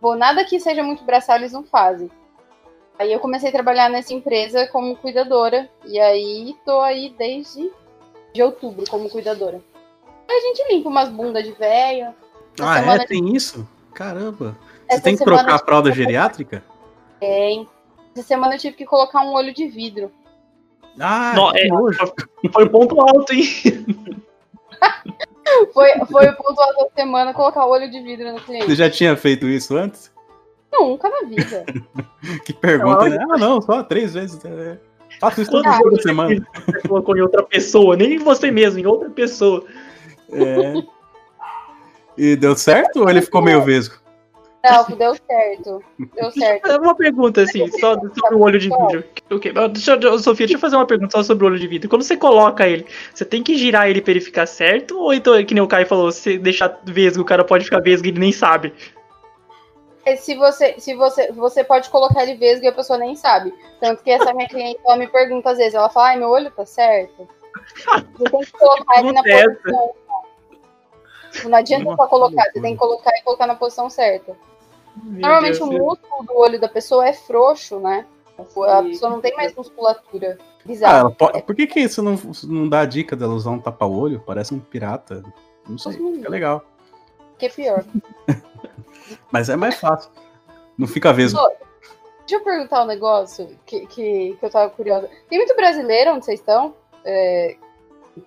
Bom, 0.00 0.16
nada 0.16 0.44
que 0.44 0.58
seja 0.58 0.82
muito 0.82 1.04
braçal 1.04 1.36
eles 1.36 1.52
não 1.52 1.62
fazem. 1.62 2.10
Aí 2.98 3.12
eu 3.12 3.20
comecei 3.20 3.50
a 3.50 3.52
trabalhar 3.52 3.90
nessa 3.90 4.14
empresa 4.14 4.66
como 4.68 4.96
cuidadora. 4.96 5.68
E 5.84 6.00
aí 6.00 6.56
tô 6.64 6.80
aí 6.80 7.14
desde 7.16 7.70
de 8.32 8.42
outubro 8.42 8.84
como 8.88 9.10
cuidadora. 9.10 9.60
Aí 10.28 10.36
a 10.36 10.40
gente 10.40 10.72
limpa 10.72 10.88
umas 10.88 11.08
bundas 11.08 11.44
de 11.44 11.52
velho. 11.52 12.14
Ah, 12.60 12.78
é? 12.80 13.06
Tem 13.06 13.34
isso? 13.34 13.68
Caramba. 13.94 14.56
Você 14.88 14.94
Essa 14.94 15.02
tem 15.02 15.16
que 15.16 15.24
trocar 15.24 15.54
a 15.54 15.58
fralda 15.58 15.92
geriátrica? 15.92 16.64
Tem. 17.18 17.68
Essa 18.14 18.26
semana 18.26 18.54
eu 18.54 18.58
tive 18.58 18.76
que 18.76 18.86
colocar 18.86 19.22
um 19.22 19.32
olho 19.32 19.52
de 19.52 19.66
vidro. 19.66 20.10
Ah, 20.98 21.32
Não, 21.34 21.52
que 21.52 22.46
é, 22.46 22.50
foi 22.52 22.68
ponto 22.68 23.00
alto, 23.00 23.32
hein? 23.32 23.44
Foi, 25.74 25.88
foi 26.10 26.28
o 26.28 26.36
ponto 26.36 26.60
alto 26.60 26.84
da 26.84 27.02
semana 27.02 27.34
colocar 27.34 27.66
o 27.66 27.70
olho 27.70 27.90
de 27.90 28.00
vidro 28.00 28.30
no 28.30 28.38
Você 28.38 28.44
cliente. 28.44 28.74
já 28.76 28.88
tinha 28.88 29.16
feito 29.16 29.48
isso 29.48 29.76
antes? 29.76 30.12
Nunca 30.72 31.08
na 31.08 31.28
vida. 31.28 31.64
Que 32.44 32.52
pergunta, 32.52 33.08
Não, 33.08 33.10
né? 33.10 33.26
Ah, 33.30 33.36
não, 33.36 33.60
só 33.60 33.82
três 33.82 34.14
vezes. 34.14 34.42
É. 34.44 34.78
Faço 35.18 35.42
isso 35.42 35.50
todo 35.50 35.64
Quantos 35.64 35.78
dia 35.78 35.82
da 35.82 35.88
olhos 35.90 36.02
semana. 36.02 36.46
Você 36.66 36.88
colocou 36.88 37.16
em 37.16 37.20
outra 37.20 37.42
pessoa, 37.42 37.96
nem 37.96 38.14
em 38.14 38.18
você 38.18 38.50
mesmo, 38.50 38.78
em 38.78 38.86
outra 38.86 39.10
pessoa. 39.10 39.64
É. 40.32 40.82
E 42.16 42.36
deu 42.36 42.54
certo 42.56 43.00
ou 43.00 43.10
ele 43.10 43.20
ficou 43.22 43.42
meio 43.42 43.62
vesgo? 43.62 43.96
Não, 44.62 44.84
deu 44.96 45.14
certo. 45.14 45.82
Deu 45.98 46.30
certo. 46.32 46.66
É 46.70 46.76
Uma 46.76 46.94
pergunta, 46.94 47.42
assim, 47.42 47.66
só 47.80 47.94
sobre 47.94 48.34
o 48.34 48.40
olho 48.40 48.58
de 48.58 48.68
vidro. 48.68 49.04
O 49.30 49.38
quê? 49.38 49.52
Ah, 49.56 49.66
Deixa, 49.66 49.94
eu- 49.94 50.18
Sofia, 50.18 50.46
deixa 50.46 50.56
eu 50.56 50.60
fazer 50.60 50.76
uma 50.76 50.86
pergunta 50.86 51.12
só 51.12 51.22
sobre 51.22 51.44
o 51.44 51.48
olho 51.48 51.58
de 51.58 51.66
vidro. 51.66 51.88
Quando 51.88 52.02
você 52.02 52.16
coloca 52.16 52.68
ele, 52.68 52.86
você 53.14 53.24
tem 53.24 53.42
que 53.42 53.56
girar 53.56 53.88
ele 53.88 54.02
pra 54.02 54.10
ele 54.10 54.20
ficar 54.20 54.44
certo? 54.46 54.98
Ou 54.98 55.14
então, 55.14 55.42
que 55.44 55.54
nem 55.54 55.62
o 55.62 55.66
Caio 55.68 55.86
falou, 55.86 56.12
se 56.12 56.36
deixar 56.36 56.78
vesgo, 56.84 57.22
o 57.22 57.24
cara 57.26 57.42
pode 57.42 57.64
ficar 57.64 57.80
vesgo 57.80 58.06
e 58.06 58.10
ele 58.10 58.20
nem 58.20 58.32
sabe? 58.32 58.74
É, 60.04 60.16
se 60.16 60.34
você, 60.34 60.74
se 60.78 60.94
você, 60.94 61.32
você 61.32 61.64
pode 61.64 61.88
colocar 61.88 62.22
ele 62.22 62.34
vesgo 62.34 62.64
e 62.64 62.68
a 62.68 62.72
pessoa 62.72 62.98
nem 62.98 63.14
sabe. 63.14 63.54
Tanto 63.80 64.02
que 64.02 64.10
essa 64.10 64.32
minha 64.34 64.48
cliente, 64.48 64.78
ela 64.84 64.96
me 64.96 65.06
pergunta 65.06 65.50
às 65.50 65.58
vezes, 65.58 65.74
ela 65.74 65.88
fala, 65.88 66.08
ai, 66.08 66.18
meu 66.18 66.28
olho 66.28 66.50
tá 66.50 66.66
certo. 66.66 67.26
Você 68.18 68.24
tem 68.30 68.40
que 68.40 68.52
colocar 68.52 68.98
ele 69.00 69.12
na 69.12 69.22
posição. 69.22 69.94
Não 71.44 71.58
adianta 71.58 71.96
só 71.96 72.06
colocar, 72.08 72.44
você 72.52 72.60
tem 72.60 72.72
que 72.74 72.78
colocar 72.78 73.10
e 73.16 73.22
colocar 73.22 73.46
na 73.46 73.54
posição 73.54 73.88
certa. 73.88 74.36
Normalmente 74.96 75.58
Deus, 75.58 75.68
o 75.68 75.70
Deus. 75.70 75.82
músculo 75.82 76.26
do 76.26 76.36
olho 76.36 76.60
da 76.60 76.68
pessoa 76.68 77.06
é 77.08 77.12
frouxo, 77.12 77.78
né? 77.80 78.06
A 78.38 78.82
pessoa 78.82 79.10
não 79.10 79.20
tem 79.20 79.34
mais 79.36 79.54
musculatura. 79.54 80.38
Ah, 80.40 80.62
Bizarro. 80.64 80.98
ela 80.98 81.10
pode- 81.10 81.42
Por 81.42 81.54
que, 81.54 81.66
que 81.66 81.80
isso 81.80 82.02
não, 82.02 82.18
não 82.44 82.68
dá 82.68 82.80
a 82.80 82.86
dica 82.86 83.14
dela 83.14 83.34
usar 83.34 83.50
um 83.50 83.58
tapa-olho? 83.58 84.22
Parece 84.26 84.54
um 84.54 84.58
pirata. 84.58 85.22
Não 85.68 85.76
sei, 85.78 85.92
fica 85.92 86.28
legal. 86.30 86.64
Que 87.38 87.46
é 87.46 87.48
pior. 87.48 87.84
Mas 89.30 89.48
é 89.48 89.56
mais 89.56 89.74
fácil. 89.76 90.10
Não 90.76 90.86
fica 90.86 91.12
vesgo. 91.12 91.38
Ô, 91.38 91.50
Deixa 92.20 92.36
eu 92.36 92.44
perguntar 92.44 92.84
um 92.84 92.86
negócio 92.86 93.58
que, 93.66 93.86
que, 93.88 94.36
que 94.38 94.46
eu 94.46 94.50
tava 94.50 94.70
curiosa. 94.70 95.10
Tem 95.28 95.36
muito 95.38 95.54
brasileiro 95.56 96.12
onde 96.12 96.24
vocês 96.24 96.38
estão? 96.38 96.76
É, 97.04 97.56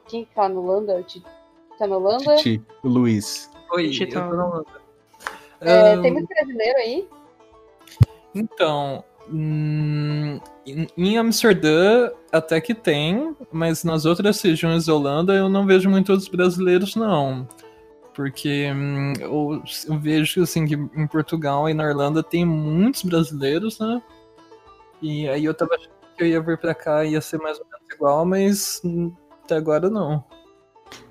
quem 0.08 0.26
tá 0.36 0.50
na 0.50 0.60
Holanda? 0.60 1.06
Tá 1.80 1.88
na 1.88 1.96
Holanda? 1.96 2.36
Titi, 2.36 2.62
o 2.84 2.90
Luiz. 2.90 3.50
Oi, 3.72 3.90
Titi, 3.92 4.14
eu 4.14 4.22
tá. 4.22 4.28
tô 4.30 4.36
na 4.36 4.46
Holanda. 4.46 4.83
É, 5.64 5.94
Ahn, 5.94 6.02
tem 6.02 6.14
muito 6.14 6.28
brasileiro 6.28 6.78
aí? 6.78 7.08
Então, 8.36 9.04
hum, 9.30 10.40
em 10.66 10.88
em 10.98 11.18
Amsterdã 11.18 12.12
até 12.32 12.60
que 12.60 12.74
tem, 12.74 13.36
mas 13.52 13.84
nas 13.84 14.06
outras 14.06 14.42
regiões 14.42 14.86
da 14.86 14.94
Holanda 14.94 15.34
eu 15.34 15.48
não 15.48 15.66
vejo 15.66 15.90
muitos 15.90 16.28
brasileiros, 16.28 16.96
não. 16.96 17.48
Porque 18.14 18.72
hum, 18.72 19.14
eu, 19.20 19.64
eu 19.88 20.00
vejo 20.00 20.44
assim, 20.44 20.66
que 20.66 20.76
em 20.76 21.08
Portugal 21.08 21.70
e 21.70 21.74
na 21.74 21.86
Irlanda 21.86 22.22
tem 22.22 22.46
muitos 22.46 23.04
brasileiros, 23.04 23.80
né? 23.80 24.02
E 25.02 25.28
aí 25.28 25.46
eu 25.46 25.54
tava 25.54 25.76
achando 25.76 25.94
que 26.16 26.24
eu 26.24 26.28
ia 26.28 26.42
vir 26.42 26.58
pra 26.58 26.76
cá 26.76 27.04
e 27.04 27.12
ia 27.12 27.22
ser 27.22 27.40
mais 27.40 27.60
ou 27.60 27.66
menos 27.66 27.94
igual, 27.94 28.26
mas 28.26 28.82
hum, 28.84 29.14
até 29.44 29.56
agora 29.56 29.90
não. 29.90 30.24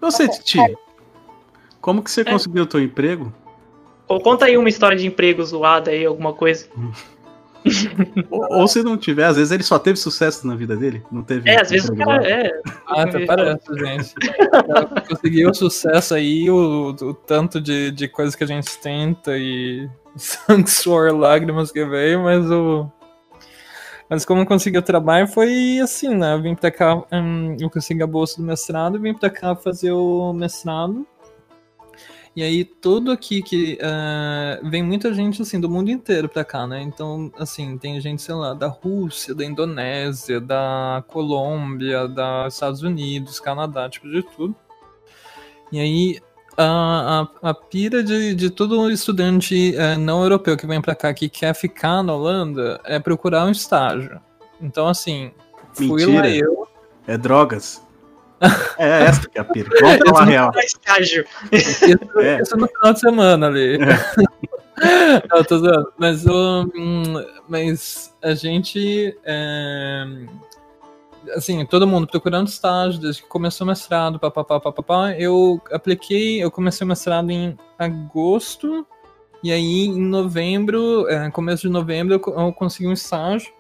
Você, 0.01 0.29
Titi, 0.29 0.77
como 1.81 2.03
que 2.03 2.11
você 2.11 2.25
conseguiu 2.25 2.63
o 2.65 2.67
teu 2.67 2.81
emprego? 2.81 3.33
Ou 4.13 4.21
conta 4.21 4.45
aí 4.45 4.59
uma 4.59 4.69
história 4.69 4.97
de 4.97 5.07
emprego 5.07 5.43
zoada 5.43 5.91
aí, 5.91 6.05
alguma 6.05 6.35
coisa. 6.35 6.67
Ou, 8.29 8.61
ou 8.61 8.69
se 8.69 8.83
não 8.83 8.99
tiver, 8.99 9.25
às 9.25 9.37
vezes 9.37 9.51
ele 9.53 9.63
só 9.63 9.79
teve 9.79 9.97
sucesso 9.97 10.47
na 10.47 10.55
vida 10.55 10.77
dele. 10.77 11.03
Não 11.11 11.23
teve. 11.23 11.49
É, 11.49 11.63
às 11.63 11.71
vezes 11.71 11.89
o 11.89 11.97
cara. 11.97 12.29
É, 12.29 12.61
Ah, 12.87 13.05
até 13.05 13.25
parece, 13.25 13.75
gente. 13.75 14.15
Conseguiu 15.09 15.49
o 15.49 15.55
sucesso 15.55 16.15
aí, 16.15 16.51
o, 16.51 16.89
o 16.91 17.15
tanto 17.15 17.59
de, 17.59 17.91
de 17.91 18.07
coisas 18.07 18.35
que 18.35 18.45
a 18.45 18.47
gente 18.47 18.79
tenta 18.81 19.39
e 19.39 19.89
sangue, 20.15 20.69
suor, 20.69 21.11
lágrimas 21.17 21.73
que 21.73 21.83
veio, 21.87 22.23
mas 22.23 22.51
o. 22.51 22.87
Mas 24.11 24.27
como 24.27 24.43
eu 24.43 24.47
consegui 24.47 24.77
o 24.77 24.83
trabalho 24.83 25.27
foi 25.27 25.79
assim, 25.79 26.15
né? 26.15 26.35
Eu 26.35 26.43
vim 26.43 26.55
pra 26.55 26.71
cá, 26.71 27.03
hum, 27.11 27.57
eu 27.59 27.71
consegui 27.71 28.03
a 28.03 28.07
bolsa 28.07 28.37
do 28.37 28.47
mestrado 28.47 28.99
e 28.99 29.01
vim 29.01 29.15
pra 29.15 29.31
cá 29.31 29.57
fazer 29.57 29.93
o 29.93 30.35
mestrado. 30.35 31.07
E 32.35 32.43
aí 32.43 32.65
tudo 32.65 33.13
aqui 33.13 33.43
que 33.43 33.77
eh, 33.79 34.61
vem 34.65 34.83
muita 34.83 35.13
gente 35.13 35.43
assim 35.43 35.61
do 35.61 35.69
mundo 35.69 35.91
inteiro 35.91 36.31
pra 36.31 36.43
cá, 36.43 36.67
né? 36.67 36.81
Então, 36.81 37.31
assim, 37.37 37.77
tem 37.77 38.01
gente, 38.01 38.23
sei 38.23 38.35
lá, 38.35 38.55
da 38.55 38.69
Rússia, 38.69 39.35
da 39.35 39.45
Indonésia, 39.45 40.41
da 40.41 41.05
Colômbia, 41.09 42.09
dos 42.09 42.55
Estados 42.55 42.83
Unidos, 42.83 43.39
Canadá, 43.39 43.89
tipo 43.89 44.09
de 44.11 44.23
tudo. 44.23 44.57
E 45.71 45.79
aí 45.79 46.21
a, 46.57 47.29
a, 47.43 47.51
a 47.51 47.55
pira 47.55 48.03
de, 48.03 48.35
de 48.35 48.49
todo 48.49 48.91
estudante 48.91 49.77
eh, 49.77 49.97
não 49.97 50.23
europeu 50.23 50.57
que 50.57 50.67
vem 50.67 50.81
pra 50.81 50.95
cá 50.95 51.13
que 51.13 51.29
quer 51.29 51.55
ficar 51.55 52.03
na 52.03 52.15
Holanda 52.15 52.81
é 52.85 52.99
procurar 52.99 53.45
um 53.45 53.51
estágio. 53.51 54.19
Então, 54.61 54.89
assim, 54.89 55.33
fui 55.75 56.07
lá 56.07 56.23
Mentira. 56.23 56.47
eu. 56.47 56.69
É 57.07 57.19
drogas. 57.19 57.82
É 58.79 59.05
essa 59.05 59.29
que 59.29 59.39
é 59.39 59.41
a 59.41 59.45
pira. 59.45 59.69
Vamos 59.81 59.99
falar 60.09 60.25
real. 60.25 60.53
estágio. 60.65 61.25
Isso, 61.53 61.85
É. 62.21 62.41
isso 62.43 62.57
no 62.57 62.67
final 62.67 62.93
de 62.93 63.01
semana 63.01 63.47
ali. 63.47 63.79
Não, 65.31 65.45
tô 65.45 65.59
zoando. 65.59 65.93
Mas, 65.97 66.27
o, 66.27 66.71
hum, 66.75 67.25
mas 67.49 68.15
a 68.23 68.35
gente. 68.35 69.17
é, 69.25 70.05
assim, 71.37 71.65
todo 71.67 71.87
mundo 71.87 72.07
procurando 72.07 72.49
estágio, 72.49 73.01
desde 73.01 73.23
que 73.23 73.29
começou 73.29 73.65
o 73.65 73.69
mestrado, 73.69 74.19
papapá, 74.19 74.59
papapá. 74.59 75.13
Eu 75.13 75.61
apliquei, 75.71 76.43
eu 76.43 76.51
comecei 76.51 76.85
o 76.85 76.89
mestrado 76.89 77.31
em 77.31 77.57
agosto. 77.79 78.87
E 79.43 79.53
aí, 79.53 79.87
em 79.87 80.01
novembro, 80.01 81.09
é, 81.09 81.31
começo 81.31 81.63
de 81.63 81.69
novembro, 81.69 82.15
eu 82.15 82.53
consegui 82.53 82.89
um 82.89 82.93
estágio. 82.93 83.53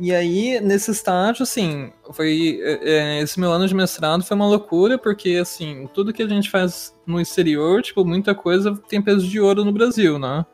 E 0.00 0.14
aí, 0.14 0.60
nesse 0.60 0.92
estágio, 0.92 1.42
assim, 1.42 1.92
foi. 2.12 2.60
é, 2.62 3.18
é, 3.18 3.20
esse 3.20 3.40
meu 3.40 3.50
ano 3.50 3.66
de 3.66 3.74
mestrado 3.74 4.22
foi 4.22 4.36
uma 4.36 4.46
loucura, 4.46 4.96
porque, 4.96 5.36
assim, 5.36 5.88
tudo 5.92 6.12
que 6.12 6.22
a 6.22 6.28
gente 6.28 6.48
faz 6.48 6.94
no 7.04 7.20
exterior, 7.20 7.82
tipo, 7.82 8.04
muita 8.04 8.32
coisa 8.32 8.76
tem 8.88 9.02
peso 9.02 9.26
de 9.26 9.40
ouro 9.40 9.64
no 9.64 9.72
Brasil, 9.72 10.18
né? 10.18 10.46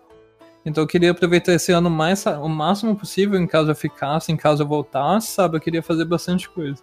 Então 0.64 0.82
eu 0.82 0.88
queria 0.88 1.10
aproveitar 1.10 1.52
esse 1.52 1.72
ano 1.72 1.90
mais, 1.90 2.24
o 2.24 2.48
máximo 2.48 2.96
possível, 2.96 3.38
em 3.38 3.46
caso 3.46 3.70
eu 3.70 3.74
ficasse, 3.74 4.32
em 4.32 4.36
caso 4.36 4.62
eu 4.62 4.66
voltasse, 4.66 5.32
sabe? 5.32 5.56
Eu 5.56 5.60
queria 5.60 5.82
fazer 5.82 6.06
bastante 6.06 6.48
coisa. 6.48 6.82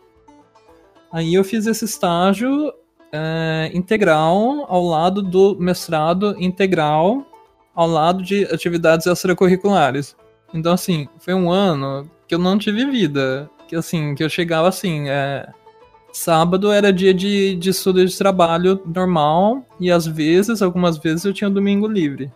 Aí 1.11 1.33
eu 1.33 1.43
fiz 1.43 1.65
esse 1.65 1.85
estágio 1.85 2.71
é, 3.11 3.71
integral 3.73 4.65
ao 4.69 4.85
lado 4.85 5.23
do 5.23 5.57
mestrado 5.59 6.35
integral, 6.37 7.25
ao 7.73 7.87
lado 7.87 8.21
de 8.21 8.45
atividades 8.45 9.07
extracurriculares. 9.07 10.15
Então, 10.53 10.73
assim, 10.73 11.07
foi 11.19 11.33
um 11.33 11.51
ano 11.51 12.09
que 12.31 12.35
eu 12.35 12.39
não 12.39 12.57
tive 12.57 12.85
vida. 12.85 13.51
Que 13.67 13.75
assim, 13.75 14.15
que 14.15 14.23
eu 14.23 14.29
chegava 14.29 14.69
assim, 14.69 15.09
é, 15.09 15.49
sábado 16.13 16.71
era 16.71 16.93
dia 16.93 17.13
de, 17.13 17.55
de 17.55 17.71
estudo 17.71 18.01
e 18.01 18.05
de 18.05 18.17
trabalho 18.17 18.81
normal, 18.85 19.65
e 19.77 19.91
às 19.91 20.07
vezes, 20.07 20.61
algumas 20.61 20.97
vezes, 20.97 21.25
eu 21.25 21.33
tinha 21.33 21.49
domingo 21.49 21.87
livre. 21.87 22.31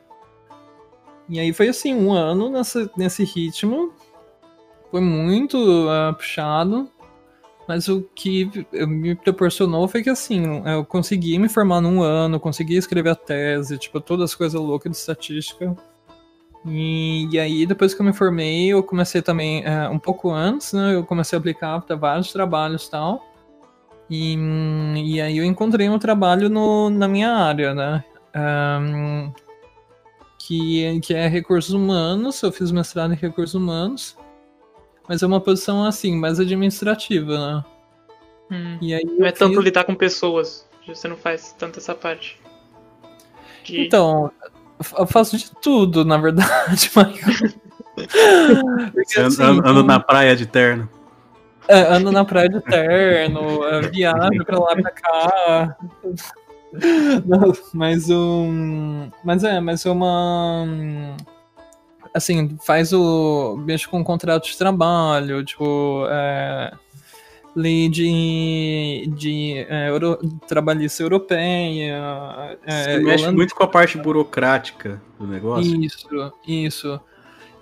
E 1.29 1.39
aí 1.39 1.53
foi 1.53 1.69
assim, 1.69 1.95
um 1.95 2.11
ano 2.11 2.49
nessa, 2.49 2.91
nesse 2.97 3.23
ritmo. 3.23 3.93
Foi 4.91 4.99
muito 4.99 5.57
ah, 5.89 6.11
puxado. 6.11 6.91
Mas 7.65 7.87
o 7.87 8.01
que 8.13 8.51
me 8.85 9.15
proporcionou 9.15 9.87
foi 9.87 10.03
que 10.03 10.09
assim, 10.09 10.43
eu 10.65 10.83
consegui 10.83 11.39
me 11.39 11.47
formar 11.47 11.79
num 11.79 12.03
ano, 12.03 12.37
consegui 12.37 12.75
escrever 12.75 13.11
a 13.11 13.15
tese, 13.15 13.77
tipo, 13.77 14.01
todas 14.01 14.31
as 14.31 14.35
coisas 14.35 14.59
loucas 14.59 14.91
de 14.91 14.97
estatística. 14.97 15.75
E, 16.67 17.27
e 17.31 17.39
aí, 17.39 17.65
depois 17.65 17.93
que 17.93 18.01
eu 18.01 18.05
me 18.05 18.13
formei, 18.13 18.67
eu 18.73 18.81
comecei 18.81 19.21
também, 19.21 19.63
é, 19.63 19.87
um 19.87 19.99
pouco 19.99 20.31
antes, 20.31 20.73
né? 20.73 20.95
Eu 20.95 21.05
comecei 21.05 21.37
a 21.37 21.39
aplicar 21.39 21.79
para 21.81 21.95
vários 21.95 22.31
trabalhos 22.33 22.85
e 22.87 22.91
tal. 22.91 23.23
E, 24.09 24.35
e 25.05 25.21
aí 25.21 25.37
eu 25.37 25.43
encontrei 25.45 25.87
um 25.89 25.99
trabalho 25.99 26.49
no, 26.49 26.89
na 26.89 27.07
minha 27.07 27.31
área, 27.31 27.73
né? 27.73 28.03
Ahn, 28.33 29.31
que, 30.39 30.99
que 31.01 31.13
é 31.13 31.27
recursos 31.27 31.73
humanos, 31.73 32.41
eu 32.41 32.51
fiz 32.51 32.71
mestrado 32.71 33.13
em 33.13 33.17
recursos 33.17 33.55
humanos. 33.55 34.17
Mas 35.07 35.21
é 35.21 35.27
uma 35.27 35.39
posição, 35.39 35.85
assim, 35.85 36.15
mais 36.15 36.39
administrativa, 36.39 37.37
né? 37.37 37.65
Hum. 38.51 38.77
E 38.81 38.93
aí 38.93 39.03
Não 39.05 39.25
é 39.27 39.31
tanto 39.31 39.55
fiz- 39.55 39.63
lidar 39.63 39.83
com 39.83 39.93
pessoas. 39.93 40.67
Você 40.87 41.07
não 41.07 41.15
faz 41.17 41.53
tanto 41.57 41.77
essa 41.79 41.93
parte. 41.93 42.39
De- 43.63 43.81
Então, 43.81 44.31
eu 44.97 45.07
faço 45.07 45.37
de 45.37 45.51
tudo, 45.61 46.03
na 46.03 46.17
verdade, 46.17 46.89
Michael. 46.95 47.53
Porque, 48.93 49.19
assim, 49.19 49.43
anda 49.43 49.83
na 49.83 49.99
praia 49.99 50.35
de 50.35 50.45
terno. 50.45 50.89
É, 51.67 51.81
ando 51.81 52.11
na 52.11 52.23
praia 52.23 52.49
de 52.49 52.61
terno, 52.61 53.63
é, 53.65 53.81
viajo 53.89 54.45
pra 54.45 54.59
lá 54.59 54.75
pra 54.75 54.91
cá. 54.91 55.77
Não, 57.25 57.53
mas 57.73 58.09
um. 58.09 59.09
Mas 59.23 59.43
é, 59.43 59.59
mas 59.59 59.85
é 59.85 59.89
uma. 59.89 60.65
Assim, 62.13 62.57
faz 62.65 62.91
o. 62.91 63.57
Mexe 63.57 63.87
com 63.87 64.01
o 64.01 64.03
contrato 64.03 64.45
de 64.45 64.57
trabalho, 64.57 65.43
tipo. 65.43 66.05
É, 66.09 66.73
lei 67.55 67.87
de. 67.87 69.09
de 69.15 69.65
é, 69.69 69.89
euro, 69.89 70.17
trabalhista 70.47 71.01
europeia. 71.01 72.57
É, 72.65 72.83
Você 72.83 72.89
mexe 72.97 73.23
holandesa. 73.23 73.31
muito 73.31 73.55
com 73.55 73.63
a 73.63 73.67
parte 73.67 73.97
burocrática 73.97 75.01
do 75.19 75.25
negócio. 75.25 75.83
Isso, 75.83 76.33
isso. 76.45 76.99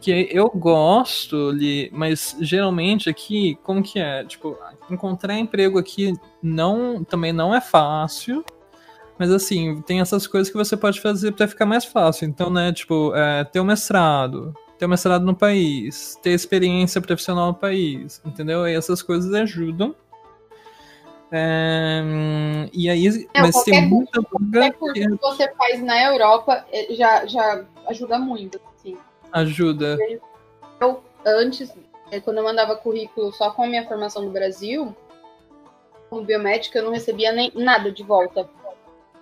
Que 0.01 0.27
eu 0.31 0.49
gosto, 0.49 1.51
Li, 1.51 1.89
mas 1.93 2.35
geralmente 2.41 3.09
aqui, 3.09 3.57
como 3.63 3.81
que 3.81 3.99
é? 3.99 4.25
Tipo, 4.25 4.57
encontrar 4.91 5.37
emprego 5.39 5.79
aqui 5.79 6.13
não, 6.41 7.05
também 7.05 7.31
não 7.31 7.55
é 7.55 7.61
fácil. 7.61 8.43
Mas 9.17 9.31
assim, 9.31 9.81
tem 9.83 10.01
essas 10.01 10.27
coisas 10.27 10.51
que 10.51 10.57
você 10.57 10.75
pode 10.75 10.99
fazer 10.99 11.31
para 11.31 11.47
ficar 11.47 11.65
mais 11.65 11.85
fácil. 11.85 12.27
Então, 12.27 12.49
né, 12.49 12.73
tipo, 12.73 13.15
é, 13.15 13.45
ter 13.45 13.61
um 13.61 13.63
mestrado, 13.63 14.53
ter 14.83 14.87
mestrado 14.87 15.25
no 15.25 15.35
país, 15.35 16.19
ter 16.21 16.31
experiência 16.31 16.99
profissional 16.99 17.47
no 17.47 17.53
país, 17.53 18.21
entendeu? 18.25 18.67
E 18.67 18.75
essas 18.75 19.01
coisas 19.01 19.33
ajudam. 19.33 19.95
É, 21.31 22.03
e 22.71 22.89
aí, 22.89 23.27
Não, 23.33 23.41
mas 23.41 23.63
tem 23.63 23.87
muita 23.87 24.21
vaga 24.21 24.73
Qualquer 24.73 24.73
curso 24.73 24.93
que 24.93 25.21
você 25.21 25.51
faz 25.53 25.81
na 25.81 26.03
Europa 26.03 26.65
eh, 26.71 26.93
já, 26.93 27.25
já 27.25 27.65
ajuda 27.87 28.19
muito. 28.19 28.61
Assim. 28.75 28.97
Ajuda. 29.31 29.97
Eu, 30.79 31.01
antes, 31.25 31.73
é, 32.11 32.19
quando 32.19 32.37
eu 32.37 32.43
mandava 32.43 32.75
currículo 32.75 33.31
só 33.31 33.51
com 33.51 33.63
a 33.63 33.67
minha 33.67 33.87
formação 33.87 34.21
no 34.23 34.31
Brasil, 34.31 34.95
como 36.09 36.23
biomédica, 36.23 36.79
eu 36.79 36.83
não 36.83 36.91
recebia 36.91 37.31
nem 37.31 37.51
nada 37.55 37.89
de 37.91 38.03
volta. 38.03 38.47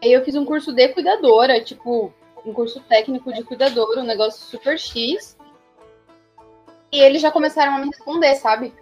Aí 0.03 0.11
eu 0.11 0.25
fiz 0.25 0.35
um 0.35 0.43
curso 0.43 0.73
de 0.73 0.89
cuidadora, 0.89 1.63
tipo, 1.63 2.11
um 2.45 2.51
curso 2.51 2.81
técnico 2.81 3.31
de 3.31 3.43
cuidadora, 3.43 4.01
um 4.01 4.05
negócio 4.05 4.41
super 4.41 4.77
X. 4.77 5.37
E 6.91 6.99
eles 6.99 7.21
já 7.21 7.31
começaram 7.31 7.75
a 7.75 7.79
me 7.79 7.87
responder, 7.87 8.35
sabe? 8.35 8.73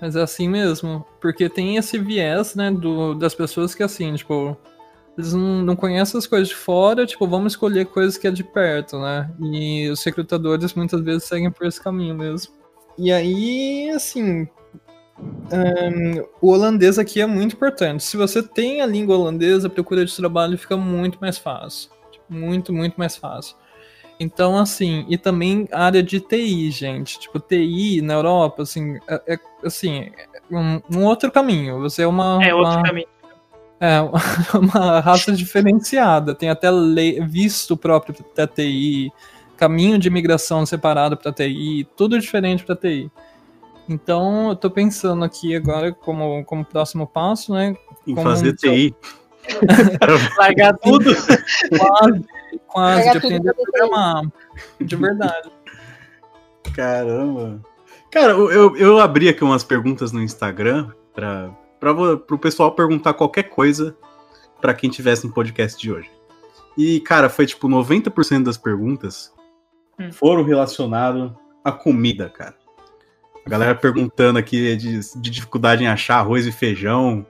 Mas 0.00 0.16
é 0.16 0.22
assim 0.22 0.48
mesmo. 0.48 1.04
Porque 1.20 1.48
tem 1.48 1.76
esse 1.76 1.98
viés, 1.98 2.54
né, 2.54 2.70
do, 2.70 3.14
das 3.14 3.34
pessoas 3.34 3.74
que 3.74 3.82
assim, 3.82 4.14
tipo, 4.14 4.56
eles 5.16 5.34
não, 5.34 5.62
não 5.62 5.76
conhecem 5.76 6.16
as 6.18 6.26
coisas 6.26 6.48
de 6.48 6.54
fora, 6.54 7.06
tipo, 7.06 7.26
vamos 7.26 7.52
escolher 7.52 7.86
coisas 7.86 8.16
que 8.16 8.26
é 8.26 8.30
de 8.30 8.42
perto, 8.42 8.98
né? 8.98 9.30
E 9.40 9.88
os 9.90 10.02
recrutadores 10.02 10.72
muitas 10.74 11.00
vezes 11.02 11.24
seguem 11.24 11.50
por 11.50 11.66
esse 11.66 11.82
caminho 11.82 12.14
mesmo. 12.14 12.54
E 12.96 13.12
aí, 13.12 13.90
assim, 13.90 14.48
um, 15.52 16.24
o 16.40 16.50
holandês 16.50 16.98
aqui 16.98 17.20
é 17.20 17.26
muito 17.26 17.54
importante. 17.54 18.02
Se 18.02 18.16
você 18.16 18.42
tem 18.42 18.80
a 18.80 18.86
língua 18.86 19.16
holandesa, 19.16 19.66
a 19.66 19.70
procura 19.70 20.04
de 20.04 20.16
trabalho 20.16 20.56
fica 20.56 20.76
muito 20.76 21.18
mais 21.20 21.36
fácil. 21.36 21.90
Muito, 22.28 22.72
muito 22.72 22.94
mais 22.96 23.16
fácil. 23.16 23.56
Então, 24.22 24.58
assim, 24.58 25.06
e 25.08 25.16
também 25.16 25.66
a 25.72 25.86
área 25.86 26.02
de 26.02 26.20
TI, 26.20 26.70
gente. 26.70 27.18
Tipo, 27.18 27.40
TI 27.40 28.02
na 28.02 28.12
Europa, 28.12 28.64
assim, 28.64 28.98
é, 29.08 29.34
é 29.34 29.38
assim, 29.64 30.10
é 30.50 30.54
um, 30.54 30.82
um, 30.94 31.04
outro 31.06 31.32
caminho. 31.32 31.80
Você 31.80 32.02
é 32.02 32.06
uma. 32.06 32.38
É 32.44 32.54
outro 32.54 32.74
uma, 32.74 32.82
caminho. 32.82 33.08
É, 33.82 33.98
uma 34.54 35.00
raça 35.00 35.32
diferenciada. 35.32 36.34
Tem 36.34 36.50
até 36.50 36.70
lei, 36.70 37.18
visto 37.22 37.78
próprio 37.78 38.14
para 38.34 38.46
TI, 38.46 39.10
caminho 39.56 39.98
de 39.98 40.08
imigração 40.08 40.66
separado 40.66 41.16
para 41.16 41.32
TI, 41.32 41.88
tudo 41.96 42.20
diferente 42.20 42.62
para 42.62 42.76
TI. 42.76 43.10
Então, 43.88 44.50
eu 44.50 44.56
tô 44.56 44.70
pensando 44.70 45.24
aqui 45.24 45.56
agora 45.56 45.94
como, 45.94 46.44
como 46.44 46.62
próximo 46.62 47.06
passo, 47.06 47.54
né? 47.54 47.74
Em 48.06 48.14
como 48.14 48.28
fazer 48.28 48.50
um- 48.50 48.54
TI. 48.54 48.94
Largar 50.36 50.76
tudo. 50.76 51.10
quase, 51.78 52.24
quase, 52.72 53.04
Largar 53.06 53.12
de 53.12 53.18
aprender 53.18 53.50
a 53.50 53.54
programar. 53.54 54.22
De 54.80 54.96
verdade. 54.96 55.50
Caramba. 56.74 57.60
Cara, 58.10 58.32
eu, 58.32 58.50
eu, 58.50 58.76
eu 58.76 58.98
abri 58.98 59.28
aqui 59.28 59.44
umas 59.44 59.62
perguntas 59.62 60.12
no 60.12 60.22
Instagram 60.22 60.90
para 61.14 61.52
o 62.30 62.38
pessoal 62.38 62.72
perguntar 62.72 63.14
qualquer 63.14 63.44
coisa 63.44 63.96
para 64.60 64.74
quem 64.74 64.90
tivesse 64.90 65.26
no 65.26 65.32
podcast 65.32 65.80
de 65.80 65.92
hoje. 65.92 66.10
E, 66.76 67.00
cara, 67.00 67.28
foi 67.28 67.46
tipo 67.46 67.68
90% 67.68 68.44
das 68.44 68.56
perguntas 68.56 69.32
Hum. 70.00 70.10
foram 70.10 70.42
relacionadas 70.42 71.30
à 71.62 71.70
comida, 71.70 72.30
cara. 72.30 72.54
A 73.44 73.50
galera 73.50 73.74
perguntando 73.74 74.38
aqui 74.38 74.74
de, 74.76 75.00
de 75.20 75.30
dificuldade 75.30 75.84
em 75.84 75.88
achar 75.88 76.18
arroz 76.18 76.46
e 76.46 76.52
feijão, 76.52 77.26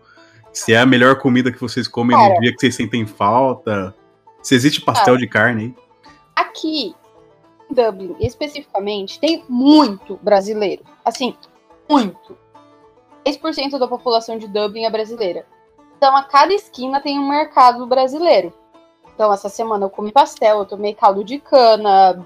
se 0.52 0.72
é 0.72 0.78
a 0.78 0.86
melhor 0.86 1.16
comida 1.16 1.50
que 1.50 1.60
vocês 1.60 1.88
comem 1.88 2.16
Cara. 2.16 2.34
no 2.34 2.40
dia 2.40 2.52
que 2.52 2.60
vocês 2.60 2.74
sentem 2.74 3.06
falta, 3.06 3.94
se 4.42 4.54
existe 4.54 4.80
pastel 4.80 5.16
de 5.16 5.26
carne 5.26 5.62
aí. 5.62 5.74
Aqui, 6.34 6.94
em 7.70 7.74
Dublin, 7.74 8.16
especificamente, 8.20 9.20
tem 9.20 9.44
muito 9.48 10.18
brasileiro. 10.22 10.84
Assim, 11.04 11.36
muito. 11.88 12.36
10% 13.24 13.78
da 13.78 13.86
população 13.86 14.38
de 14.38 14.48
Dublin 14.48 14.84
é 14.84 14.90
brasileira. 14.90 15.46
Então, 15.96 16.16
a 16.16 16.22
cada 16.22 16.54
esquina 16.54 17.00
tem 17.00 17.18
um 17.18 17.28
mercado 17.28 17.86
brasileiro. 17.86 18.52
Então, 19.14 19.32
essa 19.32 19.50
semana 19.50 19.84
eu 19.84 19.90
comi 19.90 20.10
pastel, 20.10 20.60
eu 20.60 20.64
tomei 20.64 20.94
caldo 20.94 21.22
de 21.22 21.38
cana. 21.38 22.24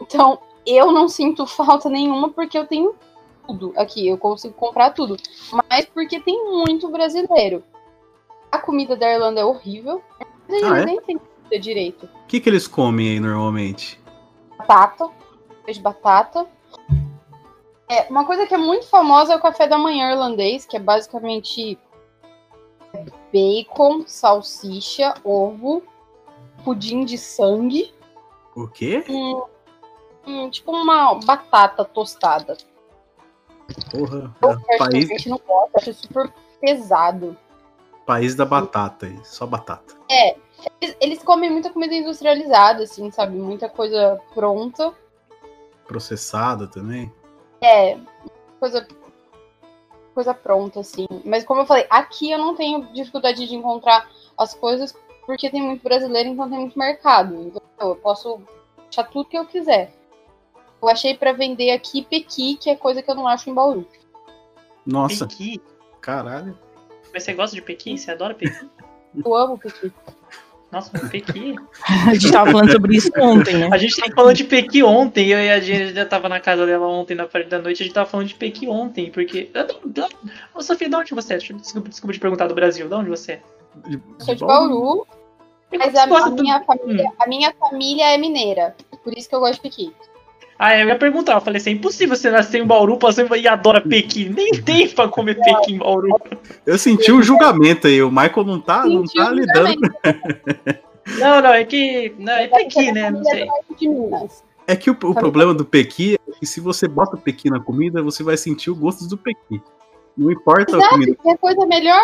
Então, 0.00 0.40
eu 0.66 0.90
não 0.90 1.08
sinto 1.08 1.46
falta 1.46 1.88
nenhuma 1.88 2.30
porque 2.30 2.58
eu 2.58 2.66
tenho 2.66 2.96
tudo 3.46 3.72
aqui, 3.76 4.08
eu 4.08 4.18
consigo 4.18 4.54
comprar 4.54 4.90
tudo. 4.90 5.16
Mas 5.68 5.84
porque 5.86 6.18
tem 6.18 6.44
muito 6.50 6.88
brasileiro. 6.88 7.62
A 8.50 8.58
comida 8.58 8.96
da 8.96 9.12
Irlanda 9.12 9.40
é 9.40 9.44
horrível. 9.44 10.02
Mas 10.50 10.62
eles 10.62 10.72
Ah, 10.72 10.78
é? 10.80 10.84
nem 10.84 11.00
têm 11.02 11.16
comida 11.18 11.58
direito 11.60 12.06
O 12.06 12.26
que, 12.26 12.40
que 12.40 12.48
eles 12.48 12.66
comem 12.66 13.10
aí 13.10 13.20
normalmente? 13.20 14.00
batata, 14.58 15.08
de 15.66 15.80
batata. 15.80 16.46
É, 17.88 18.02
uma 18.10 18.24
coisa 18.26 18.46
que 18.46 18.54
é 18.54 18.58
muito 18.58 18.86
famosa 18.88 19.32
é 19.32 19.36
o 19.36 19.40
café 19.40 19.66
da 19.66 19.78
manhã 19.78 20.10
irlandês, 20.12 20.66
que 20.66 20.76
é 20.76 20.80
basicamente 20.80 21.78
bacon, 23.32 24.04
salsicha, 24.06 25.14
ovo, 25.24 25.82
pudim 26.64 27.04
de 27.04 27.16
sangue, 27.16 27.92
O 28.54 28.66
quê? 28.68 29.04
um, 29.08 29.42
um- 30.26 30.50
tipo 30.50 30.72
uma 30.72 31.14
batata 31.14 31.84
tostada. 31.84 32.56
Porra, 33.90 34.34
é, 34.42 34.76
país, 34.78 35.08
particularmente 35.08 35.28
não 35.28 35.40
gosto, 35.46 35.76
acho 35.76 35.94
super 35.94 36.32
pesado. 36.60 37.36
País 38.10 38.34
da 38.34 38.44
batata 38.44 39.06
aí, 39.06 39.16
só 39.22 39.46
batata. 39.46 39.94
É, 40.10 40.34
eles, 40.80 40.96
eles 41.00 41.22
comem 41.22 41.48
muita 41.48 41.70
comida 41.70 41.94
industrializada, 41.94 42.82
assim, 42.82 43.08
sabe? 43.12 43.38
Muita 43.38 43.68
coisa 43.68 44.20
pronta. 44.34 44.92
Processada 45.86 46.66
também. 46.66 47.12
É, 47.60 47.96
coisa, 48.58 48.84
coisa 50.12 50.34
pronta, 50.34 50.80
assim. 50.80 51.06
Mas 51.24 51.44
como 51.44 51.60
eu 51.60 51.66
falei, 51.66 51.86
aqui 51.88 52.32
eu 52.32 52.38
não 52.38 52.56
tenho 52.56 52.92
dificuldade 52.92 53.46
de 53.46 53.54
encontrar 53.54 54.10
as 54.36 54.54
coisas 54.54 54.92
porque 55.24 55.48
tem 55.48 55.62
muito 55.62 55.84
brasileiro, 55.84 56.30
então 56.30 56.50
tem 56.50 56.58
muito 56.58 56.76
mercado. 56.76 57.36
Então 57.36 57.62
eu 57.78 57.94
posso 57.94 58.40
achar 58.88 59.04
tudo 59.04 59.28
que 59.28 59.38
eu 59.38 59.46
quiser. 59.46 59.94
Eu 60.82 60.88
achei 60.88 61.16
pra 61.16 61.32
vender 61.32 61.70
aqui 61.70 62.02
pequi, 62.02 62.56
que 62.56 62.70
é 62.70 62.74
coisa 62.74 63.02
que 63.02 63.08
eu 63.08 63.14
não 63.14 63.28
acho 63.28 63.48
em 63.48 63.54
Bauru. 63.54 63.86
Nossa, 64.84 65.28
Pequi. 65.28 65.60
caralho. 66.00 66.58
Mas 67.12 67.22
você 67.24 67.32
gosta 67.34 67.54
de 67.56 67.62
pequi? 67.62 67.96
Você 67.98 68.10
adora 68.10 68.34
pequi? 68.34 68.68
Eu 69.24 69.34
amo 69.34 69.58
pequi. 69.58 69.92
Nossa, 70.70 70.96
pequi. 71.08 71.56
A 72.06 72.14
gente 72.14 72.30
tava 72.30 72.52
falando 72.52 72.70
sobre 72.70 72.96
isso 72.96 73.10
ontem, 73.18 73.54
né? 73.56 73.68
A 73.72 73.76
gente 73.76 73.96
tava 73.96 74.14
falando 74.14 74.36
de 74.36 74.44
Pequi 74.44 74.84
ontem, 74.84 75.26
eu 75.28 75.38
e 75.40 75.50
a 75.50 75.58
gente 75.58 75.92
já 75.94 76.06
tava 76.06 76.28
na 76.28 76.38
casa 76.38 76.64
dela 76.64 76.86
ontem, 76.86 77.16
na 77.16 77.26
parte 77.26 77.48
da 77.48 77.58
noite, 77.58 77.82
a 77.82 77.86
gente 77.86 77.92
tava 77.92 78.08
falando 78.08 78.28
de 78.28 78.34
Pequi 78.36 78.68
ontem, 78.68 79.10
porque. 79.10 79.50
Ô, 80.54 80.62
Sofia, 80.62 80.88
de 80.88 80.94
onde 80.94 81.12
você 81.12 81.34
é? 81.34 81.36
Eu- 81.38 81.56
Desculpa, 81.56 81.88
desculpa 81.88 82.12
te 82.12 82.20
perguntar 82.20 82.46
do 82.46 82.54
Brasil, 82.54 82.86
de 82.88 82.94
onde 82.94 83.10
você 83.10 83.32
é? 83.32 83.42
Sou 84.20 84.32
de 84.36 84.44
Bauru, 84.44 85.04
mas 85.76 85.92
a, 85.96 86.06
do- 86.06 86.40
minha 86.40 86.62
família, 86.62 87.04
Hum. 87.04 87.12
a 87.18 87.26
minha 87.26 87.52
família 87.58 88.14
é 88.14 88.16
mineira. 88.18 88.76
Por 89.02 89.12
isso 89.18 89.28
que 89.28 89.34
eu 89.34 89.40
gosto 89.40 89.54
de 89.56 89.62
pequi. 89.62 89.92
Ah, 90.62 90.76
eu 90.78 90.88
ia 90.88 90.98
perguntar, 90.98 91.36
eu 91.36 91.40
falei 91.40 91.56
assim, 91.58 91.70
é 91.70 91.72
impossível 91.72 92.14
você 92.14 92.30
nascer 92.30 92.60
em 92.60 92.66
Bauru, 92.66 92.98
passou 92.98 93.24
e 93.34 93.48
adora 93.48 93.80
Pequi. 93.80 94.28
Nem 94.28 94.50
tem 94.60 94.86
pra 94.90 95.08
comer 95.08 95.36
Pequi 95.42 95.72
em 95.72 95.78
Bauru. 95.78 96.10
Eu 96.66 96.76
senti 96.76 97.10
um 97.10 97.22
julgamento 97.22 97.86
aí, 97.86 98.02
o 98.02 98.10
Michael 98.10 98.44
não 98.44 98.60
tá, 98.60 98.84
não 98.84 99.00
um 99.00 99.04
tá 99.06 99.30
lidando. 99.30 99.80
Não, 101.18 101.40
não, 101.40 101.54
é 101.54 101.64
que. 101.64 102.14
Não, 102.18 102.34
é 102.34 102.46
Pequi, 102.46 102.92
né? 102.92 103.10
Não 103.10 103.24
sei. 103.24 103.48
É 104.66 104.76
que 104.76 104.90
o, 104.90 104.92
o 104.92 105.14
problema 105.14 105.54
do 105.54 105.64
pequi 105.64 106.16
é 106.28 106.32
que 106.38 106.44
se 106.44 106.60
você 106.60 106.86
bota 106.86 107.16
pequi 107.16 107.48
na 107.48 107.58
comida, 107.58 108.02
você 108.02 108.22
vai 108.22 108.36
sentir 108.36 108.70
o 108.70 108.76
gosto 108.76 109.08
do 109.08 109.16
pequi. 109.16 109.62
Não 110.14 110.30
importa 110.30 110.76
a 110.76 110.78
Exato, 110.78 110.94
comida. 110.94 111.16
quer 111.22 111.38
coisa 111.38 111.66
melhor? 111.66 112.00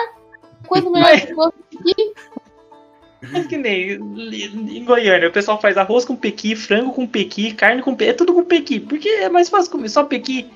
Coisa 0.66 0.88
melhor 0.88 1.10
Mas- 1.10 1.24
que 1.26 1.32
eu 1.32 1.36
gosto 1.36 1.54
de 1.70 1.76
pequi. 1.84 2.14
É 3.22 3.42
que 3.44 3.56
nem 3.56 3.92
em 3.92 4.84
Goiânia, 4.84 5.28
o 5.28 5.32
pessoal 5.32 5.60
faz 5.60 5.76
arroz 5.76 6.04
com 6.04 6.14
pequi, 6.14 6.54
frango 6.54 6.92
com 6.92 7.06
pequi, 7.06 7.52
carne 7.54 7.82
com 7.82 7.94
pequi, 7.94 8.10
é 8.10 8.14
tudo 8.14 8.34
com 8.34 8.44
pequi. 8.44 8.78
Porque 8.78 9.08
é 9.08 9.28
mais 9.28 9.48
fácil 9.48 9.72
comer 9.72 9.88
só 9.88 10.04
pequi. 10.04 10.50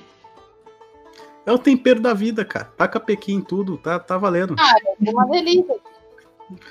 É 1.45 1.51
o 1.51 1.57
tempero 1.57 1.99
da 1.99 2.13
vida, 2.13 2.45
cara. 2.45 2.65
Taca 2.77 2.99
pequi 2.99 3.33
em 3.33 3.41
tudo, 3.41 3.77
tá, 3.77 3.97
tá 3.99 4.17
valendo. 4.17 4.55
Cara, 4.55 4.79
é 5.05 5.09
uma 5.09 5.25
delícia. 5.27 5.75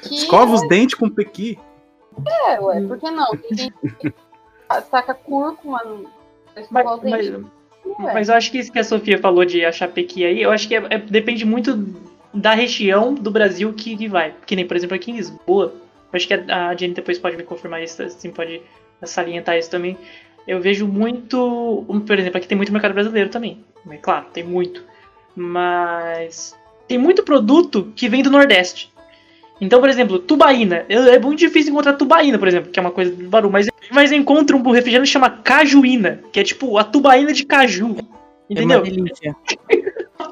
Que 0.03 0.15
Escova 0.15 0.55
os 0.55 0.69
dentes 0.69 0.95
com 0.95 1.09
pequi. 1.09 1.59
é, 2.47 2.61
ué, 2.61 2.81
por 2.83 2.99
que 2.99 3.11
não? 3.11 3.27
Taca 4.91 5.15
cúrcuma 5.15 5.83
no. 5.85 6.09
Mas, 6.55 6.65
escovar 6.65 6.95
os 6.97 7.03
mas, 7.03 7.31
dentes. 7.31 7.51
Mas 7.99 8.29
eu 8.29 8.35
acho 8.37 8.51
que 8.53 8.59
isso 8.59 8.71
que 8.71 8.79
a 8.79 8.85
Sofia 8.85 9.19
falou 9.19 9.45
de 9.45 9.65
achar 9.65 9.89
pequi 9.89 10.25
aí, 10.25 10.41
eu 10.43 10.53
acho 10.53 10.69
que 10.69 10.77
é- 10.77 10.87
é- 10.91 10.99
depende 10.99 11.45
muito 11.45 11.77
da 12.33 12.55
região 12.55 13.15
do 13.15 13.31
Brasil 13.31 13.73
que, 13.73 13.97
que 13.97 14.09
vai. 14.09 14.35
Que 14.47 14.55
nem, 14.57 14.67
por 14.67 14.77
exemplo, 14.77 14.95
aqui 14.97 15.11
em 15.11 15.17
Lisboa, 15.17 15.75
acho 16.13 16.27
que 16.27 16.35
a, 16.35 16.69
a 16.69 16.77
Jenny 16.77 16.95
depois 16.95 17.19
pode 17.19 17.37
me 17.37 17.43
confirmar 17.43 17.83
isso, 17.83 18.03
assim, 18.03 18.31
pode 18.31 18.61
salientar 19.03 19.57
isso 19.59 19.71
também. 19.71 19.97
Eu 20.47 20.61
vejo 20.61 20.87
muito. 20.87 21.85
Por 22.07 22.19
exemplo, 22.19 22.39
aqui 22.39 22.47
tem 22.49 22.57
muito 22.57 22.73
mercado 22.73 22.95
brasileiro 22.95 23.29
também. 23.31 23.59
É 23.91 23.97
claro, 23.97 24.27
tem 24.33 24.43
muito. 24.45 24.83
Mas 25.37 26.57
tem 26.89 26.99
muito 26.99 27.23
produto 27.23 27.93
que 27.95 28.09
vem 28.09 28.23
do 28.23 28.31
Nordeste. 28.31 28.91
Então, 29.61 29.79
por 29.81 29.89
exemplo, 29.89 30.19
tubaína. 30.19 30.85
Eu- 30.89 31.05
É 31.05 31.19
muito 31.19 31.39
difícil 31.39 31.73
encontrar 31.73 31.93
tubaína, 31.95 32.39
por 32.39 32.49
exemplo, 32.49 32.71
que 32.71 32.79
é 32.79 32.83
uma 32.83 32.91
coisa 32.91 33.15
do 33.15 33.29
Baru. 33.29 33.51
Mas, 33.51 33.67
mas 33.91 34.11
eu 34.11 34.19
encontro 34.19 34.57
um 34.57 34.71
refrigerante 34.71 35.09
que 35.09 35.13
chama 35.13 35.29
cajuína, 35.31 36.21
que 36.33 36.41
é 36.41 36.43
tipo 36.43 36.79
a 36.79 36.85
tubaína 36.85 37.33
de 37.33 37.45
caju. 37.45 37.97
É 38.51 38.53
Entendeu? 38.53 38.79
uma 38.79 38.85
delícia. 38.85 39.37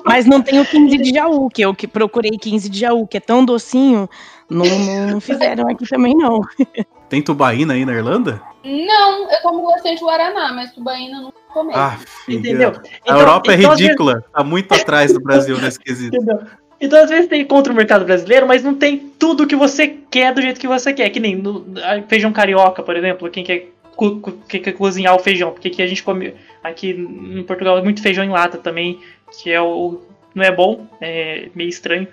Mas 0.05 0.27
não 0.27 0.43
tem 0.43 0.61
o 0.61 0.67
15 0.67 0.99
de 0.99 1.11
Jaú, 1.15 1.49
que 1.49 1.63
eu 1.63 1.75
que 1.75 1.87
procurei 1.87 2.33
15 2.33 2.69
de 2.69 2.81
Jaú, 2.81 3.07
que 3.07 3.17
é 3.17 3.21
tão 3.21 3.45
docinho. 3.45 4.09
Não, 4.51 4.65
não, 5.11 5.21
fizeram 5.21 5.69
aqui 5.69 5.87
também, 5.89 6.15
não. 6.15 6.41
Tem 7.09 7.23
tubaína 7.23 7.73
aí 7.75 7.85
na 7.87 7.93
Irlanda? 7.95 8.41
Não, 8.65 9.31
eu 9.31 9.43
tomo 9.43 9.67
bastante 9.67 10.03
Guaraná, 10.03 10.53
mas 10.53 10.73
tubaína 10.73 11.21
não 11.23 11.33
tomei. 11.55 11.75
Ah, 11.75 11.97
Entendeu? 12.29 12.69
A 12.71 12.83
Então- 13.03 13.19
Europa 13.19 13.53
é 13.53 13.55
então, 13.57 13.71
vezes- 13.71 13.85
ridícula. 13.87 14.25
Tá 14.33 14.45
muito 14.45 14.73
atrás 14.75 15.13
do 15.13 15.21
Brasil 15.21 15.59
nesse 15.59 15.79
quesito. 15.79 16.15
Entendeu? 16.17 16.41
Então, 16.81 17.03
às 17.03 17.09
vezes 17.11 17.29
tem 17.29 17.45
contra 17.45 17.73
o 17.73 17.77
mercado 17.77 18.05
brasileiro, 18.05 18.47
mas 18.47 18.63
não 18.63 18.75
tem 18.75 18.99
tudo 19.19 19.47
que 19.47 19.57
você 19.57 19.89
quer 20.11 20.33
do 20.35 20.41
jeito 20.43 20.61
que 20.61 20.69
você 20.69 20.93
quer. 20.93 21.09
Que 21.11 21.19
nem 21.19 21.35
no, 21.37 21.65
a- 21.83 22.03
feijão 22.07 22.33
carioca, 22.33 22.83
por 22.83 22.95
exemplo. 22.95 23.31
Quem 23.31 23.43
quer, 23.43 23.69
cozinhar 24.77 25.15
o 25.15 25.19
feijão? 25.19 25.51
Porque 25.51 25.69
aqui 25.69 25.83
a 25.83 25.87
gente 25.87 26.03
come. 26.03 26.35
Aqui 26.63 26.91
em 26.91 27.43
Portugal 27.43 27.79
é 27.79 27.83
muito 27.83 28.03
feijão 28.03 28.25
em 28.25 28.31
lata 28.31 28.59
também, 28.59 28.99
que 29.43 29.51
é 29.51 29.61
o. 29.61 30.01
Não 30.35 30.45
é 30.45 30.53
bom, 30.53 30.87
é 31.01 31.49
meio 31.55 31.69
estranho. 31.69 32.07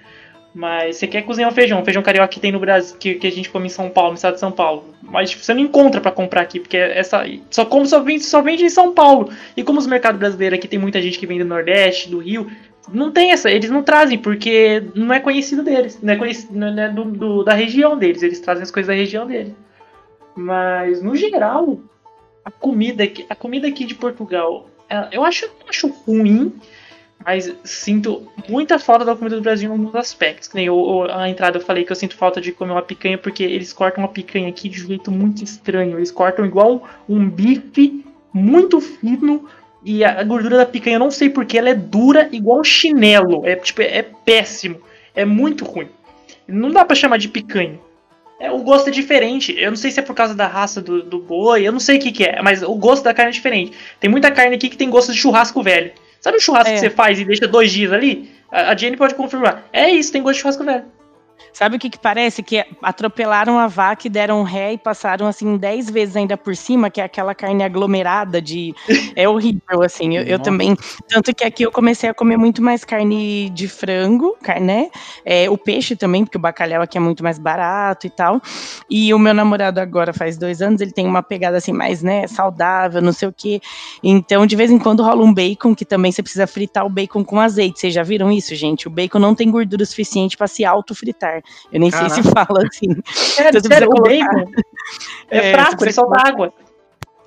Mas 0.53 0.95
você 0.95 1.05
quer 1.07 1.21
cozinhar 1.23 1.51
o 1.51 1.53
feijão, 1.53 1.81
o 1.81 1.83
feijão 1.83 2.01
carioca 2.01 2.29
que 2.29 2.39
tem 2.39 2.49
no 2.49 2.59
Brasil, 2.59 2.95
que, 2.97 3.15
que 3.15 3.27
a 3.27 3.31
gente 3.31 3.49
come 3.49 3.65
em 3.65 3.69
São 3.69 3.89
Paulo, 3.89 4.11
no 4.11 4.15
estado 4.15 4.35
de 4.35 4.39
São 4.39 4.53
Paulo. 4.53 4.85
Mas 5.03 5.31
tipo, 5.31 5.43
você 5.43 5.53
não 5.53 5.59
encontra 5.61 5.99
pra 5.99 6.11
comprar 6.11 6.41
aqui, 6.41 6.61
porque 6.61 6.77
essa 6.77 7.25
só 7.51 7.65
como 7.65 7.85
só 7.85 7.99
vende, 7.99 8.23
só 8.23 8.41
vende 8.41 8.63
em 8.63 8.69
São 8.69 8.93
Paulo. 8.93 9.29
E 9.57 9.63
como 9.63 9.79
os 9.79 9.85
mercados 9.85 10.17
brasileiros 10.17 10.57
aqui 10.57 10.67
tem 10.69 10.79
muita 10.79 11.01
gente 11.01 11.19
que 11.19 11.27
vem 11.27 11.39
do 11.39 11.43
Nordeste, 11.45 12.09
do 12.09 12.19
Rio, 12.19 12.47
não 12.89 13.11
tem 13.11 13.31
essa, 13.33 13.51
eles 13.51 13.69
não 13.69 13.83
trazem, 13.83 14.17
porque 14.17 14.81
não 14.95 15.13
é 15.13 15.19
conhecido 15.19 15.61
deles, 15.61 15.99
não 16.01 16.13
é 16.13 16.15
conhecido 16.15 16.57
não 16.57 16.67
é 16.81 16.87
do, 16.87 17.03
do- 17.03 17.43
da 17.43 17.53
região 17.53 17.97
deles, 17.97 18.23
eles 18.23 18.39
trazem 18.39 18.63
as 18.63 18.71
coisas 18.71 18.87
da 18.87 18.93
região 18.93 19.27
deles. 19.27 19.51
Mas 20.35 21.01
no 21.01 21.15
geral, 21.15 21.79
a 22.43 22.51
comida 22.51 23.03
aqui, 23.03 23.25
a 23.29 23.35
comida 23.35 23.67
aqui 23.67 23.85
de 23.85 23.95
Portugal, 23.95 24.69
ela- 24.89 25.09
eu 25.11 25.23
acho, 25.23 25.45
não 25.61 25.69
acho 25.69 25.87
ruim, 25.87 26.53
mas 27.25 27.55
sinto 27.63 28.27
muita 28.49 28.77
falta 28.77 29.05
da 29.05 29.15
comida 29.15 29.37
do 29.37 29.41
Brasil 29.41 29.69
em 29.69 29.71
alguns 29.71 29.95
aspectos. 29.95 30.47
Que 30.49 30.55
nem 30.55 30.69
o- 30.69 31.03
a 31.09 31.29
entrada 31.29 31.57
eu 31.57 31.61
falei 31.61 31.83
que 31.85 31.91
eu 31.91 31.95
sinto 31.95 32.15
falta 32.15 32.41
de 32.41 32.51
comer 32.51 32.73
uma 32.73 32.81
picanha, 32.81 33.17
porque 33.17 33.43
eles 33.43 33.71
cortam 33.73 34.03
uma 34.03 34.09
picanha 34.09 34.49
aqui 34.49 34.67
de 34.69 34.85
jeito 34.85 35.09
muito 35.09 35.43
estranho. 35.43 35.97
Eles 35.97 36.11
cortam 36.11 36.45
igual 36.45 36.87
um 37.07 37.27
bife 37.29 38.05
muito 38.33 38.81
fino. 38.81 39.47
E 39.83 40.03
a 40.03 40.23
gordura 40.23 40.57
da 40.57 40.65
picanha, 40.65 40.95
eu 40.95 40.99
não 40.99 41.11
sei 41.11 41.29
porque 41.29 41.57
ela 41.57 41.69
é 41.69 41.75
dura 41.75 42.27
igual 42.31 42.63
chinelo. 42.63 43.45
É 43.45 43.55
tipo, 43.55 43.81
é 43.81 44.01
péssimo. 44.01 44.81
É 45.15 45.23
muito 45.23 45.63
ruim. 45.63 45.87
Não 46.47 46.71
dá 46.71 46.83
pra 46.83 46.95
chamar 46.95 47.17
de 47.17 47.29
picanha. 47.29 47.79
É, 48.39 48.51
o 48.51 48.59
gosto 48.59 48.89
é 48.89 48.91
diferente. 48.91 49.55
Eu 49.57 49.69
não 49.71 49.77
sei 49.77 49.91
se 49.91 49.99
é 49.99 50.03
por 50.03 50.13
causa 50.15 50.35
da 50.35 50.47
raça 50.47 50.81
do, 50.81 51.01
do 51.01 51.19
boi, 51.19 51.65
eu 51.65 51.71
não 51.71 51.79
sei 51.79 51.97
o 51.97 52.01
que, 52.01 52.11
que 52.11 52.23
é, 52.25 52.41
mas 52.41 52.61
o 52.61 52.75
gosto 52.75 53.03
da 53.03 53.13
carne 53.13 53.29
é 53.29 53.33
diferente. 53.33 53.71
Tem 53.99 54.09
muita 54.09 54.29
carne 54.31 54.55
aqui 54.55 54.69
que 54.69 54.77
tem 54.77 54.89
gosto 54.89 55.11
de 55.13 55.17
churrasco 55.17 55.61
velho. 55.63 55.91
Sabe 56.19 56.37
o 56.37 56.41
churrasco 56.41 56.71
É. 56.71 56.73
que 56.73 56.79
você 56.79 56.89
faz 56.89 57.19
e 57.19 57.23
deixa 57.25 57.47
dois 57.47 57.71
dias 57.71 57.93
ali? 57.93 58.29
A, 58.51 58.71
a 58.71 58.75
Jenny 58.75 58.97
pode 58.97 59.15
confirmar. 59.15 59.67
É 59.71 59.89
isso, 59.89 60.11
tem 60.11 60.21
gosto 60.21 60.35
de 60.35 60.41
churrasco 60.41 60.63
velho. 60.63 60.83
Sabe 61.53 61.77
o 61.77 61.79
que, 61.79 61.89
que 61.89 61.99
parece? 61.99 62.43
Que 62.43 62.65
atropelaram 62.81 63.57
a 63.57 63.67
vaca 63.67 64.07
e 64.07 64.09
deram 64.09 64.43
ré 64.43 64.73
e 64.73 64.77
passaram 64.77 65.25
assim 65.27 65.57
10 65.57 65.89
vezes 65.89 66.15
ainda 66.15 66.35
por 66.35 66.55
cima, 66.55 66.89
que 66.89 66.99
é 66.99 67.03
aquela 67.03 67.33
carne 67.33 67.63
aglomerada 67.63 68.41
de. 68.41 68.73
É 69.15 69.29
horrível, 69.29 69.81
assim. 69.83 70.17
Eu, 70.17 70.23
eu 70.23 70.39
também. 70.39 70.75
Tanto 71.07 71.33
que 71.33 71.43
aqui 71.43 71.63
eu 71.63 71.71
comecei 71.71 72.09
a 72.09 72.13
comer 72.13 72.37
muito 72.37 72.61
mais 72.61 72.83
carne 72.83 73.49
de 73.51 73.67
frango, 73.67 74.35
carne, 74.43 74.65
né? 74.65 74.89
É, 75.23 75.49
o 75.49 75.57
peixe 75.57 75.95
também, 75.95 76.25
porque 76.25 76.37
o 76.37 76.41
bacalhau 76.41 76.81
aqui 76.81 76.97
é 76.97 77.01
muito 77.01 77.23
mais 77.23 77.39
barato 77.39 78.07
e 78.07 78.09
tal. 78.09 78.41
E 78.89 79.13
o 79.13 79.19
meu 79.19 79.33
namorado 79.33 79.79
agora 79.79 80.13
faz 80.13 80.37
dois 80.37 80.61
anos, 80.61 80.81
ele 80.81 80.91
tem 80.91 81.07
uma 81.07 81.23
pegada 81.23 81.57
assim 81.57 81.71
mais, 81.71 82.03
né, 82.03 82.27
saudável, 82.27 83.01
não 83.01 83.13
sei 83.13 83.27
o 83.29 83.33
quê. 83.33 83.61
Então, 84.03 84.45
de 84.45 84.55
vez 84.55 84.71
em 84.71 84.77
quando 84.77 85.03
rola 85.03 85.23
um 85.23 85.33
bacon, 85.33 85.73
que 85.73 85.85
também 85.85 86.11
você 86.11 86.21
precisa 86.21 86.47
fritar 86.47 86.85
o 86.85 86.89
bacon 86.89 87.23
com 87.23 87.39
azeite. 87.39 87.79
Vocês 87.79 87.93
já 87.93 88.03
viram 88.03 88.31
isso, 88.31 88.53
gente? 88.55 88.87
O 88.87 88.91
bacon 88.91 89.19
não 89.19 89.35
tem 89.35 89.49
gordura 89.49 89.85
suficiente 89.85 90.37
para 90.37 90.47
se 90.47 90.65
auto-fritar. 90.65 91.24
Eu 91.71 91.79
nem 91.79 91.91
sei 91.91 92.09
se 92.09 92.23
fala 92.23 92.61
assim. 92.67 92.95
Sério, 93.13 93.57
Então, 93.59 93.61
sério, 93.71 93.89
colocar- 93.89 94.45
é, 95.29 95.37
É, 95.37 95.51
ele 95.53 95.91
solta 95.93 96.11
coloca- 96.11 96.27
água. 96.29 96.53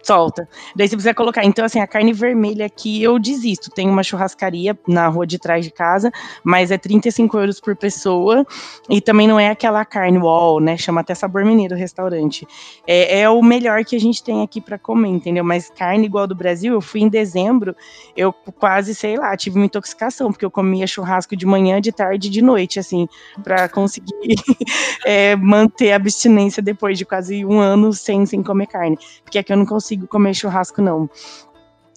Solta. 0.09 0.49
Daí 0.75 0.89
você 0.89 0.97
precisa 0.97 1.13
colocar. 1.13 1.45
Então, 1.45 1.67
assim, 1.67 1.81
a 1.81 1.87
carne 1.87 2.15
vermelha 2.15 2.65
aqui 2.65 3.03
eu 3.03 3.19
desisto. 3.19 3.71
Tem 3.71 3.87
uma 3.87 4.03
churrascaria 4.03 4.79
na 4.89 5.07
rua 5.07 5.27
de 5.27 5.39
trás 5.39 5.63
de 5.63 5.71
casa, 5.71 6.11
mas 6.43 6.71
é 6.71 6.79
35 6.79 7.39
euros 7.39 7.61
por 7.61 7.77
pessoa. 7.77 8.47
E 8.89 9.03
também 9.03 9.29
não 9.29 9.39
é 9.39 9.51
aquela 9.51 9.85
carne 9.85 10.17
wall, 10.17 10.61
né? 10.61 10.79
Chama 10.79 11.03
até 11.03 11.15
sabor 11.15 11.45
mineiro 11.45 11.75
o 11.75 11.79
restaurante. 11.79 12.47
É, 12.87 13.21
é 13.21 13.29
o 13.29 13.43
melhor 13.43 13.85
que 13.85 13.97
a 13.97 14.01
gente 14.01 14.23
tem 14.23 14.43
aqui 14.43 14.63
pra 14.63 14.79
comer, 14.79 15.09
entendeu? 15.09 15.45
Mas 15.45 15.69
carne 15.69 16.07
igual 16.07 16.27
do 16.27 16.35
Brasil, 16.35 16.73
eu 16.73 16.81
fui 16.81 17.03
em 17.03 17.09
dezembro, 17.11 17.77
eu 18.17 18.33
quase, 18.33 18.95
sei 18.95 19.19
lá, 19.19 19.37
tive 19.37 19.59
uma 19.59 19.67
intoxicação, 19.67 20.33
porque 20.33 20.45
eu 20.45 20.51
comia 20.51 20.87
churrasco 20.87 21.37
de 21.37 21.45
manhã, 21.45 21.83
de 21.83 21.93
tarde 21.93 22.29
e 22.29 22.31
de 22.31 22.41
noite, 22.41 22.79
assim, 22.79 23.07
pra 23.45 23.69
conseguir 23.69 24.15
é, 25.05 25.37
manter 25.37 25.93
a 25.93 25.97
abstinência 25.97 26.63
depois 26.63 26.97
de 26.97 27.05
quase 27.05 27.45
um 27.45 27.61
ano 27.61 27.93
sem, 27.93 28.25
sem 28.25 28.43
comer 28.43 28.69
carne. 28.69 28.97
Porque 29.23 29.39
aqui 29.39 29.53
eu 29.53 29.57
não 29.59 29.67
consigo 29.67 29.98
comer 30.07 30.35
churrasco, 30.35 30.81
não. 30.81 31.09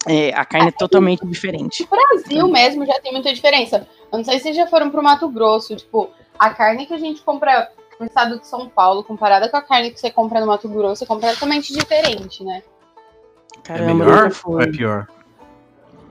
É, 0.06 0.34
a 0.34 0.44
carne 0.44 0.68
é 0.68 0.72
totalmente 0.72 1.24
diferente. 1.26 1.82
No 1.82 1.88
Brasil 1.88 2.48
mesmo 2.48 2.84
já 2.84 2.98
tem 3.00 3.12
muita 3.12 3.32
diferença. 3.32 3.86
Eu 4.10 4.18
não 4.18 4.24
sei 4.24 4.38
se 4.38 4.44
vocês 4.44 4.56
já 4.56 4.66
foram 4.66 4.90
pro 4.90 5.02
Mato 5.02 5.28
Grosso. 5.28 5.76
Tipo, 5.76 6.10
a 6.38 6.50
carne 6.50 6.86
que 6.86 6.94
a 6.94 6.98
gente 6.98 7.22
compra 7.22 7.70
no 8.00 8.06
estado 8.06 8.40
de 8.40 8.46
São 8.46 8.68
Paulo, 8.68 9.04
comparada 9.04 9.48
com 9.48 9.56
a 9.56 9.62
carne 9.62 9.92
que 9.92 10.00
você 10.00 10.10
compra 10.10 10.40
no 10.40 10.46
Mato 10.46 10.68
Grosso, 10.68 11.04
é 11.04 11.06
completamente 11.06 11.72
diferente, 11.72 12.42
né? 12.42 12.62
Caramba, 13.62 13.90
é 13.90 13.94
melhor 13.94 14.32
ou 14.44 14.60
é 14.60 14.66
pior? 14.66 15.08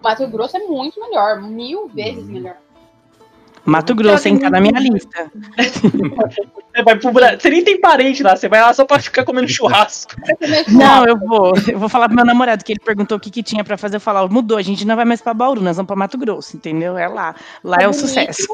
Mato 0.02 0.26
Grosso 0.28 0.56
é 0.56 0.62
muito 0.62 1.00
melhor, 1.02 1.42
mil 1.42 1.88
vezes 1.90 2.26
melhor. 2.26 2.58
Mato 3.64 3.94
Grosso, 3.94 4.28
hein? 4.28 4.40
Tá 4.40 4.50
na 4.50 4.60
minha 4.60 4.80
lista. 4.80 5.32
Você 5.58 6.84
vai 6.84 6.98
pro. 6.98 7.12
Você 7.12 7.50
nem 7.50 7.64
tem 7.64 7.80
parente 7.80 8.24
lá, 8.24 8.36
você 8.36 8.50
vai 8.50 8.62
lá 8.62 8.74
só 8.74 8.86
pra 8.86 9.00
ficar 9.00 9.24
comendo 9.24 9.48
churrasco. 9.48 10.14
Não, 10.68 11.06
eu 11.06 11.18
vou. 11.18 11.54
Eu 11.68 11.78
vou 11.78 11.88
falar 11.90 12.08
pro 12.08 12.16
meu 12.16 12.26
namorado 12.26 12.64
que 12.64 12.74
ele 12.74 12.80
perguntou 12.80 13.18
o 13.18 13.22
que, 13.22 13.30
que 13.30 13.44
tinha 13.44 13.64
pra 13.64 13.78
fazer. 13.78 13.98
Eu 13.98 14.02
falar, 14.02 14.28
mudou, 14.28 14.58
a 14.58 14.62
gente 14.62 14.86
não 14.86 14.96
vai 14.96 15.06
mais 15.06 15.22
pra 15.22 15.34
Bauru, 15.34 15.62
nós 15.62 15.78
vamos 15.78 15.88
pra 15.88 15.96
Mato 15.96 16.18
Grosso, 16.18 16.58
entendeu? 16.58 16.98
É 16.98 17.08
lá. 17.08 17.36
Lá 17.64 17.78
é 17.78 17.88
o 17.88 17.92
bonito. 17.92 18.00
sucesso. 18.00 18.48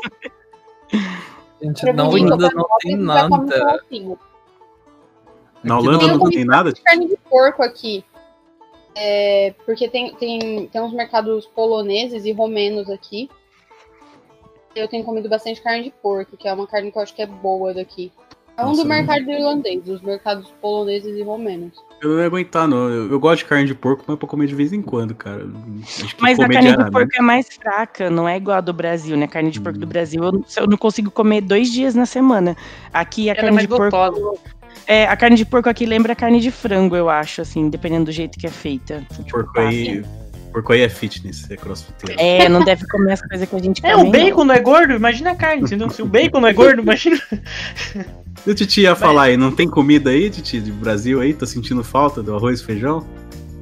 Gente, 1.62 1.90
É 1.90 1.94
na 1.94 2.08
Holanda 2.08 2.50
não 2.54 2.68
tem 2.80 2.96
nada. 2.96 3.30
Na 5.64 5.80
Holanda 5.80 6.08
não 6.08 6.30
tem 6.30 6.46
nada? 6.46 6.70
bastante 6.70 6.84
carne 6.84 7.08
de 7.08 7.18
porco 7.30 7.64
aqui. 7.64 8.06
É, 8.96 9.54
porque 9.66 9.88
tem, 9.88 10.14
tem, 10.16 10.68
tem 10.68 10.82
uns 10.82 10.94
mercados 10.94 11.46
poloneses 11.48 12.26
e 12.26 12.32
romenos 12.32 12.90
aqui. 12.90 13.30
Eu 14.78 14.88
tenho 14.88 15.04
comido 15.04 15.28
bastante 15.28 15.62
carne 15.62 15.84
de 15.84 15.94
porco, 16.02 16.38
que 16.38 16.48
é 16.48 16.54
uma 16.54 16.68
carne 16.68 16.92
que 16.92 16.98
eu 16.98 17.02
acho 17.02 17.14
que 17.14 17.22
é 17.22 17.26
boa 17.26 17.74
daqui. 17.74 18.12
É 18.58 18.64
um 18.64 18.70
Nossa, 18.70 18.82
do 18.82 18.86
eu 18.86 18.90
mercado 18.90 19.30
irlandês, 19.30 19.84
dos 19.84 20.02
mercados 20.02 20.52
poloneses 20.60 21.16
e 21.16 21.22
romenos. 21.22 21.74
Eu 22.02 22.10
não 22.10 22.20
ia 22.20 22.26
aguentar, 22.26 22.68
não. 22.68 22.90
Eu, 22.90 23.12
eu 23.12 23.20
gosto 23.20 23.40
de 23.40 23.46
carne 23.46 23.66
de 23.66 23.76
porco, 23.76 24.04
mas 24.08 24.18
pra 24.18 24.28
comer 24.28 24.48
de 24.48 24.56
vez 24.56 24.74
em 24.74 24.82
quando, 24.82 25.14
cara. 25.14 25.48
Mas 26.20 26.40
a 26.40 26.48
carne 26.48 26.76
de 26.76 26.92
porco 26.92 27.12
é 27.16 27.22
mais 27.22 27.48
fraca, 27.56 28.10
não 28.10 28.28
é 28.28 28.38
igual 28.38 28.58
a 28.58 28.62
do 28.62 28.74
Brasil, 28.74 29.16
né? 29.16 29.28
Carne 29.28 29.52
de 29.52 29.62
porco 29.62 29.78
do 29.78 29.86
Brasil, 29.86 30.24
eu, 30.24 30.44
eu 30.58 30.68
não 30.68 30.78
consigo 30.78 31.12
comer 31.12 31.42
dois 31.42 31.72
dias 31.72 31.94
na 31.94 32.08
semana. 32.08 32.58
Aqui 32.92 33.30
a 33.30 33.34
Ela 33.34 33.40
é 33.40 33.42
carne 33.42 33.56
mais 33.56 33.68
de 33.68 33.76
porco. 33.76 33.96
gostosa. 33.96 34.40
É, 34.88 35.06
a 35.06 35.16
carne 35.16 35.36
de 35.36 35.46
porco 35.46 35.70
aqui 35.70 35.86
lembra 35.86 36.14
a 36.14 36.16
carne 36.16 36.40
de 36.40 36.50
frango, 36.50 36.96
eu 36.96 37.10
acho, 37.10 37.42
assim, 37.42 37.70
dependendo 37.70 38.06
do 38.06 38.12
jeito 38.12 38.40
que 38.40 38.48
é 38.48 38.52
feita. 38.52 39.06
Porco 39.30 39.60
aí, 39.60 40.04
porco 40.58 40.74
aí 40.74 40.82
é 40.82 40.90
fitness, 40.90 41.50
é 41.52 41.56
crossfiteiro. 41.56 42.20
É, 42.20 42.50
não 42.50 42.64
deve 42.64 42.86
comer 42.88 43.14
as 43.14 43.22
coisas 43.22 43.48
que 43.48 43.56
a 43.56 43.60
gente 43.60 43.86
É, 43.86 43.94
come. 43.94 44.10
o 44.10 44.12
bacon 44.12 44.44
não 44.44 44.56
é 44.56 44.60
gordo, 44.60 44.94
imagina 44.94 45.32
a 45.32 45.36
carne, 45.36 45.64
entendeu? 45.64 45.90
Se 45.90 46.02
o 46.02 46.06
bacon 46.06 46.40
não 46.42 46.48
é 46.48 46.54
gordo, 46.54 46.82
imagina. 46.82 47.20
E 48.46 48.52
o 48.52 48.56
Titi 48.56 48.82
ia 48.82 48.96
falar 48.96 49.24
aí, 49.24 49.38
não 49.38 49.52
tem 49.52 49.70
comida 49.70 50.10
aí, 50.10 50.30
Titi, 50.30 50.60
de 50.60 50.72
Brasil 50.72 51.22
aí? 51.22 51.34
Tá 51.34 51.46
sentindo 51.46 51.84
falta 51.84 52.24
do 52.24 52.36
arroz 52.36 52.60
e 52.60 52.64
feijão? 52.66 53.06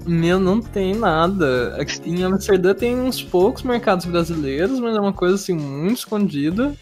Meu, 0.06 0.40
não 0.40 0.62
tem 0.62 0.94
nada. 0.96 1.76
Aqui 1.80 2.00
em 2.06 2.24
Amsterdã 2.24 2.74
tem 2.74 2.96
uns 2.96 3.22
poucos 3.22 3.64
mercados 3.64 4.06
brasileiros, 4.06 4.80
mas 4.80 4.96
é 4.96 5.00
uma 5.00 5.14
coisa 5.14 5.36
assim 5.36 5.54
muito 5.54 5.98
escondida. 5.98 6.74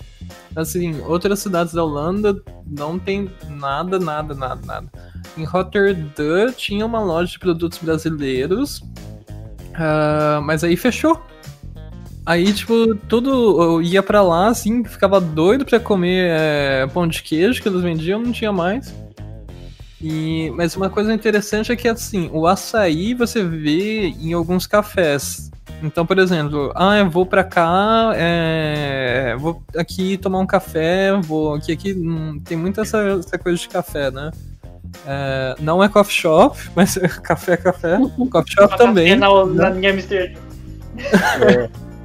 Assim, 0.56 1.00
outras 1.08 1.40
cidades 1.40 1.74
da 1.74 1.84
Holanda 1.84 2.40
não 2.68 3.00
tem 3.00 3.32
nada, 3.50 3.98
nada, 3.98 4.34
nada, 4.36 4.62
nada. 4.66 4.88
Em 5.38 5.44
Rotterdam 5.46 6.52
tinha 6.56 6.86
uma 6.86 7.00
loja 7.00 7.32
de 7.32 7.40
produtos 7.40 7.80
brasileiros, 7.82 8.84
ah, 9.76 10.40
mas 10.44 10.64
aí 10.64 10.76
fechou. 10.76 11.22
Aí, 12.26 12.54
tipo, 12.54 12.96
tudo 13.10 13.62
eu 13.62 13.82
ia 13.82 14.02
pra 14.02 14.22
lá, 14.22 14.48
assim, 14.48 14.84
ficava 14.86 15.20
doido 15.20 15.66
pra 15.66 15.80
comer 15.80 16.30
é, 16.32 16.88
pão 16.88 17.06
de 17.06 17.22
queijo 17.22 17.62
que 17.62 17.68
eles 17.68 17.82
vendiam, 17.82 18.22
não 18.22 18.32
tinha 18.32 18.52
mais. 18.52 18.94
E, 20.02 20.50
mas 20.52 20.76
uma 20.76 20.90
coisa 20.90 21.14
interessante 21.14 21.72
é 21.72 21.76
que, 21.76 21.88
assim, 21.88 22.30
o 22.32 22.48
açaí 22.48 23.14
você 23.14 23.44
vê 23.44 24.08
em 24.08 24.34
alguns 24.34 24.66
cafés. 24.66 25.52
Então, 25.82 26.06
por 26.06 26.18
exemplo, 26.18 26.72
ah, 26.76 26.98
eu 26.98 27.10
vou 27.10 27.26
pra 27.26 27.44
cá, 27.44 28.14
é, 28.16 29.36
vou 29.38 29.62
aqui 29.76 30.18
tomar 30.18 30.40
um 30.40 30.48
café, 30.48 31.12
vou 31.22 31.56
aqui, 31.56 31.74
aqui 31.74 31.94
hum, 31.94 32.40
tem 32.40 32.58
muita 32.58 32.82
essa, 32.82 33.00
essa 33.20 33.38
coisa 33.38 33.58
de 33.58 33.68
café, 33.68 34.10
né? 34.10 34.32
É, 35.06 35.56
não 35.60 35.84
é 35.84 35.90
coffee 35.90 36.16
shop, 36.16 36.58
mas 36.76 36.98
é 36.98 37.08
café 37.08 37.54
é 37.54 37.58
café. 37.58 37.98
Coffee 38.32 38.54
shop 38.54 38.78
também. 38.78 39.12
É 39.12 39.16
na, 39.16 39.46
na 39.46 39.70
né? 39.70 39.76
minha 39.76 39.92
Amsterdã. 39.92 40.40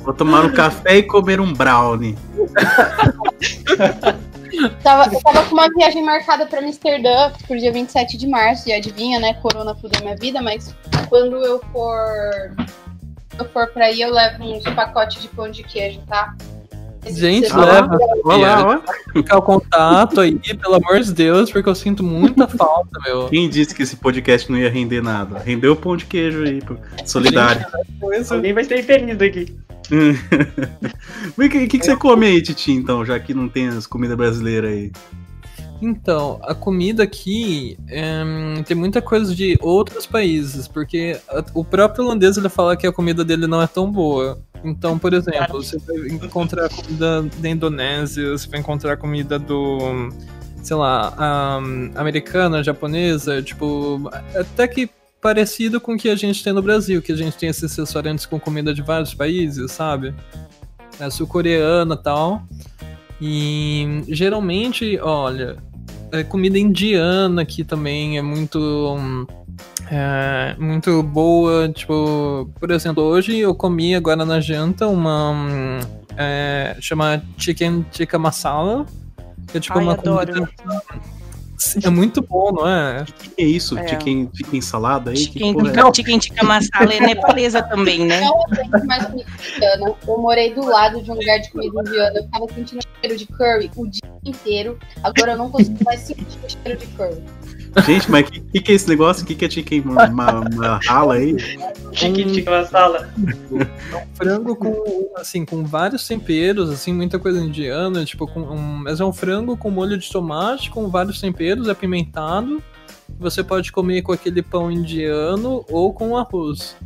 Vou 0.00 0.14
tomar 0.14 0.44
um 0.44 0.52
café 0.52 0.98
e 0.98 1.02
comer 1.02 1.40
um 1.40 1.52
brownie. 1.52 2.16
Tava, 4.82 5.14
eu 5.14 5.20
tava 5.20 5.44
com 5.44 5.54
uma 5.54 5.68
viagem 5.68 6.02
marcada 6.02 6.46
pra 6.46 6.60
Amsterdã 6.60 7.32
pro 7.46 7.58
dia 7.58 7.72
27 7.72 8.16
de 8.16 8.26
março, 8.26 8.68
e 8.68 8.72
adivinha, 8.72 9.20
né? 9.20 9.34
Corona 9.34 9.74
fudeu 9.74 10.00
minha 10.02 10.16
vida, 10.16 10.42
mas 10.42 10.74
quando 11.08 11.36
eu 11.44 11.60
for. 11.72 12.56
eu 13.38 13.44
for 13.52 13.68
pra 13.68 13.86
aí, 13.86 14.00
eu 14.00 14.10
levo 14.10 14.42
uns 14.42 14.64
pacotes 14.74 15.22
de 15.22 15.28
pão 15.28 15.50
de 15.50 15.62
queijo, 15.62 16.00
tá? 16.08 16.34
Gente, 17.10 17.52
leva. 17.54 17.98
Olha 18.24 18.38
lá, 18.38 18.66
olha. 18.66 18.82
Ficar 19.12 19.38
o 19.38 19.42
contato 19.42 20.20
aí, 20.20 20.38
pelo 20.38 20.74
amor 20.74 21.00
de 21.00 21.12
Deus, 21.12 21.50
porque 21.50 21.68
eu 21.68 21.74
sinto 21.74 22.02
muita 22.02 22.46
falta, 22.48 23.00
meu. 23.04 23.28
Quem 23.28 23.48
disse 23.48 23.74
que 23.74 23.82
esse 23.82 23.96
podcast 23.96 24.50
não 24.50 24.58
ia 24.58 24.70
render 24.70 25.02
nada? 25.02 25.38
Rendeu 25.38 25.72
o 25.72 25.76
pão 25.76 25.96
de 25.96 26.06
queijo 26.06 26.42
aí, 26.42 26.60
solidário. 27.04 27.66
Alguém 28.30 28.52
vai 28.52 28.64
ser 28.64 28.82
feliz 28.82 29.20
aqui. 29.20 29.56
O 31.36 31.48
que, 31.48 31.66
que, 31.66 31.78
que 31.78 31.84
você 31.84 31.96
come 31.96 32.26
aí, 32.26 32.42
Titi, 32.42 32.72
então, 32.72 33.04
já 33.04 33.18
que 33.18 33.32
não 33.32 33.48
tem 33.48 33.68
as 33.68 33.86
comidas 33.86 34.16
brasileiras 34.16 34.70
aí? 34.70 34.92
Então, 35.80 36.40
a 36.42 36.54
comida 36.54 37.04
aqui 37.04 37.78
em, 37.88 38.62
tem 38.64 38.76
muita 38.76 39.00
coisa 39.00 39.34
de 39.34 39.56
outros 39.60 40.06
países, 40.06 40.66
porque 40.66 41.20
a- 41.28 41.44
o 41.54 41.64
próprio 41.64 42.04
holandês 42.04 42.36
ele 42.36 42.48
fala 42.48 42.76
que 42.76 42.86
a 42.86 42.92
comida 42.92 43.24
dele 43.24 43.46
não 43.46 43.62
é 43.62 43.66
tão 43.66 43.90
boa. 43.90 44.38
Então, 44.64 44.98
por 44.98 45.14
exemplo, 45.14 45.62
você 45.62 45.78
vai 45.78 46.08
encontrar 46.08 46.68
comida 46.68 47.22
da 47.22 47.48
Indonésia, 47.48 48.30
você 48.30 48.48
vai 48.48 48.58
encontrar 48.58 48.96
comida 48.96 49.38
do, 49.38 49.78
sei 50.62 50.74
lá, 50.76 51.14
ahn, 51.16 51.92
americana, 51.94 52.62
japonesa, 52.62 53.40
tipo, 53.40 54.10
até 54.34 54.66
que 54.66 54.90
parecido 55.22 55.80
com 55.80 55.94
o 55.94 55.96
que 55.96 56.08
a 56.08 56.16
gente 56.16 56.42
tem 56.42 56.52
no 56.52 56.62
Brasil, 56.62 57.00
que 57.00 57.12
a 57.12 57.16
gente 57.16 57.36
tem 57.36 57.48
esses 57.50 57.76
restaurantes 57.76 58.26
com 58.26 58.38
comida 58.40 58.74
de 58.74 58.82
vários 58.82 59.14
países, 59.14 59.70
sabe? 59.70 60.12
É 60.98 61.08
sul-coreana 61.08 61.94
e 61.94 62.02
tal. 62.02 62.42
E 63.20 64.02
geralmente, 64.08 64.98
olha, 65.00 65.56
é, 66.12 66.22
comida 66.24 66.58
indiana 66.58 67.42
aqui 67.42 67.64
também 67.64 68.18
é 68.18 68.22
muito. 68.22 68.96
é, 69.90 70.56
muito 70.58 71.02
boa. 71.02 71.68
Tipo, 71.68 72.50
por 72.58 72.70
exemplo, 72.70 73.02
hoje 73.02 73.38
eu 73.38 73.54
comi 73.54 73.94
agora 73.94 74.24
na 74.24 74.40
janta 74.40 74.86
uma. 74.86 75.34
É, 76.16 76.76
chama 76.80 77.22
Chicken 77.36 77.84
Tikka 77.90 78.18
Masala. 78.18 78.86
Que 79.48 79.58
é 79.58 79.60
tipo 79.60 79.78
Ai, 79.78 79.84
uma 79.84 79.92
adoro. 79.94 80.32
comida. 80.32 80.52
É 81.82 81.90
muito 81.90 82.22
bom, 82.22 82.52
não 82.52 82.68
é? 82.68 83.02
O 83.02 83.04
que 83.04 83.42
é 83.42 83.44
isso? 83.44 83.78
É. 83.78 83.88
Chicken, 83.88 84.30
chicken 84.34 84.60
salada 84.60 85.10
aí? 85.10 85.16
Que 85.16 85.24
Chicken, 85.24 85.54
porra 85.54 85.88
é? 85.88 85.94
chicken 85.94 86.18
tikka 86.18 86.44
masala 86.44 86.94
é 86.94 87.00
nepalesa 87.00 87.62
também, 87.62 88.06
né? 88.06 88.20
Não 88.20 88.38
comida 88.44 89.14
indiana. 89.54 89.94
Eu 90.06 90.18
morei 90.18 90.54
do 90.54 90.64
lado 90.64 91.02
de 91.02 91.10
um 91.10 91.14
lugar 91.14 91.38
de 91.38 91.50
comida 91.50 91.80
indiana. 91.80 92.18
Eu 92.18 92.24
ficava 92.24 92.46
sentindo 92.54 92.80
cheiro 93.00 93.16
de 93.16 93.26
curry 93.26 93.70
o 93.76 93.86
dia 93.86 94.12
inteiro. 94.24 94.78
Agora 95.02 95.32
eu 95.32 95.38
não 95.38 95.50
consigo 95.50 95.82
mais 95.84 96.00
sentir 96.00 96.38
o 96.44 96.50
cheiro 96.50 96.78
de 96.78 96.86
curry. 96.88 97.22
Gente, 97.86 98.10
mas 98.10 98.26
o 98.28 98.30
que, 98.32 98.40
que, 98.40 98.60
que 98.60 98.72
é 98.72 98.74
esse 98.74 98.88
negócio? 98.88 99.22
O 99.22 99.26
que, 99.26 99.34
que 99.34 99.44
é 99.44 99.50
chicken 99.50 99.82
ma- 99.82 100.06
ma- 100.08 100.44
masala 100.54 101.14
aí? 101.14 101.36
Chicken 101.92 102.32
tikka 102.32 102.50
masala. 102.50 103.08
frango 104.14 104.56
com 104.56 105.10
assim 105.16 105.44
com 105.44 105.64
vários 105.64 106.06
temperos 106.06 106.70
assim 106.70 106.92
muita 106.92 107.18
coisa 107.18 107.40
indiana 107.40 108.04
tipo 108.04 108.26
com 108.26 108.40
um, 108.40 108.82
mas 108.82 109.00
é 109.00 109.04
um 109.04 109.12
frango 109.12 109.56
com 109.56 109.70
molho 109.70 109.96
de 109.96 110.10
tomate 110.10 110.70
com 110.70 110.88
vários 110.88 111.20
temperos 111.20 111.68
apimentado 111.68 112.62
você 113.18 113.42
pode 113.42 113.72
comer 113.72 114.02
com 114.02 114.12
aquele 114.12 114.42
pão 114.42 114.70
indiano 114.70 115.64
ou 115.70 115.92
com 115.92 116.16
arroz 116.16 116.76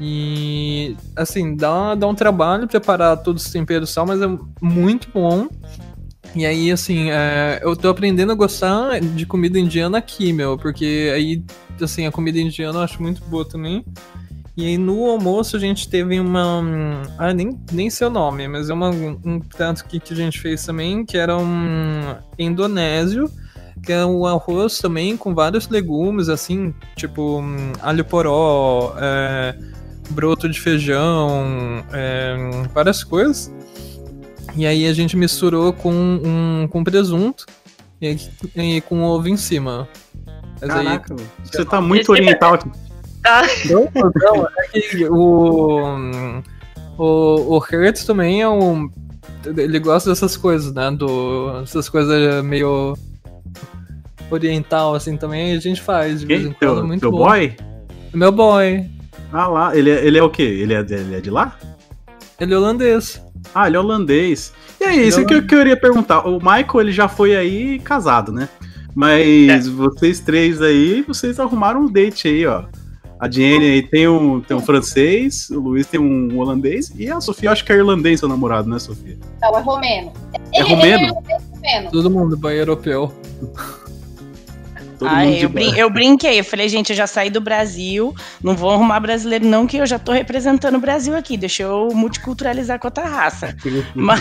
e 0.00 0.96
assim 1.14 1.54
dá, 1.54 1.94
dá 1.94 2.06
um 2.06 2.14
trabalho 2.14 2.66
preparar 2.66 3.16
todos 3.18 3.44
os 3.46 3.52
temperos 3.52 3.92
tal 3.94 4.06
mas 4.06 4.20
é 4.22 4.26
muito 4.60 5.08
bom 5.12 5.48
e 6.34 6.46
aí, 6.46 6.70
assim, 6.70 7.10
é, 7.10 7.60
eu 7.62 7.76
tô 7.76 7.88
aprendendo 7.88 8.32
a 8.32 8.34
gostar 8.34 9.00
de 9.00 9.26
comida 9.26 9.58
indiana 9.58 9.98
aqui, 9.98 10.32
meu, 10.32 10.56
porque 10.56 11.10
aí, 11.14 11.44
assim, 11.80 12.06
a 12.06 12.12
comida 12.12 12.38
indiana 12.38 12.78
eu 12.78 12.82
acho 12.82 13.02
muito 13.02 13.22
boa 13.24 13.44
também. 13.44 13.84
E 14.56 14.66
aí 14.66 14.76
no 14.76 15.06
almoço 15.06 15.56
a 15.56 15.58
gente 15.58 15.88
teve 15.88 16.20
uma. 16.20 16.62
Ah, 17.16 17.32
nem, 17.32 17.58
nem 17.72 17.88
sei 17.88 18.06
o 18.06 18.10
nome, 18.10 18.46
mas 18.46 18.68
é 18.68 18.74
uma, 18.74 18.90
um 18.90 19.40
prato 19.40 19.82
aqui 19.82 19.98
que 19.98 20.12
a 20.12 20.16
gente 20.16 20.38
fez 20.38 20.64
também, 20.64 21.04
que 21.04 21.16
era 21.16 21.36
um 21.36 22.14
indonésio, 22.38 23.30
que 23.82 23.92
é 23.92 24.04
um 24.04 24.26
arroz 24.26 24.78
também 24.78 25.16
com 25.16 25.34
vários 25.34 25.68
legumes, 25.68 26.28
assim, 26.28 26.74
tipo 26.94 27.42
alho 27.80 28.04
poró, 28.04 28.94
é, 28.98 29.56
broto 30.10 30.48
de 30.48 30.60
feijão, 30.60 31.82
é, 31.92 32.36
várias 32.74 33.02
coisas. 33.02 33.50
E 34.56 34.66
aí 34.66 34.86
a 34.86 34.92
gente 34.92 35.16
misturou 35.16 35.72
com, 35.72 35.92
um, 35.92 36.68
com 36.68 36.82
presunto 36.84 37.46
e, 38.00 38.16
e 38.56 38.80
com 38.82 39.02
ovo 39.02 39.28
em 39.28 39.36
cima. 39.36 39.88
Mas 40.60 40.70
aí- 40.70 40.84
Caraca, 40.84 41.16
você 41.44 41.64
tá 41.64 41.80
muito 41.80 42.02
Esse 42.02 42.10
oriental 42.12 42.54
aqui. 42.54 42.70
Ah, 43.26 43.42
não, 43.66 43.88
não, 44.14 44.46
é 44.46 44.68
que 44.68 45.04
o, 45.06 46.42
o, 46.96 47.56
o 47.56 47.58
Hertz 47.58 48.04
também 48.04 48.40
é 48.40 48.48
um. 48.48 48.90
Ele 49.44 49.78
gosta 49.78 50.08
dessas 50.10 50.36
coisas, 50.36 50.72
né? 50.72 50.90
Do, 50.90 51.60
essas 51.62 51.88
coisas 51.88 52.42
meio 52.44 52.96
oriental, 54.30 54.94
assim, 54.94 55.16
também 55.16 55.54
a 55.54 55.60
gente 55.60 55.80
faz 55.82 56.20
de 56.20 56.26
vez 56.26 56.46
em 56.46 56.52
quando. 56.52 56.76
Teu, 56.76 56.86
muito 56.86 57.00
teu 57.00 57.10
bom. 57.10 57.18
boy? 57.26 57.56
Meu 58.14 58.32
boy. 58.32 58.86
Ah 59.32 59.46
lá, 59.48 59.76
ele 59.76 59.90
é, 59.90 60.04
ele 60.04 60.18
é 60.18 60.22
o 60.22 60.30
quê? 60.30 60.42
Ele 60.42 60.74
é, 60.74 60.80
ele 60.80 61.14
é 61.16 61.20
de 61.20 61.30
lá? 61.30 61.56
Ele 62.38 62.54
é 62.54 62.56
holandês. 62.56 63.22
Ah, 63.54 63.66
ele 63.66 63.76
é 63.76 63.80
holandês. 63.80 64.52
E 64.80 64.84
aí, 64.84 64.98
Ele 64.98 65.08
isso 65.08 65.20
é 65.20 65.24
que 65.24 65.34
eu 65.34 65.46
queria 65.46 65.76
perguntar. 65.76 66.26
O 66.26 66.38
Michael, 66.38 66.80
ele 66.80 66.92
já 66.92 67.08
foi 67.08 67.36
aí 67.36 67.78
casado, 67.80 68.32
né? 68.32 68.48
Mas 68.94 69.68
vocês 69.68 70.20
três 70.20 70.60
aí, 70.60 71.02
vocês 71.02 71.38
arrumaram 71.38 71.82
um 71.82 71.86
date 71.86 72.28
aí, 72.28 72.46
ó. 72.46 72.64
A 73.20 73.30
Jenny 73.30 73.66
aí 73.66 73.82
tem 73.82 74.08
um, 74.08 74.40
tem 74.40 74.56
um 74.56 74.60
francês, 74.60 75.50
o 75.50 75.60
Luiz 75.60 75.86
tem 75.86 76.00
um 76.00 76.38
holandês, 76.38 76.90
e 76.96 77.10
a 77.10 77.20
Sofia, 77.20 77.50
acho 77.50 77.64
que 77.64 77.70
é 77.70 77.76
irlandês 77.76 78.20
seu 78.20 78.28
namorado, 78.28 78.68
né, 78.68 78.78
Sofia? 78.78 79.18
Não, 79.42 79.58
é 79.58 79.60
romeno. 79.60 80.12
É 80.54 80.62
romeno? 80.62 81.04
Ele 81.04 81.32
é 81.32 81.38
romeno. 81.38 81.90
Todo 81.90 82.10
mundo, 82.10 82.36
boy 82.36 82.58
europeu. 82.58 83.12
Todo 85.00 85.08
Ah, 85.08 85.24
mundo 85.24 85.34
de 85.38 85.44
eu, 85.44 85.48
brin- 85.48 85.74
eu 85.76 85.90
brinquei, 85.90 86.38
eu 86.40 86.44
falei, 86.44 86.68
gente, 86.68 86.90
eu 86.90 86.96
já 86.96 87.06
saí 87.06 87.30
do 87.30 87.40
Brasil, 87.40 88.14
não 88.42 88.54
vou 88.54 88.70
arrumar 88.70 89.00
brasileiro 89.00 89.46
não, 89.46 89.66
que 89.66 89.78
eu 89.78 89.86
já 89.86 89.98
tô 89.98 90.12
representando 90.12 90.74
o 90.76 90.80
Brasil 90.80 91.16
aqui, 91.16 91.38
deixa 91.38 91.62
eu 91.62 91.88
multiculturalizar 91.94 92.78
com 92.78 92.86
outra 92.88 93.06
raça. 93.08 93.56
Mas, 93.94 94.20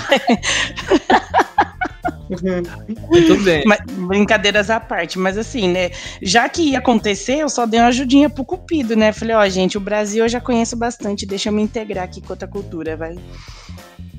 Muito 3.10 3.44
bem. 3.44 3.64
mas- 3.66 3.80
brincadeiras 4.08 4.70
à 4.70 4.80
parte, 4.80 5.18
mas 5.18 5.38
assim, 5.38 5.68
né, 5.68 5.90
já 6.22 6.48
que 6.48 6.62
ia 6.62 6.78
acontecer, 6.80 7.38
eu 7.40 7.50
só 7.50 7.66
dei 7.66 7.80
uma 7.80 7.88
ajudinha 7.88 8.30
pro 8.30 8.46
Cupido, 8.46 8.96
né, 8.96 9.12
falei, 9.12 9.36
ó, 9.36 9.48
gente, 9.50 9.78
o 9.78 9.82
Brasil 9.82 10.24
eu 10.24 10.30
já 10.30 10.40
conheço 10.40 10.76
bastante, 10.78 11.26
deixa 11.26 11.50
eu 11.50 11.54
me 11.54 11.62
integrar 11.62 12.04
aqui 12.06 12.22
com 12.22 12.32
outra 12.32 12.48
cultura, 12.48 12.96
vai. 12.96 13.16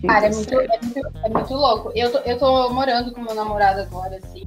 Cara, 0.07 0.27
é 0.27 0.31
Deu 0.31 0.39
muito, 0.39 0.55
é 0.55 0.67
muito, 0.83 1.01
é 1.25 1.29
muito 1.29 1.55
louco. 1.55 1.93
Eu 1.95 2.11
tô, 2.11 2.19
eu 2.19 2.39
tô 2.39 2.71
morando 2.71 3.13
com 3.13 3.21
meu 3.23 3.35
namorado 3.35 3.81
agora, 3.81 4.17
assim. 4.17 4.43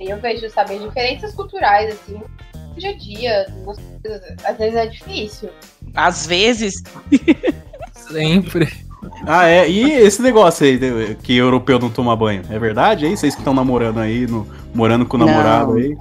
E 0.00 0.08
eu 0.10 0.18
vejo, 0.18 0.48
sabe, 0.48 0.78
diferenças 0.78 1.34
culturais, 1.34 1.90
assim, 1.94 2.14
no 2.54 2.74
dia 2.76 2.90
a 2.90 2.96
dia. 2.96 3.46
Às 4.44 4.56
vezes 4.56 4.74
é 4.76 4.86
difícil. 4.86 5.50
Às 5.94 6.26
vezes, 6.26 6.82
Sempre. 8.10 8.68
Ah, 9.26 9.46
é. 9.46 9.68
E 9.68 9.92
esse 9.92 10.20
negócio 10.22 10.64
aí 10.66 11.14
que 11.16 11.36
europeu 11.36 11.78
não 11.78 11.90
toma 11.90 12.16
banho, 12.16 12.42
é 12.50 12.58
verdade? 12.58 13.04
aí 13.06 13.16
vocês 13.16 13.34
que 13.34 13.40
estão 13.40 13.54
namorando 13.54 13.98
aí, 13.98 14.26
no- 14.26 14.46
morando 14.74 15.04
com 15.06 15.16
o 15.16 15.20
Não. 15.20 15.26
namorado 15.26 15.74
aí. 15.74 15.94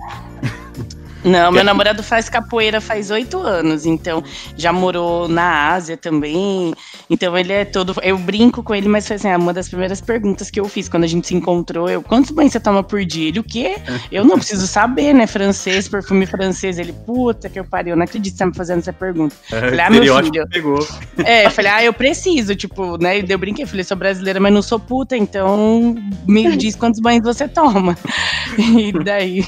Não, 1.23 1.51
meu 1.51 1.63
namorado 1.63 2.01
faz 2.01 2.29
capoeira 2.29 2.79
faz 2.79 3.11
oito 3.11 3.39
anos, 3.39 3.85
então 3.85 4.23
já 4.55 4.71
morou 4.71 5.27
na 5.27 5.73
Ásia 5.73 5.97
também. 5.97 6.73
Então 7.09 7.37
ele 7.37 7.51
é 7.51 7.65
todo. 7.65 7.93
Eu 8.01 8.17
brinco 8.17 8.63
com 8.63 8.73
ele, 8.73 8.87
mas 8.87 9.07
foi 9.07 9.17
assim, 9.17 9.29
ah, 9.29 9.37
uma 9.37 9.53
das 9.53 9.67
primeiras 9.67 9.99
perguntas 9.99 10.49
que 10.49 10.59
eu 10.59 10.65
fiz 10.65 10.87
quando 10.87 11.03
a 11.03 11.07
gente 11.07 11.27
se 11.27 11.35
encontrou. 11.35 11.89
Eu, 11.89 12.01
quantos 12.01 12.31
banhos 12.31 12.53
você 12.53 12.59
toma 12.59 12.83
por 12.83 13.03
dia? 13.03 13.29
Ele, 13.29 13.39
o 13.39 13.43
quê? 13.43 13.75
Eu 14.11 14.23
não 14.23 14.37
preciso 14.37 14.65
saber, 14.65 15.13
né? 15.13 15.27
Francês, 15.27 15.89
perfume 15.89 16.25
francês. 16.25 16.79
Ele, 16.79 16.93
puta 16.93 17.49
que 17.49 17.59
eu 17.59 17.65
pariu, 17.65 17.91
eu 17.91 17.97
não 17.97 18.03
acredito 18.03 18.33
que 18.33 18.37
você 18.37 18.43
tá 18.43 18.49
me 18.49 18.55
fazendo 18.55 18.79
essa 18.79 18.93
pergunta. 18.93 19.35
É, 19.51 19.59
Falei, 19.59 19.79
ah, 19.79 19.89
meu 19.89 20.23
filho. 20.23 20.47
pegou. 20.49 20.87
É, 21.25 21.47
eu 21.47 21.51
falei, 21.51 21.71
ah, 21.71 21.83
eu 21.83 21.93
preciso, 21.93 22.55
tipo, 22.55 22.97
né? 22.97 23.19
E 23.19 23.25
eu 23.27 23.37
brinquei, 23.37 23.65
falei, 23.65 23.83
sou 23.83 23.97
brasileira, 23.97 24.39
mas 24.39 24.53
não 24.53 24.61
sou 24.61 24.79
puta, 24.79 25.17
então 25.17 25.95
me 26.25 26.55
diz 26.55 26.75
quantos 26.75 26.99
banhos 26.99 27.23
você 27.23 27.47
toma. 27.47 27.97
E 28.59 28.91
daí 28.91 29.43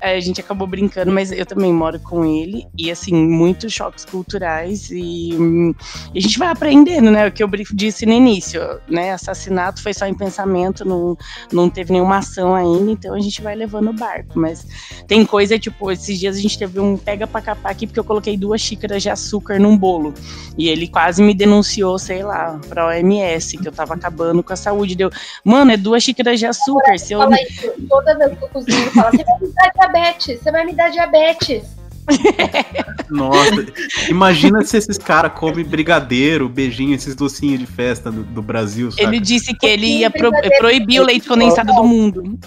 é, 0.00 0.16
a 0.16 0.20
gente 0.20 0.40
acabou 0.40 0.66
brincando 0.66 1.01
comentando, 1.02 1.12
mas 1.12 1.32
eu 1.32 1.44
também 1.44 1.72
moro 1.72 1.98
com 2.00 2.24
ele 2.24 2.66
e 2.76 2.90
assim, 2.90 3.14
muitos 3.14 3.72
choques 3.72 4.04
culturais 4.04 4.90
e, 4.90 5.34
hum, 5.34 5.74
a 6.14 6.20
gente 6.20 6.38
vai 6.38 6.48
aprendendo, 6.48 7.10
né? 7.10 7.26
O 7.26 7.32
que 7.32 7.42
eu 7.42 7.50
disse 7.74 8.06
no 8.06 8.12
início, 8.12 8.60
né? 8.88 9.12
Assassinato 9.12 9.82
foi 9.82 9.92
só 9.92 10.06
em 10.06 10.14
pensamento, 10.14 10.84
não, 10.84 11.16
não 11.52 11.68
teve 11.68 11.92
nenhuma 11.92 12.18
ação 12.18 12.54
ainda, 12.54 12.90
então 12.90 13.14
a 13.14 13.20
gente 13.20 13.42
vai 13.42 13.54
levando 13.54 13.90
o 13.90 13.92
barco. 13.92 14.38
Mas 14.38 14.66
tem 15.06 15.24
coisa, 15.26 15.58
tipo, 15.58 15.90
esses 15.90 16.18
dias 16.18 16.36
a 16.36 16.40
gente 16.40 16.58
teve 16.58 16.80
um 16.80 16.96
pega 16.96 17.26
pra 17.26 17.40
capar 17.40 17.72
aqui 17.72 17.86
porque 17.86 18.00
eu 18.00 18.04
coloquei 18.04 18.36
duas 18.36 18.60
xícaras 18.60 19.02
de 19.02 19.10
açúcar 19.10 19.58
num 19.58 19.76
bolo. 19.76 20.14
E 20.56 20.68
ele 20.68 20.86
quase 20.86 21.22
me 21.22 21.34
denunciou, 21.34 21.98
sei 21.98 22.22
lá, 22.22 22.60
pra 22.68 22.86
OMS, 22.86 23.58
que 23.58 23.68
eu 23.68 23.72
tava 23.72 23.94
acabando 23.94 24.42
com 24.42 24.52
a 24.52 24.56
saúde. 24.56 24.94
Deu, 24.94 25.10
mano, 25.44 25.72
é 25.72 25.76
duas 25.76 26.02
xícaras 26.02 26.38
de 26.38 26.46
açúcar. 26.46 26.98
Se 26.98 27.12
eu... 27.14 27.20
Fala 27.20 27.36
isso. 27.42 27.72
Toda 27.88 28.16
vez 28.16 28.38
que 28.38 28.44
eu 28.44 28.48
cozinho, 28.48 28.90
fala, 28.90 29.10
você 29.10 29.24
vai 29.24 29.40
me 29.40 29.48
dar 29.48 29.70
diabetes, 29.74 30.40
você 30.40 30.50
vai 30.50 30.64
me 30.64 30.72
dar 30.72 30.90
diabetes. 30.92 31.64
Nossa, 33.10 33.66
imagina 34.08 34.64
se 34.64 34.76
esses 34.76 34.98
caras 34.98 35.32
comem 35.34 35.64
brigadeiro, 35.64 36.48
beijinho, 36.48 36.94
esses 36.94 37.14
docinhos 37.14 37.60
de 37.60 37.66
festa 37.66 38.10
do, 38.10 38.22
do 38.22 38.42
Brasil. 38.42 38.90
Saca? 38.90 39.04
Ele 39.04 39.20
disse 39.20 39.54
que 39.54 39.66
ele 39.66 39.86
ia 39.98 40.10
pro 40.10 40.30
proibir 40.58 41.00
o 41.00 41.04
leite 41.04 41.28
condensado 41.28 41.72
do 41.72 41.84
mundo. 41.84 42.38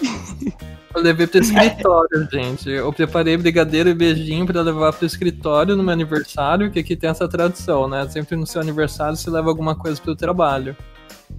Eu 0.94 1.02
levei 1.02 1.26
pro 1.26 1.40
escritório, 1.40 2.26
gente. 2.32 2.70
Eu 2.70 2.90
preparei 2.90 3.36
brigadeiro 3.36 3.90
e 3.90 3.94
beijinho 3.94 4.46
pra 4.46 4.62
levar 4.62 4.94
pro 4.94 5.06
escritório 5.06 5.76
no 5.76 5.82
meu 5.82 5.92
aniversário, 5.92 6.70
que 6.70 6.78
aqui 6.78 6.96
tem 6.96 7.10
essa 7.10 7.28
tradição, 7.28 7.86
né? 7.86 8.08
Sempre 8.08 8.34
no 8.34 8.46
seu 8.46 8.62
aniversário 8.62 9.14
você 9.16 9.28
leva 9.28 9.48
alguma 9.48 9.74
coisa 9.74 10.00
pro 10.00 10.16
trabalho. 10.16 10.74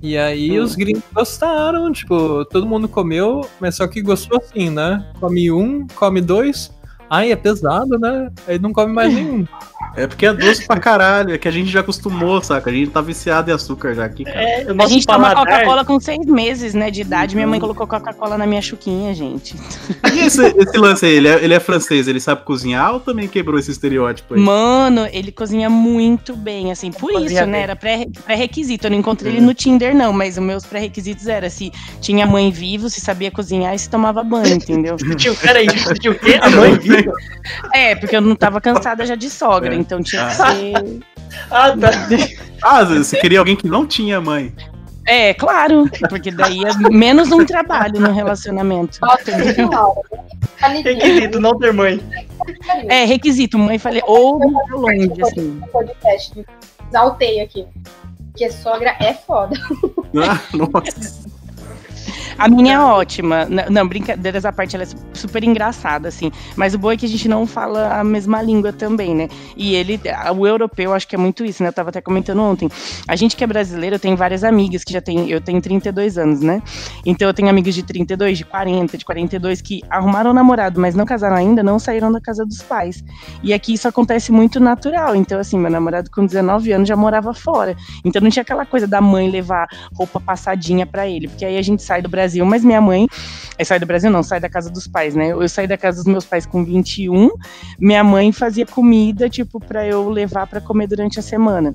E 0.01 0.15
aí 0.15 0.59
hum. 0.59 0.63
os 0.63 0.75
gringos 0.75 1.03
gostaram, 1.11 1.91
tipo, 1.91 2.45
todo 2.45 2.67
mundo 2.67 2.87
comeu, 2.87 3.47
mas 3.59 3.75
só 3.75 3.87
que 3.87 4.01
gostou 4.01 4.37
assim, 4.37 4.69
né? 4.69 5.03
Come 5.19 5.51
um, 5.51 5.87
come 5.87 6.21
dois, 6.21 6.71
Ai, 7.09 7.31
é 7.31 7.35
pesado, 7.35 7.97
né? 7.97 8.29
Aí 8.47 8.59
não 8.59 8.73
come 8.73 8.93
mais 8.93 9.13
nenhum. 9.13 9.45
É 9.95 10.05
porque 10.05 10.25
é 10.25 10.33
doce 10.33 10.65
pra 10.65 10.79
caralho, 10.79 11.33
é 11.33 11.37
que 11.37 11.47
a 11.47 11.51
gente 11.51 11.71
já 11.71 11.79
acostumou, 11.79 12.41
saca? 12.41 12.69
A 12.69 12.73
gente 12.73 12.91
tá 12.91 13.01
viciado 13.01 13.49
em 13.49 13.53
açúcar 13.53 13.95
já 13.95 14.05
aqui, 14.05 14.25
cara. 14.25 14.39
É, 14.39 14.67
a 14.77 14.87
gente 14.87 15.07
toma 15.07 15.33
Coca-Cola 15.33 15.85
com 15.85 15.99
seis 15.99 16.25
meses, 16.25 16.73
né, 16.73 16.91
de 16.91 17.01
idade. 17.01 17.35
Minha 17.35 17.47
mãe 17.47 17.59
colocou 17.59 17.87
Coca-Cola 17.87 18.37
na 18.37 18.45
minha 18.45 18.61
chuquinha, 18.61 19.13
gente. 19.13 19.55
E 20.13 20.19
esse, 20.19 20.45
esse 20.45 20.77
lance 20.77 21.05
aí, 21.05 21.13
ele 21.13 21.27
é, 21.27 21.43
ele 21.43 21.53
é, 21.53 21.59
francês, 21.59 22.07
ele 22.07 22.19
sabe 22.19 22.43
cozinhar 22.43 22.93
ou 22.93 22.99
também 22.99 23.27
quebrou 23.27 23.59
esse 23.59 23.71
estereótipo 23.71 24.35
aí? 24.35 24.39
Mano, 24.39 25.07
ele 25.11 25.31
cozinha 25.31 25.69
muito 25.69 26.35
bem, 26.35 26.71
assim, 26.71 26.91
por 26.91 27.11
isso, 27.21 27.45
né, 27.45 27.61
era 27.61 27.75
pré-requisito. 27.75 28.87
Eu 28.87 28.91
não 28.91 28.97
encontrei 28.97 29.33
ele 29.33 29.41
no 29.41 29.53
Tinder, 29.53 29.95
não, 29.95 30.11
mas 30.13 30.37
os 30.37 30.43
meus 30.43 30.65
pré-requisitos 30.65 31.27
eram 31.27 31.49
se 31.49 31.71
tinha 32.01 32.25
mãe 32.25 32.51
vivo, 32.51 32.89
se 32.89 32.99
sabia 32.99 33.31
cozinhar 33.31 33.73
e 33.73 33.79
se 33.79 33.89
tomava 33.89 34.23
banho, 34.23 34.55
entendeu? 34.55 34.95
peraí, 35.41 35.67
tio, 35.99 36.11
o 36.11 36.19
quê? 36.19 36.37
A 36.41 36.49
mãe 36.49 36.77
viva? 36.77 36.96
É, 37.73 37.95
porque 37.95 38.15
eu 38.15 38.21
não 38.21 38.35
tava 38.35 38.59
cansada 38.61 39.05
já 39.05 39.15
de 39.15 39.29
sogra, 39.29 39.73
é. 39.73 39.77
então 39.77 40.01
tinha 40.01 40.27
que 40.27 40.41
ah. 40.41 40.55
ser. 40.55 40.99
Ah, 41.51 41.71
tá. 41.71 41.89
Ah, 42.63 42.83
você 42.83 43.19
queria 43.19 43.39
alguém 43.39 43.55
que 43.55 43.67
não 43.67 43.85
tinha 43.85 44.19
mãe. 44.19 44.53
É, 45.07 45.33
claro, 45.33 45.89
porque 46.09 46.29
daí 46.31 46.59
é 46.65 46.89
menos 46.89 47.31
um 47.31 47.45
trabalho 47.45 47.97
no 47.97 48.11
relacionamento. 48.11 48.99
requisito, 50.83 51.39
não 51.39 51.57
ter 51.57 51.71
mãe. 51.71 52.01
É, 52.89 53.05
requisito, 53.05 53.57
mãe 53.57 53.79
falei, 53.79 54.01
ou 54.05 54.37
longe, 54.69 55.21
assim. 55.23 55.61
Podcast, 55.71 56.45
exaltei 56.89 57.39
aqui. 57.39 57.65
Porque 58.31 58.51
sogra 58.51 58.97
é 58.99 59.13
foda. 59.13 59.55
Ah, 60.17 60.41
nossa. 60.53 61.36
A 62.37 62.47
minha 62.47 62.75
é 62.75 62.79
ótima. 62.79 63.47
Não, 63.69 63.87
brincadeiras 63.87 64.45
à 64.45 64.51
parte, 64.51 64.75
ela 64.75 64.83
é 64.83 64.87
super 65.13 65.43
engraçada, 65.43 66.07
assim. 66.07 66.31
Mas 66.55 66.73
o 66.73 66.77
bom 66.77 66.91
é 66.91 66.97
que 66.97 67.05
a 67.05 67.09
gente 67.09 67.27
não 67.27 67.47
fala 67.47 67.99
a 67.99 68.03
mesma 68.03 68.41
língua 68.41 68.71
também, 68.71 69.15
né? 69.15 69.27
E 69.55 69.75
ele, 69.75 69.99
o 70.35 70.45
europeu, 70.45 70.93
acho 70.93 71.07
que 71.07 71.15
é 71.15 71.17
muito 71.17 71.43
isso, 71.43 71.63
né? 71.63 71.69
Eu 71.69 71.73
tava 71.73 71.89
até 71.89 71.99
comentando 71.99 72.41
ontem. 72.41 72.69
A 73.07 73.15
gente 73.15 73.35
que 73.35 73.43
é 73.43 73.47
brasileiro, 73.47 73.95
eu 73.95 73.99
tenho 73.99 74.15
várias 74.15 74.43
amigas 74.43 74.83
que 74.83 74.93
já 74.93 75.01
tem. 75.01 75.29
Eu 75.29 75.41
tenho 75.41 75.59
32 75.59 76.17
anos, 76.17 76.41
né? 76.41 76.61
Então 77.05 77.27
eu 77.27 77.33
tenho 77.33 77.49
amigas 77.49 77.73
de 77.73 77.81
32, 77.81 78.37
de 78.37 78.45
40, 78.45 78.97
de 78.97 79.05
42 79.05 79.61
que 79.61 79.81
arrumaram 79.89 80.31
namorado, 80.31 80.79
mas 80.79 80.93
não 80.93 81.05
casaram 81.05 81.35
ainda, 81.35 81.63
não 81.63 81.79
saíram 81.79 82.11
da 82.11 82.21
casa 82.21 82.45
dos 82.45 82.61
pais. 82.61 83.03
E 83.41 83.51
aqui 83.51 83.73
isso 83.73 83.87
acontece 83.87 84.31
muito 84.31 84.59
natural. 84.59 85.15
Então, 85.15 85.39
assim, 85.39 85.57
meu 85.57 85.71
namorado 85.71 86.11
com 86.11 86.25
19 86.25 86.71
anos 86.71 86.87
já 86.87 86.95
morava 86.95 87.33
fora. 87.33 87.75
Então 88.05 88.21
não 88.21 88.29
tinha 88.29 88.43
aquela 88.43 88.65
coisa 88.65 88.85
da 88.85 89.01
mãe 89.01 89.29
levar 89.29 89.67
roupa 89.95 90.19
passadinha 90.19 90.85
para 90.85 91.07
ele. 91.07 91.27
Porque 91.27 91.43
aí 91.43 91.57
a 91.57 91.61
gente 91.61 91.81
sai 91.81 92.01
do 92.01 92.09
Brasil 92.09 92.26
Brasil, 92.27 92.45
mas 92.45 92.63
minha 92.63 92.81
mãe 92.81 93.07
é, 93.57 93.63
sai 93.63 93.79
do 93.79 93.85
Brasil, 93.85 94.11
não, 94.11 94.21
sai 94.21 94.39
da 94.39 94.49
casa 94.49 94.69
dos 94.69 94.87
pais, 94.87 95.15
né? 95.15 95.31
Eu, 95.31 95.41
eu 95.41 95.49
saí 95.49 95.65
da 95.65 95.77
casa 95.77 95.97
dos 95.97 96.11
meus 96.11 96.25
pais 96.25 96.45
com 96.45 96.63
21, 96.63 97.29
minha 97.79 98.03
mãe 98.03 98.31
fazia 98.31 98.65
comida, 98.65 99.29
tipo, 99.29 99.59
para 99.59 99.87
eu 99.87 100.09
levar 100.09 100.45
para 100.45 100.59
comer 100.59 100.87
durante 100.87 101.19
a 101.19 101.23
semana. 101.23 101.73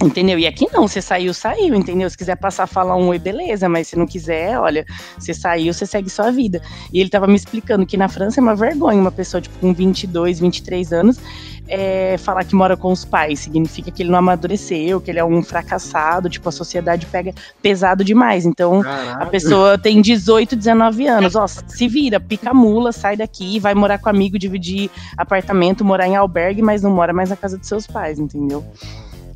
Entendeu? 0.00 0.38
E 0.38 0.46
aqui 0.46 0.66
não, 0.72 0.88
você 0.88 1.02
saiu, 1.02 1.34
saiu, 1.34 1.74
entendeu? 1.74 2.08
Se 2.08 2.16
quiser 2.16 2.36
passar 2.36 2.64
a 2.64 2.66
falar 2.66 2.96
um 2.96 3.08
oi, 3.08 3.18
beleza, 3.18 3.68
mas 3.68 3.88
se 3.88 3.96
não 3.96 4.06
quiser, 4.06 4.58
olha, 4.58 4.86
você 5.18 5.34
saiu, 5.34 5.72
você 5.72 5.84
segue 5.84 6.08
sua 6.08 6.30
vida. 6.30 6.62
E 6.92 6.98
ele 6.98 7.10
tava 7.10 7.26
me 7.26 7.36
explicando 7.36 7.84
que 7.84 7.96
na 7.96 8.08
França 8.08 8.40
é 8.40 8.42
uma 8.42 8.54
vergonha 8.54 8.98
uma 8.98 9.12
pessoa, 9.12 9.40
tipo, 9.40 9.56
com 9.58 9.72
22, 9.74 10.40
23 10.40 10.92
anos, 10.94 11.20
é, 11.68 12.16
falar 12.18 12.44
que 12.44 12.54
mora 12.54 12.74
com 12.74 12.90
os 12.90 13.04
pais. 13.04 13.40
Significa 13.40 13.90
que 13.90 14.02
ele 14.02 14.10
não 14.10 14.18
amadureceu, 14.18 14.98
que 14.98 15.10
ele 15.10 15.18
é 15.18 15.24
um 15.24 15.42
fracassado, 15.42 16.28
tipo, 16.30 16.48
a 16.48 16.52
sociedade 16.52 17.04
pega 17.06 17.34
pesado 17.60 18.02
demais. 18.02 18.46
Então, 18.46 18.80
a 18.82 19.26
pessoa 19.26 19.76
tem 19.76 20.00
18, 20.00 20.56
19 20.56 21.06
anos, 21.06 21.36
ó, 21.36 21.46
se 21.46 21.86
vira, 21.86 22.18
pica 22.18 22.54
mula, 22.54 22.92
sai 22.92 23.14
daqui, 23.14 23.60
vai 23.60 23.74
morar 23.74 23.98
com 23.98 24.08
amigo, 24.08 24.38
dividir 24.38 24.90
apartamento, 25.18 25.84
morar 25.84 26.08
em 26.08 26.16
albergue, 26.16 26.62
mas 26.62 26.82
não 26.82 26.90
mora 26.90 27.12
mais 27.12 27.28
na 27.28 27.36
casa 27.36 27.58
dos 27.58 27.68
seus 27.68 27.86
pais, 27.86 28.18
entendeu? 28.18 28.64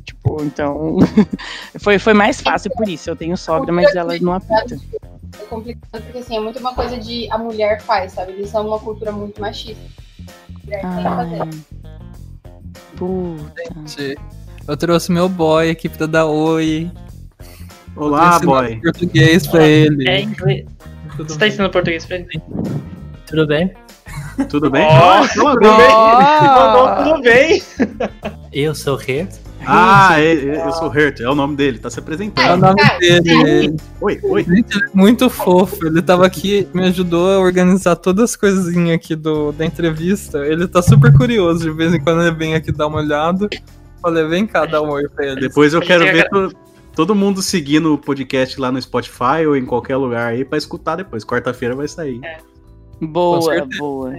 Tipo, 0.07 0.41
então. 0.41 0.97
foi, 1.79 1.99
foi 1.99 2.13
mais 2.13 2.39
fácil 2.39 2.71
por 2.71 2.87
isso. 2.87 3.09
Eu 3.09 3.15
tenho 3.15 3.35
sogra, 3.35 3.73
mas 3.73 3.93
ela 3.93 4.17
não 4.19 4.33
apita. 4.33 4.79
É 5.39 5.43
complicado 5.43 6.01
porque 6.01 6.19
assim, 6.19 6.37
é 6.37 6.39
muito 6.39 6.59
uma 6.59 6.73
coisa 6.73 6.97
de 6.97 7.29
a 7.29 7.37
mulher 7.37 7.81
faz, 7.81 8.13
sabe? 8.13 8.31
Eles 8.31 8.49
são 8.49 8.65
uma 8.65 8.79
cultura 8.79 9.11
muito 9.11 9.41
machista. 9.41 9.83
Ah, 10.83 11.25
puta. 12.95 13.61
eu 14.67 14.77
trouxe 14.77 15.11
meu 15.11 15.27
boy 15.27 15.69
aqui 15.69 15.89
pra 15.89 16.07
dar 16.07 16.25
oi. 16.25 16.89
Olá, 17.93 18.39
boy. 18.39 18.79
Português 18.81 19.45
pra 19.45 19.67
ele. 19.67 20.09
É 20.09 20.21
inglês. 20.21 20.65
Você 21.17 21.37
tá 21.37 21.47
ensinando 21.47 21.71
português 21.71 22.05
pra 22.05 22.17
ele? 22.17 22.41
Tudo 23.25 23.45
bem? 23.45 23.73
Tudo 24.49 24.69
bem? 24.69 24.87
Oh, 24.87 25.27
tudo, 25.33 25.77
bem. 25.77 25.89
tudo 27.03 27.21
bem. 27.21 27.61
Eu 28.53 28.73
sou 28.73 28.93
o 28.93 28.97
Rei. 28.97 29.27
Ah, 29.69 30.21
eu, 30.21 30.53
eu 30.53 30.71
sou 30.71 30.87
o 30.87 30.89
Hurt, 30.89 31.19
é 31.19 31.29
o 31.29 31.35
nome 31.35 31.55
dele, 31.55 31.77
tá 31.77 31.89
se 31.89 31.99
apresentando. 31.99 32.47
É 32.47 32.53
o 32.53 32.57
nome 32.57 32.99
dele. 32.99 33.77
Oi, 33.99 34.19
oi. 34.23 34.43
Gente, 34.43 34.77
é 34.77 34.89
muito 34.93 35.29
fofo. 35.29 35.85
Ele 35.85 36.01
tava 36.01 36.25
aqui, 36.25 36.67
me 36.73 36.85
ajudou 36.85 37.29
a 37.31 37.39
organizar 37.39 37.95
todas 37.97 38.31
as 38.31 38.35
coisinhas 38.35 38.95
aqui 38.95 39.15
do, 39.15 39.51
da 39.51 39.65
entrevista. 39.65 40.39
Ele 40.45 40.67
tá 40.67 40.81
super 40.81 41.11
curioso, 41.13 41.59
de 41.59 41.71
vez 41.71 41.93
em 41.93 41.99
quando 41.99 42.21
ele 42.21 42.35
vem 42.35 42.55
aqui 42.55 42.71
dar 42.71 42.87
uma 42.87 42.99
olhada. 42.99 43.49
Falei, 44.01 44.25
vem 44.25 44.47
cá, 44.47 44.65
dá 44.65 44.81
um 44.81 44.89
oi 44.89 45.07
pra 45.09 45.25
ele. 45.25 45.41
Depois 45.41 45.73
eu 45.73 45.81
quero 45.81 46.05
ver 46.05 46.29
to, 46.29 46.53
todo 46.95 47.13
mundo 47.13 47.41
seguindo 47.41 47.93
o 47.93 47.97
podcast 47.97 48.59
lá 48.59 48.71
no 48.71 48.81
Spotify 48.81 49.45
ou 49.45 49.55
em 49.57 49.65
qualquer 49.65 49.97
lugar 49.97 50.27
aí 50.27 50.45
pra 50.45 50.57
escutar 50.57 50.95
depois. 50.95 51.25
Quarta-feira 51.25 51.75
vai 51.75 51.87
sair. 51.87 52.19
É. 52.23 52.37
Boa, 53.01 53.67
boa. 53.77 54.15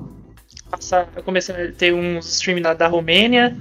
Eu 1.16 1.22
comecei 1.22 1.54
a 1.54 1.72
ter 1.72 1.94
uns 1.94 2.28
streams 2.34 2.62
da, 2.62 2.74
da 2.74 2.86
Romênia, 2.86 3.56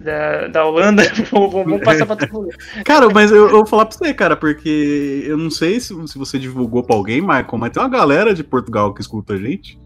da, 0.00 0.46
da 0.46 0.64
Holanda, 0.64 1.02
vamos 1.30 1.82
passar 1.82 2.06
pra 2.06 2.16
todo 2.16 2.32
mundo. 2.32 2.48
Cara, 2.84 3.08
mas 3.10 3.30
eu, 3.30 3.48
eu, 3.48 3.50
vou 3.50 3.66
falar 3.66 3.86
pra 3.86 3.96
você, 3.96 4.14
cara, 4.14 4.36
porque 4.36 5.24
eu 5.26 5.36
não 5.36 5.50
sei 5.50 5.80
se, 5.80 5.94
se 6.06 6.18
você 6.18 6.38
divulgou 6.38 6.82
pra 6.82 6.94
alguém, 6.94 7.20
Michael, 7.20 7.58
mas 7.58 7.70
tem 7.70 7.82
uma 7.82 7.88
galera 7.88 8.34
de 8.34 8.44
Portugal 8.44 8.94
que 8.94 9.00
escuta 9.00 9.34
a 9.34 9.36
gente. 9.36 9.78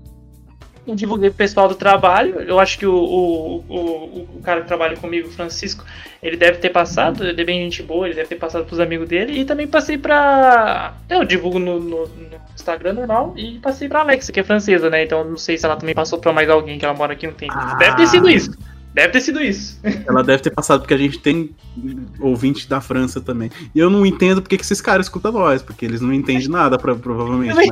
Eu 0.84 0.96
divulguei 0.96 1.30
pro 1.30 1.38
pessoal 1.38 1.68
do 1.68 1.76
trabalho, 1.76 2.40
eu 2.40 2.58
acho 2.58 2.76
que 2.76 2.84
o, 2.84 2.92
o, 2.92 3.64
o, 3.68 4.28
o 4.36 4.40
cara 4.42 4.62
que 4.62 4.66
trabalha 4.66 4.96
comigo, 4.96 5.28
o 5.28 5.30
Francisco, 5.30 5.84
ele 6.20 6.36
deve 6.36 6.58
ter 6.58 6.70
passado, 6.70 7.24
ele 7.24 7.40
é 7.40 7.44
bem 7.44 7.62
gente 7.62 7.84
boa, 7.84 8.06
ele 8.06 8.16
deve 8.16 8.28
ter 8.28 8.34
passado 8.34 8.64
pros 8.64 8.80
amigos 8.80 9.08
dele, 9.08 9.32
e 9.38 9.44
também 9.44 9.66
passei 9.66 9.96
pra. 9.96 10.94
Eu 11.08 11.24
divulgo 11.24 11.60
no, 11.60 11.78
no, 11.78 12.06
no 12.08 12.28
Instagram 12.52 12.94
normal 12.94 13.32
e 13.36 13.60
passei 13.60 13.88
pra 13.88 14.00
Alexa, 14.00 14.32
que 14.32 14.40
é 14.40 14.44
francesa, 14.44 14.90
né? 14.90 15.04
Então 15.04 15.22
não 15.22 15.36
sei 15.36 15.56
se 15.56 15.64
ela 15.64 15.76
também 15.76 15.94
passou 15.94 16.18
pra 16.18 16.32
mais 16.32 16.50
alguém 16.50 16.78
que 16.78 16.84
ela 16.84 16.94
mora 16.94 17.12
aqui 17.12 17.28
um 17.28 17.32
tempo. 17.32 17.54
Ah. 17.56 17.76
Deve 17.76 17.96
ter 17.96 18.08
sido 18.08 18.28
isso. 18.28 18.50
Deve 18.94 19.08
ter 19.08 19.20
sido 19.20 19.40
isso. 19.40 19.80
Ela 20.06 20.22
deve 20.22 20.42
ter 20.42 20.50
passado, 20.50 20.80
porque 20.80 20.92
a 20.94 20.98
gente 20.98 21.18
tem 21.18 21.50
ouvinte 22.20 22.68
da 22.68 22.80
França 22.80 23.20
também. 23.20 23.50
E 23.74 23.78
eu 23.78 23.88
não 23.88 24.04
entendo 24.04 24.42
porque 24.42 24.58
que 24.58 24.64
esses 24.64 24.80
caras 24.80 25.06
escutam 25.06 25.32
nós, 25.32 25.62
porque 25.62 25.84
eles 25.84 26.00
não 26.00 26.12
entendem 26.12 26.48
nada, 26.48 26.78
pra, 26.78 26.94
provavelmente. 26.94 27.50
Eu 27.50 27.56
não 27.56 27.64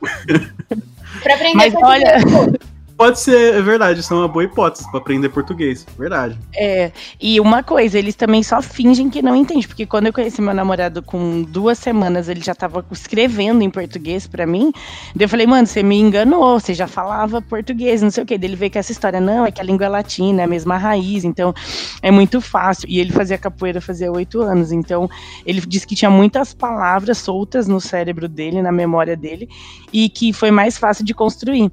mas... 0.00 0.48
pra 1.22 1.34
aprender 1.34 1.56
mas 1.56 1.74
olha. 1.74 2.16
Pode 2.98 3.20
ser, 3.20 3.54
é 3.54 3.62
verdade, 3.62 4.00
isso 4.00 4.12
é 4.12 4.16
uma 4.16 4.26
boa 4.26 4.44
hipótese 4.44 4.90
pra 4.90 4.98
aprender 4.98 5.28
português. 5.28 5.86
Verdade. 5.96 6.36
É, 6.52 6.90
e 7.20 7.38
uma 7.38 7.62
coisa, 7.62 7.96
eles 7.96 8.16
também 8.16 8.42
só 8.42 8.60
fingem 8.60 9.08
que 9.08 9.22
não 9.22 9.36
entendem, 9.36 9.62
porque 9.62 9.86
quando 9.86 10.08
eu 10.08 10.12
conheci 10.12 10.42
meu 10.42 10.52
namorado 10.52 11.00
com 11.00 11.42
duas 11.44 11.78
semanas, 11.78 12.28
ele 12.28 12.40
já 12.40 12.56
tava 12.56 12.84
escrevendo 12.90 13.62
em 13.62 13.70
português 13.70 14.26
pra 14.26 14.44
mim. 14.44 14.72
Daí 15.14 15.24
eu 15.24 15.28
falei, 15.28 15.46
mano, 15.46 15.64
você 15.64 15.80
me 15.80 15.96
enganou, 15.96 16.58
você 16.58 16.74
já 16.74 16.88
falava 16.88 17.40
português, 17.40 18.02
não 18.02 18.10
sei 18.10 18.24
o 18.24 18.26
quê. 18.26 18.36
Daí 18.36 18.50
ele 18.50 18.56
veio 18.56 18.72
com 18.72 18.80
essa 18.80 18.90
história, 18.90 19.20
não, 19.20 19.46
é 19.46 19.52
que 19.52 19.60
a 19.60 19.64
língua 19.64 19.86
é 19.86 19.88
latina, 19.88 20.42
é 20.42 20.44
a 20.44 20.48
mesma 20.48 20.76
raiz, 20.76 21.24
então 21.24 21.54
é 22.02 22.10
muito 22.10 22.40
fácil. 22.40 22.88
E 22.90 22.98
ele 22.98 23.12
fazia 23.12 23.38
capoeira 23.38 23.80
fazia 23.80 24.10
oito 24.10 24.42
anos, 24.42 24.72
então 24.72 25.08
ele 25.46 25.60
disse 25.60 25.86
que 25.86 25.94
tinha 25.94 26.10
muitas 26.10 26.52
palavras 26.52 27.18
soltas 27.18 27.68
no 27.68 27.80
cérebro 27.80 28.28
dele, 28.28 28.60
na 28.60 28.72
memória 28.72 29.16
dele, 29.16 29.48
e 29.92 30.08
que 30.08 30.32
foi 30.32 30.50
mais 30.50 30.76
fácil 30.76 31.04
de 31.04 31.14
construir. 31.14 31.70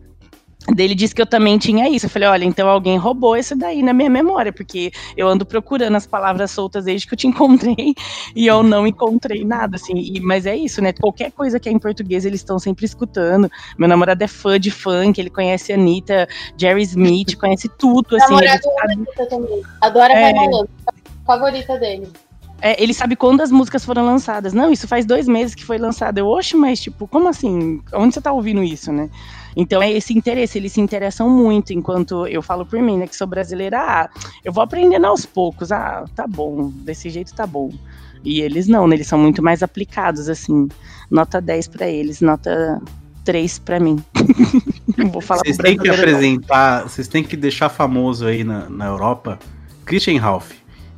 Dele 0.73 0.95
disse 0.95 1.13
que 1.13 1.21
eu 1.21 1.25
também 1.27 1.57
tinha 1.57 1.87
isso. 1.89 2.07
Eu 2.07 2.09
falei, 2.09 2.27
olha, 2.27 2.43
então 2.45 2.67
alguém 2.67 2.97
roubou 2.97 3.37
isso 3.37 3.55
daí 3.55 3.83
na 3.83 3.93
minha 3.93 4.09
memória, 4.09 4.51
porque 4.51 4.91
eu 5.15 5.27
ando 5.27 5.45
procurando 5.45 5.95
as 5.95 6.07
palavras 6.07 6.51
soltas 6.51 6.85
desde 6.85 7.05
que 7.07 7.13
eu 7.13 7.17
te 7.17 7.27
encontrei 7.27 7.93
e 8.35 8.47
eu 8.47 8.63
não 8.63 8.87
encontrei 8.87 9.43
nada, 9.45 9.75
assim. 9.75 9.93
E, 9.95 10.19
mas 10.19 10.45
é 10.45 10.55
isso, 10.55 10.81
né? 10.81 10.91
Qualquer 10.93 11.31
coisa 11.31 11.59
que 11.59 11.69
é 11.69 11.71
em 11.71 11.77
português, 11.79 12.25
eles 12.25 12.39
estão 12.39 12.57
sempre 12.57 12.85
escutando. 12.85 13.49
Meu 13.77 13.87
namorado 13.87 14.23
é 14.23 14.27
fã 14.27 14.59
de 14.59 14.71
funk, 14.71 15.19
ele 15.19 15.29
conhece 15.29 15.71
a 15.71 15.75
Anitta, 15.75 16.27
Jerry 16.57 16.81
Smith, 16.83 17.35
conhece 17.37 17.69
tudo, 17.77 18.15
assim. 18.15 18.33
namorado 18.33 18.63
sabe- 18.63 18.93
Anitta 18.93 19.25
também. 19.27 19.61
Adora 19.81 20.13
É. 20.13 20.33
Malandro. 20.33 20.69
Favorita 21.25 21.77
dele. 21.77 22.07
É, 22.61 22.81
ele 22.81 22.93
sabe 22.93 23.15
quando 23.15 23.41
as 23.41 23.51
músicas 23.51 23.83
foram 23.85 24.05
lançadas. 24.05 24.53
Não, 24.53 24.71
isso 24.71 24.87
faz 24.87 25.05
dois 25.05 25.27
meses 25.27 25.53
que 25.53 25.63
foi 25.63 25.77
lançado. 25.77 26.17
Eu, 26.17 26.27
oxe, 26.27 26.55
mas 26.55 26.79
tipo, 26.79 27.07
como 27.07 27.27
assim? 27.27 27.81
Onde 27.93 28.13
você 28.13 28.21
tá 28.21 28.31
ouvindo 28.31 28.63
isso, 28.63 28.91
né? 28.91 29.09
Então 29.55 29.81
é 29.81 29.91
esse 29.91 30.13
interesse, 30.13 30.57
eles 30.57 30.73
se 30.73 30.81
interessam 30.81 31.29
muito, 31.29 31.71
enquanto 31.71 32.27
eu 32.27 32.41
falo 32.41 32.65
por 32.65 32.81
mim, 32.81 32.97
né, 32.97 33.07
que 33.07 33.15
sou 33.15 33.25
brasileira, 33.27 33.79
ah, 33.79 34.09
eu 34.43 34.51
vou 34.51 34.63
aprendendo 34.63 35.05
aos 35.07 35.25
poucos, 35.25 35.71
ah, 35.71 36.03
tá 36.15 36.27
bom, 36.27 36.69
desse 36.83 37.09
jeito 37.09 37.33
tá 37.33 37.47
bom. 37.47 37.69
E 38.23 38.41
eles 38.41 38.67
não, 38.67 38.87
né, 38.87 38.95
eles 38.95 39.07
são 39.07 39.19
muito 39.19 39.41
mais 39.41 39.63
aplicados, 39.63 40.27
assim, 40.27 40.67
nota 41.09 41.39
10 41.39 41.67
pra 41.69 41.87
eles, 41.87 42.19
nota 42.21 42.81
3 43.23 43.59
pra 43.59 43.79
mim. 43.79 44.03
Não 44.97 45.09
vou 45.09 45.21
falar 45.21 45.41
Vocês 45.43 45.57
têm 45.57 45.77
que 45.77 45.83
brasileiro, 45.83 46.11
não. 46.11 46.17
apresentar, 46.17 46.83
vocês 46.83 47.07
têm 47.07 47.23
que 47.23 47.35
deixar 47.35 47.69
famoso 47.69 48.25
aí 48.27 48.43
na, 48.43 48.69
na 48.69 48.85
Europa 48.85 49.37
Christian 49.85 50.19
Ralph. 50.21 50.51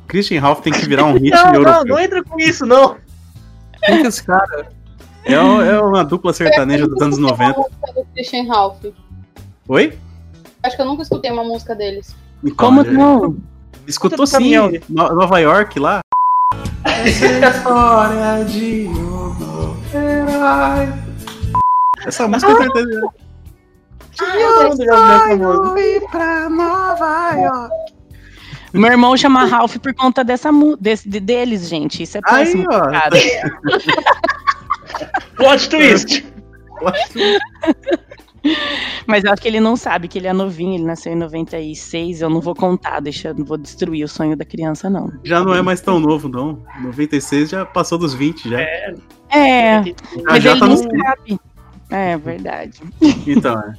Christian 0.06 0.40
Ralph 0.40 0.60
tem 0.60 0.72
que 0.72 0.86
virar 0.86 1.04
um 1.04 1.14
hit 1.18 1.30
Não, 1.30 1.44
não, 1.46 1.54
europeu. 1.54 1.84
não 1.84 1.98
entra 1.98 2.22
com 2.22 2.38
isso, 2.38 2.64
não. 2.64 2.96
Quem 3.84 4.00
que 4.00 4.04
é 4.04 4.08
esse 4.08 4.22
cara? 4.22 4.68
É, 5.24 5.32
é 5.34 5.80
uma 5.80 6.04
dupla 6.04 6.32
sertaneja 6.32 6.86
dos 6.86 7.00
anos 7.02 7.18
90. 7.18 7.58
Uma 7.58 7.68
música 7.68 7.92
do 7.94 8.04
Christian 8.14 8.46
Ralph. 8.48 8.84
Oi? 9.68 9.98
Acho 10.62 10.76
que 10.76 10.82
eu 10.82 10.86
nunca 10.86 11.02
escutei 11.02 11.30
uma 11.30 11.44
música 11.44 11.74
deles. 11.74 12.14
Então, 12.42 12.56
Como 12.56 12.80
ele- 12.82 12.92
não? 12.96 13.36
Escutou 13.86 14.26
sim, 14.26 14.32
caminhão. 14.34 14.70
No- 14.88 15.14
Nova 15.14 15.38
York 15.38 15.78
lá. 15.78 16.00
História 17.04 18.44
de 18.44 18.86
um 18.88 19.76
herói. 19.94 20.92
Essa 22.06 22.26
música 22.28 22.52
é 22.52 22.56
sertaneja. 22.56 23.00
pra 26.10 26.48
Nova 26.48 27.32
York. 27.34 27.74
Meu 28.72 28.90
irmão 28.90 29.16
chama 29.16 29.44
Ralph 29.46 29.76
por 29.78 29.94
conta 29.94 30.22
dessa 30.22 30.50
desse, 30.78 31.08
de- 31.08 31.20
deles, 31.20 31.68
gente. 31.68 32.02
Isso 32.02 32.18
é 32.18 32.20
Aí, 32.26 32.44
péssimo, 32.44 32.66
ó. 32.70 32.90
Plot 35.36 35.68
twist. 35.68 36.24
Mas 39.06 39.24
eu 39.24 39.32
acho 39.32 39.42
que 39.42 39.48
ele 39.48 39.60
não 39.60 39.76
sabe 39.76 40.06
que 40.08 40.18
ele 40.18 40.26
é 40.28 40.32
novinho, 40.32 40.74
ele 40.74 40.84
nasceu 40.84 41.12
em 41.12 41.16
96. 41.16 42.22
Eu 42.22 42.30
não 42.30 42.40
vou 42.40 42.54
contar, 42.54 43.00
deixa, 43.00 43.28
eu 43.28 43.34
não 43.34 43.44
vou 43.44 43.58
destruir 43.58 44.04
o 44.04 44.08
sonho 44.08 44.36
da 44.36 44.44
criança, 44.44 44.88
não. 44.88 45.12
Já 45.24 45.42
não 45.42 45.54
é 45.54 45.60
mais 45.62 45.80
tão 45.80 45.98
novo, 45.98 46.28
não. 46.28 46.62
96 46.80 47.50
já 47.50 47.66
passou 47.66 47.98
dos 47.98 48.14
20 48.14 48.48
já. 48.48 48.60
É, 48.60 48.94
É, 49.30 49.82
Já, 49.82 49.92
mas 50.24 50.42
já 50.44 50.50
ele 50.52 50.60
tá 50.60 50.66
não 50.66 50.72
nos 50.74 50.80
30. 50.82 51.04
sabe. 51.04 51.40
É 51.90 52.16
verdade. 52.18 52.80
Então, 53.26 53.58
é. 53.60 53.74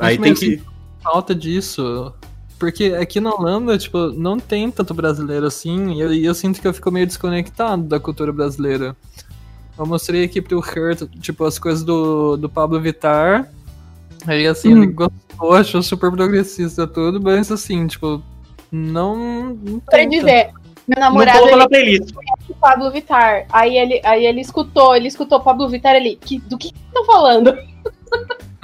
Aí 0.00 0.18
tem 0.18 0.30
eu 0.30 0.34
que. 0.34 0.46
sinto 0.46 0.64
falta 1.02 1.34
disso. 1.34 2.12
Porque 2.58 2.96
aqui 2.98 3.20
na 3.20 3.30
Holanda, 3.34 3.76
tipo, 3.76 4.08
não 4.12 4.40
tem 4.40 4.70
tanto 4.70 4.94
brasileiro 4.94 5.46
assim, 5.46 5.92
e 5.92 6.00
eu, 6.00 6.12
e 6.12 6.24
eu 6.24 6.34
sinto 6.34 6.60
que 6.60 6.66
eu 6.66 6.72
fico 6.72 6.90
meio 6.90 7.06
desconectado 7.06 7.82
da 7.84 8.00
cultura 8.00 8.32
brasileira. 8.32 8.96
Eu 9.78 9.86
mostrei 9.86 10.24
aqui 10.24 10.40
pro 10.40 10.58
Hurt, 10.58 11.02
tipo, 11.20 11.44
as 11.44 11.58
coisas 11.58 11.84
do, 11.84 12.36
do 12.36 12.48
Pablo 12.48 12.80
Vittar. 12.80 13.50
Aí, 14.26 14.46
assim, 14.46 14.74
Hum. 14.74 14.82
ele 14.82 14.92
gostou, 14.92 15.52
achou 15.52 15.82
super 15.82 16.10
progressista 16.10 16.86
tudo, 16.86 17.20
mas 17.20 17.52
assim, 17.52 17.86
tipo, 17.86 18.22
não. 18.72 19.54
não 19.54 19.80
Pra 19.80 20.04
dizer, 20.04 20.50
meu 20.88 20.98
não 20.98 21.00
namorado 21.00 21.38
colocou 21.38 21.54
ele 21.56 21.62
na 21.62 21.68
playlist. 21.68 22.12
conhece 22.14 22.50
o 22.50 22.54
Pablo 22.54 22.90
Vittar. 22.90 23.46
Aí 23.52 23.76
ele, 23.76 24.00
aí 24.04 24.24
ele 24.26 24.40
escutou, 24.40 24.96
ele 24.96 25.08
escutou 25.08 25.40
Pablo 25.40 25.68
Vittar 25.68 25.94
ele. 25.94 26.16
Que, 26.16 26.38
do 26.38 26.56
que 26.58 26.68
estão 26.88 27.04
falando? 27.04 27.56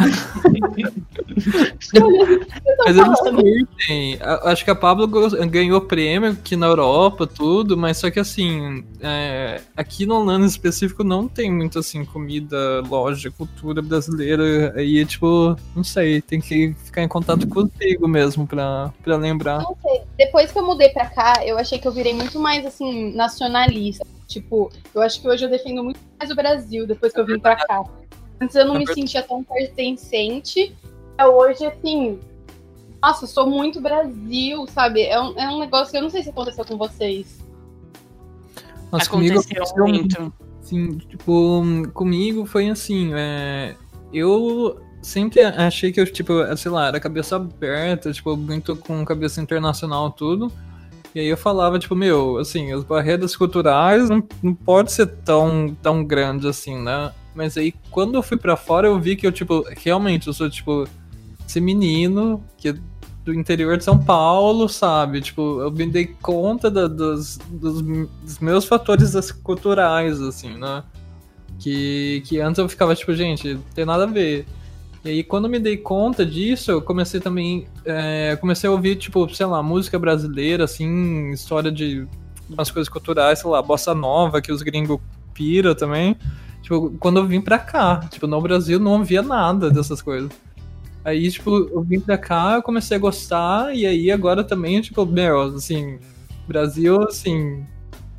Mas 2.85 2.97
eles 2.97 3.21
curtem. 3.21 4.19
A- 4.21 4.51
Acho 4.53 4.65
que 4.65 4.71
a 4.71 4.75
Pablo 4.75 5.07
ganhou 5.49 5.81
prêmio 5.81 6.31
aqui 6.33 6.57
na 6.57 6.67
Europa, 6.67 7.27
tudo, 7.27 7.77
mas 7.77 7.97
só 7.99 8.11
que 8.11 8.19
assim, 8.21 8.85
é, 9.01 9.61
aqui 9.77 10.05
no 10.07 10.17
Holanda 10.17 10.45
em 10.45 10.49
específico 10.49 11.03
não 11.05 11.29
tem 11.29 11.51
muito 11.51 11.79
assim, 11.79 12.05
comida, 12.05 12.81
loja, 12.89 13.31
cultura 13.31 13.81
brasileira. 13.83 14.73
Aí, 14.77 15.05
tipo, 15.07 15.57
não 15.75 15.85
sei, 15.85 16.21
tem 16.21 16.41
que 16.41 16.75
ficar 16.85 17.03
em 17.03 17.09
contato 17.09 17.47
contigo 17.49 18.07
mesmo 18.09 18.47
pra, 18.47 18.93
pra 19.03 19.17
lembrar. 19.17 19.59
Não 19.63 19.77
sei. 19.83 20.03
Depois 20.19 20.51
que 20.53 20.59
eu 20.59 20.67
mudei 20.67 20.89
pra 20.91 21.07
cá, 21.07 21.35
eu 21.45 21.59
achei 21.59 21.79
que 21.79 21.87
eu 21.87 21.93
virei 21.93 22.15
muito 22.15 22.39
mais, 22.39 22.65
assim, 22.67 23.15
nacionalista. 23.15 24.07
Tipo, 24.27 24.71
eu 24.95 25.03
acho 25.03 25.21
que 25.21 25.29
hoje 25.29 25.45
eu 25.45 25.51
defendo 25.51 25.85
muito 25.85 26.01
mais 26.19 26.31
o 26.31 26.35
Brasil 26.35 26.87
depois 26.87 27.13
que 27.13 27.21
eu 27.21 27.27
vim 27.27 27.39
pra 27.39 27.57
cá. 27.57 27.83
Antes 28.43 28.57
eu 28.57 28.67
não 28.67 28.75
me 28.75 28.87
sentia 28.93 29.23
tão 29.23 29.45
pertencente. 29.45 30.75
É, 31.17 31.25
Hoje, 31.25 31.65
assim, 31.65 32.19
nossa, 33.01 33.25
eu 33.25 33.29
sou 33.29 33.49
muito 33.49 33.81
Brasil, 33.81 34.67
sabe? 34.67 35.03
É 35.03 35.21
um, 35.21 35.39
é 35.39 35.49
um 35.49 35.61
negócio 35.61 35.93
que 35.93 35.99
eu 35.99 36.03
não 36.03 36.11
sei 36.11 36.25
se 36.25 36.31
aconteceu 36.31 36.65
com 36.65 36.77
vocês. 36.77 37.39
Mas 38.91 39.07
comigo 39.07 39.39
Aconteceu 39.39 39.63
aconteceu 39.63 39.87
muito. 39.87 40.33
Sim, 40.61 40.99
tipo, 40.99 41.63
comigo 41.95 42.45
foi 42.45 42.69
assim, 42.69 43.13
é, 43.15 43.77
eu 44.13 44.81
sempre 45.01 45.41
achei 45.43 45.93
que 45.93 46.01
eu, 46.01 46.13
tipo, 46.13 46.33
sei 46.57 46.71
lá, 46.71 46.89
era 46.89 46.99
cabeça 46.99 47.37
aberta, 47.37 48.13
tipo, 48.13 48.37
muito 48.37 48.75
com 48.75 49.05
cabeça 49.05 49.41
internacional 49.41 50.11
tudo. 50.11 50.51
E 51.15 51.21
aí 51.21 51.27
eu 51.27 51.37
falava, 51.37 51.79
tipo, 51.79 51.95
meu, 51.95 52.39
assim, 52.39 52.73
as 52.73 52.83
barreiras 52.83 53.37
culturais 53.37 54.09
não, 54.09 54.23
não 54.43 54.55
pode 54.55 54.91
ser 54.91 55.07
tão, 55.07 55.77
tão 55.81 56.05
grande 56.05 56.49
assim, 56.49 56.77
né? 56.77 57.13
Mas 57.35 57.57
aí 57.57 57.73
quando 57.91 58.15
eu 58.15 58.23
fui 58.23 58.37
pra 58.37 58.57
fora 58.57 58.87
eu 58.89 59.01
vi 59.01 59.17
que 59.17 59.27
eu, 59.27 59.33
tipo, 59.33 59.65
realmente 59.79 60.27
eu 60.27 60.33
sou, 60.33 60.49
tipo, 60.51 60.87
esse 61.47 61.61
menino 61.61 62.43
que 62.59 62.69
é 62.69 62.75
do 63.25 63.33
interior 63.33 63.77
de 63.79 63.85
São 63.85 63.97
Paulo, 63.99 64.69
sabe? 64.69 65.21
Tipo, 65.21 65.61
eu 65.61 65.71
me 65.71 65.87
dei 65.87 66.07
conta 66.07 66.71
da- 66.71 66.89
dos, 66.89 67.39
dos, 67.51 67.81
dos 67.81 68.39
meus 68.41 68.65
fatores 68.65 69.31
culturais, 69.31 70.21
assim, 70.21 70.57
né? 70.59 70.83
Que, 71.59 72.23
que 72.27 72.41
antes 72.41 72.59
eu 72.59 72.69
ficava, 72.69 72.95
tipo, 72.97 73.15
gente, 73.15 73.55
não 73.55 73.63
tem 73.75 73.85
nada 73.85 74.05
a 74.05 74.07
ver. 74.07 74.45
E 75.05 75.09
aí, 75.11 75.23
quando 75.25 75.49
me 75.49 75.59
dei 75.61 75.77
conta 75.77 76.25
disso, 76.27 76.71
eu 76.71 76.83
comecei 76.83 77.21
também. 77.21 77.67
é, 77.85 78.37
comecei 78.41 78.69
a 78.69 78.73
ouvir, 78.73 78.97
tipo, 78.97 79.33
sei 79.35 79.47
lá, 79.47 79.63
música 79.63 79.99
brasileira, 79.99 80.65
assim, 80.65 81.31
história 81.31 81.71
de 81.71 82.07
umas 82.49 82.71
coisas 82.71 82.89
culturais, 82.89 83.39
sei 83.39 83.49
lá, 83.51 83.63
bossa 83.63 83.95
nova, 83.95 84.41
que 84.43 84.51
os 84.53 84.63
gringos 84.63 84.99
pira 85.33 85.75
também. 85.75 86.17
Tipo, 86.73 86.91
quando 86.99 87.19
eu 87.19 87.27
vim 87.27 87.41
pra 87.43 87.59
cá, 87.59 88.01
tipo, 88.11 88.27
no 88.27 88.41
Brasil 88.41 88.81
não 88.81 88.93
ouvia 88.93 89.21
nada 89.21 89.71
dessas 89.71 90.01
coisas. 90.01 90.31
Aí, 91.05 91.31
tipo, 91.31 91.51
eu 91.51 91.83
vim 91.83 92.01
pra 92.01 92.17
cá, 92.17 92.55
eu 92.55 92.63
comecei 92.63 92.97
a 92.97 93.01
gostar, 93.01 93.77
e 93.77 93.85
aí 93.85 94.11
agora 94.11 94.43
também, 94.43 94.81
tipo, 94.81 95.05
meu, 95.05 95.43
assim, 95.43 95.99
Brasil, 96.49 97.03
assim, 97.03 97.63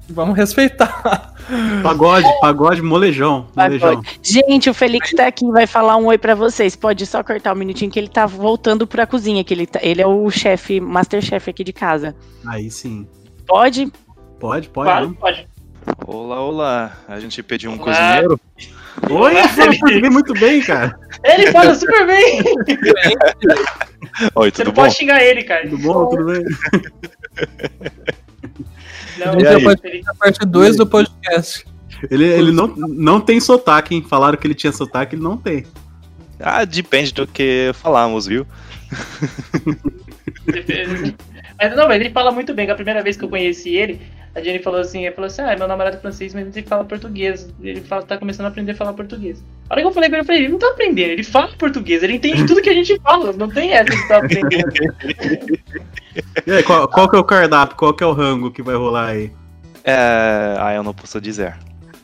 vamos 0.08 0.38
respeitar. 0.38 1.34
Pagode, 1.82 2.28
pagode, 2.42 2.82
molejão. 2.84 3.48
molejão. 3.56 4.02
Gente, 4.22 4.70
o 4.70 4.74
Felix 4.74 5.12
tá 5.12 5.26
aqui, 5.28 5.46
vai 5.52 5.66
falar 5.66 5.98
um 5.98 6.06
oi 6.06 6.18
pra 6.18 6.36
vocês. 6.36 6.76
Pode 6.76 7.06
só 7.08 7.24
cortar 7.24 7.54
um 7.54 7.58
minutinho 7.58 7.90
que 7.92 8.00
ele 8.00 8.08
tá 8.08 8.26
voltando 8.28 8.86
pra 8.86 9.08
cozinha, 9.08 9.44
que 9.44 9.54
ele, 9.54 9.66
tá- 9.66 9.80
ele 9.82 10.02
é 10.02 10.08
o 10.08 10.30
chefe, 10.30 10.80
masterchef 10.80 11.50
aqui 11.50 11.64
de 11.64 11.74
casa. 11.74 12.16
Aí 12.48 12.70
sim. 12.70 13.08
Pode? 13.48 13.92
Pode, 14.40 14.70
pode. 14.70 15.14
Pode. 15.16 15.48
Olá, 16.06 16.42
olá. 16.42 16.98
A 17.08 17.20
gente 17.20 17.42
pediu 17.44 17.72
um 17.72 17.80
Olá. 17.80 17.84
cozinheiro. 17.86 18.40
Oi, 19.10 19.34
fala 19.48 19.78
português 19.80 20.14
muito 20.14 20.34
bem, 20.34 20.62
cara. 20.62 20.98
Ele 21.24 21.52
fala 21.52 21.76
super 21.76 22.06
bem. 22.08 22.42
Oi, 24.36 24.50
Você 24.50 24.52
tudo 24.52 24.66
não 24.68 24.74
bom? 24.74 24.82
pode 24.84 24.96
xingar 24.96 25.24
ele, 25.24 25.44
cara. 25.44 25.64
Tudo 25.70 25.78
bom? 25.80 26.06
Tudo 26.10 26.26
bem? 26.26 26.44
Não, 29.18 29.40
E 29.40 29.48
aí? 29.48 29.56
a 29.56 29.62
parte- 29.64 30.02
a 30.08 30.14
parte 30.16 30.46
2 30.46 30.76
do 30.78 30.86
podcast. 30.88 31.66
Ele, 32.10 32.26
ele 32.26 32.52
não, 32.52 32.68
não 32.68 33.22
tem 33.22 33.40
sotaque, 33.40 33.96
hein? 33.96 34.06
Falaram 34.08 34.38
que 34.38 34.46
ele 34.48 34.54
tinha 34.56 34.72
sotaque, 34.72 35.16
ele 35.16 35.24
não 35.24 35.38
tem. 35.38 35.66
Ah, 36.40 36.66
depende 36.66 37.14
do 37.14 37.26
que 37.26 37.72
falamos, 37.76 38.26
viu? 38.26 38.46
Mas 41.60 41.76
não, 41.76 41.88
mas 41.88 42.02
ele 42.02 42.10
fala 42.10 42.32
muito 42.32 42.54
bem. 42.54 42.66
que 42.66 42.72
A 42.72 42.76
primeira 42.76 43.02
vez 43.02 43.16
que 43.16 43.24
eu 43.24 43.30
conheci 43.30 43.70
ele, 43.76 44.02
a 44.36 44.42
Jenny 44.42 44.60
falou 44.60 44.80
assim, 44.80 45.06
ele 45.06 45.14
falou 45.14 45.28
assim, 45.28 45.44
ah, 45.44 45.56
meu 45.56 45.68
namorado 45.68 45.96
é 45.96 46.00
francês, 46.00 46.34
mas 46.34 46.56
ele 46.56 46.66
fala 46.66 46.84
português. 46.84 47.48
Ele 47.62 47.82
fala, 47.82 48.02
tá 48.02 48.18
começando 48.18 48.48
a 48.48 48.50
aprender 48.50 48.72
a 48.72 48.76
falar 48.76 48.94
português. 48.94 49.44
A 49.70 49.74
hora 49.74 49.82
que 49.82 49.88
eu 49.88 49.92
falei 49.92 50.10
com 50.10 50.16
ele, 50.16 50.22
eu 50.22 50.26
falei, 50.26 50.42
ele 50.42 50.52
não 50.52 50.60
tá 50.60 50.70
aprendendo, 50.70 51.12
ele 51.12 51.24
fala 51.24 51.52
português, 51.58 52.02
ele 52.02 52.14
entende 52.14 52.46
tudo 52.46 52.62
que 52.62 52.70
a 52.70 52.74
gente 52.74 53.00
fala, 53.00 53.32
não 53.34 53.48
tem 53.48 53.72
essa 53.72 53.92
de 53.92 54.08
tá 54.08 54.18
aprendendo. 54.18 54.74
E 56.46 56.52
aí, 56.52 56.62
qual, 56.62 56.88
qual 56.88 57.10
que 57.10 57.16
é 57.16 57.20
o 57.20 57.24
cardápio? 57.24 57.76
Qual 57.76 57.92
que 57.92 58.04
é 58.04 58.08
o 58.08 58.12
rango 58.12 58.52
que 58.52 58.62
vai 58.62 58.76
rolar 58.76 59.08
aí? 59.08 59.32
É... 59.84 60.56
Ah, 60.60 60.74
eu 60.76 60.84
não 60.84 60.94
posso 60.94 61.20
dizer. 61.20 61.56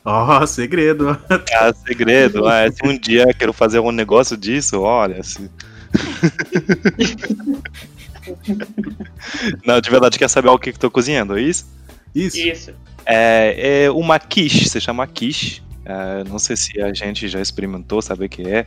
Ó, 0.04 0.44
segredo. 0.46 1.16
É 1.30 1.72
segredo. 1.72 2.48
Ah, 2.48 2.68
se 2.70 2.84
um 2.84 2.98
dia 2.98 3.22
eu 3.22 3.34
quero 3.34 3.52
fazer 3.52 3.78
um 3.78 3.92
negócio 3.92 4.36
disso, 4.36 4.80
olha. 4.80 5.22
Se... 5.22 5.48
não, 9.64 9.80
de 9.80 9.90
verdade, 9.90 10.18
quer 10.18 10.28
saber 10.28 10.48
o 10.48 10.58
que, 10.58 10.72
que 10.72 10.78
tô 10.78 10.90
cozinhando, 10.90 11.38
é 11.38 11.42
isso? 11.42 11.66
Isso. 12.14 12.38
Isso. 12.38 12.74
É, 13.06 13.84
é 13.84 13.90
uma 13.90 14.18
quiche, 14.18 14.68
se 14.68 14.80
chama 14.80 15.06
quiche. 15.06 15.62
É, 15.84 16.24
não 16.28 16.38
sei 16.38 16.56
se 16.56 16.80
a 16.80 16.92
gente 16.92 17.26
já 17.28 17.40
experimentou, 17.40 18.00
sabe 18.02 18.26
o 18.26 18.28
que 18.28 18.42
é. 18.48 18.66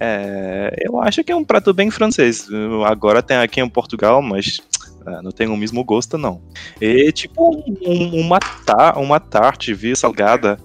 É, 0.00 0.74
eu 0.80 1.00
acho 1.00 1.22
que 1.24 1.32
é 1.32 1.36
um 1.36 1.44
prato 1.44 1.72
bem 1.74 1.90
francês. 1.90 2.46
Agora 2.86 3.22
tem 3.22 3.36
aqui 3.36 3.60
em 3.60 3.68
Portugal, 3.68 4.22
mas 4.22 4.60
é, 5.06 5.22
não 5.22 5.30
tem 5.32 5.48
o 5.48 5.56
mesmo 5.56 5.82
gosto, 5.84 6.16
não. 6.16 6.40
É 6.80 7.10
tipo 7.12 7.54
um- 7.86 8.20
uma, 8.20 8.38
ta 8.38 8.98
uma 8.98 9.18
tarte, 9.20 9.74
viu, 9.74 9.94
salgada. 9.96 10.58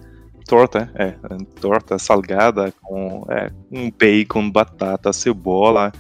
Torta, 0.45 0.91
é, 0.95 1.13
torta 1.61 1.97
salgada 1.97 2.73
com 2.81 3.25
é, 3.29 3.49
um 3.71 3.89
bacon, 3.89 4.51
batata, 4.51 5.13
cebola. 5.13 5.91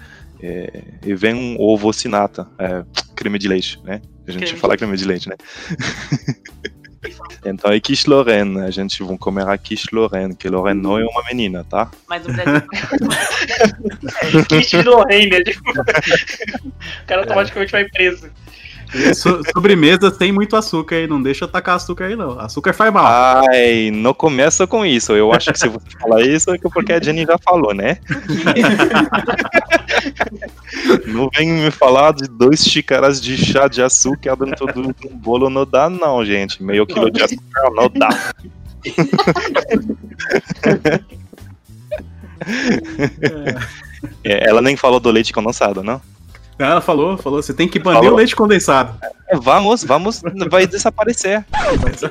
é, 0.41 0.83
e 1.05 1.15
vem 1.15 1.33
um 1.33 1.55
ovo 1.59 1.93
sinata, 1.93 2.45
é, 2.59 2.83
creme 3.15 3.39
de 3.39 3.47
leite, 3.47 3.79
né? 3.85 4.01
A 4.27 4.31
gente 4.31 4.55
de 4.55 4.55
fala 4.55 4.77
creme 4.77 4.97
de 4.97 5.05
leite, 5.05 5.29
né? 5.29 5.35
Então 7.45 7.71
é 7.71 7.79
quiche 7.79 8.09
Lorraine, 8.09 8.61
a 8.61 8.71
gente 8.71 9.03
vai 9.03 9.17
comer 9.17 9.45
a 9.47 9.57
quiche 9.57 9.87
Lorraine, 9.91 10.33
que 10.35 10.47
Lorraine 10.47 10.81
não 10.81 10.97
é 10.97 11.03
uma 11.03 11.21
menina, 11.25 11.65
tá? 11.65 11.91
Mas 12.07 12.25
o 12.25 12.31
Brasil. 12.31 12.61
Kit 14.47 14.81
Lorraine, 14.83 15.29
né? 15.29 15.43
Tipo, 15.43 15.69
o 15.69 17.05
cara 17.05 17.21
automaticamente 17.21 17.71
vai 17.71 17.83
preso. 17.89 18.29
So- 19.15 19.41
sobremesa 19.53 20.11
tem 20.11 20.31
muito 20.31 20.55
açúcar 20.55 20.95
aí, 20.95 21.07
não 21.07 21.21
deixa 21.21 21.47
tacar 21.47 21.75
açúcar 21.75 22.05
aí 22.05 22.15
não. 22.15 22.39
Açúcar 22.39 22.73
faz 22.73 22.93
mal. 22.93 23.05
Ai, 23.49 23.91
não 23.91 24.13
começa 24.13 24.65
com 24.67 24.85
isso. 24.85 25.13
Eu 25.13 25.33
acho 25.33 25.51
que 25.51 25.59
se 25.59 25.67
você 25.67 25.85
falar 25.99 26.21
isso 26.21 26.51
é 26.51 26.57
que 26.57 26.69
porque 26.69 26.93
a 26.93 27.01
Jenny 27.01 27.25
já 27.25 27.37
falou, 27.37 27.73
né? 27.73 27.97
Não 31.07 31.29
vem 31.35 31.51
me 31.51 31.71
falar 31.71 32.13
de 32.13 32.27
dois 32.27 32.63
xícaras 32.65 33.21
de 33.21 33.37
chá 33.37 33.67
de 33.67 33.81
açúcar 33.81 34.35
dentro 34.35 34.65
do 34.67 34.83
do 34.93 35.09
bolo, 35.15 35.49
não 35.49 35.65
dá 35.65 35.89
não, 35.89 36.23
gente. 36.25 36.61
Meio 36.61 36.85
quilo 36.85 37.09
de 37.09 37.23
açúcar 37.23 37.71
não 37.73 37.89
dá. 37.89 38.09
É, 44.23 44.49
ela 44.49 44.61
nem 44.61 44.75
falou 44.75 44.99
do 44.99 45.09
leite 45.09 45.31
condensado, 45.31 45.83
não? 45.83 46.01
Ela 46.57 46.81
falou, 46.81 47.17
falou, 47.17 47.41
você 47.41 47.53
tem 47.53 47.67
que 47.67 47.79
banir 47.79 47.99
Falou. 47.99 48.13
o 48.13 48.17
leite 48.17 48.35
condensado. 48.35 48.95
É, 49.27 49.35
vamos, 49.35 49.83
vamos, 49.83 50.21
vai 50.49 50.67
desaparecer. 50.67 51.43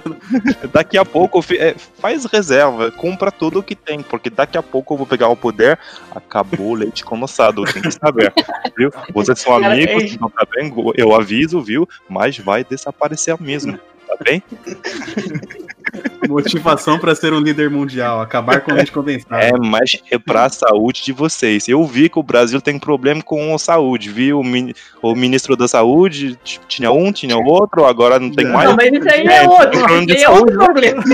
Daqui 0.72 0.98
a 0.98 1.04
pouco, 1.04 1.44
é, 1.52 1.74
faz 2.00 2.24
reserva, 2.24 2.90
compra 2.90 3.30
tudo 3.30 3.60
o 3.60 3.62
que 3.62 3.76
tem, 3.76 4.02
porque 4.02 4.28
daqui 4.28 4.58
a 4.58 4.62
pouco 4.62 4.94
eu 4.94 4.98
vou 4.98 5.06
pegar 5.06 5.28
o 5.28 5.36
poder, 5.36 5.78
acabou 6.14 6.70
o 6.70 6.74
leite 6.74 7.04
condensado, 7.04 7.64
tem 7.64 7.82
que 7.82 7.90
saber, 7.90 8.32
viu? 8.76 8.90
Vocês 9.14 9.38
são 9.38 9.54
amigos, 9.54 10.16
não 10.18 10.28
tá 10.28 10.46
bem? 10.54 10.72
Eu 10.96 11.14
aviso, 11.14 11.60
viu? 11.62 11.88
Mas 12.08 12.38
vai 12.38 12.64
desaparecer 12.64 13.40
mesmo, 13.40 13.78
tá 14.08 14.16
bem? 14.24 14.42
Motivação 16.28 16.98
pra 16.98 17.14
ser 17.14 17.32
um 17.32 17.40
líder 17.40 17.68
mundial, 17.70 18.20
acabar 18.20 18.60
com 18.60 18.72
o 18.72 18.74
leite 18.74 18.92
condensado. 18.92 19.42
É, 19.42 19.52
mas 19.58 20.00
é 20.10 20.18
pra 20.18 20.48
saúde 20.48 21.02
de 21.04 21.12
vocês. 21.12 21.68
Eu 21.68 21.84
vi 21.84 22.08
que 22.08 22.18
o 22.18 22.22
Brasil 22.22 22.60
tem 22.60 22.78
problema 22.78 23.22
com 23.22 23.54
a 23.54 23.58
saúde, 23.58 24.10
viu? 24.10 24.40
O, 24.40 24.44
mini- 24.44 24.74
o 25.02 25.14
ministro 25.14 25.56
da 25.56 25.66
saúde 25.66 26.38
tinha 26.68 26.90
um, 26.92 27.12
tinha 27.12 27.36
outro, 27.36 27.84
agora 27.84 28.18
não 28.18 28.30
tem 28.30 28.46
mais. 28.46 28.68
Não, 28.68 28.76
mas 28.76 28.92
isso 28.92 29.08
aí 29.10 29.26
é 29.26 29.48
outro, 29.48 29.80
isso 30.12 30.24
é 30.24 30.30
outro 30.30 30.56
problema. 30.58 31.02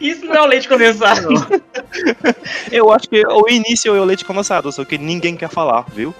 Isso 0.00 0.26
não 0.26 0.34
é 0.34 0.42
o 0.42 0.46
leite 0.46 0.68
condensado. 0.68 1.28
Eu 2.70 2.90
acho 2.92 3.08
que 3.08 3.22
o 3.26 3.48
início 3.48 3.94
é 3.94 4.00
o 4.00 4.04
leite 4.04 4.24
condensado, 4.24 4.70
só 4.72 4.84
que 4.84 4.98
ninguém 4.98 5.36
quer 5.36 5.48
falar, 5.48 5.84
viu? 5.94 6.14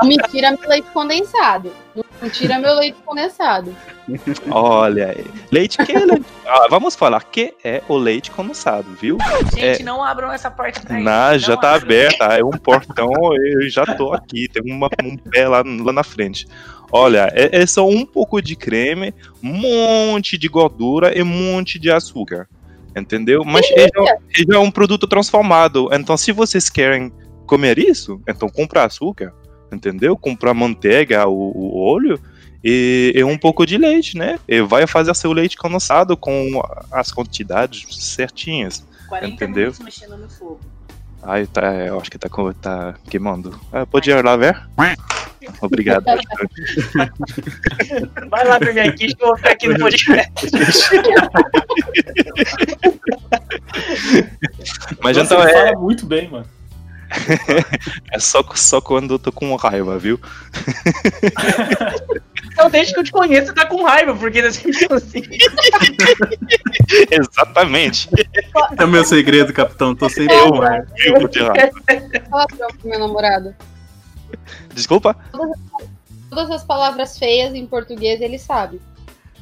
Não 0.00 0.08
me 0.08 0.16
tira 0.30 0.50
meu 0.52 0.68
leite 0.68 0.86
condensado. 0.92 1.72
Não 2.22 2.28
tira 2.30 2.58
meu 2.58 2.74
leite 2.76 2.96
condensado. 3.04 3.74
Olha, 4.50 5.16
leite 5.50 5.79
que 5.84 5.92
é 5.92 6.04
leite. 6.04 6.26
Ah, 6.52 6.66
vamos 6.68 6.96
falar 6.96 7.22
que 7.22 7.54
é 7.62 7.80
o 7.88 7.96
leite 7.96 8.32
condensado, 8.32 8.88
viu? 9.00 9.16
Gente, 9.54 9.82
É, 9.82 9.84
não 9.84 10.02
abram 10.02 10.32
essa 10.32 10.50
porta 10.50 10.80
isso. 11.36 11.46
já 11.46 11.54
não 11.54 11.60
tá 11.60 11.74
abram. 11.74 11.84
aberta, 11.84 12.24
é 12.24 12.42
um 12.44 12.50
portão, 12.50 13.12
eu 13.36 13.68
já 13.70 13.86
tô 13.86 14.12
aqui, 14.12 14.48
tem 14.48 14.60
uma, 14.72 14.88
um 15.04 15.16
pé 15.16 15.46
lá, 15.46 15.62
lá 15.64 15.92
na 15.92 16.02
frente. 16.02 16.48
Olha, 16.90 17.30
é, 17.36 17.62
é 17.62 17.66
só 17.66 17.88
um 17.88 18.04
pouco 18.04 18.42
de 18.42 18.56
creme, 18.56 19.14
um 19.40 19.52
monte 19.52 20.36
de 20.36 20.48
gordura 20.48 21.16
e 21.16 21.22
um 21.22 21.26
monte 21.26 21.78
de 21.78 21.88
açúcar. 21.88 22.48
Entendeu? 22.96 23.44
Mas 23.44 23.70
é 23.70 23.86
já, 23.86 24.12
é 24.12 24.52
já 24.52 24.58
um 24.58 24.72
produto 24.72 25.06
transformado. 25.06 25.88
Então, 25.92 26.16
se 26.16 26.32
vocês 26.32 26.68
querem 26.68 27.12
comer 27.46 27.78
isso, 27.78 28.20
então 28.28 28.48
compra 28.48 28.84
açúcar, 28.84 29.32
entendeu? 29.70 30.16
Comprar 30.16 30.52
manteiga, 30.52 31.28
o, 31.28 31.52
o 31.54 31.80
óleo 31.80 32.20
e, 32.62 33.12
e 33.14 33.24
um 33.24 33.38
pouco 33.38 33.64
de 33.64 33.78
leite, 33.78 34.16
né? 34.16 34.38
E 34.46 34.60
vai 34.60 34.86
fazer 34.86 35.14
seu 35.14 35.32
leite 35.32 35.56
condensado 35.56 36.16
com 36.16 36.62
as 36.90 37.10
quantidades 37.10 37.86
certinhas. 37.90 38.84
40 39.08 39.34
entendeu? 39.34 39.62
minutos 39.62 39.80
mexendo 39.80 40.16
no 40.16 40.28
fogo. 40.28 40.60
Ai, 41.22 41.46
tá, 41.46 41.74
eu 41.74 42.00
acho 42.00 42.10
que 42.10 42.18
tá, 42.18 42.28
tá 42.60 42.94
queimando. 43.08 43.58
Ah, 43.72 43.84
pode 43.84 44.10
ir 44.10 44.24
lá 44.24 44.36
ver? 44.36 44.58
Obrigado. 45.60 46.04
Vai 48.30 48.44
lá 48.46 48.58
pra 48.58 48.72
minha 48.72 48.92
quiche 48.92 49.14
que 49.14 49.22
eu 49.22 49.28
vou 49.28 49.36
ficar 49.36 49.50
aqui 49.50 49.68
no 49.68 49.78
podcast. 49.80 50.50
Mas 55.02 55.16
Nossa, 55.16 55.34
então 55.34 55.46
é, 55.46 55.52
fala 55.52 55.78
muito 55.78 56.06
bem, 56.06 56.30
mano. 56.30 56.46
É 58.12 58.18
só, 58.18 58.44
só 58.54 58.80
quando 58.80 59.14
eu 59.14 59.18
tô 59.18 59.32
com 59.32 59.54
raiva, 59.56 59.98
viu? 59.98 60.18
Então, 62.52 62.70
desde 62.70 62.92
que 62.92 63.00
eu 63.00 63.04
te 63.04 63.12
conheço, 63.12 63.48
você 63.48 63.54
tá 63.54 63.66
com 63.66 63.82
raiva, 63.84 64.14
porque 64.14 64.40
assim, 64.40 64.70
assim. 64.90 65.22
Exatamente. 67.10 68.08
É 68.78 68.84
o 68.84 68.88
meu 68.88 69.04
segredo, 69.04 69.52
capitão. 69.52 69.94
Tô 69.94 70.08
sempre 70.08 70.34
Eu, 70.34 70.50
com 70.50 70.62
ar. 70.62 70.86
eu 71.04 71.28
de 71.28 71.40
raiva. 71.40 71.70
Palavrão 72.30 72.68
pro 72.78 72.88
meu 72.88 72.98
namorado. 72.98 73.54
Desculpa? 74.74 75.16
Todas 76.28 76.50
as 76.50 76.64
palavras 76.64 77.18
feias 77.18 77.54
em 77.54 77.66
português 77.66 78.20
ele 78.20 78.38
sabe. 78.38 78.80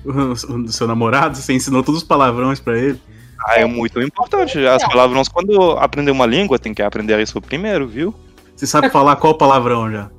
O, 0.05 0.11
o 0.11 0.69
seu 0.73 0.86
namorado, 0.86 1.36
você 1.36 1.53
ensinou 1.53 1.82
todos 1.82 2.03
os 2.03 2.07
palavrões 2.07 2.61
pra 2.61 2.78
ele. 2.78 3.01
Ah, 3.47 3.55
é 3.56 3.65
muito 3.65 4.01
importante. 4.02 4.59
As 4.66 4.82
palavras, 4.86 5.28
quando 5.28 5.73
aprender 5.73 6.10
uma 6.10 6.27
língua, 6.27 6.59
tem 6.59 6.74
que 6.74 6.82
aprender 6.82 7.19
isso 7.20 7.40
primeiro, 7.40 7.86
viu? 7.86 8.15
Você 8.56 8.66
sabe 8.66 8.90
falar 8.90 9.16
qual 9.16 9.35
palavrão 9.36 9.90
já? 9.90 10.10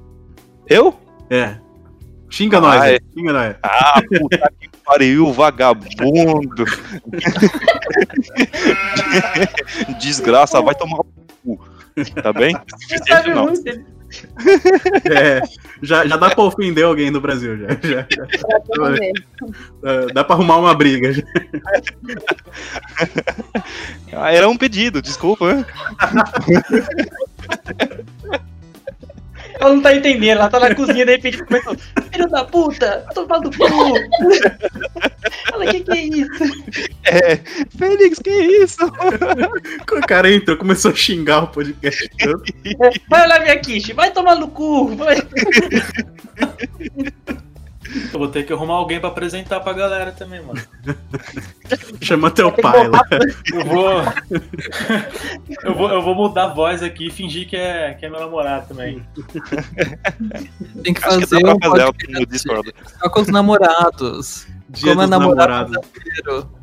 Eu? 0.67 0.97
É. 1.29 1.57
Xinga 2.29 2.61
nós, 2.61 2.79
Ah, 2.79 2.83
aí, 2.83 2.95
é. 2.95 2.99
xinga 3.13 3.33
nós. 3.33 3.55
Ah, 3.63 4.01
puta 4.07 4.51
que 4.59 4.69
pariu, 4.85 5.33
vagabundo. 5.33 6.63
Desgraça, 9.99 10.61
vai 10.61 10.75
tomar 10.75 10.97
no 10.97 11.05
cu. 11.57 11.69
Tá 12.21 12.31
bem? 12.31 12.55
Você 12.87 12.97
sabe 12.99 13.33
não. 13.33 13.45
muito. 13.47 13.98
É, 15.11 15.41
já, 15.81 16.05
já 16.07 16.17
dá 16.17 16.29
pra 16.29 16.43
ofender 16.43 16.85
alguém 16.85 17.11
do 17.11 17.19
Brasil, 17.21 17.57
já. 17.57 17.67
já, 17.81 18.05
já. 18.09 18.25
Dá- 19.81 20.05
Dá 20.13 20.23
pra 20.23 20.35
arrumar 20.35 20.57
uma 20.57 20.73
briga. 20.73 21.13
já. 21.13 21.21
Ah, 24.13 24.31
era 24.33 24.49
um 24.49 24.57
pedido, 24.57 25.01
desculpa. 25.01 25.65
Ela 29.59 29.73
não 29.73 29.81
tá 29.81 29.93
entendendo, 29.93 30.37
ela 30.37 30.49
tá 30.49 30.57
na 30.57 30.73
cozinha, 30.73 31.05
de 31.05 31.11
repente 31.11 31.43
começou. 31.43 31.75
Filho 32.11 32.29
da 32.29 32.45
puta, 32.45 33.05
tô 33.13 33.27
falando 33.27 33.49
do 33.49 33.57
cu. 33.57 33.65
Ela, 35.53 35.65
que 35.67 35.81
que 35.81 35.91
é 35.91 36.05
isso? 36.05 36.43
É, 37.03 37.35
Félix, 37.77 38.19
que 38.19 38.29
isso? 38.29 38.77
O 39.91 40.07
cara 40.07 40.31
entrou, 40.31 40.55
começou 40.55 40.91
a 40.91 40.95
xingar 40.95 41.43
o 41.43 41.47
podcast 41.47 42.09
todo. 42.17 42.41
Vai 43.09 43.25
olhar 43.25 43.41
minha 43.41 43.59
quiche, 43.59 43.91
vai 43.91 44.11
tomar 44.11 44.35
no 44.35 44.47
cu. 44.47 44.95
Vai. 44.95 45.17
Eu 48.13 48.19
vou 48.19 48.27
ter 48.27 48.45
que 48.45 48.53
arrumar 48.53 48.75
alguém 48.75 48.99
pra 48.99 49.09
apresentar 49.09 49.59
pra 49.59 49.73
galera 49.73 50.11
também, 50.11 50.41
mano. 50.41 50.61
Chama 52.01 52.29
teu 52.29 52.51
pai 52.51 52.87
lá. 52.87 53.01
Eu 53.53 53.65
vou. 53.65 54.01
eu 55.63 55.75
vou. 55.75 55.89
Eu 55.89 56.01
vou 56.01 56.15
mudar 56.15 56.45
a 56.45 56.53
voz 56.53 56.83
aqui 56.83 57.07
e 57.07 57.11
fingir 57.11 57.47
que 57.47 57.55
é, 57.55 57.93
que 57.93 58.05
é 58.05 58.09
meu 58.09 58.19
namorado 58.19 58.67
também. 58.67 59.03
Tem 60.83 60.93
que 60.93 61.03
Acho 61.03 61.19
que 61.19 61.27
fazer 61.27 61.43
dá 61.43 61.53
um 61.53 61.59
pra 61.59 61.69
fazer 61.69 61.93
no 62.09 62.25
Discord. 62.25 62.73
só 63.01 63.09
com 63.09 63.21
os 63.21 63.27
namorados. 63.27 64.47
Dia 64.69 64.91
Como 64.91 65.01
é 65.01 65.07
namorado 65.07 65.71
brasileiro. 65.71 66.59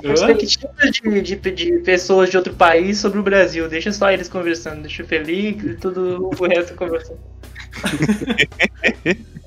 Perspectiva 0.00 0.72
de, 0.90 1.22
de, 1.22 1.36
de 1.36 1.72
pessoas 1.78 2.30
de 2.30 2.36
outro 2.36 2.54
país 2.54 2.98
sobre 2.98 3.18
o 3.18 3.22
Brasil. 3.22 3.68
Deixa 3.68 3.90
só 3.92 4.10
eles 4.10 4.28
conversando. 4.28 4.82
Deixa 4.82 5.02
o 5.02 5.06
Felix 5.06 5.64
e 5.64 5.74
tudo 5.74 6.30
o 6.38 6.46
resto 6.46 6.74
conversando. 6.74 7.18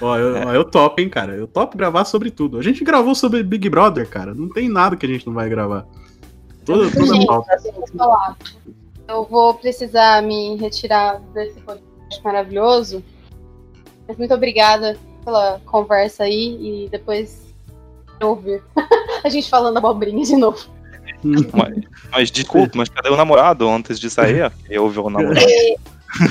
Ó, 0.00 0.16
eu, 0.16 0.48
ó, 0.48 0.52
eu 0.52 0.64
topo, 0.64 1.00
hein, 1.00 1.08
cara. 1.08 1.34
Eu 1.34 1.46
topo 1.46 1.76
gravar 1.76 2.04
sobre 2.04 2.30
tudo. 2.30 2.58
A 2.58 2.62
gente 2.62 2.84
gravou 2.84 3.14
sobre 3.14 3.42
Big 3.42 3.68
Brother, 3.68 4.08
cara. 4.08 4.34
Não 4.34 4.48
tem 4.48 4.68
nada 4.68 4.96
que 4.96 5.06
a 5.06 5.08
gente 5.08 5.26
não 5.26 5.34
vai 5.34 5.48
gravar. 5.48 5.86
Toda, 6.64 6.90
toda 6.90 7.14
Gente, 7.14 7.26
pauta. 7.26 7.56
falar. 7.96 8.36
Eu 9.06 9.24
vou 9.24 9.54
precisar 9.54 10.22
me 10.22 10.56
retirar 10.56 11.20
desse 11.32 11.60
podcast 11.60 12.22
maravilhoso. 12.24 13.04
Mas 14.08 14.16
muito 14.16 14.34
obrigada 14.34 14.96
pela 15.24 15.60
conversa 15.66 16.24
aí 16.24 16.84
e 16.84 16.88
depois 16.88 17.54
eu 18.20 18.30
ouvir 18.30 18.62
a 19.24 19.28
gente 19.28 19.48
falando 19.48 19.76
abobrinha 19.76 20.24
de 20.24 20.36
novo. 20.36 20.74
Mas, 21.22 21.84
mas 22.10 22.30
desculpa, 22.30 22.72
mas 22.76 22.88
cadê 22.88 23.08
o 23.08 23.16
namorado 23.16 23.68
antes 23.68 23.98
de 23.98 24.10
sair? 24.10 24.52
Eu 24.68 24.84
ouvi 24.84 24.98
o 24.98 25.08
namorado. 25.08 25.40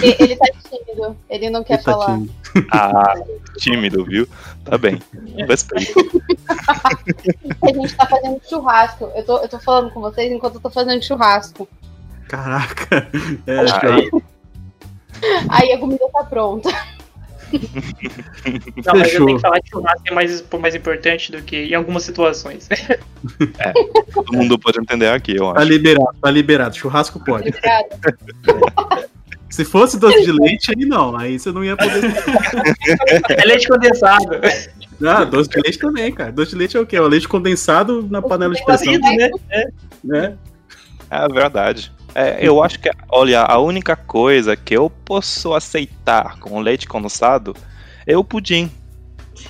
Ele 0.02 0.36
tá 0.36 0.46
tímido, 0.70 1.18
ele 1.30 1.50
não 1.50 1.64
quer 1.64 1.74
Ele 1.76 1.84
tá 1.84 1.92
falar. 1.92 2.16
tímido. 2.16 2.34
Ah, 2.72 3.14
tímido, 3.58 4.06
viu? 4.06 4.28
Tá 4.64 4.78
bem. 4.78 5.02
Respeito. 5.48 6.24
A 7.62 7.68
gente 7.74 7.96
tá 7.96 8.06
fazendo 8.06 8.42
churrasco. 8.48 9.12
Eu 9.16 9.26
tô, 9.26 9.38
eu 9.40 9.50
tô 9.50 9.60
falando 9.60 9.92
com 9.92 10.00
vocês 10.02 10.32
enquanto 10.32 10.56
eu 10.56 10.62
tô 10.62 10.70
fazendo 10.70 11.04
churrasco. 11.04 11.68
Caraca. 12.28 13.08
É, 13.48 13.60
Aí, 13.60 14.10
Aí 15.50 15.72
a 15.74 15.78
comida 15.80 16.06
tá 16.12 16.24
pronta. 16.24 16.70
Não, 17.54 18.94
mas 18.96 19.04
eu 19.04 19.06
Fechou. 19.06 19.26
tenho 19.28 19.38
que 19.38 19.42
falar 19.42 19.60
que 19.62 19.70
churrasco 19.70 20.04
é 20.08 20.12
mais, 20.12 20.44
mais 20.60 20.76
importante 20.76 21.32
do 21.32 21.42
que 21.44 21.66
em 21.66 21.76
algumas 21.76 22.04
situações. 22.04 22.68
todo 24.14 24.34
mundo 24.34 24.58
pode 24.58 24.80
entender 24.80 25.10
aqui, 25.10 25.36
eu 25.36 25.54
tá 25.54 25.60
acho. 25.62 25.70
liberado, 25.70 26.16
tá 26.22 26.32
liberado. 26.32 26.76
Churrasco 26.76 27.20
pode. 27.24 27.50
Obrigada. 27.50 27.88
Se 29.54 29.64
fosse 29.64 30.00
doce 30.00 30.24
de 30.24 30.32
leite, 30.32 30.72
aí 30.72 30.84
não. 30.84 31.16
Aí 31.16 31.38
você 31.38 31.52
não 31.52 31.64
ia 31.64 31.78
poder. 31.78 32.02
É 33.38 33.46
leite 33.46 33.68
condensado. 33.68 34.28
Ah, 35.06 35.24
doce 35.24 35.48
de 35.48 35.62
leite 35.62 35.78
também, 35.78 36.12
cara. 36.12 36.32
Doce 36.32 36.52
de 36.52 36.58
leite 36.58 36.76
é 36.76 36.80
o 36.80 36.88
quê? 36.88 36.96
É 36.96 37.02
o 37.02 37.08
leite 37.08 37.28
condensado 37.28 38.02
na 38.10 38.20
panela 38.20 38.56
de 38.56 38.66
pressão. 38.66 38.92
né? 38.94 39.30
Né? 40.04 40.36
É 41.08 41.28
verdade. 41.28 41.92
É, 42.16 42.38
eu 42.42 42.64
acho 42.64 42.80
que, 42.80 42.90
olha, 43.08 43.42
a 43.42 43.60
única 43.60 43.96
coisa 43.96 44.56
que 44.56 44.76
eu 44.76 44.90
posso 44.90 45.54
aceitar 45.54 46.40
com 46.40 46.60
leite 46.60 46.88
condensado 46.88 47.56
é 48.08 48.18
o 48.18 48.24
pudim. 48.24 48.72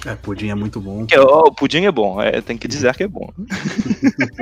É, 0.05 0.15
pudim 0.15 0.49
é 0.49 0.55
muito 0.55 0.79
bom. 0.81 1.05
Ó, 1.17 1.47
o 1.47 1.51
pudim 1.53 1.85
é 1.85 1.91
bom, 1.91 2.21
é, 2.21 2.41
tem 2.41 2.57
que 2.57 2.67
dizer 2.67 2.93
que 2.95 3.03
é 3.03 3.07
bom. 3.07 3.29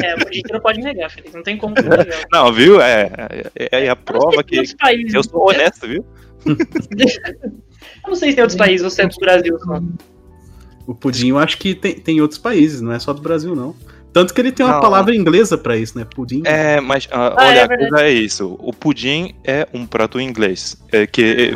É, 0.03 0.15
o 0.15 0.25
que 0.25 0.41
não 0.51 0.59
pode 0.59 0.79
negar, 0.81 1.09
Felipe. 1.11 1.35
Não 1.35 1.43
tem 1.43 1.57
como 1.57 1.75
negar. 1.79 2.07
Não, 2.31 2.51
viu? 2.51 2.81
É, 2.81 3.11
é, 3.55 3.85
é 3.85 3.89
a 3.89 3.95
prova 3.95 4.43
que 4.43 4.61
países. 4.77 5.13
eu 5.13 5.23
sou 5.23 5.49
honesto, 5.49 5.87
viu? 5.87 6.05
Eu 6.45 6.55
não 8.07 8.15
sei 8.15 8.29
se 8.29 8.35
tem 8.35 8.43
outros 8.43 8.57
países 8.57 8.83
ou 8.83 8.89
se 8.89 9.01
é 9.01 9.07
do 9.07 9.15
Brasil 9.19 9.59
só. 9.59 9.79
O 10.87 10.95
pudim 10.95 11.29
eu 11.29 11.37
acho 11.37 11.57
que 11.57 11.75
tem, 11.75 11.93
tem 11.95 12.17
em 12.17 12.21
outros 12.21 12.39
países, 12.39 12.81
não 12.81 12.91
é 12.91 12.99
só 12.99 13.13
do 13.13 13.21
Brasil, 13.21 13.55
não. 13.55 13.75
Tanto 14.11 14.33
que 14.33 14.41
ele 14.41 14.51
tem 14.51 14.65
uma 14.65 14.73
Não. 14.75 14.81
palavra 14.81 15.15
inglesa 15.15 15.57
pra 15.57 15.77
isso, 15.77 15.97
né? 15.97 16.03
Pudim. 16.03 16.41
É, 16.43 16.81
mas 16.81 17.07
ah, 17.11 17.33
Ah, 17.37 17.45
olha, 17.47 17.59
é 17.59 17.63
a 17.63 17.67
verdade. 17.67 17.89
coisa 17.91 18.05
é 18.05 18.11
isso. 18.11 18.57
O 18.59 18.73
pudim 18.73 19.33
é 19.41 19.65
um 19.73 19.85
prato 19.85 20.19
inglês. 20.19 20.75
É 20.91 21.07
que. 21.07 21.51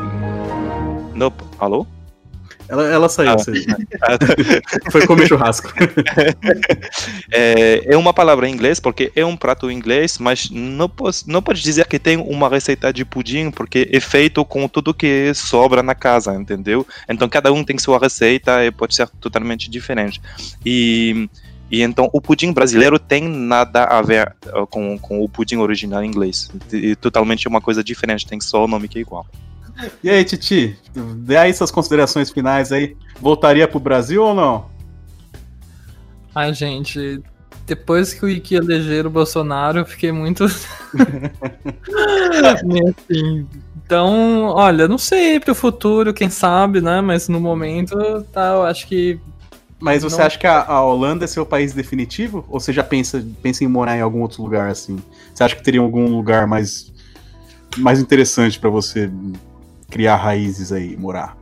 Não, 1.14 1.34
alô? 1.60 1.86
Ela, 2.68 2.84
ela 2.88 3.10
saiu, 3.10 3.32
Ah. 3.32 3.38
você- 3.38 3.66
foi 4.92 5.06
comer 5.06 5.28
churrasco. 5.28 5.72
É, 7.32 7.94
é 7.94 7.98
uma 7.98 8.14
palavra 8.14 8.48
em 8.48 8.54
inglês 8.54 8.80
porque 8.80 9.12
é 9.16 9.26
um 9.26 9.36
prato 9.36 9.70
inglês, 9.70 10.18
mas 10.18 10.50
não, 10.50 10.88
posso, 10.88 11.30
não 11.30 11.42
pode 11.42 11.62
dizer 11.62 11.86
que 11.88 12.00
tem 12.00 12.18
uma 12.18 12.48
receita 12.50 12.92
de 12.94 13.04
pudim 13.04 13.52
porque 13.52 13.90
é 13.92 14.00
feito 14.00 14.44
com 14.46 14.68
tudo 14.68 14.94
que 14.94 15.34
sobra 15.34 15.84
na 15.84 15.96
casa, 15.96 16.34
entendeu? 16.36 16.86
Então 17.10 17.28
cada 17.28 17.52
um 17.52 17.64
tem 17.64 17.78
sua 17.78 18.00
receita 18.00 18.64
e 18.66 18.72
pode 18.72 18.96
ser 18.96 19.08
totalmente 19.20 19.70
diferente. 19.70 20.22
E, 20.66 21.30
e 21.70 21.82
então 21.82 22.10
o 22.14 22.22
pudim 22.22 22.52
brasileiro 22.54 22.98
tem 23.00 23.28
nada 23.28 23.84
a 23.86 24.02
ver 24.02 24.34
uh, 24.54 24.66
com, 24.68 24.98
com 24.98 25.24
o 25.24 25.30
pudim 25.30 25.58
original 25.58 26.04
em 26.04 26.08
inglês. 26.08 26.50
E, 26.72 26.96
totalmente 26.96 27.48
uma 27.48 27.62
coisa 27.62 27.84
diferente, 27.84 28.26
tem 28.28 28.40
só 28.40 28.64
o 28.64 28.68
nome 28.68 28.88
que 28.88 28.98
é 28.98 29.02
igual. 29.02 29.26
E 30.04 30.10
aí, 30.10 30.24
Titi, 30.24 30.78
dê 31.18 31.38
aí 31.38 31.54
suas 31.54 31.72
considerações 31.72 32.30
finais 32.30 32.72
aí. 32.72 32.96
Voltaria 33.20 33.68
pro 33.68 33.80
Brasil 33.80 34.24
ou 34.24 34.34
não? 34.34 34.66
Ai, 36.34 36.54
gente, 36.54 37.22
depois 37.66 38.14
que 38.14 38.26
o 38.26 38.30
Iki 38.30 38.56
elegeram 38.56 39.10
o 39.10 39.14
Bolsonaro, 39.14 39.80
eu 39.80 39.86
fiquei 39.86 40.12
muito. 40.12 40.46
Assim. 42.46 43.48
Então, 43.86 44.46
olha, 44.46 44.88
não 44.88 44.98
sei 44.98 45.40
pro 45.40 45.54
futuro, 45.54 46.14
quem 46.14 46.30
sabe, 46.30 46.82
né? 46.82 47.02
Mas 47.02 47.28
no 47.28 47.40
momento, 47.40 47.96
tá, 48.34 48.54
eu 48.54 48.64
acho 48.64 48.88
que. 48.88 49.20
Mas 49.80 50.02
você 50.02 50.18
Não. 50.18 50.26
acha 50.26 50.40
que 50.40 50.48
a, 50.48 50.82
Holanda 50.82 51.26
é 51.26 51.28
seu 51.28 51.46
país 51.46 51.74
definitivo? 51.74 52.44
Ou 52.50 52.60
você 52.60 52.74
já 52.74 52.84
pensa, 52.84 53.24
pensa 53.44 53.64
em 53.64 53.68
morar 53.68 53.96
em 53.96 54.02
algum 54.02 54.22
outro 54.22 54.42
lugar 54.42 54.70
assim? 54.70 54.98
Você 55.34 55.44
acha 55.44 55.56
que 55.56 55.62
teria 55.62 55.82
algum 55.82 56.08
lugar 56.08 56.48
mais, 56.48 56.92
mais 57.78 58.00
interessante 58.00 58.58
pra 58.58 58.70
você 58.70 59.12
criar 59.90 60.18
raízes 60.18 60.72
aí, 60.72 60.96
morar? 60.98 61.38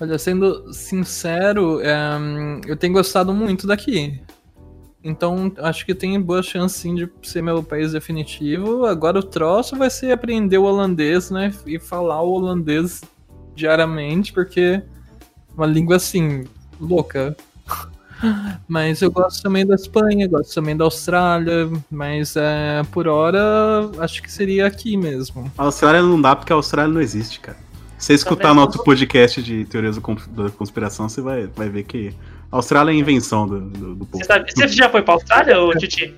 Olha, 0.00 0.18
sendo 0.18 0.72
sincero, 0.72 1.80
é, 1.80 1.94
eu 2.66 2.76
tenho 2.76 2.92
gostado 2.92 3.32
muito 3.32 3.66
daqui. 3.66 4.20
Então, 5.02 5.52
acho 5.58 5.86
que 5.86 5.94
tem 5.94 6.20
boa 6.20 6.42
chance 6.42 6.80
sim 6.80 6.94
de 6.94 7.08
ser 7.22 7.40
meu 7.40 7.62
país 7.62 7.92
definitivo. 7.92 8.84
Agora 8.86 9.20
o 9.20 9.22
troço 9.22 9.76
vai 9.76 9.88
ser 9.88 10.10
aprender 10.10 10.58
o 10.58 10.64
holandês, 10.64 11.30
né? 11.30 11.54
E 11.64 11.78
falar 11.78 12.20
o 12.22 12.32
holandês 12.32 13.02
diariamente, 13.54 14.32
porque 14.32 14.60
é 14.60 14.82
uma 15.56 15.64
língua 15.64 15.96
assim, 15.96 16.44
louca. 16.80 17.36
Mas 18.66 19.02
eu 19.02 19.10
gosto 19.10 19.42
também 19.42 19.66
da 19.66 19.74
Espanha, 19.74 20.26
gosto 20.26 20.54
também 20.54 20.76
da 20.76 20.84
Austrália, 20.84 21.70
mas 21.90 22.34
é, 22.36 22.82
por 22.90 23.06
hora 23.06 23.40
acho 23.98 24.22
que 24.22 24.32
seria 24.32 24.66
aqui 24.66 24.96
mesmo. 24.96 25.50
A 25.56 25.64
Austrália 25.64 26.02
não 26.02 26.20
dá 26.20 26.34
porque 26.34 26.52
a 26.52 26.56
Austrália 26.56 26.92
não 26.92 27.00
existe, 27.00 27.40
cara. 27.40 27.58
Se 27.98 28.06
você 28.06 28.14
escutar 28.14 28.48
Também 28.48 28.64
nosso 28.64 28.82
podcast 28.84 29.42
de 29.42 29.64
teorias 29.64 29.96
da 29.96 30.02
cons- 30.02 30.26
da 30.28 30.50
conspiração, 30.50 31.08
você 31.08 31.20
vai, 31.20 31.46
vai 31.46 31.68
ver 31.68 31.82
que 31.84 32.14
a 32.52 32.56
Austrália 32.56 32.90
é 32.92 32.94
invenção 32.94 33.46
do, 33.46 33.60
do, 33.60 33.94
do 33.94 34.06
povo. 34.06 34.18
Você, 34.22 34.24
sabe- 34.24 34.50
você 34.52 34.68
já 34.68 34.88
foi 34.90 35.02
pra 35.02 35.14
Austrália, 35.14 35.60
ô 35.60 35.74
Titi? 35.74 36.14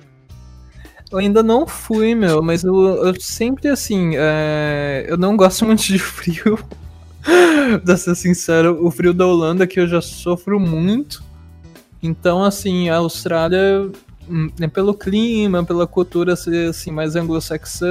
Eu 1.11 1.17
ainda 1.17 1.41
não 1.41 1.65
fui, 1.65 2.13
meu, 2.13 2.41
mas 2.41 2.63
eu, 2.63 2.75
eu 3.07 3.19
sempre, 3.19 3.67
assim, 3.67 4.11
é, 4.15 5.05
eu 5.09 5.17
não 5.17 5.35
gosto 5.35 5.63
muito 5.65 5.83
de 5.83 5.97
frio. 5.99 6.59
pra 7.83 7.97
ser 7.97 8.15
sincero, 8.15 8.79
o 8.85 8.89
frio 8.91 9.13
da 9.13 9.25
Holanda 9.25 9.67
que 9.67 9.79
eu 9.79 9.87
já 9.87 10.01
sofro 10.01 10.59
muito. 10.59 11.23
Então, 12.01 12.43
assim, 12.43 12.89
a 12.89 12.97
Austrália, 12.97 13.89
hum, 14.29 14.49
é 14.59 14.67
pelo 14.67 14.93
clima, 14.93 15.63
pela 15.63 15.85
cultura 15.85 16.35
ser, 16.35 16.69
assim, 16.69 16.91
mais 16.91 17.15
anglo-saxã, 17.15 17.87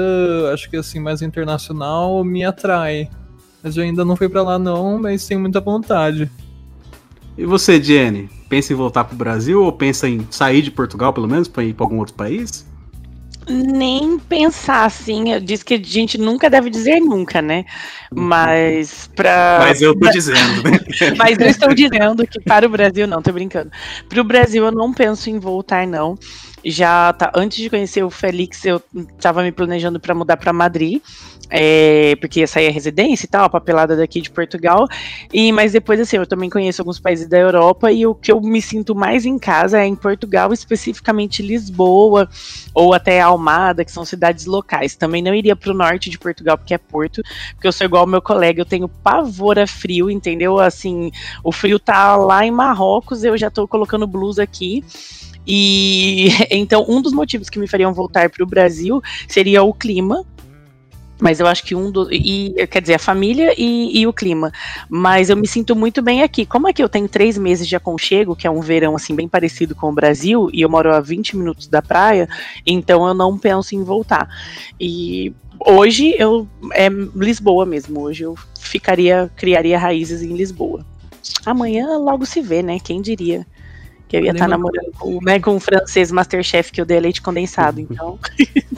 acho 0.53 0.71
que, 0.71 0.77
assim, 0.77 0.99
mais 0.99 1.21
internacional, 1.21 2.25
me 2.25 2.45
atrai. 2.45 3.09
Mas 3.63 3.77
eu 3.77 3.83
ainda 3.83 4.05
não 4.05 4.17
fui 4.17 4.29
pra 4.29 4.43
lá, 4.43 4.59
não, 4.59 4.99
mas 4.99 5.27
tenho 5.27 5.41
muita 5.41 5.61
vontade. 5.61 6.31
E 7.37 7.45
você, 7.45 7.83
Jenny, 7.83 8.29
pensa 8.49 8.73
em 8.73 8.77
voltar 8.77 9.05
pro 9.05 9.17
Brasil 9.17 9.63
ou 9.63 9.73
pensa 9.73 10.09
em 10.09 10.27
sair 10.31 10.63
de 10.63 10.71
Portugal, 10.71 11.13
pelo 11.13 11.29
menos, 11.29 11.49
pra 11.49 11.63
ir 11.65 11.75
pra 11.75 11.85
algum 11.85 11.99
outro 11.99 12.15
país? 12.15 12.68
Nem 13.49 14.19
pensar 14.19 14.85
assim, 14.85 15.33
eu 15.33 15.41
disse 15.41 15.65
que 15.65 15.75
a 15.75 15.81
gente 15.83 16.19
nunca 16.19 16.51
deve 16.51 16.69
dizer 16.69 17.01
nunca, 17.01 17.41
né? 17.41 17.65
Mas 18.13 19.09
pra. 19.15 19.59
Mas 19.61 19.81
eu 19.81 19.99
tô 19.99 20.11
dizendo, 20.11 20.63
né? 20.63 20.79
Mas 21.17 21.39
eu 21.39 21.47
estou 21.47 21.73
dizendo 21.75 22.27
que 22.27 22.41
para 22.41 22.67
o 22.67 22.69
Brasil, 22.69 23.07
não, 23.07 23.23
tô 23.23 23.33
brincando. 23.33 23.71
Para 24.09 24.21
o 24.21 24.25
Brasil 24.25 24.65
eu 24.65 24.73
não 24.73 24.93
penso 24.93 25.31
em 25.31 25.39
voltar, 25.39 25.87
não. 25.87 26.19
Já 26.65 27.13
tá, 27.13 27.33
antes 27.35 27.59
de 27.59 27.71
conhecer 27.71 28.03
o 28.03 28.11
Félix, 28.11 28.65
eu 28.65 28.83
estava 29.17 29.43
me 29.43 29.53
planejando 29.53 29.99
para 29.99 30.15
mudar 30.15 30.37
para 30.37 30.53
Madrid. 30.53 31.01
É, 31.51 32.15
porque 32.17 32.41
ia 32.41 32.47
sair 32.47 32.69
a 32.69 32.71
residência 32.71 33.27
e 33.27 33.29
tal, 33.29 33.45
a 33.45 33.49
papelada 33.49 33.97
daqui 33.97 34.21
de 34.21 34.31
Portugal. 34.31 34.87
E 35.33 35.51
mas 35.53 35.73
depois 35.73 36.01
assim, 36.01 36.17
eu 36.17 36.27
também 36.27 36.51
conheço 36.51 36.83
alguns 36.83 36.99
países 36.99 37.27
da 37.27 37.39
Europa 37.39 37.91
e 37.91 38.07
o 38.07 38.15
que 38.15 38.31
eu 38.31 38.41
me 38.41 38.61
sinto 38.61 38.95
mais 38.95 39.25
em 39.25 39.39
casa 39.39 39.81
é 39.81 39.87
em 39.87 39.95
Portugal, 39.95 40.53
especificamente 40.53 41.43
Lisboa 41.43 42.29
ou 42.75 42.93
até 42.95 43.21
Almada, 43.21 43.85
que 43.85 43.93
são 43.93 44.05
cidades 44.05 44.47
locais. 44.47 44.97
Também 44.97 45.23
não 45.23 45.35
iria 45.35 45.57
para 45.57 45.71
o 45.71 45.75
norte 45.75 46.11
de 46.11 46.19
Portugal 46.19 46.59
porque 46.59 46.75
é 46.75 46.79
Porto, 46.79 47.23
porque 47.55 47.67
eu 47.67 47.73
sou 47.73 47.85
igual 47.85 48.03
ao 48.03 48.07
meu 48.07 48.23
colega, 48.23 48.61
eu 48.61 48.67
tenho 48.67 48.89
pavor 48.89 49.59
a 49.59 49.67
frio, 49.67 50.11
entendeu? 50.11 50.59
Assim, 50.59 51.11
o 51.43 51.53
frio 51.53 51.79
tá 51.79 52.17
lá 52.17 52.45
em 52.45 52.51
Marrocos, 52.51 53.25
eu 53.25 53.37
já 53.37 53.51
tô 53.51 53.67
colocando 53.67 54.07
blusa 54.07 54.43
aqui. 54.43 54.85
E 55.47 56.29
então 56.51 56.85
um 56.87 57.01
dos 57.01 57.13
motivos 57.13 57.49
que 57.49 57.59
me 57.59 57.67
fariam 57.67 57.93
voltar 57.95 58.29
para 58.29 58.45
o 58.45 58.47
Brasil 58.47 59.03
seria 59.27 59.63
o 59.63 59.73
clima, 59.73 60.25
mas 61.21 61.41
eu 61.41 61.47
acho 61.47 61.65
que 61.65 61.75
um 61.75 61.91
do. 61.91 62.13
E, 62.13 62.55
quer 62.71 62.81
dizer, 62.81 62.95
a 62.95 62.99
família 62.99 63.55
e, 63.59 64.01
e, 64.01 64.07
o 64.07 64.13
clima. 64.13 64.53
Mas 64.89 65.29
eu 65.31 65.37
me 65.37 65.47
sinto 65.47 65.75
muito 65.75 66.01
bem 66.01 66.23
aqui. 66.23 66.47
Como 66.47 66.69
aqui 66.69 66.83
eu 66.83 66.89
tenho 66.89 67.09
três 67.09 67.37
meses 67.37 67.67
de 67.67 67.75
aconchego, 67.75 68.37
que 68.37 68.47
é 68.47 68.51
um 68.51 68.61
verão 68.61 68.95
assim 68.95 69.15
bem 69.15 69.29
parecido 69.29 69.75
com 69.75 69.89
o 69.89 69.93
Brasil, 69.93 70.49
e 70.53 70.61
eu 70.61 70.69
moro 70.69 70.95
a 70.95 71.01
20 71.01 71.37
minutos 71.37 71.67
da 71.67 71.83
praia, 71.83 72.29
então 72.65 73.07
eu 73.07 73.15
não 73.15 73.37
penso 73.37 73.75
em 73.75 73.83
voltar. 73.83 74.29
E 74.79 75.33
hoje 75.59 76.15
eu 76.19 76.47
é 76.73 76.89
Lisboa 76.89 77.67
mesmo. 77.67 78.01
Hoje 78.01 78.23
eu 78.23 78.37
ficaria, 78.59 79.31
criaria 79.37 79.79
raízes 79.79 80.23
em 80.23 80.37
Lisboa. 80.37 80.87
Amanhã 81.45 81.99
logo 81.99 82.25
se 82.25 82.41
vê, 82.41 82.63
né? 82.63 82.79
Quem 82.79 83.03
diria? 83.03 83.47
Que 84.07 84.17
eu 84.17 84.25
ia 84.25 84.31
estar 84.31 84.45
tá 84.45 84.49
namorando 84.49 84.91
com, 84.99 85.19
né, 85.23 85.39
com 85.39 85.57
um 85.57 85.61
francês 85.61 86.11
Masterchef 86.11 86.73
que 86.73 86.81
eu 86.81 86.87
dei 86.87 86.99
leite 86.99 87.21
condensado, 87.21 87.81
então. 87.81 88.19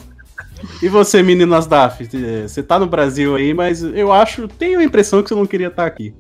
E 0.83 0.89
você, 0.89 1.23
meninas 1.23 1.67
DAF? 1.67 2.09
Você 2.43 2.63
tá 2.63 2.79
no 2.79 2.87
Brasil 2.87 3.37
aí, 3.37 3.53
mas 3.53 3.83
eu 3.83 4.11
acho, 4.11 4.49
tenho 4.49 4.81
a 4.81 4.85
impressão 4.85 5.23
que 5.23 5.29
você 5.29 5.35
não 5.35 5.47
queria 5.47 5.69
estar 5.69 5.85
aqui. 5.85 6.15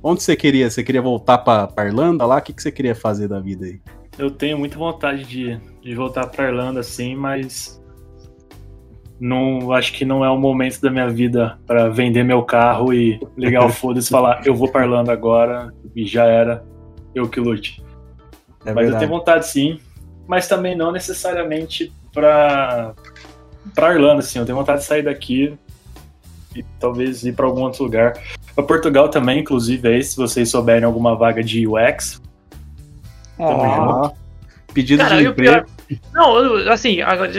Onde 0.00 0.22
você 0.22 0.36
queria? 0.36 0.70
Você 0.70 0.84
queria 0.84 1.02
voltar 1.02 1.38
pra, 1.38 1.66
pra 1.66 1.86
Irlanda 1.86 2.24
lá? 2.24 2.36
O 2.36 2.42
que, 2.42 2.52
que 2.52 2.62
você 2.62 2.70
queria 2.70 2.94
fazer 2.94 3.26
da 3.26 3.40
vida 3.40 3.66
aí? 3.66 3.80
Eu 4.16 4.30
tenho 4.30 4.56
muita 4.56 4.78
vontade 4.78 5.24
de, 5.24 5.58
de 5.82 5.94
voltar 5.96 6.28
pra 6.28 6.46
Irlanda, 6.48 6.84
sim, 6.84 7.16
mas 7.16 7.82
não 9.18 9.72
acho 9.72 9.92
que 9.92 10.04
não 10.04 10.24
é 10.24 10.30
o 10.30 10.38
momento 10.38 10.80
da 10.80 10.90
minha 10.90 11.08
vida 11.08 11.58
para 11.66 11.88
vender 11.88 12.22
meu 12.22 12.42
carro 12.44 12.92
e 12.92 13.18
ligar 13.36 13.64
o 13.64 13.70
foda-se 13.70 14.08
e 14.08 14.10
falar 14.10 14.46
eu 14.46 14.54
vou 14.54 14.70
pra 14.70 14.82
Irlanda 14.82 15.12
agora 15.12 15.72
e 15.94 16.04
já 16.04 16.26
era, 16.26 16.64
eu 17.14 17.28
que 17.28 17.40
lute. 17.40 17.82
É 18.64 18.72
mas 18.72 18.84
verdade. 18.84 18.92
eu 18.92 18.98
tenho 18.98 19.18
vontade 19.18 19.46
sim, 19.46 19.80
mas 20.28 20.46
também 20.46 20.76
não 20.76 20.92
necessariamente 20.92 21.92
pra, 22.12 22.94
pra 23.74 23.94
Irlanda, 23.94 24.20
assim. 24.20 24.38
Eu 24.38 24.46
tenho 24.46 24.58
vontade 24.58 24.80
de 24.80 24.86
sair 24.86 25.02
daqui 25.02 25.56
e 26.54 26.62
talvez 26.80 27.24
ir 27.24 27.32
para 27.32 27.46
algum 27.46 27.62
outro 27.62 27.84
lugar. 27.84 28.14
Pra 28.54 28.64
Portugal 28.64 29.08
também, 29.08 29.40
inclusive, 29.40 29.88
aí, 29.88 30.02
se 30.02 30.16
vocês 30.16 30.48
souberem 30.48 30.84
alguma 30.84 31.14
vaga 31.14 31.42
de 31.42 31.66
UX. 31.66 32.20
Ah, 33.38 34.10
pedido 34.72 35.02
Cara, 35.02 35.16
de 35.16 35.26
emprego. 35.26 35.66
Não, 36.12 36.56
assim, 36.70 37.00
agora, 37.02 37.30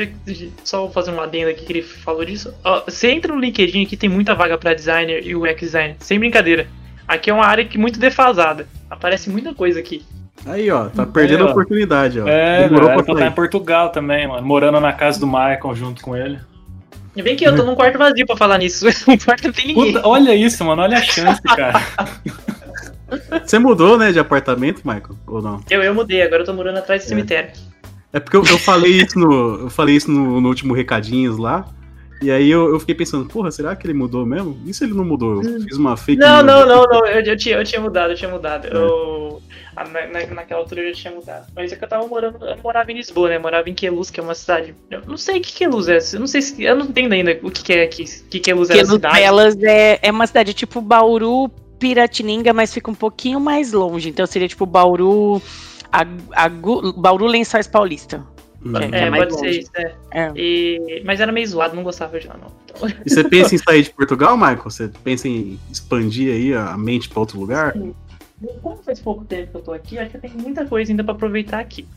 só 0.64 0.90
fazer 0.90 1.12
uma 1.12 1.24
adenda 1.24 1.52
aqui 1.52 1.66
que 1.66 1.74
ele 1.74 1.82
falou 1.82 2.24
disso. 2.24 2.54
você 2.86 3.12
entra 3.12 3.34
no 3.34 3.40
LinkedIn 3.40 3.84
aqui, 3.84 3.98
tem 3.98 4.10
muita 4.10 4.36
vaga 4.36 4.58
para 4.58 4.74
designer 4.74 5.26
e 5.26 5.36
UX 5.36 5.60
designer, 5.60 5.96
sem 6.00 6.20
brincadeira. 6.20 6.68
Aqui 7.08 7.30
é 7.30 7.34
uma 7.34 7.46
área 7.46 7.66
que 7.66 7.78
muito 7.78 8.00
defasada. 8.00 8.68
Aparece 8.90 9.30
muita 9.30 9.54
coisa 9.54 9.80
aqui. 9.80 10.06
Aí, 10.48 10.72
ó, 10.72 10.86
tá 10.86 11.06
perdendo 11.06 11.48
a 11.48 11.52
oportunidade, 11.52 12.20
ó. 12.20 12.28
É, 12.28 12.68
Demorou 12.68 13.04
pra 13.04 13.16
tá 13.16 13.28
em 13.28 13.32
Portugal 13.32 13.90
também, 13.90 14.28
mano. 14.28 14.46
Morando 14.46 14.80
na 14.80 14.94
casa 14.94 15.20
do 15.20 15.28
Michael 15.28 15.76
junto 15.76 16.02
com 16.02 16.16
ele. 16.16 16.40
E 17.16 17.22
bem 17.22 17.36
que 17.36 17.46
eu 17.46 17.56
tô 17.56 17.64
num 17.64 17.76
quarto 17.76 17.98
vazio 17.98 18.26
pra 18.26 18.38
falar 18.38 18.58
nisso. 18.60 18.86
No 19.08 19.18
quarto 19.18 19.46
não 19.46 19.52
tem 19.52 19.68
ninguém. 19.68 19.94
Puta, 19.94 20.08
olha 20.08 20.36
isso, 20.36 20.64
mano. 20.64 20.84
Olha 20.84 20.98
a 20.98 21.02
chance, 21.02 21.42
cara. 21.42 21.82
Você 23.44 23.58
mudou, 23.58 23.98
né, 23.98 24.12
de 24.12 24.20
apartamento, 24.20 24.82
Michael? 24.86 25.18
Ou 25.26 25.42
não? 25.42 25.62
Eu, 25.70 25.82
eu 25.82 25.96
mudei, 25.96 26.22
agora 26.22 26.42
eu 26.42 26.46
tô 26.46 26.54
morando 26.54 26.78
atrás 26.78 27.02
do 27.02 27.06
é. 27.06 27.10
cemitério. 27.10 27.52
É 28.14 28.20
porque 28.20 28.38
eu, 28.38 28.44
eu 28.46 28.58
falei 28.60 29.02
isso 29.02 29.18
no. 29.18 29.62
Eu 29.62 29.70
falei 29.70 29.96
isso 29.96 30.12
no, 30.12 30.40
no 30.40 30.48
último 30.48 30.74
recadinhos 30.74 31.38
lá. 31.38 31.66
E 32.22 32.32
aí 32.32 32.50
eu, 32.50 32.70
eu, 32.74 32.80
fiquei 32.80 32.96
pensando, 32.96 33.28
porra, 33.28 33.52
será 33.52 33.76
que 33.76 33.86
ele 33.86 33.94
mudou 33.94 34.26
mesmo? 34.26 34.60
E 34.66 34.74
se 34.74 34.84
ele 34.84 34.94
não 34.94 35.06
mudou? 35.06 35.44
Eu 35.44 35.62
fiz 35.62 35.78
uma 35.78 35.96
fake 35.96 36.20
Não, 36.20 36.42
não, 36.42 36.66
não, 36.66 36.84
não. 36.84 37.06
Eu, 37.06 37.22
eu, 37.22 37.38
tinha, 37.38 37.58
eu 37.58 37.64
tinha 37.64 37.80
mudado, 37.80 38.12
eu 38.12 38.16
tinha 38.16 38.30
mudado. 38.30 38.66
É. 38.66 38.72
Eu, 38.74 39.42
na, 39.76 40.34
naquela 40.34 40.62
altura 40.62 40.82
eu 40.82 40.94
já 40.94 41.02
tinha 41.02 41.14
mudado. 41.14 41.48
Mas 41.56 41.72
é 41.72 41.76
que 41.76 41.84
eu 41.84 41.88
tava 41.88 42.08
morando. 42.08 42.44
Eu 42.44 42.58
morava 42.64 42.92
em 42.92 42.96
Lisboa, 42.96 43.30
né? 43.30 43.36
Eu 43.36 43.42
morava 43.42 43.70
em 43.70 43.76
Queluz, 43.76 44.10
que 44.10 44.20
é 44.20 44.24
uma 44.24 44.34
cidade. 44.34 44.74
Eu 44.90 45.02
não 45.06 45.18
sei 45.18 45.38
o 45.38 45.42
que 45.42 45.54
Queluz 45.54 45.88
é. 45.88 46.00
Eu 46.14 46.20
não 46.20 46.28
sei 46.28 46.42
se. 46.42 46.64
Eu 46.64 46.76
não 46.76 46.86
entendo 46.86 47.14
ainda 47.14 47.40
o 47.44 47.52
que, 47.52 47.64
que 47.64 47.74
é 47.74 47.84
aqui. 47.84 48.04
O 48.04 48.30
que 48.30 48.40
Queluz 48.40 48.70
é 48.70 48.80
a 48.80 48.86
cidade. 48.86 49.16
Queluz 49.16 49.56
é, 49.62 50.00
é 50.02 50.12
uma 50.12 50.26
cidade 50.26 50.54
tipo 50.54 50.82
Bauru, 50.82 51.50
Piratininga, 51.78 52.52
mas 52.52 52.74
fica 52.74 52.90
um 52.90 52.96
pouquinho 52.96 53.40
mais 53.40 53.74
longe. 53.74 54.10
Então 54.10 54.26
seria 54.26 54.48
tipo 54.48 54.66
Bauru. 54.66 55.42
A, 55.92 56.02
a, 56.34 56.50
Bauru 56.50 57.28
Lençóis 57.28 57.68
Paulista. 57.68 58.26
É, 58.76 59.06
é 59.06 59.12
pode 59.12 59.34
longe. 59.34 59.54
ser 59.54 59.60
isso, 59.60 59.72
é. 59.76 59.96
é. 60.12 60.32
E, 60.36 61.02
mas 61.06 61.20
era 61.20 61.32
meio 61.32 61.48
zoado, 61.48 61.76
não 61.76 61.84
gostava 61.84 62.20
de 62.20 62.28
lá, 62.28 62.36
não. 62.38 62.52
Então... 62.66 62.90
E 63.06 63.10
você 63.10 63.24
pensa 63.24 63.56
em 63.56 63.58
sair 63.58 63.84
de 63.84 63.90
Portugal, 63.92 64.38
Michael? 64.38 64.64
Você 64.64 64.92
pensa 65.04 65.28
em 65.28 65.60
expandir 65.72 66.34
aí 66.34 66.54
a 66.54 66.78
mente 66.78 67.10
para 67.10 67.20
outro 67.20 67.40
lugar? 67.40 67.74
Sim. 67.74 67.94
Como 68.62 68.78
faz 68.84 69.00
pouco 69.00 69.26
tempo 69.26 69.52
que 69.52 69.58
eu 69.58 69.62
tô 69.62 69.74
aqui, 69.74 69.98
acho 69.98 70.12
que 70.12 70.18
tem 70.20 70.32
muita 70.32 70.66
coisa 70.66 70.92
ainda 70.92 71.04
para 71.04 71.14
aproveitar 71.14 71.60
aqui. 71.60 71.88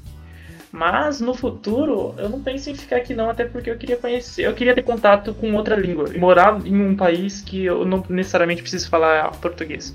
Mas 0.72 1.20
no 1.20 1.34
futuro, 1.34 2.14
eu 2.16 2.28
não 2.28 2.40
penso 2.40 2.70
em 2.70 2.74
ficar 2.74 2.96
aqui 2.96 3.12
não, 3.12 3.28
até 3.28 3.44
porque 3.44 3.70
eu 3.70 3.76
queria 3.76 3.96
conhecer, 3.96 4.46
eu 4.46 4.54
queria 4.54 4.74
ter 4.74 4.82
contato 4.82 5.34
com 5.34 5.52
outra 5.54 5.74
língua. 5.74 6.08
E 6.14 6.18
morar 6.18 6.64
em 6.64 6.80
um 6.80 6.96
país 6.96 7.40
que 7.40 7.64
eu 7.64 7.84
não 7.84 8.04
necessariamente 8.08 8.62
preciso 8.62 8.88
falar 8.88 9.32
português. 9.32 9.94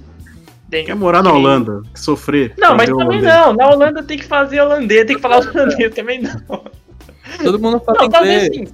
Quer 0.83 0.95
morar 0.95 1.23
na 1.23 1.31
Holanda, 1.31 1.81
sofrer. 1.93 2.53
Não, 2.57 2.75
mas 2.75 2.89
também 2.89 3.19
holandês. 3.19 3.23
não. 3.23 3.53
Na 3.53 3.69
Holanda 3.69 4.03
tem 4.03 4.17
que 4.17 4.25
fazer 4.25 4.59
holandês, 4.61 5.05
tem 5.05 5.15
que 5.15 5.21
falar 5.21 5.39
holandês 5.39 5.93
também 5.93 6.21
não. 6.21 6.63
Todo 7.43 7.59
mundo 7.59 7.79
fala 7.79 7.99
não, 8.01 8.09
talvez 8.09 8.53
sim. 8.53 8.67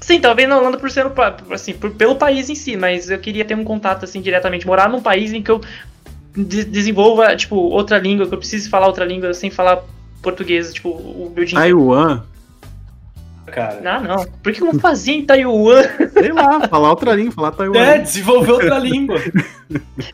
Sim, 0.00 0.20
talvez 0.20 0.48
na 0.48 0.58
Holanda 0.58 0.78
por 0.78 0.90
ser 0.90 1.06
assim, 1.50 1.74
por, 1.74 1.90
pelo 1.90 2.16
país 2.16 2.48
em 2.48 2.54
si, 2.54 2.76
mas 2.76 3.10
eu 3.10 3.18
queria 3.18 3.44
ter 3.44 3.54
um 3.54 3.64
contato 3.64 4.04
assim 4.04 4.20
diretamente, 4.20 4.66
morar 4.66 4.88
num 4.88 5.02
país 5.02 5.32
em 5.32 5.42
que 5.42 5.50
eu 5.50 5.60
de 6.34 6.64
desenvolva 6.64 7.34
tipo 7.36 7.56
outra 7.56 7.98
língua, 7.98 8.26
que 8.26 8.34
eu 8.34 8.38
precise 8.38 8.68
falar 8.68 8.86
outra 8.86 9.04
língua 9.04 9.34
sem 9.34 9.50
falar 9.50 9.82
português, 10.22 10.72
tipo 10.72 10.90
o 10.90 11.32
meu 11.34 11.44
dinheiro. 11.44 11.76
Taiwan 11.76 12.22
cara. 13.48 13.80
Não, 13.80 14.02
não. 14.02 14.26
Por 14.42 14.52
que 14.52 14.62
eu 14.62 14.72
não 14.72 14.78
fazia 14.78 15.14
em 15.14 15.24
Taiwan? 15.24 15.82
Sei 16.12 16.32
lá, 16.32 16.68
falar 16.68 16.90
outra 16.90 17.14
língua, 17.14 17.32
falar 17.32 17.50
Taiwan. 17.56 17.78
É, 17.78 17.98
desenvolver 17.98 18.52
outra 18.52 18.78
língua. 18.78 19.16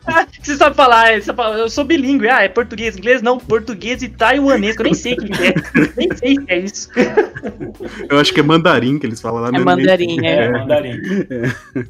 ah, 0.05 0.25
você 0.41 0.55
sabe 0.55 0.75
falar, 0.75 1.13
você 1.13 1.21
sabe, 1.21 1.59
eu 1.59 1.69
sou 1.69 1.83
bilíngue. 1.83 2.29
Ah, 2.29 2.43
é 2.43 2.49
português, 2.49 2.97
inglês? 2.97 3.21
Não, 3.21 3.37
português 3.37 4.01
e 4.01 4.09
taiwanês, 4.09 4.75
que 4.75 4.81
eu 4.81 4.85
nem 4.85 4.93
sei 4.93 5.13
o 5.13 5.17
que 5.17 5.31
é. 5.33 5.53
nem 5.95 6.15
sei 6.15 6.37
o 6.37 6.45
que 6.45 6.53
é 6.53 6.59
isso. 6.59 6.89
eu 8.09 8.19
acho 8.19 8.33
que 8.33 8.39
é 8.39 8.43
mandarim 8.43 8.97
que 8.97 9.05
eles 9.05 9.21
falam 9.21 9.41
lá. 9.41 9.49
É 9.53 9.59
mandarim, 9.59 10.25
é. 10.25 10.45
É, 10.45 10.51
mandarim. 10.51 10.99
É. 11.29 11.85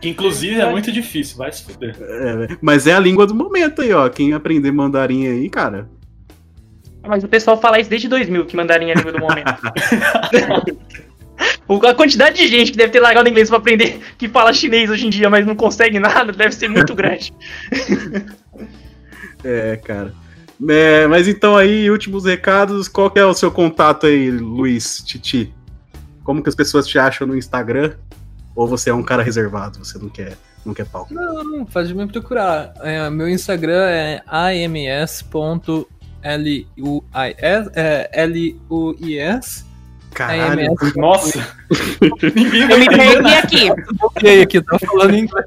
Que 0.00 0.08
inclusive 0.08 0.60
é 0.60 0.70
muito 0.70 0.92
difícil, 0.92 1.36
vai 1.36 1.50
se 1.50 1.64
fuder. 1.64 1.96
É, 2.00 2.56
mas 2.60 2.86
é 2.86 2.94
a 2.94 3.00
língua 3.00 3.26
do 3.26 3.34
momento 3.34 3.82
aí, 3.82 3.92
ó. 3.92 4.08
Quem 4.08 4.32
aprender 4.32 4.70
mandarim 4.70 5.26
aí, 5.26 5.48
cara, 5.50 5.88
mas 7.08 7.24
o 7.24 7.28
pessoal 7.28 7.60
fala 7.60 7.80
isso 7.80 7.90
desde 7.90 8.08
2000, 8.08 8.46
que 8.46 8.56
mandarim 8.56 8.90
é 8.90 8.92
a 8.92 8.94
língua 8.94 9.12
do 9.12 9.20
momento. 9.20 9.48
a 11.86 11.94
quantidade 11.94 12.36
de 12.36 12.48
gente 12.48 12.72
que 12.72 12.78
deve 12.78 12.92
ter 12.92 13.00
largado 13.00 13.28
inglês 13.28 13.48
para 13.48 13.58
aprender 13.58 14.00
que 14.16 14.28
fala 14.28 14.52
chinês 14.52 14.90
hoje 14.90 15.06
em 15.06 15.10
dia, 15.10 15.30
mas 15.30 15.46
não 15.46 15.54
consegue 15.54 15.98
nada, 15.98 16.32
deve 16.32 16.54
ser 16.54 16.68
muito 16.68 16.94
grande. 16.94 17.32
é, 19.44 19.76
cara. 19.76 20.12
É, 20.68 21.06
mas 21.06 21.28
então 21.28 21.56
aí, 21.56 21.90
últimos 21.90 22.24
recados, 22.24 22.88
qual 22.88 23.12
é 23.14 23.24
o 23.24 23.34
seu 23.34 23.50
contato 23.50 24.06
aí, 24.06 24.30
Luiz, 24.30 25.02
Titi? 25.04 25.54
Como 26.24 26.42
que 26.42 26.48
as 26.48 26.54
pessoas 26.54 26.86
te 26.86 26.98
acham 26.98 27.26
no 27.26 27.36
Instagram? 27.36 27.92
Ou 28.56 28.66
você 28.66 28.90
é 28.90 28.94
um 28.94 29.02
cara 29.02 29.22
reservado, 29.22 29.78
você 29.78 29.98
não 29.98 30.08
quer, 30.08 30.36
não 30.66 30.74
quer 30.74 30.84
palco? 30.86 31.14
Não, 31.14 31.44
não, 31.44 31.64
pode 31.64 31.94
me 31.94 32.08
procurar. 32.08 32.74
É, 32.80 33.08
meu 33.08 33.28
Instagram 33.28 33.84
é 33.88 34.20
ams.luis 34.26 35.86
L-U-I-S, 36.32 37.70
é, 37.74 38.10
L-U-I-S. 38.12 39.66
Caralho, 40.14 40.74
nossa! 40.96 41.38
eu 42.00 42.78
me 42.78 42.88
perdi 42.88 43.34
aqui. 43.34 43.70
Ok, 44.00 44.42
aqui, 44.42 44.60
tô 44.62 44.78
falando 44.78 45.14
em 45.14 45.20
inglês. 45.20 45.46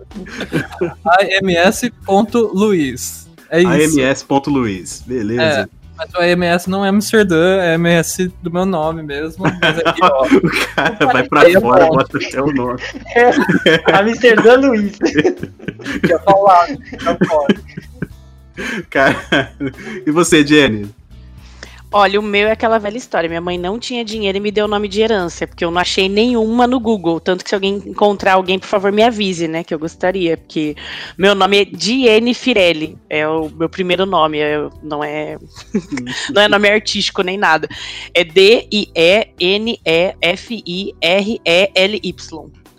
ams.luiz. 1.83 3.29
É 3.49 3.61
isso. 3.61 3.99
ams.luiz, 3.99 5.03
beleza. 5.05 5.41
É, 5.41 5.67
mas 5.97 6.13
o 6.13 6.17
AMS 6.19 6.67
não 6.67 6.83
é 6.83 6.89
Amsterdã, 6.89 7.61
é 7.61 7.75
MS 7.75 8.31
do 8.41 8.51
meu 8.51 8.65
nome 8.65 9.03
mesmo. 9.03 9.43
Mas 9.43 9.77
aqui, 9.85 9.99
ó, 10.03 10.25
o 10.25 10.75
cara 10.75 11.05
vai 11.05 11.27
pra 11.27 11.61
fora, 11.61 11.85
bota 11.87 12.17
o 12.17 12.21
seu 12.21 12.47
nome. 12.47 12.79
É, 13.15 13.29
Amsterdã 13.99 14.55
Luiz. 14.55 14.97
Já 16.07 16.17
falado, 16.19 16.77
já 16.99 17.15
pode. 17.15 17.61
Cara, 18.89 19.53
e 20.05 20.11
você, 20.11 20.45
Jenny? 20.45 20.89
Olha, 21.93 22.21
o 22.21 22.23
meu 22.23 22.47
é 22.47 22.53
aquela 22.53 22.79
velha 22.79 22.97
história. 22.97 23.27
Minha 23.27 23.41
mãe 23.41 23.57
não 23.57 23.77
tinha 23.77 24.05
dinheiro 24.05 24.37
e 24.37 24.41
me 24.41 24.49
deu 24.49 24.63
o 24.63 24.67
nome 24.67 24.87
de 24.87 25.01
herança, 25.01 25.45
porque 25.45 25.65
eu 25.65 25.69
não 25.69 25.81
achei 25.81 26.07
nenhuma 26.07 26.65
no 26.65 26.79
Google. 26.79 27.19
Tanto 27.19 27.43
que 27.43 27.49
se 27.49 27.55
alguém 27.55 27.83
encontrar 27.85 28.35
alguém, 28.35 28.57
por 28.57 28.67
favor, 28.67 28.93
me 28.93 29.03
avise, 29.03 29.45
né? 29.45 29.61
Que 29.61 29.73
eu 29.73 29.79
gostaria. 29.79 30.37
Porque 30.37 30.73
meu 31.17 31.35
nome 31.35 31.61
é 31.61 31.65
Diene 31.65 32.33
Firelli. 32.33 32.97
É 33.09 33.27
o 33.27 33.49
meu 33.49 33.67
primeiro 33.67 34.05
nome. 34.05 34.39
É, 34.39 34.69
não 34.81 35.03
é. 35.03 35.37
não 36.33 36.41
é 36.41 36.47
nome 36.47 36.69
artístico 36.69 37.23
nem 37.23 37.37
nada. 37.37 37.67
É 38.13 38.23
D-I-E-N-E-F-I-R-E-L-Y. 38.23 38.61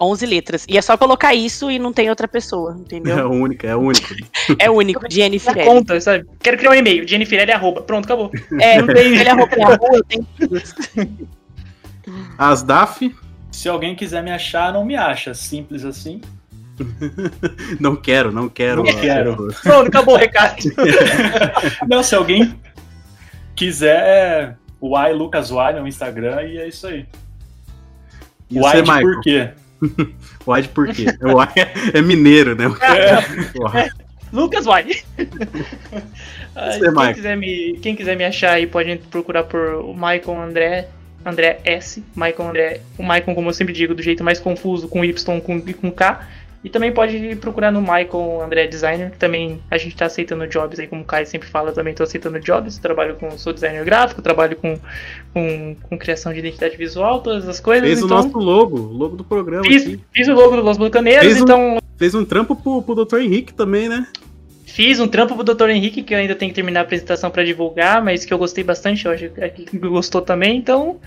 11 0.03 0.27
letras. 0.27 0.67
E 0.69 0.77
é 0.77 0.83
só 0.83 0.97
colocar 0.97 1.35
isso 1.35 1.71
e 1.71 1.79
não 1.79 1.93
tem 1.93 2.09
outra 2.11 2.27
pessoa, 2.29 2.77
entendeu? 2.79 3.17
É 3.19 3.25
única, 3.25 3.67
é 3.69 3.77
única. 3.77 4.15
é 4.59 4.71
único, 4.71 5.03
Na 5.03 5.09
Firelli. 5.11 5.41
conta, 5.65 6.01
sabe? 6.01 6.27
Quero 6.41 6.57
criar 6.59 6.71
um 6.71 6.75
e-mail. 6.75 7.07
Jennifer 7.07 7.49
é 7.49 7.53
arroba. 7.53 7.83
Pronto, 7.83 8.05
acabou. 8.05 8.31
É, 8.61 8.81
Não 8.81 8.87
tem- 8.93 9.07
ele 9.19 9.29
é 9.29 9.33
roupa 9.33 9.57
na 9.57 9.75
rua, 9.77 10.03
tem 10.09 10.27
Asdaf, 12.37 13.15
Se 13.51 13.69
alguém 13.69 13.95
quiser 13.95 14.23
me 14.23 14.31
achar, 14.31 14.73
não 14.73 14.85
me 14.85 14.97
acha. 14.97 15.35
Simples 15.35 15.85
assim. 15.85 16.21
não 17.79 17.95
quero, 17.95 18.33
não 18.33 18.49
quero. 18.49 18.83
Não 18.83 18.93
quero. 19.01 19.55
Pronto, 19.63 19.89
acabou 19.89 20.15
o 20.15 20.19
recado. 20.19 20.57
Não, 21.87 22.03
se 22.03 22.15
alguém 22.15 22.59
quiser, 23.55 24.01
é 24.03 24.55
o 24.81 24.99
I 24.99 25.13
Lucas 25.13 25.51
Y 25.51 25.81
no 25.81 25.87
Instagram 25.87 26.43
e 26.43 26.59
é 26.59 26.67
isso 26.69 26.87
aí. 26.87 27.07
E 28.51 28.59
você, 28.59 28.83
de 28.83 28.91
Michael? 28.91 29.03
por 29.15 29.21
quê? 29.21 29.51
Wide 30.47 30.69
por 30.69 30.89
quê? 30.89 31.07
É, 31.07 31.27
Wide 31.27 31.93
é 31.95 32.03
mineiro, 32.03 32.55
né? 32.55 32.65
Porra. 33.55 33.91
Lucas 34.33 34.65
vai. 34.65 34.87
Ah, 36.55 36.71
Você, 36.71 36.93
quem, 36.93 37.15
quiser 37.15 37.35
me, 37.35 37.79
quem 37.81 37.97
quiser 37.97 38.15
me 38.15 38.25
achar 38.27 38.53
aí 38.53 38.67
pode 38.67 38.95
procurar 39.11 39.45
por 39.45 39.59
o 39.77 39.95
Michael 39.95 40.39
André. 40.39 40.89
André 41.25 41.61
S. 41.65 42.05
Michael 42.15 42.51
André. 42.51 42.81
O 42.99 43.03
Michael, 43.03 43.35
como 43.35 43.49
eu 43.49 43.55
sempre 43.55 43.73
digo, 43.73 43.95
do 43.95 44.03
jeito 44.03 44.23
mais 44.23 44.39
confuso, 44.39 44.87
com 44.87 45.03
Y 45.03 45.41
com, 45.41 45.63
e 45.67 45.73
com 45.73 45.91
K. 45.91 46.29
E 46.65 46.71
também 46.71 46.93
pode 46.93 47.35
procurar 47.37 47.73
no 47.73 47.81
Michael 47.81 48.41
André 48.45 48.69
Designer, 48.69 49.11
que 49.11 49.19
também 49.19 49.61
a 49.69 49.77
gente 49.77 49.97
tá 49.97 50.07
aceitando 50.07 50.47
jobs 50.47 50.79
aí, 50.79 50.87
como 50.87 51.03
o 51.03 51.05
Kai 51.05 51.27
sempre 51.27 51.49
fala, 51.49 51.73
também 51.73 51.93
tô 51.93 52.05
aceitando 52.05 52.39
jobs. 52.39 52.79
Trabalho 52.79 53.17
com, 53.17 53.37
sou 53.37 53.53
designer 53.53 53.85
gráfico, 53.85 54.23
trabalho 54.23 54.57
com, 54.57 54.79
com, 55.35 55.77
com 55.83 55.99
criação 55.99 56.33
de 56.33 56.39
identidade 56.39 56.77
visual, 56.77 57.21
todas 57.21 57.49
as 57.49 57.59
coisas. 57.59 57.89
Fez 57.89 58.03
o 58.03 58.07
então, 58.07 58.17
nosso 58.17 58.39
logo, 58.39 58.79
o 58.79 58.93
logo 58.93 59.17
do 59.17 59.25
programa. 59.25 59.65
fiz, 59.65 59.83
aqui. 59.83 60.01
fiz 60.13 60.29
o 60.29 60.35
logo 60.35 60.55
do 60.55 60.63
Los 60.63 60.79
Bucaneiros, 60.79 61.37
um- 61.37 61.43
então 61.43 61.79
Fez 61.97 62.15
um 62.15 62.25
trampo 62.25 62.57
pro, 62.57 62.83
pro 62.83 63.05
Dr. 63.05 63.19
Henrique 63.19 63.55
também, 63.55 63.89
né? 63.89 64.07
Fiz 64.65 64.99
um 64.99 65.07
trampo 65.07 65.35
pro 65.37 65.45
Dr. 65.45 65.69
Henrique, 65.69 66.03
que 66.03 66.15
eu 66.15 66.19
ainda 66.19 66.35
tenho 66.35 66.51
que 66.51 66.55
terminar 66.55 66.81
a 66.81 66.83
apresentação 66.83 67.31
pra 67.31 67.45
divulgar, 67.45 68.03
mas 68.03 68.25
que 68.25 68.33
eu 68.33 68.39
gostei 68.39 68.65
bastante, 68.65 69.05
eu 69.05 69.13
acho 69.13 69.29
que 69.29 69.79
gostou 69.79 70.23
também, 70.23 70.57
então 70.57 70.99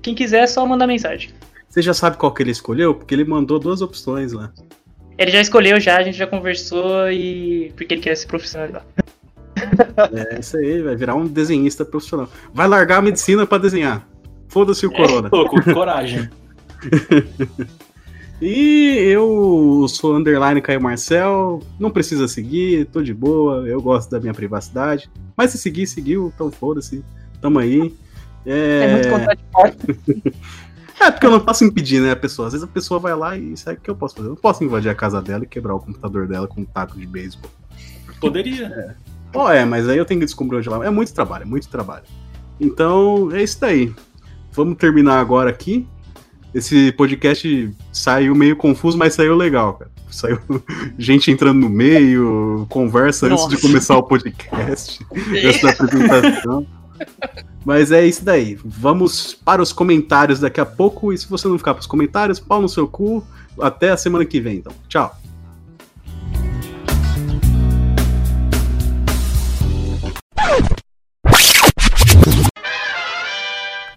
quem 0.00 0.14
quiser 0.14 0.44
é 0.44 0.46
só 0.46 0.64
mandar 0.64 0.86
mensagem. 0.86 1.30
Você 1.68 1.82
já 1.82 1.94
sabe 1.94 2.16
qual 2.16 2.32
que 2.32 2.42
ele 2.42 2.50
escolheu? 2.50 2.94
Porque 2.94 3.14
ele 3.14 3.24
mandou 3.24 3.58
duas 3.58 3.80
opções 3.80 4.32
lá. 4.32 4.52
Ele 5.20 5.30
já 5.30 5.40
escolheu 5.42 5.78
já, 5.78 5.98
a 5.98 6.02
gente 6.02 6.16
já 6.16 6.26
conversou 6.26 7.10
e. 7.10 7.70
porque 7.76 7.92
ele 7.92 8.00
quer 8.00 8.16
se 8.16 8.26
profissionalizar. 8.26 8.82
É 10.32 10.40
isso 10.40 10.56
aí, 10.56 10.80
vai 10.80 10.96
virar 10.96 11.14
um 11.14 11.26
desenhista 11.26 11.84
profissional. 11.84 12.26
Vai 12.54 12.66
largar 12.66 13.00
a 13.00 13.02
medicina 13.02 13.46
pra 13.46 13.58
desenhar. 13.58 14.08
Foda-se 14.48 14.86
o 14.86 14.90
corona. 14.90 15.28
Louco, 15.30 15.62
coragem. 15.74 16.28
E 18.42 18.96
eu 19.12 19.84
sou 19.86 20.16
underline 20.16 20.62
Caio 20.62 20.80
Marcel, 20.80 21.60
não 21.78 21.90
precisa 21.90 22.26
seguir, 22.26 22.86
tô 22.86 23.02
de 23.02 23.12
boa, 23.12 23.68
eu 23.68 23.82
gosto 23.82 24.10
da 24.10 24.18
minha 24.18 24.32
privacidade. 24.32 25.10
Mas 25.36 25.50
se 25.50 25.58
seguir, 25.58 25.86
seguiu, 25.86 26.32
então 26.34 26.50
foda-se, 26.50 27.04
tamo 27.38 27.58
aí. 27.58 27.94
É... 28.46 28.84
É 28.84 28.92
muito 28.94 29.10
contraditório. 29.10 29.76
É, 31.00 31.10
porque 31.10 31.24
eu 31.24 31.30
não 31.30 31.40
posso 31.40 31.64
impedir, 31.64 32.00
né, 32.02 32.12
a 32.12 32.16
pessoa. 32.16 32.46
Às 32.46 32.52
vezes 32.52 32.68
a 32.68 32.70
pessoa 32.70 33.00
vai 33.00 33.16
lá 33.16 33.34
e 33.36 33.56
sabe 33.56 33.78
o 33.78 33.80
que 33.80 33.90
eu 33.90 33.96
posso 33.96 34.14
fazer? 34.14 34.26
Eu 34.26 34.34
não 34.34 34.36
posso 34.36 34.62
invadir 34.62 34.90
a 34.90 34.94
casa 34.94 35.22
dela 35.22 35.44
e 35.44 35.46
quebrar 35.46 35.74
o 35.74 35.80
computador 35.80 36.28
dela 36.28 36.46
com 36.46 36.60
um 36.60 36.64
taco 36.64 36.98
de 36.98 37.06
beisebol. 37.06 37.50
Poderia. 38.20 38.96
Pô, 39.32 39.48
é, 39.48 39.64
mas 39.64 39.88
aí 39.88 39.96
eu 39.96 40.04
tenho 40.04 40.20
que 40.20 40.26
descobrir 40.26 40.58
onde 40.58 40.68
lá. 40.68 40.84
É 40.84 40.90
muito 40.90 41.14
trabalho, 41.14 41.44
é 41.44 41.46
muito 41.46 41.68
trabalho. 41.68 42.04
Então, 42.60 43.30
é 43.32 43.42
isso 43.42 43.58
daí. 43.58 43.94
Vamos 44.52 44.76
terminar 44.76 45.20
agora 45.20 45.48
aqui. 45.48 45.86
Esse 46.52 46.92
podcast 46.92 47.74
saiu 47.92 48.34
meio 48.34 48.56
confuso, 48.56 48.98
mas 48.98 49.14
saiu 49.14 49.36
legal, 49.36 49.74
cara. 49.74 49.90
Saiu 50.10 50.38
gente 50.98 51.30
entrando 51.30 51.60
no 51.60 51.70
meio, 51.70 52.66
conversa 52.68 53.26
antes 53.26 53.46
de 53.46 53.54
Nossa. 53.54 53.66
começar 53.66 53.96
o 53.96 54.02
podcast, 54.02 55.06
antes 55.14 55.62
da 55.62 55.70
apresentação. 55.70 56.66
Mas 57.64 57.92
é 57.92 58.06
isso 58.06 58.24
daí. 58.24 58.58
Vamos 58.64 59.34
para 59.34 59.62
os 59.62 59.72
comentários 59.72 60.40
daqui 60.40 60.60
a 60.60 60.66
pouco. 60.66 61.12
E 61.12 61.18
se 61.18 61.28
você 61.28 61.46
não 61.48 61.58
ficar 61.58 61.74
para 61.74 61.80
os 61.80 61.86
comentários, 61.86 62.40
pau 62.40 62.60
no 62.60 62.68
seu 62.68 62.88
cu. 62.88 63.24
Até 63.60 63.90
a 63.90 63.96
semana 63.96 64.24
que 64.24 64.40
vem, 64.40 64.56
então. 64.56 64.72
Tchau. 64.88 65.16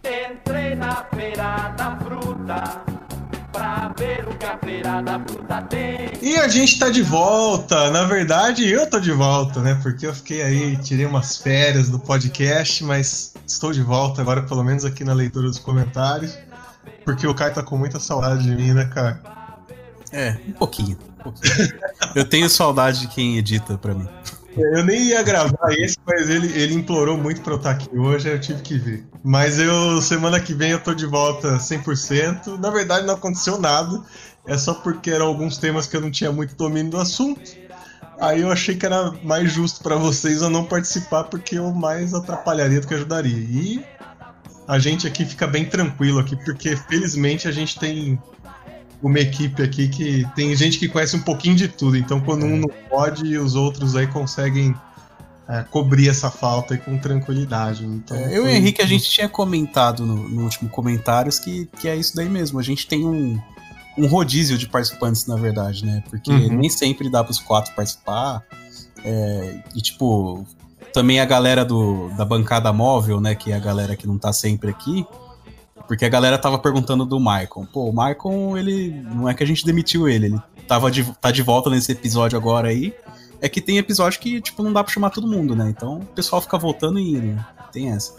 Entrei 0.04 0.76
na 0.76 1.06
feira 1.14 1.74
da 1.78 1.98
fruta 1.98 2.94
ver 3.98 4.28
o 4.28 4.38
que 4.38 4.46
a 4.46 4.58
feira 4.58 5.02
da 5.02 5.20
fruta 5.20 5.62
tem. 5.64 6.13
E 6.24 6.38
a 6.38 6.48
gente 6.48 6.80
tá 6.80 6.90
de 6.90 7.02
volta. 7.02 7.92
Na 7.92 8.06
verdade, 8.06 8.66
eu 8.66 8.90
tô 8.90 8.98
de 8.98 9.12
volta, 9.12 9.60
né? 9.60 9.78
Porque 9.84 10.08
eu 10.08 10.14
fiquei 10.16 10.42
aí, 10.42 10.78
tirei 10.78 11.06
umas 11.06 11.36
férias 11.36 11.90
do 11.90 12.00
podcast, 12.00 12.82
mas 12.86 13.34
estou 13.46 13.74
de 13.74 13.82
volta 13.82 14.22
agora, 14.22 14.42
pelo 14.42 14.64
menos 14.64 14.86
aqui 14.86 15.04
na 15.04 15.12
leitura 15.12 15.50
dos 15.50 15.60
comentários. 15.60 16.38
Porque 17.04 17.28
o 17.28 17.36
Caio 17.36 17.54
tá 17.54 17.62
com 17.62 17.78
muita 17.78 18.00
saudade 18.00 18.44
de 18.44 18.56
mim, 18.56 18.72
né, 18.72 18.86
Caio? 18.86 19.20
É, 20.14 20.38
um 20.48 20.54
pouquinho. 20.54 20.98
um 21.20 21.24
pouquinho. 21.24 21.74
Eu 22.16 22.24
tenho 22.24 22.50
saudade 22.50 23.02
de 23.02 23.08
quem 23.10 23.38
edita 23.38 23.78
pra 23.78 23.94
mim. 23.94 24.08
Eu 24.56 24.86
nem 24.86 25.08
ia 25.08 25.24
gravar 25.24 25.72
esse, 25.72 25.98
mas 26.06 26.30
ele, 26.30 26.48
ele 26.58 26.76
implorou 26.76 27.18
muito 27.18 27.42
pra 27.42 27.54
eu 27.54 27.58
estar 27.58 27.72
aqui 27.72 27.98
hoje, 27.98 28.30
eu 28.30 28.40
tive 28.40 28.62
que 28.62 28.78
vir. 28.78 29.06
Mas 29.24 29.60
eu, 29.60 30.02
semana 30.02 30.40
que 30.40 30.54
vem, 30.54 30.72
eu 30.72 30.80
tô 30.80 30.94
de 30.94 31.06
volta 31.06 31.58
100%. 31.58 32.60
Na 32.60 32.70
verdade, 32.70 33.06
não 33.06 33.16
aconteceu 33.16 33.60
nada. 33.60 34.00
É 34.46 34.58
só 34.58 34.74
porque 34.74 35.10
eram 35.10 35.28
alguns 35.28 35.58
temas 35.58 35.88
que 35.88 35.96
eu 35.96 36.02
não 36.02 36.12
tinha 36.12 36.32
muito 36.32 36.56
domínio 36.56 36.92
do 36.92 36.98
assunto. 36.98 37.42
Aí 38.20 38.42
eu 38.42 38.52
achei 38.52 38.76
que 38.76 38.86
era 38.86 39.12
mais 39.24 39.52
justo 39.52 39.82
pra 39.82 39.96
vocês 39.96 40.42
eu 40.42 40.50
não 40.50 40.66
participar, 40.66 41.26
porque 41.26 41.58
eu 41.58 41.72
mais 41.72 42.14
atrapalharia 42.14 42.80
do 42.82 42.88
que 42.88 42.94
ajudaria. 42.94 43.38
E 43.38 43.84
a 44.68 44.78
gente 44.80 45.08
aqui 45.08 45.26
fica 45.26 45.48
bem 45.48 45.66
tranquilo 45.66 46.20
aqui, 46.20 46.36
porque 46.36 46.76
felizmente 46.76 47.48
a 47.48 47.52
gente 47.52 47.80
tem 47.80 48.20
uma 49.02 49.20
equipe 49.20 49.62
aqui 49.62 49.88
que 49.90 50.26
tem 50.36 50.56
gente 50.56 50.78
que 50.78 50.88
conhece 50.88 51.16
um 51.16 51.22
pouquinho 51.22 51.56
de 51.56 51.68
tudo. 51.68 51.98
Então, 51.98 52.22
quando 52.22 52.46
um 52.46 52.58
não 52.58 52.70
pode, 52.90 53.38
os 53.38 53.56
outros 53.56 53.96
aí 53.96 54.08
conseguem 54.08 54.74
é, 55.50 55.64
cobrir 55.64 56.08
essa 56.08 56.30
falta 56.32 56.78
com 56.78 56.98
tranquilidade. 56.98 57.86
Então, 57.86 58.16
É, 58.16 58.28
eu 58.28 58.36
e 58.36 58.40
o 58.40 58.44
foi- 58.44 58.54
Henrique, 58.56 58.82
a 58.82 58.86
gente 58.86 59.10
tinha 59.10 59.28
comentado 59.28 60.06
no, 60.06 60.30
no 60.30 60.44
último 60.44 60.70
comentários 60.70 61.40
que, 61.40 61.66
que 61.80 61.88
é 61.90 61.96
isso 61.96 62.16
daí 62.16 62.30
mesmo. 62.30 62.60
A 62.60 62.64
gente 62.64 62.88
tem 62.88 63.06
um, 63.06 63.38
um 63.98 64.08
rodízio 64.08 64.58
de 64.58 64.68
participantes, 64.68 65.26
na 65.28 65.36
verdade, 65.36 65.86
né? 65.86 66.04
Porque 66.10 66.32
Uhum. 66.32 66.58
nem 66.58 66.70
sempre 66.70 67.10
dá 67.10 67.24
pros 67.24 67.40
quatro 67.40 67.74
participar. 67.76 68.44
É, 69.04 69.60
e, 69.76 69.82
tipo, 69.82 70.46
também 70.94 71.20
a 71.20 71.26
galera 71.26 71.64
do, 71.66 72.10
da 72.18 72.24
bancada 72.26 72.72
móvel, 72.72 73.20
né? 73.20 73.36
Que 73.36 73.52
é 73.52 73.56
a 73.56 73.60
galera 73.60 73.96
que 73.96 74.08
não 74.08 74.18
tá 74.18 74.32
sempre 74.34 74.70
aqui. 74.70 75.06
Porque 75.88 76.06
a 76.06 76.10
galera 76.10 76.38
tava 76.38 76.58
perguntando 76.58 77.06
do 77.06 77.20
Maicon. 77.20 77.66
Pô, 77.66 77.90
o 77.90 77.94
Maicon, 77.94 78.58
ele. 78.58 78.92
Não 79.14 79.28
é 79.28 79.34
que 79.34 79.44
a 79.44 79.48
gente 79.48 79.66
demitiu 79.66 80.08
ele, 80.08 80.28
ele 80.28 80.42
tava 80.68 80.90
de, 80.90 81.04
tá 81.20 81.30
de 81.30 81.42
volta 81.42 81.70
nesse 81.70 81.92
episódio 81.92 82.38
agora 82.38 82.70
aí. 82.70 82.94
É 83.42 83.50
que 83.50 83.60
tem 83.60 83.78
episódio 83.78 84.18
que, 84.22 84.40
tipo, 84.40 84.64
não 84.64 84.72
dá 84.72 84.82
pra 84.82 84.94
chamar 84.94 85.10
todo 85.10 85.28
mundo, 85.28 85.54
né? 85.54 85.68
Então 85.70 85.98
o 86.00 86.06
pessoal 86.06 86.42
fica 86.42 86.58
voltando 86.58 86.98
e 87.00 87.12
indo. 87.12 87.28
né? 87.36 87.46
Tem 87.74 87.92
essa. 87.92 88.14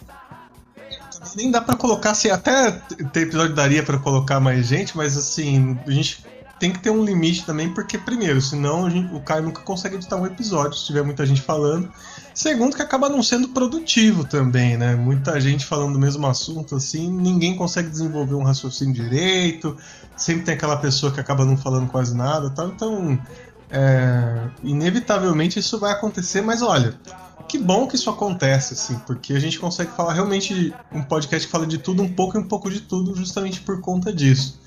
Nem 1.37 1.51
dá 1.51 1.61
pra 1.61 1.77
colocar, 1.77 2.11
assim, 2.11 2.31
até 2.31 2.71
ter 3.13 3.21
episódio 3.23 3.55
daria 3.55 3.83
pra 3.83 3.99
colocar 3.99 4.41
mais 4.41 4.67
gente, 4.67 4.97
mas 4.97 5.17
assim, 5.17 5.79
a 5.87 5.91
gente 5.91 6.25
tem 6.59 6.73
que 6.73 6.79
ter 6.79 6.91
um 6.91 7.05
limite 7.05 7.45
também, 7.45 7.73
porque, 7.75 7.99
primeiro, 7.99 8.41
senão 8.41 8.89
gente- 8.89 9.13
o 9.13 9.21
Caio 9.21 9.43
nunca 9.43 9.61
consegue 9.63 9.97
editar 9.97 10.17
um 10.17 10.25
episódio 10.25 10.79
se 10.79 10.87
tiver 10.87 11.03
muita 11.03 11.27
gente 11.27 11.43
falando. 11.43 11.93
Segundo, 12.33 12.77
que 12.77 12.83
acaba 12.83 13.09
não 13.09 13.23
sendo 13.23 13.49
produtivo 13.49 14.25
também, 14.25 14.77
né? 14.77 14.95
Muita 14.95 15.41
gente 15.41 15.65
falando 15.65 15.93
do 15.95 15.99
mesmo 15.99 16.27
assunto, 16.27 16.77
assim, 16.77 17.11
ninguém 17.11 17.57
consegue 17.57 17.89
desenvolver 17.89 18.35
um 18.35 18.43
raciocínio 18.43 18.95
direito, 18.95 19.77
sempre 20.17 20.45
tem 20.45 20.55
aquela 20.55 20.77
pessoa 20.77 21.13
que 21.13 21.21
acaba 21.21 21.45
não 21.45 21.57
falando 21.57 21.89
quase 21.89 22.17
nada 22.17 22.51
tal. 22.51 22.69
Então, 22.69 23.19
é, 23.71 24.49
inevitavelmente 24.63 25.59
isso 25.59 25.79
vai 25.79 25.93
acontecer, 25.93 26.41
mas 26.41 26.63
olha, 26.63 26.95
que 27.49 27.59
bom 27.59 27.87
que 27.87 27.97
isso 27.97 28.11
acontece, 28.11 28.75
assim, 28.75 28.99
porque 29.07 29.33
a 29.33 29.41
gente 29.41 29.59
consegue 29.59 29.91
falar 29.93 30.13
realmente 30.13 30.75
um 30.93 31.03
podcast 31.03 31.47
que 31.47 31.53
fala 31.53 31.67
de 31.67 31.79
tudo, 31.79 32.03
um 32.03 32.13
pouco 32.13 32.37
e 32.37 32.41
um 32.41 32.49
pouco 32.49 32.71
de 32.71 32.81
tudo, 32.81 33.15
justamente 33.15 33.61
por 33.61 33.81
conta 33.81 34.13
disso. 34.13 34.61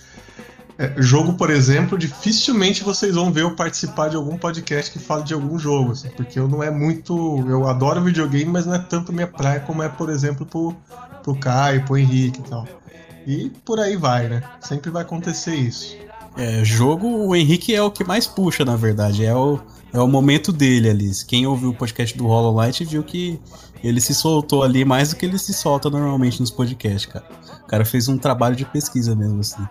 É, 0.79 0.93
jogo, 0.97 1.33
por 1.33 1.49
exemplo, 1.49 1.97
dificilmente 1.97 2.83
vocês 2.83 3.15
vão 3.15 3.33
ver 3.33 3.41
eu 3.41 3.55
participar 3.55 4.09
de 4.09 4.15
algum 4.15 4.37
podcast 4.37 4.91
que 4.91 4.99
fala 4.99 5.23
de 5.23 5.33
algum 5.33 5.57
jogo, 5.57 5.93
assim, 5.93 6.09
porque 6.09 6.37
eu 6.37 6.47
não 6.47 6.61
é 6.61 6.69
muito. 6.69 7.43
Eu 7.49 7.67
adoro 7.67 8.03
videogame, 8.03 8.45
mas 8.45 8.67
não 8.67 8.75
é 8.75 8.79
tanto 8.79 9.11
minha 9.11 9.25
praia 9.25 9.59
como 9.59 9.81
é, 9.81 9.89
por 9.89 10.09
exemplo, 10.09 10.45
pro, 10.45 10.75
pro 11.23 11.35
Caio, 11.35 11.83
pro 11.83 11.97
Henrique 11.97 12.41
e 12.41 12.43
tal. 12.43 12.67
E 13.25 13.49
por 13.65 13.79
aí 13.79 13.95
vai, 13.97 14.29
né? 14.29 14.43
Sempre 14.61 14.91
vai 14.91 15.01
acontecer 15.01 15.55
isso. 15.55 15.97
É, 16.37 16.63
jogo, 16.63 17.07
o 17.07 17.35
Henrique 17.35 17.73
é 17.73 17.81
o 17.81 17.89
que 17.89 18.03
mais 18.03 18.27
puxa, 18.27 18.63
na 18.63 18.75
verdade. 18.75 19.25
É 19.25 19.35
o, 19.35 19.59
é 19.91 19.99
o 19.99 20.07
momento 20.07 20.51
dele 20.51 20.89
ali. 20.89 21.11
Quem 21.27 21.47
ouviu 21.47 21.69
o 21.69 21.73
podcast 21.73 22.17
do 22.17 22.27
Hollow 22.27 22.53
Light 22.53 22.85
viu 22.85 23.03
que 23.03 23.39
ele 23.83 23.99
se 23.99 24.13
soltou 24.13 24.63
ali 24.63 24.85
mais 24.85 25.09
do 25.09 25.15
que 25.15 25.25
ele 25.25 25.37
se 25.37 25.53
solta 25.53 25.89
normalmente 25.89 26.39
nos 26.39 26.51
podcasts, 26.51 27.11
cara. 27.11 27.25
O 27.63 27.67
cara 27.67 27.83
fez 27.83 28.07
um 28.07 28.17
trabalho 28.17 28.55
de 28.55 28.65
pesquisa 28.65 29.15
mesmo, 29.15 29.39
assim. 29.39 29.61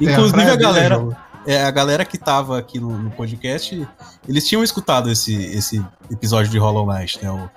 É, 0.00 0.04
Inclusive 0.04 0.40
a 0.40 0.52
a, 0.52 0.56
praia 0.56 0.56
dele 0.56 0.68
é 0.70 0.88
galera. 0.88 1.16
É, 1.46 1.64
a 1.64 1.70
galera 1.70 2.04
que 2.04 2.18
tava 2.18 2.58
aqui 2.58 2.78
no, 2.78 2.98
no 2.98 3.10
podcast, 3.10 3.88
eles 4.28 4.46
tinham 4.46 4.62
escutado 4.62 5.10
esse, 5.10 5.34
esse 5.34 5.82
episódio 6.10 6.50
de 6.50 6.58
Hollow 6.58 6.86
Knight, 6.86 7.18
né? 7.22 7.30
O, 7.30 7.48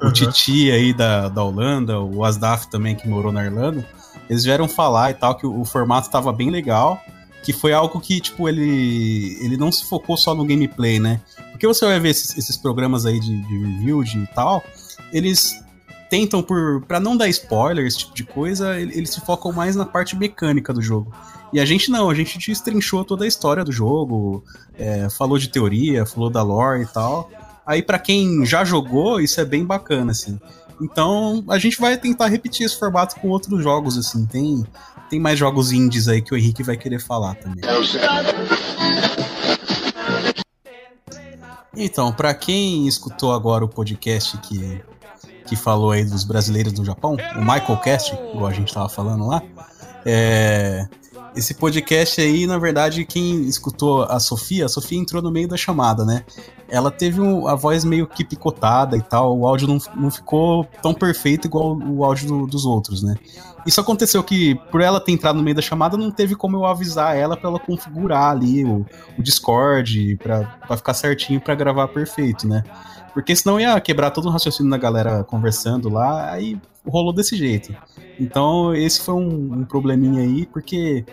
o 0.00 0.06
Uhum. 0.06 0.12
Titi 0.12 0.70
aí 0.70 0.92
da, 0.92 1.28
da 1.28 1.44
Holanda, 1.44 2.00
o 2.00 2.24
Asdaf 2.24 2.66
também 2.68 2.96
que 2.96 3.08
morou 3.08 3.30
na 3.30 3.44
Irlanda, 3.44 3.86
eles 4.28 4.42
vieram 4.42 4.68
falar 4.68 5.12
e 5.12 5.14
tal 5.14 5.36
que 5.36 5.46
o, 5.46 5.60
o 5.60 5.64
formato 5.64 6.10
tava 6.10 6.32
bem 6.32 6.50
legal, 6.50 7.00
que 7.42 7.52
foi 7.52 7.72
algo 7.72 8.00
que, 8.00 8.20
tipo, 8.20 8.48
ele, 8.48 9.36
ele 9.40 9.56
não 9.56 9.70
se 9.72 9.84
focou 9.84 10.16
só 10.16 10.34
no 10.34 10.44
gameplay, 10.44 10.98
né? 10.98 11.20
Porque 11.50 11.66
você 11.66 11.84
vai 11.84 11.98
ver 12.00 12.10
esses, 12.10 12.36
esses 12.38 12.56
programas 12.56 13.04
aí 13.06 13.18
de, 13.20 13.40
de 13.42 13.58
review 13.58 14.02
de 14.04 14.26
tal, 14.34 14.62
eles 15.12 15.60
tentam 16.10 16.42
por 16.42 16.82
para 16.86 17.00
não 17.00 17.16
dar 17.16 17.28
spoiler, 17.28 17.86
esse 17.86 17.98
tipo 18.00 18.14
de 18.14 18.24
coisa, 18.24 18.78
ele- 18.78 18.96
eles 18.96 19.10
se 19.10 19.20
focam 19.22 19.50
mais 19.52 19.74
na 19.74 19.84
parte 19.86 20.14
mecânica 20.16 20.72
do 20.72 20.82
jogo. 20.82 21.12
E 21.52 21.60
a 21.60 21.64
gente 21.64 21.90
não, 21.90 22.08
a 22.08 22.14
gente 22.14 22.38
destrinchou 22.38 23.04
toda 23.04 23.24
a 23.24 23.28
história 23.28 23.64
do 23.64 23.72
jogo, 23.72 24.42
é, 24.78 25.08
falou 25.10 25.38
de 25.38 25.48
teoria, 25.48 26.04
falou 26.06 26.30
da 26.30 26.42
lore 26.42 26.82
e 26.82 26.86
tal. 26.86 27.30
Aí 27.66 27.82
pra 27.82 27.98
quem 27.98 28.44
já 28.44 28.64
jogou, 28.64 29.20
isso 29.20 29.40
é 29.40 29.44
bem 29.44 29.64
bacana, 29.64 30.12
assim. 30.12 30.38
Então 30.80 31.44
a 31.48 31.58
gente 31.58 31.78
vai 31.80 31.96
tentar 31.96 32.26
repetir 32.26 32.66
esse 32.66 32.78
formato 32.78 33.16
com 33.20 33.28
outros 33.28 33.62
jogos, 33.62 33.96
assim. 33.96 34.26
Tem, 34.26 34.64
tem 35.12 35.20
mais 35.20 35.38
jogos 35.38 35.72
indies 35.72 36.08
aí 36.08 36.22
que 36.22 36.32
o 36.32 36.38
Henrique 36.38 36.62
vai 36.62 36.74
querer 36.74 36.98
falar 36.98 37.34
também. 37.34 37.60
Então, 41.76 42.10
pra 42.10 42.32
quem 42.32 42.88
escutou 42.88 43.34
agora 43.34 43.62
o 43.62 43.68
podcast 43.68 44.38
que, 44.38 44.80
que 45.46 45.54
falou 45.54 45.90
aí 45.90 46.02
dos 46.02 46.24
brasileiros 46.24 46.72
do 46.72 46.82
Japão, 46.82 47.18
o 47.36 47.40
Michael 47.40 47.76
Cast, 47.82 48.14
igual 48.32 48.46
a 48.46 48.54
gente 48.54 48.72
tava 48.72 48.88
falando 48.88 49.26
lá, 49.26 49.42
é, 50.06 50.88
esse 51.34 51.54
podcast 51.54 52.20
aí, 52.20 52.46
na 52.46 52.58
verdade, 52.58 53.04
quem 53.04 53.42
escutou 53.48 54.02
a 54.04 54.20
Sofia, 54.20 54.66
a 54.66 54.68
Sofia 54.68 54.98
entrou 54.98 55.22
no 55.22 55.30
meio 55.30 55.48
da 55.48 55.56
chamada, 55.56 56.04
né? 56.04 56.24
Ela 56.68 56.90
teve 56.90 57.20
um- 57.20 57.46
a 57.46 57.54
voz 57.54 57.84
meio 57.84 58.06
que 58.06 58.24
picotada 58.24 58.96
e 58.96 59.02
tal, 59.02 59.38
o 59.38 59.46
áudio 59.46 59.68
não, 59.68 59.78
não 59.96 60.10
ficou 60.10 60.64
tão 60.82 60.92
perfeito 60.94 61.46
igual 61.46 61.76
o 61.78 62.04
áudio 62.04 62.28
do- 62.28 62.46
dos 62.46 62.64
outros, 62.64 63.02
né? 63.02 63.14
Isso 63.66 63.80
aconteceu 63.80 64.22
que, 64.24 64.54
por 64.70 64.80
ela 64.80 64.98
ter 65.00 65.12
entrado 65.12 65.36
no 65.36 65.42
meio 65.42 65.54
da 65.54 65.62
chamada, 65.62 65.96
não 65.96 66.10
teve 66.10 66.34
como 66.34 66.56
eu 66.56 66.64
avisar 66.64 67.16
ela 67.16 67.36
pra 67.36 67.48
ela 67.48 67.60
configurar 67.60 68.30
ali 68.32 68.64
o, 68.64 68.84
o 69.18 69.22
Discord 69.22 70.16
pra 70.16 70.76
ficar 70.76 70.94
certinho 70.94 71.40
pra 71.40 71.54
gravar 71.54 71.88
perfeito, 71.88 72.48
né? 72.48 72.62
Porque 73.14 73.34
senão 73.36 73.60
ia 73.60 73.78
quebrar 73.80 74.10
todo 74.10 74.26
o 74.28 74.30
raciocínio 74.30 74.70
da 74.70 74.78
galera 74.78 75.22
conversando 75.24 75.88
lá, 75.88 76.30
aí 76.32 76.58
rolou 76.86 77.12
desse 77.12 77.36
jeito. 77.36 77.74
Então, 78.18 78.74
esse 78.74 79.00
foi 79.02 79.14
um, 79.14 79.52
um 79.60 79.64
probleminha 79.64 80.22
aí, 80.22 80.46
porque 80.46 81.04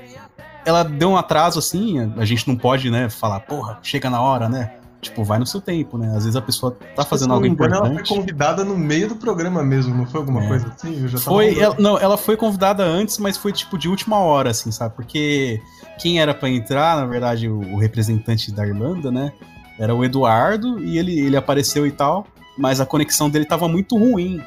ela 0.65 0.83
deu 0.83 1.09
um 1.11 1.17
atraso 1.17 1.59
assim, 1.59 1.99
a- 2.17 2.25
gente 2.25 2.47
não 2.47 2.55
pode, 2.55 2.89
né, 2.89 3.09
falar, 3.09 3.39
porra, 3.41 3.79
chega 3.81 4.09
na 4.09 4.21
hora, 4.21 4.47
né? 4.49 4.73
Tipo, 5.01 5.23
vai 5.23 5.39
no 5.39 5.45
seu 5.45 5.61
tempo, 5.61 5.97
né? 5.97 6.07
Às 6.09 6.25
vezes 6.25 6.35
a 6.35 6.41
pessoa 6.41 6.77
tá 6.93 7.03
Se 7.03 7.09
fazendo 7.09 7.29
não 7.29 7.35
algo 7.35 7.47
engano, 7.47 7.73
ela 7.73 7.85
foi 7.85 7.93
importante. 7.95 8.17
convidada 8.17 8.65
no 8.65 8.77
meio 8.77 9.07
do 9.07 9.15
programa 9.15 9.63
mesmo, 9.63 9.95
não 9.95 10.05
foi 10.05 10.19
alguma 10.19 10.43
É. 10.43 10.47
coisa 10.49 10.67
assim? 10.75 11.01
Eu 11.01 11.07
já 11.07 11.17
tava 11.17 11.29
Foi, 11.31 11.57
ela, 11.57 11.75
não, 11.79 11.97
ela 11.97 12.17
foi 12.17 12.35
convidada 12.35 12.83
antes, 12.83 13.17
mas 13.17 13.37
foi 13.37 13.53
tipo 13.53 13.77
de 13.77 13.87
última 13.87 14.17
hora, 14.17 14.49
assim, 14.49 14.71
sabe? 14.73 14.93
Porque 14.95 15.61
quem 15.97 16.19
era 16.19 16.33
pra 16.33 16.49
entrar, 16.49 16.97
na 16.97 17.05
verdade, 17.05 17.47
o, 17.47 17.59
o 17.75 17.77
representante 17.79 18.51
da 18.51 18.67
Irlanda, 18.67 19.09
né? 19.09 19.31
Era 19.79 19.95
o 19.95 20.03
Eduardo 20.03 20.83
e 20.83 20.97
ele, 20.99 21.17
ele 21.19 21.37
apareceu 21.37 21.87
e 21.87 21.91
tal, 21.91 22.27
mas 22.57 22.79
a 22.81 22.85
conexão 22.85 23.29
dele 23.29 23.45
tava 23.45 23.67
muito 23.67 23.97
ruim. 23.97 24.41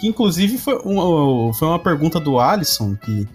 Que 0.00 0.08
inclusive 0.08 0.58
foi, 0.58 0.76
um, 0.84 1.52
foi 1.52 1.68
uma 1.68 1.78
pergunta 1.78 2.18
do 2.18 2.40
Alisson 2.40 2.96
que 2.96 3.26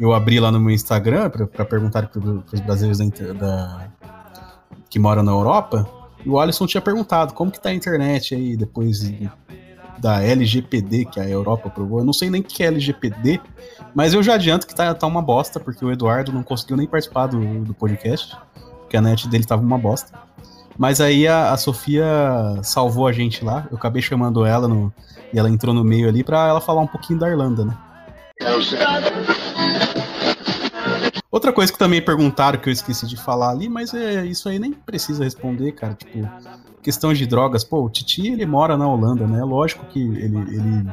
eu 0.00 0.14
abri 0.14 0.40
lá 0.40 0.50
no 0.50 0.58
meu 0.58 0.70
Instagram 0.70 1.28
pra 1.30 1.64
perguntar 1.64 2.08
pro, 2.08 2.40
pros 2.42 2.60
brasileiros 2.60 2.98
da, 2.98 3.32
da- 3.34 3.86
que 4.88 4.98
moram 4.98 5.22
na 5.22 5.32
Europa. 5.32 5.86
E 6.24 6.28
o 6.30 6.38
Alisson 6.40 6.66
tinha 6.66 6.80
perguntado 6.80 7.34
como 7.34 7.50
que 7.50 7.60
tá 7.60 7.68
a 7.68 7.74
internet 7.74 8.34
aí 8.34 8.56
depois 8.56 9.00
de- 9.00 9.30
da 9.98 10.22
LGPD 10.22 11.04
que 11.04 11.20
a 11.20 11.28
Europa 11.28 11.68
aprovou. 11.68 11.98
Eu 11.98 12.04
não 12.04 12.12
sei 12.14 12.30
nem 12.30 12.40
o 12.40 12.44
que 12.44 12.62
é 12.62 12.66
LGPD, 12.68 13.40
mas 13.94 14.14
eu 14.14 14.22
já 14.22 14.34
adianto 14.34 14.66
que 14.66 14.74
tá, 14.74 14.92
tá 14.94 15.06
uma 15.06 15.20
bosta, 15.22 15.60
porque 15.60 15.84
o 15.84 15.92
Eduardo 15.92 16.32
não 16.32 16.42
conseguiu 16.42 16.76
nem 16.78 16.86
participar 16.86 17.26
do, 17.26 17.38
do 17.64 17.74
podcast, 17.74 18.34
porque 18.80 18.96
a 18.96 19.00
net 19.02 19.28
dele 19.28 19.44
tava 19.44 19.62
uma 19.62 19.78
bosta. 19.78 20.18
Mas 20.78 21.00
aí 21.00 21.26
a, 21.28 21.52
a 21.52 21.56
Sofia 21.56 22.04
salvou 22.62 23.06
a 23.06 23.12
gente 23.12 23.44
lá, 23.44 23.66
eu 23.70 23.76
acabei 23.76 24.02
chamando 24.02 24.44
ela 24.44 24.66
no, 24.66 24.92
e 25.32 25.38
ela 25.38 25.48
entrou 25.48 25.72
no 25.74 25.84
meio 25.84 26.08
ali 26.08 26.24
pra 26.24 26.48
ela 26.48 26.60
falar 26.60 26.80
um 26.80 26.86
pouquinho 26.86 27.18
da 27.18 27.28
Irlanda, 27.28 27.64
né? 27.64 27.76
Outra 31.30 31.52
coisa 31.52 31.72
que 31.72 31.78
também 31.78 32.00
perguntaram 32.00 32.58
que 32.58 32.68
eu 32.68 32.72
esqueci 32.72 33.06
de 33.06 33.16
falar 33.16 33.50
ali, 33.50 33.68
mas 33.68 33.92
é 33.92 34.24
isso 34.24 34.48
aí 34.48 34.58
nem 34.58 34.72
precisa 34.72 35.24
responder, 35.24 35.72
cara. 35.72 35.94
Tipo, 35.94 36.28
questão 36.82 37.12
de 37.12 37.26
drogas. 37.26 37.64
Pô, 37.64 37.82
o 37.84 37.90
Titi 37.90 38.28
ele 38.28 38.46
mora 38.46 38.76
na 38.76 38.86
Holanda, 38.86 39.26
né? 39.26 39.42
Lógico 39.42 39.84
que 39.86 39.98
ele, 40.00 40.36
ele 40.54 40.86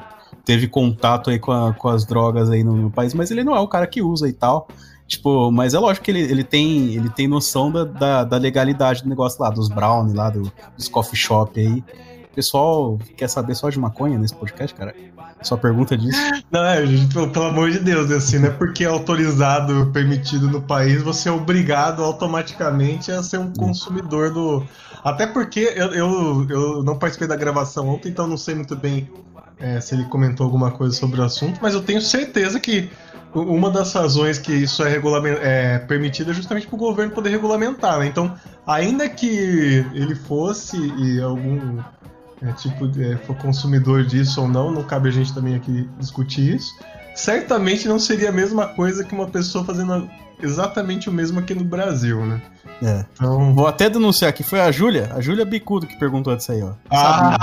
teve 0.43 0.67
contato 0.67 1.29
aí 1.29 1.37
com, 1.37 1.51
a- 1.51 1.73
com 1.73 1.89
as 1.89 2.05
drogas 2.05 2.49
aí 2.49 2.63
no, 2.63 2.75
no 2.75 2.89
país, 2.91 3.13
mas 3.13 3.29
ele 3.29 3.43
não 3.43 3.55
é 3.55 3.59
o 3.59 3.67
cara 3.67 3.85
que 3.85 4.01
usa 4.01 4.27
e 4.27 4.33
tal. 4.33 4.67
Tipo, 5.11 5.51
mas 5.51 5.73
é 5.73 5.79
lógico 5.79 6.05
que 6.05 6.11
ele, 6.11 6.21
ele, 6.21 6.43
tem, 6.43 6.95
ele 6.95 7.09
tem 7.09 7.27
noção 7.27 7.69
da, 7.69 7.83
da, 7.83 8.23
da 8.23 8.37
legalidade 8.37 9.03
do 9.03 9.09
negócio 9.09 9.43
lá, 9.43 9.49
dos 9.49 9.67
brownie 9.67 10.15
lá, 10.15 10.29
do, 10.29 10.49
dos 10.77 10.87
coffee 10.87 11.17
shop 11.19 11.59
aí. 11.59 11.83
O 12.31 12.33
pessoal 12.33 12.97
quer 13.17 13.27
saber 13.27 13.53
só 13.55 13.69
de 13.69 13.77
maconha 13.77 14.17
nesse 14.17 14.33
podcast, 14.33 14.73
cara? 14.73 14.95
Só 15.41 15.57
pergunta 15.57 15.97
disso. 15.97 16.17
Não, 16.49 16.63
é, 16.63 16.85
gente, 16.85 17.13
pelo, 17.13 17.45
amor 17.45 17.71
de 17.71 17.79
Deus, 17.79 18.09
assim, 18.09 18.39
não 18.39 18.47
é 18.47 18.51
porque 18.51 18.85
é 18.85 18.87
autorizado, 18.87 19.91
permitido 19.91 20.47
no 20.47 20.61
país, 20.61 21.03
você 21.03 21.27
é 21.27 21.31
obrigado 21.31 22.01
automaticamente 22.01 23.11
a 23.11 23.21
ser 23.21 23.39
um 23.39 23.51
consumidor 23.51 24.31
do. 24.31 24.63
Até 25.03 25.27
porque 25.27 25.73
eu, 25.75 25.87
eu, 25.93 26.47
eu 26.49 26.83
não 26.83 26.97
participei 26.97 27.27
da 27.27 27.35
gravação 27.35 27.89
ontem, 27.89 28.07
então 28.07 28.27
não 28.27 28.37
sei 28.37 28.55
muito 28.55 28.77
bem 28.77 29.09
é, 29.59 29.81
se 29.81 29.93
ele 29.93 30.05
comentou 30.05 30.45
alguma 30.45 30.71
coisa 30.71 30.95
sobre 30.95 31.19
o 31.19 31.23
assunto, 31.23 31.59
mas 31.61 31.73
eu 31.73 31.81
tenho 31.81 31.99
certeza 31.99 32.61
que 32.61 32.89
uma 33.33 33.69
das 33.69 33.93
razões 33.93 34.37
que 34.37 34.51
isso 34.51 34.83
é, 34.83 34.99
é 35.41 35.79
permitido 35.79 36.31
é 36.31 36.33
justamente 36.33 36.67
para 36.67 36.75
o 36.75 36.79
governo 36.79 37.13
poder 37.13 37.29
regulamentar, 37.29 37.99
né? 37.99 38.07
Então, 38.07 38.35
ainda 38.67 39.07
que 39.07 39.85
ele 39.93 40.15
fosse 40.15 40.77
e 40.77 41.21
algum 41.21 41.79
é, 42.41 42.51
tipo, 42.53 42.89
é, 42.99 43.17
for 43.17 43.35
consumidor 43.37 44.03
disso 44.03 44.41
ou 44.41 44.47
não, 44.47 44.71
não 44.71 44.83
cabe 44.83 45.09
a 45.09 45.11
gente 45.11 45.33
também 45.33 45.55
aqui 45.55 45.87
discutir 45.97 46.55
isso. 46.55 46.73
Certamente 47.15 47.87
não 47.87 47.99
seria 47.99 48.29
a 48.29 48.33
mesma 48.33 48.67
coisa 48.67 49.03
que 49.03 49.13
uma 49.13 49.27
pessoa 49.27 49.63
fazendo 49.63 50.09
exatamente 50.41 51.09
o 51.09 51.11
mesmo 51.11 51.39
aqui 51.39 51.53
no 51.53 51.63
Brasil, 51.63 52.25
né? 52.25 52.41
É. 52.81 53.05
Então... 53.13 53.53
Vou 53.53 53.67
até 53.67 53.89
denunciar 53.89 54.29
aqui, 54.29 54.43
foi 54.43 54.59
a 54.59 54.71
Júlia, 54.71 55.11
a 55.13 55.21
Júlia 55.21 55.45
Bicudo 55.45 55.85
que 55.85 55.97
perguntou 55.99 56.35
disso 56.35 56.51
aí, 56.51 56.63
ó. 56.63 56.73
Ah, 56.89 57.37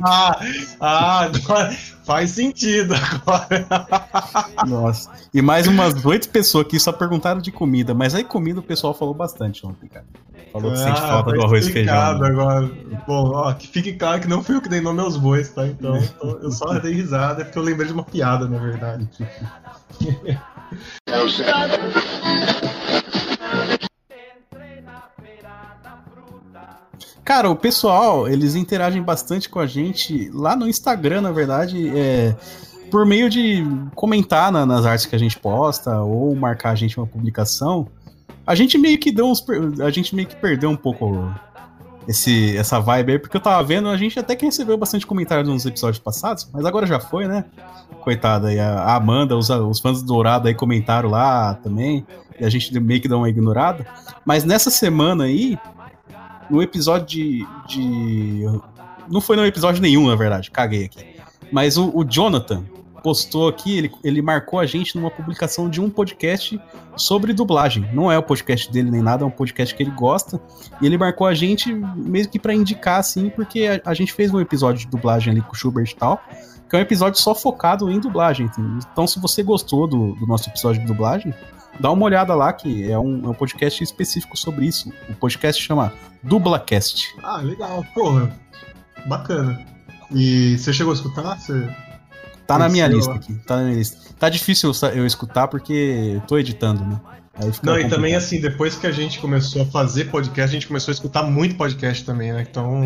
ah, 0.80 1.20
agora 1.20 1.70
faz 2.04 2.30
sentido 2.30 2.94
agora. 2.94 3.66
Nossa. 4.66 5.10
E 5.32 5.42
mais 5.42 5.66
umas 5.66 6.04
oito 6.04 6.28
pessoas 6.28 6.66
aqui 6.66 6.78
só 6.78 6.92
perguntaram 6.92 7.40
de 7.40 7.50
comida, 7.50 7.94
mas 7.94 8.14
aí 8.14 8.24
comida 8.24 8.60
o 8.60 8.62
pessoal 8.62 8.94
falou 8.94 9.14
bastante 9.14 9.66
ontem, 9.66 9.88
cara. 9.88 10.04
Falou 10.52 10.70
que 10.72 10.78
sente 10.78 11.00
Ah, 11.00 11.08
falta 11.08 11.30
tá 11.30 11.36
do 11.36 11.42
arroz 11.44 11.66
e 11.66 11.72
feijão. 11.72 12.18
né? 12.18 12.26
agora. 12.28 12.70
Bom, 13.06 13.30
ó, 13.34 13.52
que 13.54 13.66
fique 13.66 13.94
claro 13.94 14.20
que 14.20 14.28
não 14.28 14.42
fui 14.42 14.54
eu 14.54 14.60
que 14.60 14.68
dei 14.68 14.82
nome 14.82 15.00
aos 15.00 15.16
bois, 15.16 15.48
tá? 15.48 15.66
Então, 15.66 15.96
então 15.96 16.38
eu 16.42 16.50
só 16.50 16.78
dei 16.78 16.92
risada 16.92 17.42
porque 17.44 17.58
eu 17.58 17.62
lembrei 17.62 17.86
de 17.86 17.94
uma 17.94 18.04
piada, 18.04 18.46
na 18.46 18.58
verdade. 18.58 19.08
Cara, 27.24 27.48
o 27.50 27.54
pessoal, 27.56 28.26
eles 28.28 28.54
interagem 28.56 29.00
bastante 29.02 29.48
com 29.48 29.60
a 29.60 29.66
gente 29.66 30.28
lá 30.34 30.56
no 30.56 30.68
Instagram, 30.68 31.20
na 31.20 31.30
verdade, 31.30 31.88
é, 31.96 32.34
por 32.90 33.06
meio 33.06 33.30
de 33.30 33.64
comentar 33.94 34.50
na- 34.50 34.66
nas 34.66 34.84
artes 34.84 35.06
que 35.06 35.14
a 35.14 35.18
gente 35.18 35.38
posta 35.38 36.00
ou 36.00 36.34
marcar 36.34 36.70
a 36.70 36.74
gente 36.74 36.98
uma 36.98 37.06
publicação. 37.06 37.86
A 38.44 38.56
gente 38.56 38.76
meio 38.76 38.98
que 38.98 39.12
deu 39.12 39.26
uns, 39.26 39.44
a 39.80 39.90
gente 39.90 40.14
meio 40.16 40.26
que 40.26 40.34
perdeu 40.34 40.68
um 40.68 40.76
pouco 40.76 41.32
esse, 42.08 42.56
essa 42.56 42.80
vibe 42.80 43.12
aí, 43.12 43.18
porque 43.20 43.36
eu 43.36 43.40
tava 43.40 43.62
vendo, 43.62 43.88
a 43.88 43.96
gente 43.96 44.18
até 44.18 44.34
que 44.34 44.44
recebeu 44.44 44.76
bastante 44.76 45.06
comentário 45.06 45.48
nos 45.48 45.64
episódios 45.64 46.00
passados, 46.02 46.48
mas 46.52 46.64
agora 46.64 46.84
já 46.86 46.98
foi, 46.98 47.28
né? 47.28 47.44
Coitada, 48.00 48.48
aí 48.48 48.58
a 48.58 48.80
a 48.80 48.96
Amanda, 48.96 49.36
os, 49.36 49.48
os 49.48 49.78
fãs 49.78 50.02
do 50.02 50.06
Dourado 50.08 50.48
aí 50.48 50.54
comentaram 50.54 51.08
lá 51.08 51.54
também, 51.54 52.04
e 52.40 52.44
a 52.44 52.50
gente 52.50 52.78
meio 52.80 53.00
que 53.00 53.06
deu 53.06 53.18
uma 53.18 53.28
ignorada. 53.28 53.86
Mas 54.24 54.42
nessa 54.44 54.70
semana 54.70 55.24
aí, 55.24 55.56
no 56.50 56.62
episódio 56.62 57.06
de. 57.06 57.46
de 57.66 58.44
não 59.08 59.20
foi 59.20 59.36
no 59.36 59.44
episódio 59.44 59.82
nenhum, 59.82 60.08
na 60.08 60.16
verdade, 60.16 60.50
caguei 60.50 60.84
aqui. 60.84 61.04
Mas 61.50 61.76
o, 61.76 61.90
o 61.94 62.04
Jonathan 62.04 62.64
postou 63.02 63.48
aqui, 63.48 63.76
ele, 63.76 63.92
ele 64.04 64.22
marcou 64.22 64.60
a 64.60 64.66
gente 64.66 64.96
numa 64.96 65.10
publicação 65.10 65.68
de 65.68 65.80
um 65.80 65.90
podcast 65.90 66.58
sobre 66.96 67.32
dublagem. 67.32 67.88
Não 67.92 68.10
é 68.10 68.16
o 68.16 68.22
podcast 68.22 68.70
dele 68.70 68.90
nem 68.90 69.02
nada, 69.02 69.24
é 69.24 69.26
um 69.26 69.30
podcast 69.30 69.74
que 69.74 69.82
ele 69.82 69.90
gosta. 69.90 70.40
E 70.80 70.86
ele 70.86 70.96
marcou 70.96 71.26
a 71.26 71.34
gente 71.34 71.72
mesmo 71.72 72.32
que 72.32 72.38
pra 72.38 72.54
indicar, 72.54 73.00
assim, 73.00 73.28
porque 73.28 73.66
a, 73.66 73.90
a 73.90 73.94
gente 73.94 74.12
fez 74.12 74.32
um 74.32 74.40
episódio 74.40 74.80
de 74.80 74.86
dublagem 74.86 75.32
ali 75.32 75.42
com 75.42 75.52
o 75.52 75.54
Schubert 75.54 75.90
e 75.90 75.96
tal, 75.96 76.22
que 76.68 76.76
é 76.76 76.78
um 76.78 76.82
episódio 76.82 77.20
só 77.20 77.34
focado 77.34 77.90
em 77.90 77.98
dublagem. 77.98 78.48
Então, 78.90 79.06
se 79.06 79.18
você 79.18 79.42
gostou 79.42 79.86
do, 79.86 80.14
do 80.14 80.26
nosso 80.26 80.48
episódio 80.48 80.80
de 80.80 80.86
dublagem, 80.86 81.34
dá 81.82 81.90
uma 81.90 82.04
olhada 82.04 82.32
lá, 82.34 82.52
que 82.52 82.88
é 82.90 82.96
um, 82.98 83.26
é 83.26 83.28
um 83.28 83.34
podcast 83.34 83.82
específico 83.82 84.36
sobre 84.36 84.64
isso. 84.66 84.90
O 85.10 85.14
podcast 85.14 85.60
chama 85.60 85.92
Dublacast. 86.22 87.14
Ah, 87.22 87.38
legal. 87.38 87.84
Porra, 87.92 88.32
bacana. 89.06 89.60
E 90.12 90.56
você 90.56 90.72
chegou 90.72 90.92
a 90.92 90.94
escutar? 90.94 91.38
Você... 91.38 91.68
Tá 92.46 92.58
na 92.58 92.68
minha 92.68 92.86
lista 92.86 93.12
aqui, 93.12 93.34
tá 93.46 93.56
na 93.56 93.62
minha 93.64 93.76
lista. 93.76 93.98
Tá 94.18 94.28
difícil 94.28 94.70
eu 94.94 95.06
escutar 95.06 95.48
porque 95.48 96.12
eu 96.16 96.20
tô 96.22 96.38
editando, 96.38 96.84
né? 96.84 97.00
Não, 97.40 97.48
e 97.48 97.52
complicado. 97.52 97.90
também 97.90 98.14
assim, 98.14 98.40
depois 98.40 98.76
que 98.76 98.86
a 98.86 98.92
gente 98.92 99.18
começou 99.18 99.62
a 99.62 99.66
fazer 99.66 100.04
podcast, 100.10 100.50
a 100.50 100.52
gente 100.52 100.66
começou 100.68 100.92
a 100.92 100.94
escutar 100.94 101.22
muito 101.22 101.56
podcast 101.56 102.04
também, 102.04 102.32
né? 102.32 102.46
Então. 102.48 102.84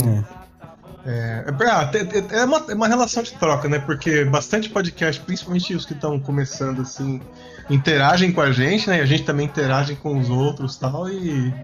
É, 1.05 1.45
é, 1.47 1.53
pra- 1.53 1.81
ah, 1.81 1.87
te- 1.87 2.05
te- 2.05 2.35
é 2.35 2.45
uma, 2.45 2.65
é 2.69 2.75
uma 2.75 2.87
relação 2.89 3.23
de 3.23 3.33
troca, 3.33 3.69
né? 3.69 3.79
Porque 3.81 4.25
bastante 4.25 4.69
podcast, 4.71 5.21
principalmente 5.23 5.75
os 5.75 5.85
que 5.85 5.93
estão 5.95 6.19
começando 6.21 6.83
assim, 6.83 7.21
interagem 7.69 8.33
com 8.33 8.41
a 8.41 8.53
gente, 8.53 8.89
né? 8.89 8.99
E 8.99 9.01
a 9.01 9.07
gente 9.07 9.25
também 9.25 9.47
interage 9.47 9.97
com 9.97 10.19
os 10.19 10.29
outros 10.31 10.77
e 10.77 10.81
tal, 10.81 11.09
e 11.09 11.55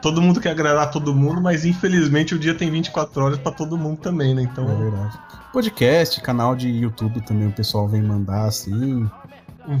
todo 0.00 0.20
mundo 0.20 0.40
quer 0.40 0.50
agradar 0.50 0.90
todo 0.90 1.14
mundo, 1.14 1.40
mas 1.40 1.64
infelizmente 1.64 2.34
o 2.34 2.38
dia 2.38 2.54
tem 2.54 2.70
24 2.70 3.24
horas 3.24 3.38
pra 3.38 3.50
todo 3.50 3.76
mundo 3.76 3.98
também, 3.98 4.34
né? 4.34 4.42
Então. 4.42 4.70
É 4.70 4.74
verdade. 4.74 5.18
Podcast, 5.52 6.20
canal 6.20 6.54
de 6.54 6.68
YouTube 6.68 7.20
também 7.22 7.48
o 7.48 7.52
pessoal 7.52 7.88
vem 7.88 8.02
mandar 8.02 8.44
assim. 8.46 9.08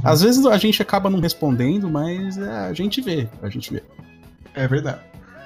Às 0.02 0.22
vezes 0.22 0.46
a 0.46 0.56
gente 0.56 0.80
acaba 0.80 1.10
não 1.10 1.20
respondendo, 1.20 1.90
mas 1.90 2.38
é, 2.38 2.68
a 2.68 2.72
gente 2.72 3.00
vê, 3.00 3.28
a 3.42 3.48
gente 3.48 3.72
vê. 3.72 3.82
É 4.54 4.66
verdade. 4.66 5.00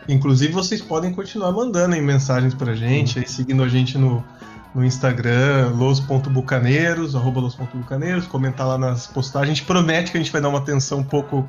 Inclusive, 0.08 0.52
vocês 0.52 0.80
podem 0.80 1.12
continuar 1.12 1.52
mandando 1.52 1.94
aí 1.94 2.00
mensagens 2.00 2.54
pra 2.54 2.74
gente, 2.74 3.18
aí 3.18 3.28
seguindo 3.28 3.62
a 3.62 3.68
gente 3.68 3.98
no, 3.98 4.24
no 4.74 4.84
Instagram, 4.84 5.72
los.bucaneiros, 5.76 7.14
arroba 7.16 7.40
los.bucaneiros, 7.40 8.26
comentar 8.26 8.66
lá 8.66 8.78
nas 8.78 9.06
postagens. 9.06 9.50
A 9.50 9.54
gente 9.54 9.64
promete 9.66 10.10
que 10.12 10.18
a 10.18 10.20
gente 10.20 10.30
vai 10.32 10.40
dar 10.40 10.48
uma 10.48 10.58
atenção 10.58 10.98
um 10.98 11.04
pouco 11.04 11.48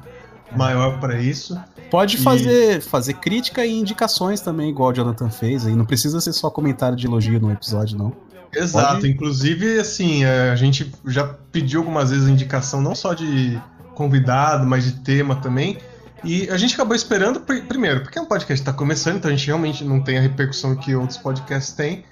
maior 0.56 1.00
pra 1.00 1.20
isso. 1.22 1.60
Pode 1.92 2.18
E- 2.18 2.20
fazer, 2.22 2.82
fazer 2.82 3.14
crítica 3.16 3.66
e 3.66 3.80
indicações 3.80 4.42
também, 4.42 4.70
igual 4.70 4.90
o 4.90 4.94
Jonathan 4.94 5.30
fez. 5.30 5.66
Aí 5.68 5.76
não 5.76 5.86
precisa 5.86 6.20
ser 6.22 6.34
só 6.34 6.50
comentário 6.50 6.96
de 6.98 7.06
elogio 7.08 7.40
no 7.40 7.52
episódio, 7.52 7.98
não. 7.98 8.14
Exato, 8.56 8.96
Pode- 8.96 9.10
inclusive, 9.12 9.80
assim, 9.80 10.24
é, 10.24 10.50
a 10.50 10.56
gente 10.56 10.92
já 11.06 11.26
pediu 11.52 11.82
algumas 11.82 12.10
vezes 12.10 12.28
indicação 12.28 12.82
não 12.82 12.96
só 12.96 13.14
de 13.14 13.60
convidado, 13.94 14.66
mas 14.66 14.86
de 14.86 14.94
tema 14.94 15.36
também. 15.36 15.78
E 16.24 16.50
a 16.50 16.58
gente 16.58 16.74
acabou 16.74 16.96
esperando, 16.96 17.40
pri- 17.42 17.62
primeiro, 17.62 18.02
porque 18.02 18.18
é 18.18 18.22
um 18.22 18.26
podcast 18.26 18.62
que 18.64 18.70
está 18.70 18.74
começando, 18.74 19.18
então 19.18 19.30
a 19.32 19.34
gente 19.36 19.46
realmente 19.46 19.84
não 19.84 20.02
tem 20.02 20.18
a 20.18 20.22
repercussão 20.22 20.76
que 20.76 20.96
outros 20.96 21.18
podcasts 21.18 21.74
têm. 21.74 22.04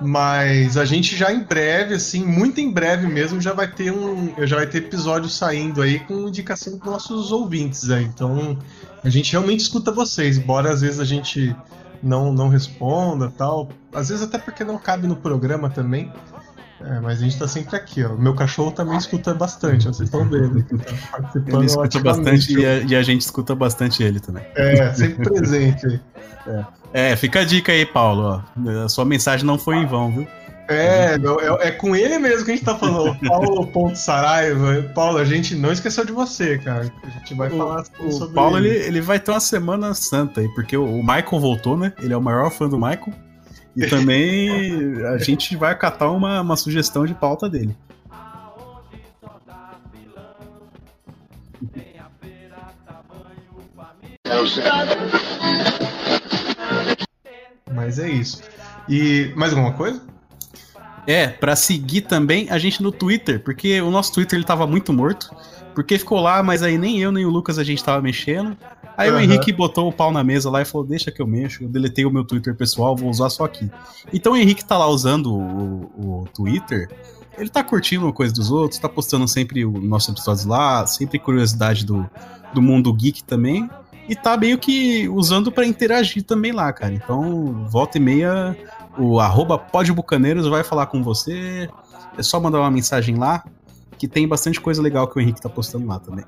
Mas 0.00 0.76
a 0.76 0.84
gente 0.84 1.14
já 1.14 1.30
em 1.30 1.42
breve, 1.42 1.94
assim, 1.94 2.24
muito 2.24 2.60
em 2.60 2.72
breve 2.72 3.06
mesmo, 3.06 3.40
já 3.40 3.52
vai 3.52 3.68
ter 3.68 3.92
um. 3.92 4.32
Já 4.46 4.56
vai 4.56 4.66
ter 4.66 4.78
episódio 4.78 5.28
saindo 5.28 5.82
aí 5.82 6.00
com 6.00 6.28
indicação 6.28 6.78
dos 6.78 6.86
nossos 6.86 7.30
ouvintes 7.30 7.90
aí. 7.90 8.04
Então 8.04 8.56
a 9.04 9.08
gente 9.10 9.32
realmente 9.32 9.60
escuta 9.60 9.92
vocês, 9.92 10.38
embora 10.38 10.72
às 10.72 10.80
vezes 10.80 11.00
a 11.00 11.04
gente 11.04 11.54
não, 12.02 12.32
não 12.32 12.48
responda 12.48 13.30
tal. 13.36 13.68
Às 13.92 14.08
vezes 14.08 14.24
até 14.24 14.38
porque 14.38 14.64
não 14.64 14.78
cabe 14.78 15.06
no 15.06 15.16
programa 15.16 15.68
também. 15.68 16.10
É, 16.82 16.98
mas 17.00 17.18
a 17.18 17.24
gente 17.24 17.38
tá 17.38 17.46
sempre 17.46 17.76
aqui, 17.76 18.02
ó. 18.02 18.16
Meu 18.16 18.34
cachorro 18.34 18.72
também 18.72 18.96
escuta 18.96 19.34
bastante, 19.34 19.86
ó, 19.86 19.92
vocês 19.92 20.08
estão 20.08 20.26
vendo. 20.26 20.62
Tá 20.62 20.94
participando 21.12 21.58
Ele 21.58 21.66
escuta 21.66 21.98
bastante 22.00 22.54
e 22.54 22.64
a, 22.64 22.78
e 22.78 22.96
a 22.96 23.02
gente 23.02 23.20
escuta 23.20 23.54
bastante 23.54 24.02
ele 24.02 24.18
também. 24.18 24.42
É, 24.54 24.94
sempre 24.94 25.28
presente 25.28 25.86
aí. 25.86 26.00
É, 26.92 27.14
fica 27.16 27.40
a 27.40 27.44
dica 27.44 27.72
aí, 27.72 27.86
Paulo. 27.86 28.42
Ó. 28.56 28.84
A 28.84 28.88
sua 28.88 29.04
mensagem 29.04 29.46
não 29.46 29.58
foi 29.58 29.76
em 29.76 29.86
vão, 29.86 30.10
viu? 30.10 30.26
É, 30.68 31.16
é, 31.16 31.68
é 31.68 31.70
com 31.72 31.96
ele 31.96 32.16
mesmo 32.18 32.44
que 32.44 32.52
a 32.52 32.54
gente 32.54 32.64
tá 32.64 32.76
falando. 32.76 33.18
Paulo 33.26 33.66
Ponto 33.66 33.96
Saraiva. 33.96 34.82
Paulo, 34.94 35.18
a 35.18 35.24
gente 35.24 35.56
não 35.56 35.72
esqueceu 35.72 36.04
de 36.04 36.12
você, 36.12 36.58
cara. 36.58 36.92
A 37.02 37.08
gente 37.08 37.34
vai 37.34 37.50
falar 37.50 37.84
O 37.98 38.12
sobre 38.12 38.34
Paulo, 38.34 38.56
ele, 38.56 38.68
ele 38.68 39.00
vai 39.00 39.18
ter 39.18 39.32
uma 39.32 39.40
semana 39.40 39.92
santa 39.94 40.40
aí, 40.40 40.48
porque 40.54 40.76
o 40.76 40.84
o 40.84 41.02
Michael 41.02 41.40
voltou, 41.40 41.76
né? 41.76 41.92
Ele 42.00 42.12
é 42.12 42.16
o 42.16 42.22
maior 42.22 42.50
fã 42.50 42.68
do 42.68 42.76
Michael. 42.76 43.12
E 43.76 43.86
também 43.86 45.04
a 45.06 45.18
gente 45.18 45.56
vai 45.56 45.72
acatar 45.72 46.12
uma, 46.12 46.40
uma 46.40 46.56
sugestão 46.56 47.04
de 47.04 47.14
pauta 47.14 47.48
dele. 47.48 47.76
Mas 57.74 57.98
é 57.98 58.08
isso. 58.08 58.42
E 58.88 59.32
mais 59.36 59.52
alguma 59.52 59.72
coisa? 59.72 60.00
É, 61.06 61.28
pra 61.28 61.56
seguir 61.56 62.02
também 62.02 62.48
a 62.50 62.58
gente 62.58 62.82
no 62.82 62.92
Twitter, 62.92 63.42
porque 63.42 63.80
o 63.80 63.90
nosso 63.90 64.12
Twitter 64.12 64.38
ele 64.38 64.46
tava 64.46 64.66
muito 64.66 64.92
morto. 64.92 65.30
Porque 65.74 65.98
ficou 65.98 66.20
lá, 66.20 66.42
mas 66.42 66.62
aí 66.62 66.76
nem 66.76 67.00
eu 67.00 67.12
nem 67.12 67.24
o 67.24 67.30
Lucas 67.30 67.58
a 67.58 67.64
gente 67.64 67.82
tava 67.82 68.02
mexendo. 68.02 68.56
Aí 68.96 69.08
o 69.08 69.14
Aham. 69.14 69.22
Henrique 69.22 69.52
botou 69.52 69.88
o 69.88 69.92
pau 69.92 70.12
na 70.12 70.22
mesa 70.22 70.50
lá 70.50 70.60
e 70.60 70.64
falou: 70.64 70.86
Deixa 70.86 71.10
que 71.10 71.22
eu 71.22 71.26
mexo. 71.26 71.64
Eu 71.64 71.68
deletei 71.68 72.04
o 72.04 72.10
meu 72.10 72.24
Twitter 72.24 72.54
pessoal, 72.54 72.96
vou 72.96 73.08
usar 73.08 73.30
só 73.30 73.44
aqui. 73.44 73.70
Então 74.12 74.32
o 74.32 74.36
Henrique 74.36 74.64
tá 74.64 74.76
lá 74.76 74.88
usando 74.88 75.32
o, 75.32 75.90
o 75.96 76.28
Twitter. 76.34 76.90
Ele 77.38 77.48
tá 77.48 77.64
curtindo 77.64 78.06
a 78.06 78.12
coisa 78.12 78.34
dos 78.34 78.50
outros, 78.50 78.78
tá 78.78 78.88
postando 78.88 79.26
sempre 79.26 79.64
os 79.64 79.82
nossos 79.82 80.10
episódios 80.10 80.44
lá, 80.44 80.86
sempre 80.86 81.18
curiosidade 81.18 81.86
do, 81.86 82.08
do 82.52 82.60
mundo 82.60 82.92
geek 82.92 83.24
também. 83.24 83.70
E 84.10 84.16
tá 84.16 84.36
meio 84.36 84.58
que 84.58 85.08
usando 85.08 85.52
pra 85.52 85.64
interagir 85.64 86.24
também 86.24 86.50
lá, 86.50 86.72
cara. 86.72 86.92
Então, 86.92 87.64
volta 87.68 87.96
e 87.96 88.00
meia, 88.00 88.56
o 88.98 89.20
arroba 89.20 89.56
podbucaneiros 89.56 90.48
vai 90.48 90.64
falar 90.64 90.86
com 90.86 91.00
você. 91.00 91.70
É 92.18 92.22
só 92.24 92.40
mandar 92.40 92.58
uma 92.58 92.72
mensagem 92.72 93.14
lá, 93.14 93.44
que 93.96 94.08
tem 94.08 94.26
bastante 94.26 94.60
coisa 94.60 94.82
legal 94.82 95.06
que 95.06 95.16
o 95.16 95.20
Henrique 95.20 95.40
tá 95.40 95.48
postando 95.48 95.86
lá 95.86 96.00
também. 96.00 96.24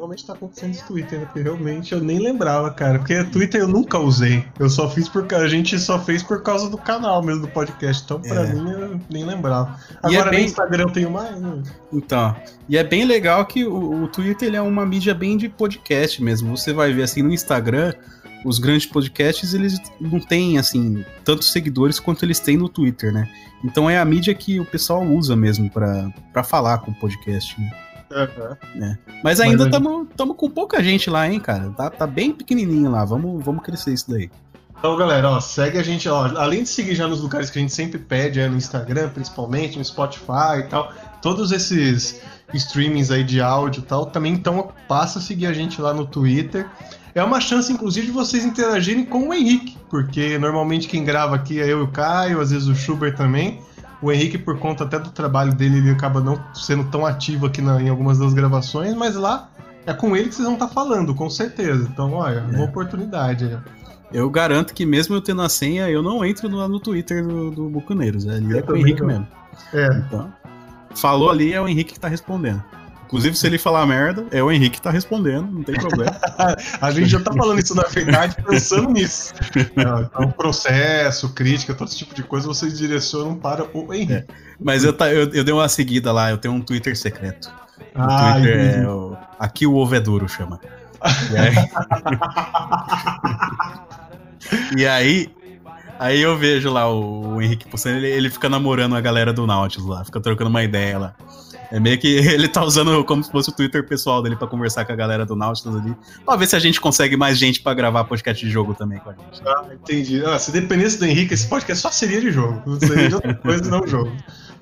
Realmente 0.00 0.24
tá 0.26 0.32
acontecendo 0.32 0.70
esse 0.70 0.82
Twitter, 0.86 1.18
né? 1.18 1.26
Porque 1.26 1.42
realmente 1.42 1.92
eu 1.92 2.00
nem 2.00 2.18
lembrava, 2.18 2.70
cara. 2.70 2.98
Porque 3.00 3.22
Twitter 3.24 3.60
eu 3.60 3.68
nunca 3.68 3.98
usei. 3.98 4.42
Eu 4.58 4.70
só 4.70 4.88
fiz 4.88 5.06
por 5.10 5.26
A 5.34 5.46
gente 5.46 5.78
só 5.78 5.98
fez 5.98 6.22
por 6.22 6.42
causa 6.42 6.70
do 6.70 6.78
canal 6.78 7.22
mesmo 7.22 7.42
do 7.42 7.48
podcast. 7.48 8.02
Então, 8.04 8.18
pra 8.18 8.46
É. 8.46 8.52
mim, 8.54 8.70
eu 8.70 8.98
nem 9.10 9.26
lembrava. 9.26 9.78
É 10.02 10.06
Agora 10.08 10.30
bem- 10.30 10.40
no 10.40 10.46
Instagram 10.46 10.84
eu 10.84 10.90
tenho 10.90 11.10
mais, 11.10 11.38
né? 11.38 11.62
Então, 11.92 12.34
e 12.66 12.78
é 12.78 12.82
bem 12.82 13.04
legal 13.04 13.44
que 13.44 13.66
o, 13.66 14.04
o 14.04 14.08
Twitter 14.08 14.48
ele 14.48 14.56
é 14.56 14.62
uma 14.62 14.86
mídia 14.86 15.14
bem 15.14 15.36
de 15.36 15.50
podcast 15.50 16.22
mesmo. 16.22 16.56
Você 16.56 16.72
vai 16.72 16.94
ver 16.94 17.02
assim 17.02 17.20
no 17.22 17.30
Instagram, 17.30 17.92
os 18.42 18.58
grandes 18.58 18.86
podcasts 18.86 19.52
eles 19.52 19.78
não 20.00 20.18
têm 20.18 20.56
assim 20.56 21.04
tantos 21.26 21.52
seguidores 21.52 22.00
quanto 22.00 22.24
eles 22.24 22.40
têm 22.40 22.56
no 22.56 22.70
Twitter, 22.70 23.12
né? 23.12 23.28
Então 23.62 23.90
é 23.90 23.98
a 23.98 24.04
mídia 24.06 24.34
que 24.34 24.58
o 24.58 24.64
pessoal 24.64 25.04
usa 25.04 25.36
mesmo 25.36 25.68
pra 25.68 26.42
falar 26.42 26.78
com 26.78 26.90
o 26.90 26.94
podcast. 26.94 27.60
Né? 27.60 27.70
Né? 28.74 28.98
Mas 29.22 29.40
ainda 29.40 29.64
estamos 29.64 30.36
com 30.36 30.50
pouca 30.50 30.82
gente 30.82 31.08
lá, 31.08 31.28
hein, 31.28 31.38
cara? 31.38 31.70
Tá, 31.70 31.88
tá 31.90 32.06
bem 32.06 32.32
pequenininho 32.32 32.90
lá. 32.90 33.04
Vamos, 33.04 33.44
vamos 33.44 33.62
crescer 33.62 33.92
isso 33.92 34.10
daí. 34.10 34.30
Então, 34.78 34.96
galera, 34.96 35.28
ó, 35.28 35.40
segue 35.40 35.76
a 35.78 35.82
gente, 35.82 36.08
ó, 36.08 36.24
além 36.38 36.62
de 36.62 36.68
seguir 36.70 36.94
já 36.94 37.06
nos 37.06 37.20
lugares 37.20 37.50
que 37.50 37.58
a 37.58 37.62
gente 37.62 37.72
sempre 37.72 37.98
pede, 37.98 38.40
é, 38.40 38.48
no 38.48 38.56
Instagram, 38.56 39.10
principalmente, 39.10 39.76
no 39.76 39.84
Spotify 39.84 40.60
e 40.60 40.62
tal, 40.62 40.90
todos 41.20 41.52
esses 41.52 42.22
streamings 42.54 43.10
aí 43.10 43.22
de 43.22 43.42
áudio 43.42 43.80
e 43.80 43.84
tal, 43.84 44.06
também 44.06 44.32
então 44.32 44.72
passa 44.88 45.18
a 45.18 45.22
seguir 45.22 45.46
a 45.46 45.52
gente 45.52 45.80
lá 45.82 45.92
no 45.92 46.06
Twitter. 46.06 46.66
É 47.14 47.22
uma 47.22 47.40
chance, 47.40 47.70
inclusive, 47.70 48.06
de 48.06 48.12
vocês 48.12 48.42
interagirem 48.42 49.04
com 49.04 49.28
o 49.28 49.34
Henrique, 49.34 49.76
porque 49.90 50.38
normalmente 50.38 50.88
quem 50.88 51.04
grava 51.04 51.36
aqui 51.36 51.60
é 51.60 51.64
eu 51.64 51.80
e 51.80 51.82
o 51.82 51.88
Caio, 51.88 52.40
às 52.40 52.50
vezes 52.50 52.66
o 52.66 52.74
Schubert 52.74 53.14
também. 53.14 53.60
O 54.02 54.10
Henrique, 54.10 54.38
por 54.38 54.58
conta 54.58 54.84
até 54.84 54.98
do 54.98 55.10
trabalho 55.10 55.54
dele, 55.54 55.78
ele 55.78 55.90
acaba 55.90 56.20
não 56.20 56.40
sendo 56.54 56.84
tão 56.84 57.04
ativo 57.04 57.46
aqui 57.46 57.60
na- 57.60 57.80
em 57.82 57.88
algumas 57.88 58.18
das 58.18 58.32
gravações, 58.32 58.94
mas 58.94 59.14
lá 59.14 59.50
é 59.86 59.92
com 59.92 60.16
ele 60.16 60.28
que 60.28 60.34
vocês 60.34 60.44
vão 60.46 60.54
estar 60.54 60.68
falando, 60.68 61.14
com 61.14 61.28
certeza. 61.28 61.86
Então, 61.92 62.12
olha, 62.14 62.42
uma 62.42 62.64
oportunidade. 62.64 63.58
Eu 64.12 64.28
garanto 64.30 64.74
que 64.74 64.84
mesmo 64.86 65.14
eu 65.14 65.20
tendo 65.20 65.42
a 65.42 65.48
senha, 65.48 65.88
eu 65.88 66.02
não 66.02 66.24
entro 66.24 66.48
no, 66.48 66.66
no 66.66 66.80
Twitter 66.80 67.24
do, 67.26 67.50
do 67.50 67.68
Bucaneiros. 67.68 68.26
Ali 68.26 68.56
é 68.58 68.62
com 68.62 68.72
o 68.72 68.74
também 68.74 68.82
Henrique 68.82 69.00
não. 69.02 69.08
mesmo. 69.08 69.28
É. 69.72 69.86
Então, 69.98 70.32
falou 70.94 71.30
ali, 71.30 71.52
é 71.52 71.60
o 71.60 71.68
Henrique 71.68 71.92
que 71.94 72.00
tá 72.00 72.08
respondendo. 72.08 72.62
Inclusive, 73.10 73.36
se 73.36 73.44
ele 73.44 73.58
falar 73.58 73.84
merda, 73.86 74.24
é 74.30 74.40
o 74.40 74.52
Henrique 74.52 74.76
que 74.76 74.82
tá 74.82 74.90
respondendo, 74.92 75.50
não 75.50 75.64
tem 75.64 75.74
problema. 75.74 76.16
a 76.80 76.90
gente 76.92 77.08
já 77.08 77.18
tá 77.18 77.32
falando 77.32 77.58
isso 77.58 77.74
na 77.74 77.82
verdade 77.82 78.36
pensando 78.46 78.88
nisso. 78.90 79.34
É, 79.56 80.02
Então, 80.04 80.30
processo, 80.30 81.28
crítica, 81.30 81.74
todo 81.74 81.88
esse 81.88 81.98
tipo 81.98 82.14
de 82.14 82.22
coisa, 82.22 82.46
vocês 82.46 82.78
direcionam 82.78 83.34
para 83.34 83.64
o 83.76 83.92
Henrique. 83.92 84.26
Mas 84.62 84.84
eu, 84.84 84.92
tá- 84.92 85.12
eu, 85.12 85.28
eu 85.32 85.42
dei 85.42 85.52
uma 85.52 85.68
seguida 85.68 86.12
lá, 86.12 86.30
eu 86.30 86.38
tenho 86.38 86.54
um 86.54 86.60
Twitter 86.60 86.96
secreto. 86.96 87.50
O 87.96 88.00
Ah, 88.00 88.34
Twitter 88.34 88.78
é 88.84 88.88
o... 88.88 89.16
Aqui 89.40 89.66
o 89.66 89.74
ovo 89.74 89.92
é 89.96 90.00
duro, 90.00 90.28
chama. 90.28 90.60
E 91.32 91.36
aí, 91.36 91.54
e 94.76 94.86
aí, 94.86 95.30
aí 95.98 96.20
eu 96.20 96.36
vejo 96.36 96.70
lá 96.70 96.88
o, 96.88 97.34
o 97.36 97.42
Henrique 97.42 97.68
postando, 97.68 97.96
ele, 97.96 98.08
ele 98.08 98.30
fica 98.30 98.48
namorando 98.48 98.94
a 98.94 99.00
galera 99.00 99.32
do 99.32 99.46
Nautilus 99.46 99.88
lá, 99.88 100.04
fica 100.04 100.20
trocando 100.20 100.50
uma 100.50 100.62
ideia 100.62 100.98
lá. 100.98 101.14
É 101.72 101.78
meio 101.78 101.98
que 101.98 102.08
ele 102.18 102.48
tá 102.48 102.64
usando 102.64 103.04
como 103.04 103.22
se 103.22 103.30
fosse 103.30 103.48
o 103.50 103.52
Twitter 103.52 103.86
pessoal 103.86 104.22
dele 104.22 104.36
pra 104.36 104.46
conversar 104.48 104.84
com 104.84 104.92
a 104.92 104.96
galera 104.96 105.24
do 105.24 105.36
Nautilus 105.36 105.76
ali. 105.80 105.94
Pra 106.24 106.36
ver 106.36 106.46
se 106.46 106.56
a 106.56 106.58
gente 106.58 106.80
consegue 106.80 107.16
mais 107.16 107.38
gente 107.38 107.60
pra 107.62 107.72
gravar 107.74 108.04
podcast 108.04 108.44
de 108.44 108.50
jogo 108.50 108.74
também 108.74 108.98
com 108.98 109.10
a 109.10 109.12
gente. 109.12 109.40
Ah, 109.46 109.64
entendi. 109.72 110.24
Ah, 110.24 110.38
se 110.38 110.50
dependesse 110.50 110.98
do 110.98 111.04
Henrique, 111.06 111.34
esse 111.34 111.46
podcast 111.48 111.80
só 111.82 111.90
seria 111.90 112.20
de 112.20 112.30
jogo. 112.32 112.60
Não 112.66 112.78
seria 112.80 113.08
de 113.08 113.14
outra 113.14 113.34
coisa, 113.34 113.70
não 113.70 113.86
jogo. 113.86 114.12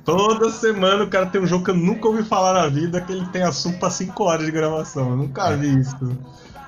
Toda 0.04 0.50
semana 0.50 1.04
o 1.04 1.08
cara 1.08 1.26
tem 1.26 1.40
um 1.40 1.46
jogo 1.46 1.64
que 1.64 1.70
eu 1.70 1.74
nunca 1.76 2.08
ouvi 2.08 2.22
falar 2.22 2.54
na 2.54 2.66
vida, 2.68 3.00
que 3.00 3.12
ele 3.12 3.26
tem 3.26 3.42
assunto 3.42 3.78
pra 3.78 3.90
5 3.90 4.22
horas 4.24 4.46
de 4.46 4.52
gravação. 4.52 5.10
Eu 5.10 5.16
nunca 5.16 5.54
vi 5.56 5.78
isso. 5.80 5.96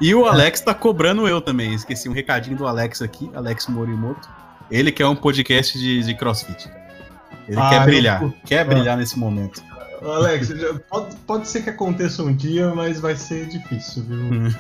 E 0.01 0.15
o 0.15 0.27
Alex 0.27 0.61
tá 0.63 0.73
cobrando 0.75 1.27
eu 1.29 1.41
também. 1.41 1.75
Esqueci 1.75 2.09
um 2.09 2.13
recadinho 2.13 2.57
do 2.57 2.67
Alex 2.67 3.01
aqui, 3.03 3.31
Alex 3.35 3.67
Morimoto. 3.67 4.29
Ele 4.71 4.93
que 4.93 5.03
é 5.03 5.07
um 5.07 5.17
podcast 5.17 5.79
de, 5.79 6.03
de 6.03 6.15
crossfit. 6.15 6.69
Ele 7.49 7.59
Ah, 7.59 7.69
quer 7.71 7.81
eu- 7.81 7.85
brilhar, 7.85 8.33
quer 8.45 8.61
Ah. 8.61 8.65
brilhar 8.65 8.97
nesse 8.97 9.19
momento. 9.19 9.63
Alex, 10.03 10.49
pode, 10.89 11.17
pode 11.27 11.49
ser 11.49 11.63
que 11.63 11.71
aconteça 11.71 12.23
um 12.23 12.35
dia, 12.35 12.75
mas 12.75 13.01
vai 13.01 13.17
ser 13.17 13.47
difícil, 13.47 14.03
viu? 14.05 14.51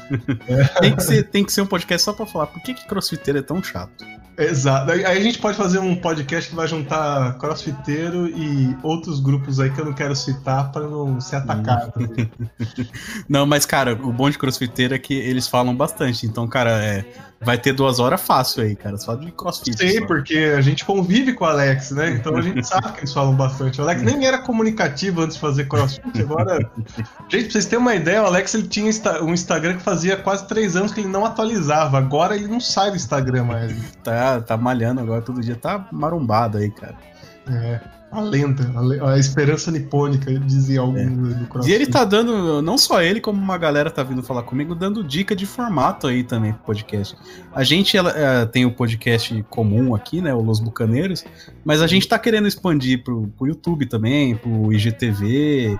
Tem 0.80 0.94
que, 0.94 1.02
ser, 1.02 1.22
tem 1.24 1.44
que 1.44 1.52
ser 1.52 1.62
um 1.62 1.66
podcast 1.66 2.04
só 2.04 2.12
pra 2.12 2.26
falar 2.26 2.46
por 2.46 2.62
que, 2.62 2.74
que 2.74 2.86
crossfiteiro 2.86 3.38
é 3.38 3.42
tão 3.42 3.62
chato. 3.62 4.04
Exato. 4.40 4.90
Aí 4.90 5.04
a 5.04 5.20
gente 5.20 5.38
pode 5.38 5.56
fazer 5.56 5.78
um 5.78 5.94
podcast 5.94 6.48
que 6.48 6.56
vai 6.56 6.66
juntar 6.66 7.36
crossfiteiro 7.38 8.26
e 8.26 8.74
outros 8.82 9.20
grupos 9.20 9.60
aí 9.60 9.70
que 9.70 9.78
eu 9.78 9.84
não 9.84 9.92
quero 9.92 10.16
citar 10.16 10.72
pra 10.72 10.82
não 10.82 11.20
ser 11.20 11.36
atacado. 11.36 11.92
Não, 13.28 13.46
mas, 13.46 13.66
cara, 13.66 13.92
o 13.92 14.12
bom 14.12 14.30
de 14.30 14.38
crossfiteiro 14.38 14.94
é 14.94 14.98
que 14.98 15.14
eles 15.14 15.46
falam 15.46 15.74
bastante. 15.76 16.26
Então, 16.26 16.48
cara, 16.48 16.82
é, 16.82 17.04
vai 17.40 17.56
ter 17.58 17.72
duas 17.72 17.98
horas 17.98 18.20
fácil 18.20 18.62
aí, 18.62 18.76
cara. 18.76 18.96
Só 18.98 19.14
de 19.14 19.30
crossfit. 19.32 19.76
Sei, 19.76 19.98
só. 19.98 20.06
porque 20.06 20.54
a 20.56 20.60
gente 20.60 20.84
convive 20.84 21.32
com 21.32 21.44
o 21.44 21.48
Alex, 21.48 21.90
né? 21.92 22.10
Então 22.10 22.36
a 22.36 22.42
gente 22.42 22.66
sabe 22.66 22.92
que 22.92 23.00
eles 23.00 23.12
falam 23.12 23.34
bastante. 23.34 23.80
O 23.80 23.84
Alex 23.84 24.02
nem 24.02 24.26
era 24.26 24.38
comunicativo 24.38 25.22
antes 25.22 25.36
de 25.36 25.40
fazer 25.40 25.66
crossfit, 25.66 26.20
agora. 26.20 26.58
Gente, 27.28 27.44
pra 27.44 27.52
vocês 27.52 27.66
terem 27.66 27.80
uma 27.80 27.94
ideia, 27.94 28.22
o 28.22 28.26
Alex 28.26 28.54
ele 28.54 28.68
tinha 28.68 28.90
um 29.22 29.32
Instagram 29.32 29.76
que 29.76 29.82
fazia 29.82 30.16
quase 30.16 30.46
três 30.46 30.76
anos 30.76 30.92
que 30.92 31.00
ele 31.00 31.08
não 31.08 31.24
atualizava. 31.24 31.98
Agora 31.98 32.36
ele 32.36 32.46
não 32.46 32.60
sai 32.60 32.90
do 32.90 32.96
Instagram 32.96 33.44
mais. 33.44 33.72
Tá, 34.04 34.40
tá 34.40 34.56
malhando 34.56 35.00
agora 35.00 35.22
todo 35.22 35.40
dia, 35.40 35.56
tá 35.56 35.88
marombado 35.90 36.58
aí, 36.58 36.70
cara. 36.70 37.09
É. 37.48 37.80
A 38.12 38.20
lenda, 38.20 38.68
a, 38.74 38.80
le- 38.80 39.00
a 39.00 39.16
esperança 39.18 39.70
nipônica, 39.70 40.36
dizia 40.40 40.80
algum 40.80 41.14
do 41.16 41.30
E 41.30 41.46
crossfit. 41.46 41.72
ele 41.72 41.86
tá 41.86 42.04
dando, 42.04 42.60
não 42.60 42.76
só 42.76 43.00
ele, 43.00 43.20
como 43.20 43.40
uma 43.40 43.56
galera 43.56 43.88
tá 43.88 44.02
vindo 44.02 44.20
falar 44.20 44.42
comigo, 44.42 44.74
dando 44.74 45.04
dica 45.04 45.34
de 45.36 45.46
formato 45.46 46.08
aí 46.08 46.24
também 46.24 46.52
pro 46.52 46.62
podcast. 46.64 47.16
A 47.54 47.62
gente 47.62 47.96
ela, 47.96 48.10
é, 48.10 48.44
tem 48.46 48.66
o 48.66 48.72
podcast 48.72 49.44
comum 49.48 49.94
aqui, 49.94 50.20
né, 50.20 50.34
o 50.34 50.40
Los 50.40 50.58
Bucaneiros, 50.58 51.24
mas 51.64 51.80
a 51.80 51.86
gente 51.86 52.08
tá 52.08 52.18
querendo 52.18 52.48
expandir 52.48 53.04
pro, 53.04 53.28
pro 53.38 53.46
YouTube 53.46 53.86
também, 53.86 54.34
pro 54.34 54.72
IGTV. 54.72 55.78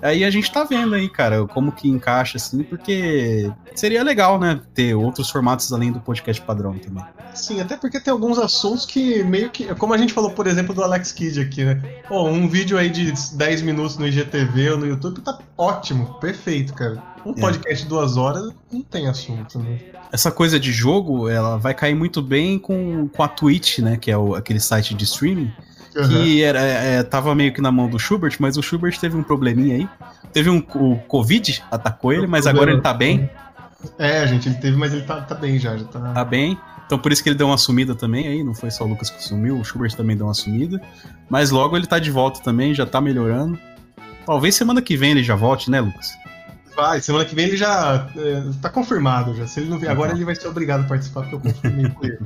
Aí 0.00 0.24
a 0.24 0.30
gente 0.30 0.50
tá 0.52 0.64
vendo 0.64 0.94
aí, 0.94 1.08
cara, 1.08 1.44
como 1.46 1.72
que 1.72 1.88
encaixa 1.88 2.36
assim, 2.36 2.62
porque 2.62 3.50
seria 3.74 4.02
legal, 4.02 4.38
né, 4.38 4.60
ter 4.74 4.94
outros 4.94 5.28
formatos 5.30 5.72
além 5.72 5.90
do 5.90 6.00
podcast 6.00 6.40
padrão 6.42 6.78
também. 6.78 7.04
Sim, 7.34 7.60
até 7.60 7.76
porque 7.76 8.00
tem 8.00 8.12
alguns 8.12 8.38
assuntos 8.38 8.84
que 8.86 9.22
meio 9.24 9.50
que. 9.50 9.72
Como 9.76 9.92
a 9.94 9.98
gente 9.98 10.12
falou, 10.12 10.30
por 10.30 10.46
exemplo, 10.46 10.74
do 10.74 10.82
Alex 10.82 11.12
Kidd 11.12 11.40
aqui, 11.40 11.64
né? 11.64 11.76
Pô, 12.08 12.24
um 12.28 12.48
vídeo 12.48 12.76
aí 12.78 12.88
de 12.90 13.12
10 13.36 13.62
minutos 13.62 13.96
no 13.96 14.06
IGTV 14.06 14.70
ou 14.70 14.78
no 14.78 14.86
YouTube 14.86 15.20
tá 15.20 15.38
ótimo, 15.56 16.14
perfeito, 16.20 16.72
cara. 16.74 17.02
Um 17.26 17.32
É. 17.32 17.40
podcast 17.40 17.82
de 17.82 17.88
duas 17.88 18.16
horas 18.16 18.52
não 18.72 18.82
tem 18.82 19.08
assunto, 19.08 19.58
né? 19.58 19.78
essa 20.10 20.30
coisa 20.32 20.58
de 20.58 20.72
jogo, 20.72 21.28
ela 21.28 21.58
vai 21.58 21.74
cair 21.74 21.94
muito 21.94 22.22
bem 22.22 22.58
com, 22.58 23.08
com 23.08 23.22
a 23.22 23.28
Twitch, 23.28 23.80
né? 23.80 23.98
Que 23.98 24.10
é 24.10 24.16
o- 24.16 24.34
aquele 24.34 24.58
site 24.58 24.94
de 24.94 25.04
streaming. 25.04 25.52
Que 25.92 26.42
era, 26.42 26.60
é, 26.60 27.02
tava 27.02 27.34
meio 27.34 27.52
que 27.52 27.60
na 27.60 27.72
mão 27.72 27.88
do 27.88 27.98
Schubert, 27.98 28.36
mas 28.38 28.56
o 28.56 28.62
Schubert 28.62 28.98
teve 28.98 29.16
um 29.16 29.22
probleminha 29.22 29.76
aí. 29.76 29.88
Teve 30.32 30.50
um 30.50 30.58
o 30.58 30.96
Covid, 31.08 31.62
atacou 31.70 32.12
ele, 32.12 32.26
mas 32.26 32.46
agora 32.46 32.70
ele 32.70 32.80
tá 32.80 32.94
bem. 32.94 33.28
É, 33.98 34.26
gente, 34.26 34.48
ele 34.48 34.56
teve, 34.56 34.76
mas 34.76 34.92
ele 34.92 35.02
tá, 35.02 35.20
tá 35.20 35.34
bem 35.34 35.58
já, 35.58 35.76
já 35.76 35.84
tá. 35.84 36.12
Tá 36.12 36.24
bem. 36.24 36.58
Então 36.86 36.98
por 36.98 37.12
isso 37.12 37.22
que 37.22 37.28
ele 37.28 37.36
deu 37.36 37.46
uma 37.46 37.58
sumida 37.58 37.94
também 37.94 38.26
aí. 38.26 38.44
Não 38.44 38.54
foi 38.54 38.70
só 38.70 38.84
o 38.84 38.88
Lucas 38.88 39.10
que 39.10 39.22
sumiu, 39.22 39.58
o 39.58 39.64
Schubert 39.64 39.94
também 39.94 40.16
deu 40.16 40.26
uma 40.26 40.34
sumida. 40.34 40.80
Mas 41.28 41.50
logo 41.50 41.76
ele 41.76 41.86
tá 41.86 41.98
de 41.98 42.10
volta 42.10 42.40
também, 42.40 42.74
já 42.74 42.86
tá 42.86 43.00
melhorando. 43.00 43.58
Talvez 44.26 44.54
semana 44.54 44.82
que 44.82 44.96
vem 44.96 45.12
ele 45.12 45.22
já 45.22 45.34
volte, 45.34 45.70
né, 45.70 45.80
Lucas? 45.80 46.16
Vai, 46.78 47.00
semana 47.00 47.24
que 47.24 47.34
vem 47.34 47.46
ele 47.46 47.56
já 47.56 48.08
é, 48.16 48.40
tá 48.62 48.68
confirmado 48.70 49.34
já. 49.34 49.48
Se 49.48 49.58
ele 49.58 49.68
não 49.68 49.80
vier 49.80 49.90
agora, 49.90 50.12
ele 50.12 50.24
vai 50.24 50.36
ser 50.36 50.46
obrigado 50.46 50.82
a 50.82 50.86
participar, 50.86 51.22
porque 51.22 51.34
eu 51.34 51.40
confirmei 51.40 51.90
com 51.90 52.06
ele. 52.06 52.18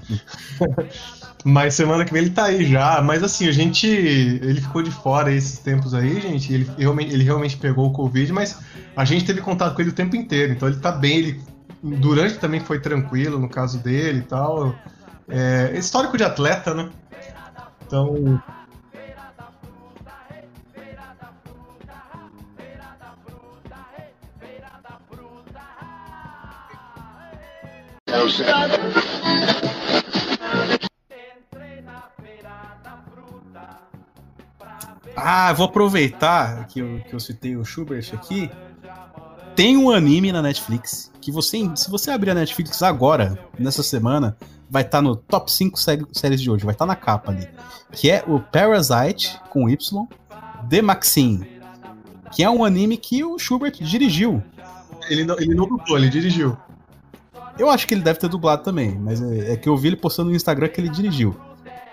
Mas 1.43 1.73
semana 1.73 2.05
que 2.05 2.13
vem 2.13 2.21
ele 2.21 2.33
tá 2.33 2.45
aí 2.45 2.67
já. 2.67 3.01
Mas 3.01 3.23
assim, 3.23 3.49
a 3.49 3.51
gente. 3.51 3.87
Ele 3.87 4.61
ficou 4.61 4.83
de 4.83 4.91
fora 4.91 5.33
esses 5.33 5.59
tempos 5.59 5.95
aí, 5.95 6.21
gente. 6.21 6.53
Ele 6.53 6.71
realmente, 6.77 7.15
ele 7.15 7.25
realmente 7.25 7.57
pegou 7.57 7.87
o 7.87 7.93
Covid, 7.95 8.31
mas 8.31 8.59
a 8.95 9.07
gente 9.07 9.25
teve 9.25 9.41
contato 9.41 9.75
com 9.75 9.81
ele 9.81 9.91
o 9.91 9.95
tempo 9.95 10.17
inteiro. 10.17 10.53
Então 10.53 10.69
ele 10.69 10.77
tá 10.77 10.93
bem. 10.93 11.17
Ele, 11.17 11.41
durante 11.83 12.37
também 12.37 12.61
foi 12.61 12.79
tranquilo 12.79 13.39
no 13.39 13.49
caso 13.49 13.79
dele 13.79 14.19
e 14.19 14.25
tal. 14.25 14.75
É, 15.31 15.73
histórico 15.79 16.19
de 16.19 16.25
atleta, 16.25 16.75
né? 16.75 16.91
Então. 17.87 18.39
Ah, 35.17 35.51
eu 35.51 35.57
vou 35.57 35.67
aproveitar 35.67 36.67
que 36.67 36.81
eu, 36.81 37.01
que 37.09 37.15
eu 37.15 37.21
citei 37.21 37.57
o 37.57 37.65
Schubert 37.65 38.09
aqui. 38.13 38.51
Tem 39.55 39.77
um 39.77 39.91
anime 39.91 40.33
na 40.33 40.41
Netflix 40.41 41.11
que 41.21 41.31
você, 41.31 41.59
se 41.77 41.91
você 41.91 42.11
abrir 42.11 42.31
a 42.31 42.35
Netflix 42.35 42.83
agora, 42.83 43.39
nessa 43.59 43.83
semana, 43.83 44.37
vai 44.69 44.83
estar 44.83 45.03
no 45.03 45.15
top 45.15 45.53
5 45.53 45.79
sé- 45.79 45.99
séries 46.13 46.41
de 46.41 46.51
hoje, 46.51 46.65
vai 46.65 46.75
estar 46.75 46.87
na 46.87 46.97
capa 46.97 47.31
ali. 47.31 47.47
Que 47.93 48.11
é 48.11 48.25
o 48.27 48.41
Parasite, 48.41 49.39
com 49.51 49.69
Y, 49.69 50.07
The 50.69 50.81
Maxine. 50.83 51.47
Que 52.33 52.43
é 52.43 52.49
um 52.49 52.65
anime 52.65 52.97
que 52.97 53.23
o 53.23 53.39
Schubert 53.39 53.75
dirigiu. 53.79 54.43
Ele 55.11 55.25
não, 55.25 55.37
ele 55.39 55.55
não 55.55 55.69
dublou, 55.69 55.99
ele 55.99 56.09
dirigiu. 56.09 56.57
Eu 57.59 57.69
acho 57.71 57.87
que 57.87 57.95
ele 57.95 58.03
deve 58.03 58.19
ter 58.19 58.29
dublado 58.29 58.63
também, 58.63 58.99
mas 58.99 59.21
é, 59.21 59.53
é 59.53 59.57
que 59.57 59.69
eu 59.69 59.77
vi 59.77 59.89
ele 59.89 59.97
postando 59.97 60.31
no 60.31 60.37
Instagram 60.37 60.69
que 60.69 60.81
ele 60.81 60.89
dirigiu. 60.89 61.37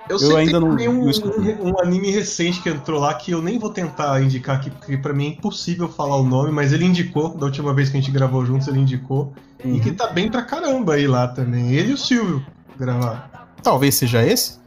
Eu, 0.10 0.18
sei 0.18 0.36
ainda 0.36 0.60
não, 0.60 0.76
tem 0.76 0.88
um, 0.90 1.08
um, 1.08 1.70
um 1.70 1.80
anime 1.80 2.10
recente 2.10 2.62
que 2.62 2.70
entrou 2.70 3.00
lá 3.00 3.14
que 3.14 3.30
eu 3.30 3.44
nem 3.44 3.60
vou 3.60 3.70
tentar 3.70 4.20
indicar 4.24 4.56
aqui, 4.56 4.72
porque 4.72 4.98
pra 4.98 5.14
mim 5.14 5.26
é 5.26 5.30
impossível 5.30 5.88
falar 5.88 6.16
o 6.16 6.24
nome, 6.24 6.52
mas 6.52 6.74
ele 6.74 6.84
indicou, 6.86 7.38
da 7.38 7.46
última 7.46 7.76
vez 7.76 7.90
que 7.90 7.98
a 7.98 8.00
gente 8.00 8.12
gravou 8.12 8.44
juntos, 8.44 8.68
ele 8.68 8.80
indicou. 8.80 9.34
E 9.64 9.68
Uhum. 9.68 9.80
que 9.80 9.92
tá 9.92 10.08
bem 10.08 10.32
pra 10.32 10.42
caramba 10.42 10.96
aí 10.96 11.06
lá 11.06 11.28
também. 11.28 11.74
Ele 11.74 11.92
e 11.92 11.94
o 11.94 11.98
Silvio 11.98 12.44
gravaram. 12.78 13.22
Talvez 13.62 13.94
seja 13.96 14.26
esse? 14.26 14.58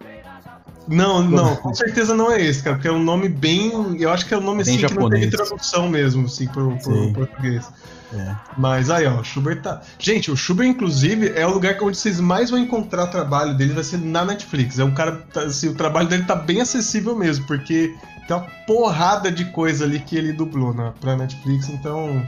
Não, 0.86 1.22
não, 1.22 1.56
com 1.56 1.74
certeza 1.74 2.14
não 2.14 2.30
é 2.30 2.40
esse, 2.40 2.62
cara, 2.62 2.76
porque 2.76 2.88
é 2.88 2.92
um 2.92 3.02
nome 3.02 3.28
bem. 3.28 3.96
Eu 4.00 4.10
acho 4.12 4.26
que 4.26 4.34
é 4.34 4.36
um 4.36 4.42
nome 4.42 4.62
Bem 4.62 4.76
assim 4.76 4.86
que 4.86 4.94
não 4.94 5.08
tem 5.08 5.22
japonês. 5.22 5.30
tradução 5.30 5.88
mesmo, 5.88 6.26
assim, 6.26 6.46
pro, 6.48 6.76
pro 6.78 6.94
Sim. 6.94 7.12
português. 7.12 7.68
É. 8.14 8.36
Mas 8.58 8.90
aí, 8.90 9.06
ó, 9.06 9.20
o 9.20 9.24
Schubert 9.24 9.62
tá. 9.62 9.80
Gente, 9.98 10.30
o 10.30 10.36
Schubert, 10.36 10.66
inclusive, 10.68 11.32
é 11.34 11.46
o 11.46 11.50
lugar 11.50 11.76
onde 11.82 11.96
vocês 11.96 12.20
mais 12.20 12.50
vão 12.50 12.58
encontrar 12.58 13.06
trabalho 13.06 13.56
dele, 13.56 13.72
vai 13.72 13.84
ser 13.84 13.98
na 13.98 14.24
Netflix. 14.24 14.78
É 14.78 14.84
um 14.84 14.92
cara. 14.92 15.12
tá, 15.32 15.42
Assim, 15.44 15.68
o 15.68 15.74
trabalho 15.74 16.08
dele 16.08 16.24
tá 16.24 16.36
bem 16.36 16.60
acessível 16.60 17.16
mesmo, 17.16 17.46
porque 17.46 17.94
tem 18.28 18.36
uma 18.36 18.46
porrada 18.66 19.32
de 19.32 19.46
coisa 19.46 19.84
ali 19.84 19.98
que 19.98 20.16
ele 20.16 20.32
dublou 20.32 20.74
na, 20.74 20.92
pra 20.92 21.16
Netflix, 21.16 21.68
então. 21.68 22.22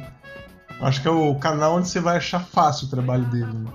Acho 0.81 1.01
que 1.03 1.09
é 1.09 1.11
o 1.11 1.35
canal 1.37 1.77
onde 1.77 1.89
você 1.89 2.01
vai 2.01 2.17
achar 2.17 2.41
fácil 2.41 2.87
o 2.87 2.91
trabalho 2.91 3.25
dele. 3.27 3.47
né? 3.53 3.71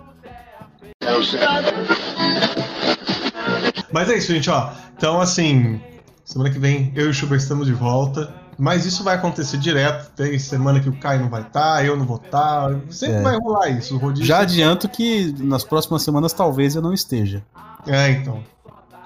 Mas 3.91 4.09
é 4.09 4.17
isso, 4.17 4.33
gente, 4.33 4.49
ó. 4.49 4.71
Então, 4.95 5.19
assim, 5.21 5.81
semana 6.25 6.51
que 6.51 6.59
vem 6.59 6.91
eu 6.95 7.07
e 7.07 7.09
o 7.09 7.13
Schubert 7.13 7.39
estamos 7.39 7.65
de 7.65 7.73
volta. 7.73 8.33
Mas 8.59 8.85
isso 8.85 9.05
vai 9.05 9.15
acontecer 9.15 9.57
direto. 9.57 10.11
Tem 10.11 10.37
semana 10.37 10.81
que 10.81 10.89
o 10.89 10.99
Caio 10.99 11.21
não 11.21 11.29
vai 11.29 11.43
estar, 11.43 11.85
eu 11.85 11.95
não 11.95 12.05
vou 12.05 12.17
estar. 12.17 12.69
Sempre 12.89 13.15
É. 13.15 13.21
vai 13.21 13.37
rolar 13.39 13.69
isso. 13.69 13.97
Rodízio 13.97 14.25
Já 14.25 14.39
adianto 14.39 14.89
que 14.89 15.33
nas 15.39 15.63
próximas 15.63 16.03
semanas 16.03 16.33
talvez 16.33 16.75
eu 16.75 16.81
não 16.81 16.93
esteja. 16.93 17.41
É, 17.87 18.11
então. 18.11 18.43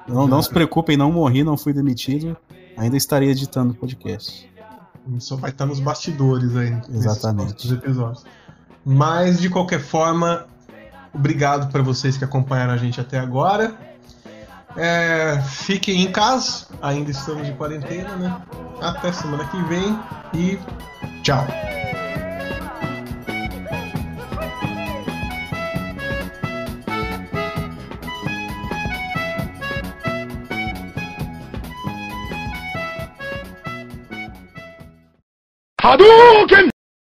Não, 0.08 0.26
não 0.28 0.42
se 0.42 0.50
preocupem, 0.50 0.98
não 0.98 1.12
morri, 1.12 1.44
não 1.44 1.56
fui 1.56 1.72
demitido. 1.72 2.36
Ainda 2.76 2.98
estarei 2.98 3.30
editando 3.30 3.74
o 3.74 3.76
podcast. 3.76 4.52
Só 5.20 5.36
vai 5.36 5.52
estar 5.52 5.66
nos 5.68 5.80
bastidores 5.80 6.56
aí. 6.56 6.72
nesses 6.72 6.96
Exatamente. 6.96 7.72
episódios. 7.72 8.26
Mas, 8.84 9.40
de 9.40 9.50
qualquer 9.50 9.80
forma, 9.80 10.46
obrigado 11.14 11.72
para 11.72 11.84
vocês 11.84 12.18
que 12.18 12.24
acompanharam 12.24 12.74
a 12.74 12.78
gente 12.78 13.00
até 13.00 13.20
agora. 13.20 13.76
É, 14.76 15.40
fiquem 15.42 16.02
em 16.02 16.12
casa, 16.12 16.66
ainda 16.82 17.12
estamos 17.12 17.46
de 17.46 17.54
quarentena, 17.54 18.16
né? 18.16 18.42
Até 18.82 19.12
semana 19.12 19.46
que 19.46 19.62
vem 19.64 20.00
e 20.34 20.60
tchau. 21.22 21.46
Hadouken! 35.82 36.73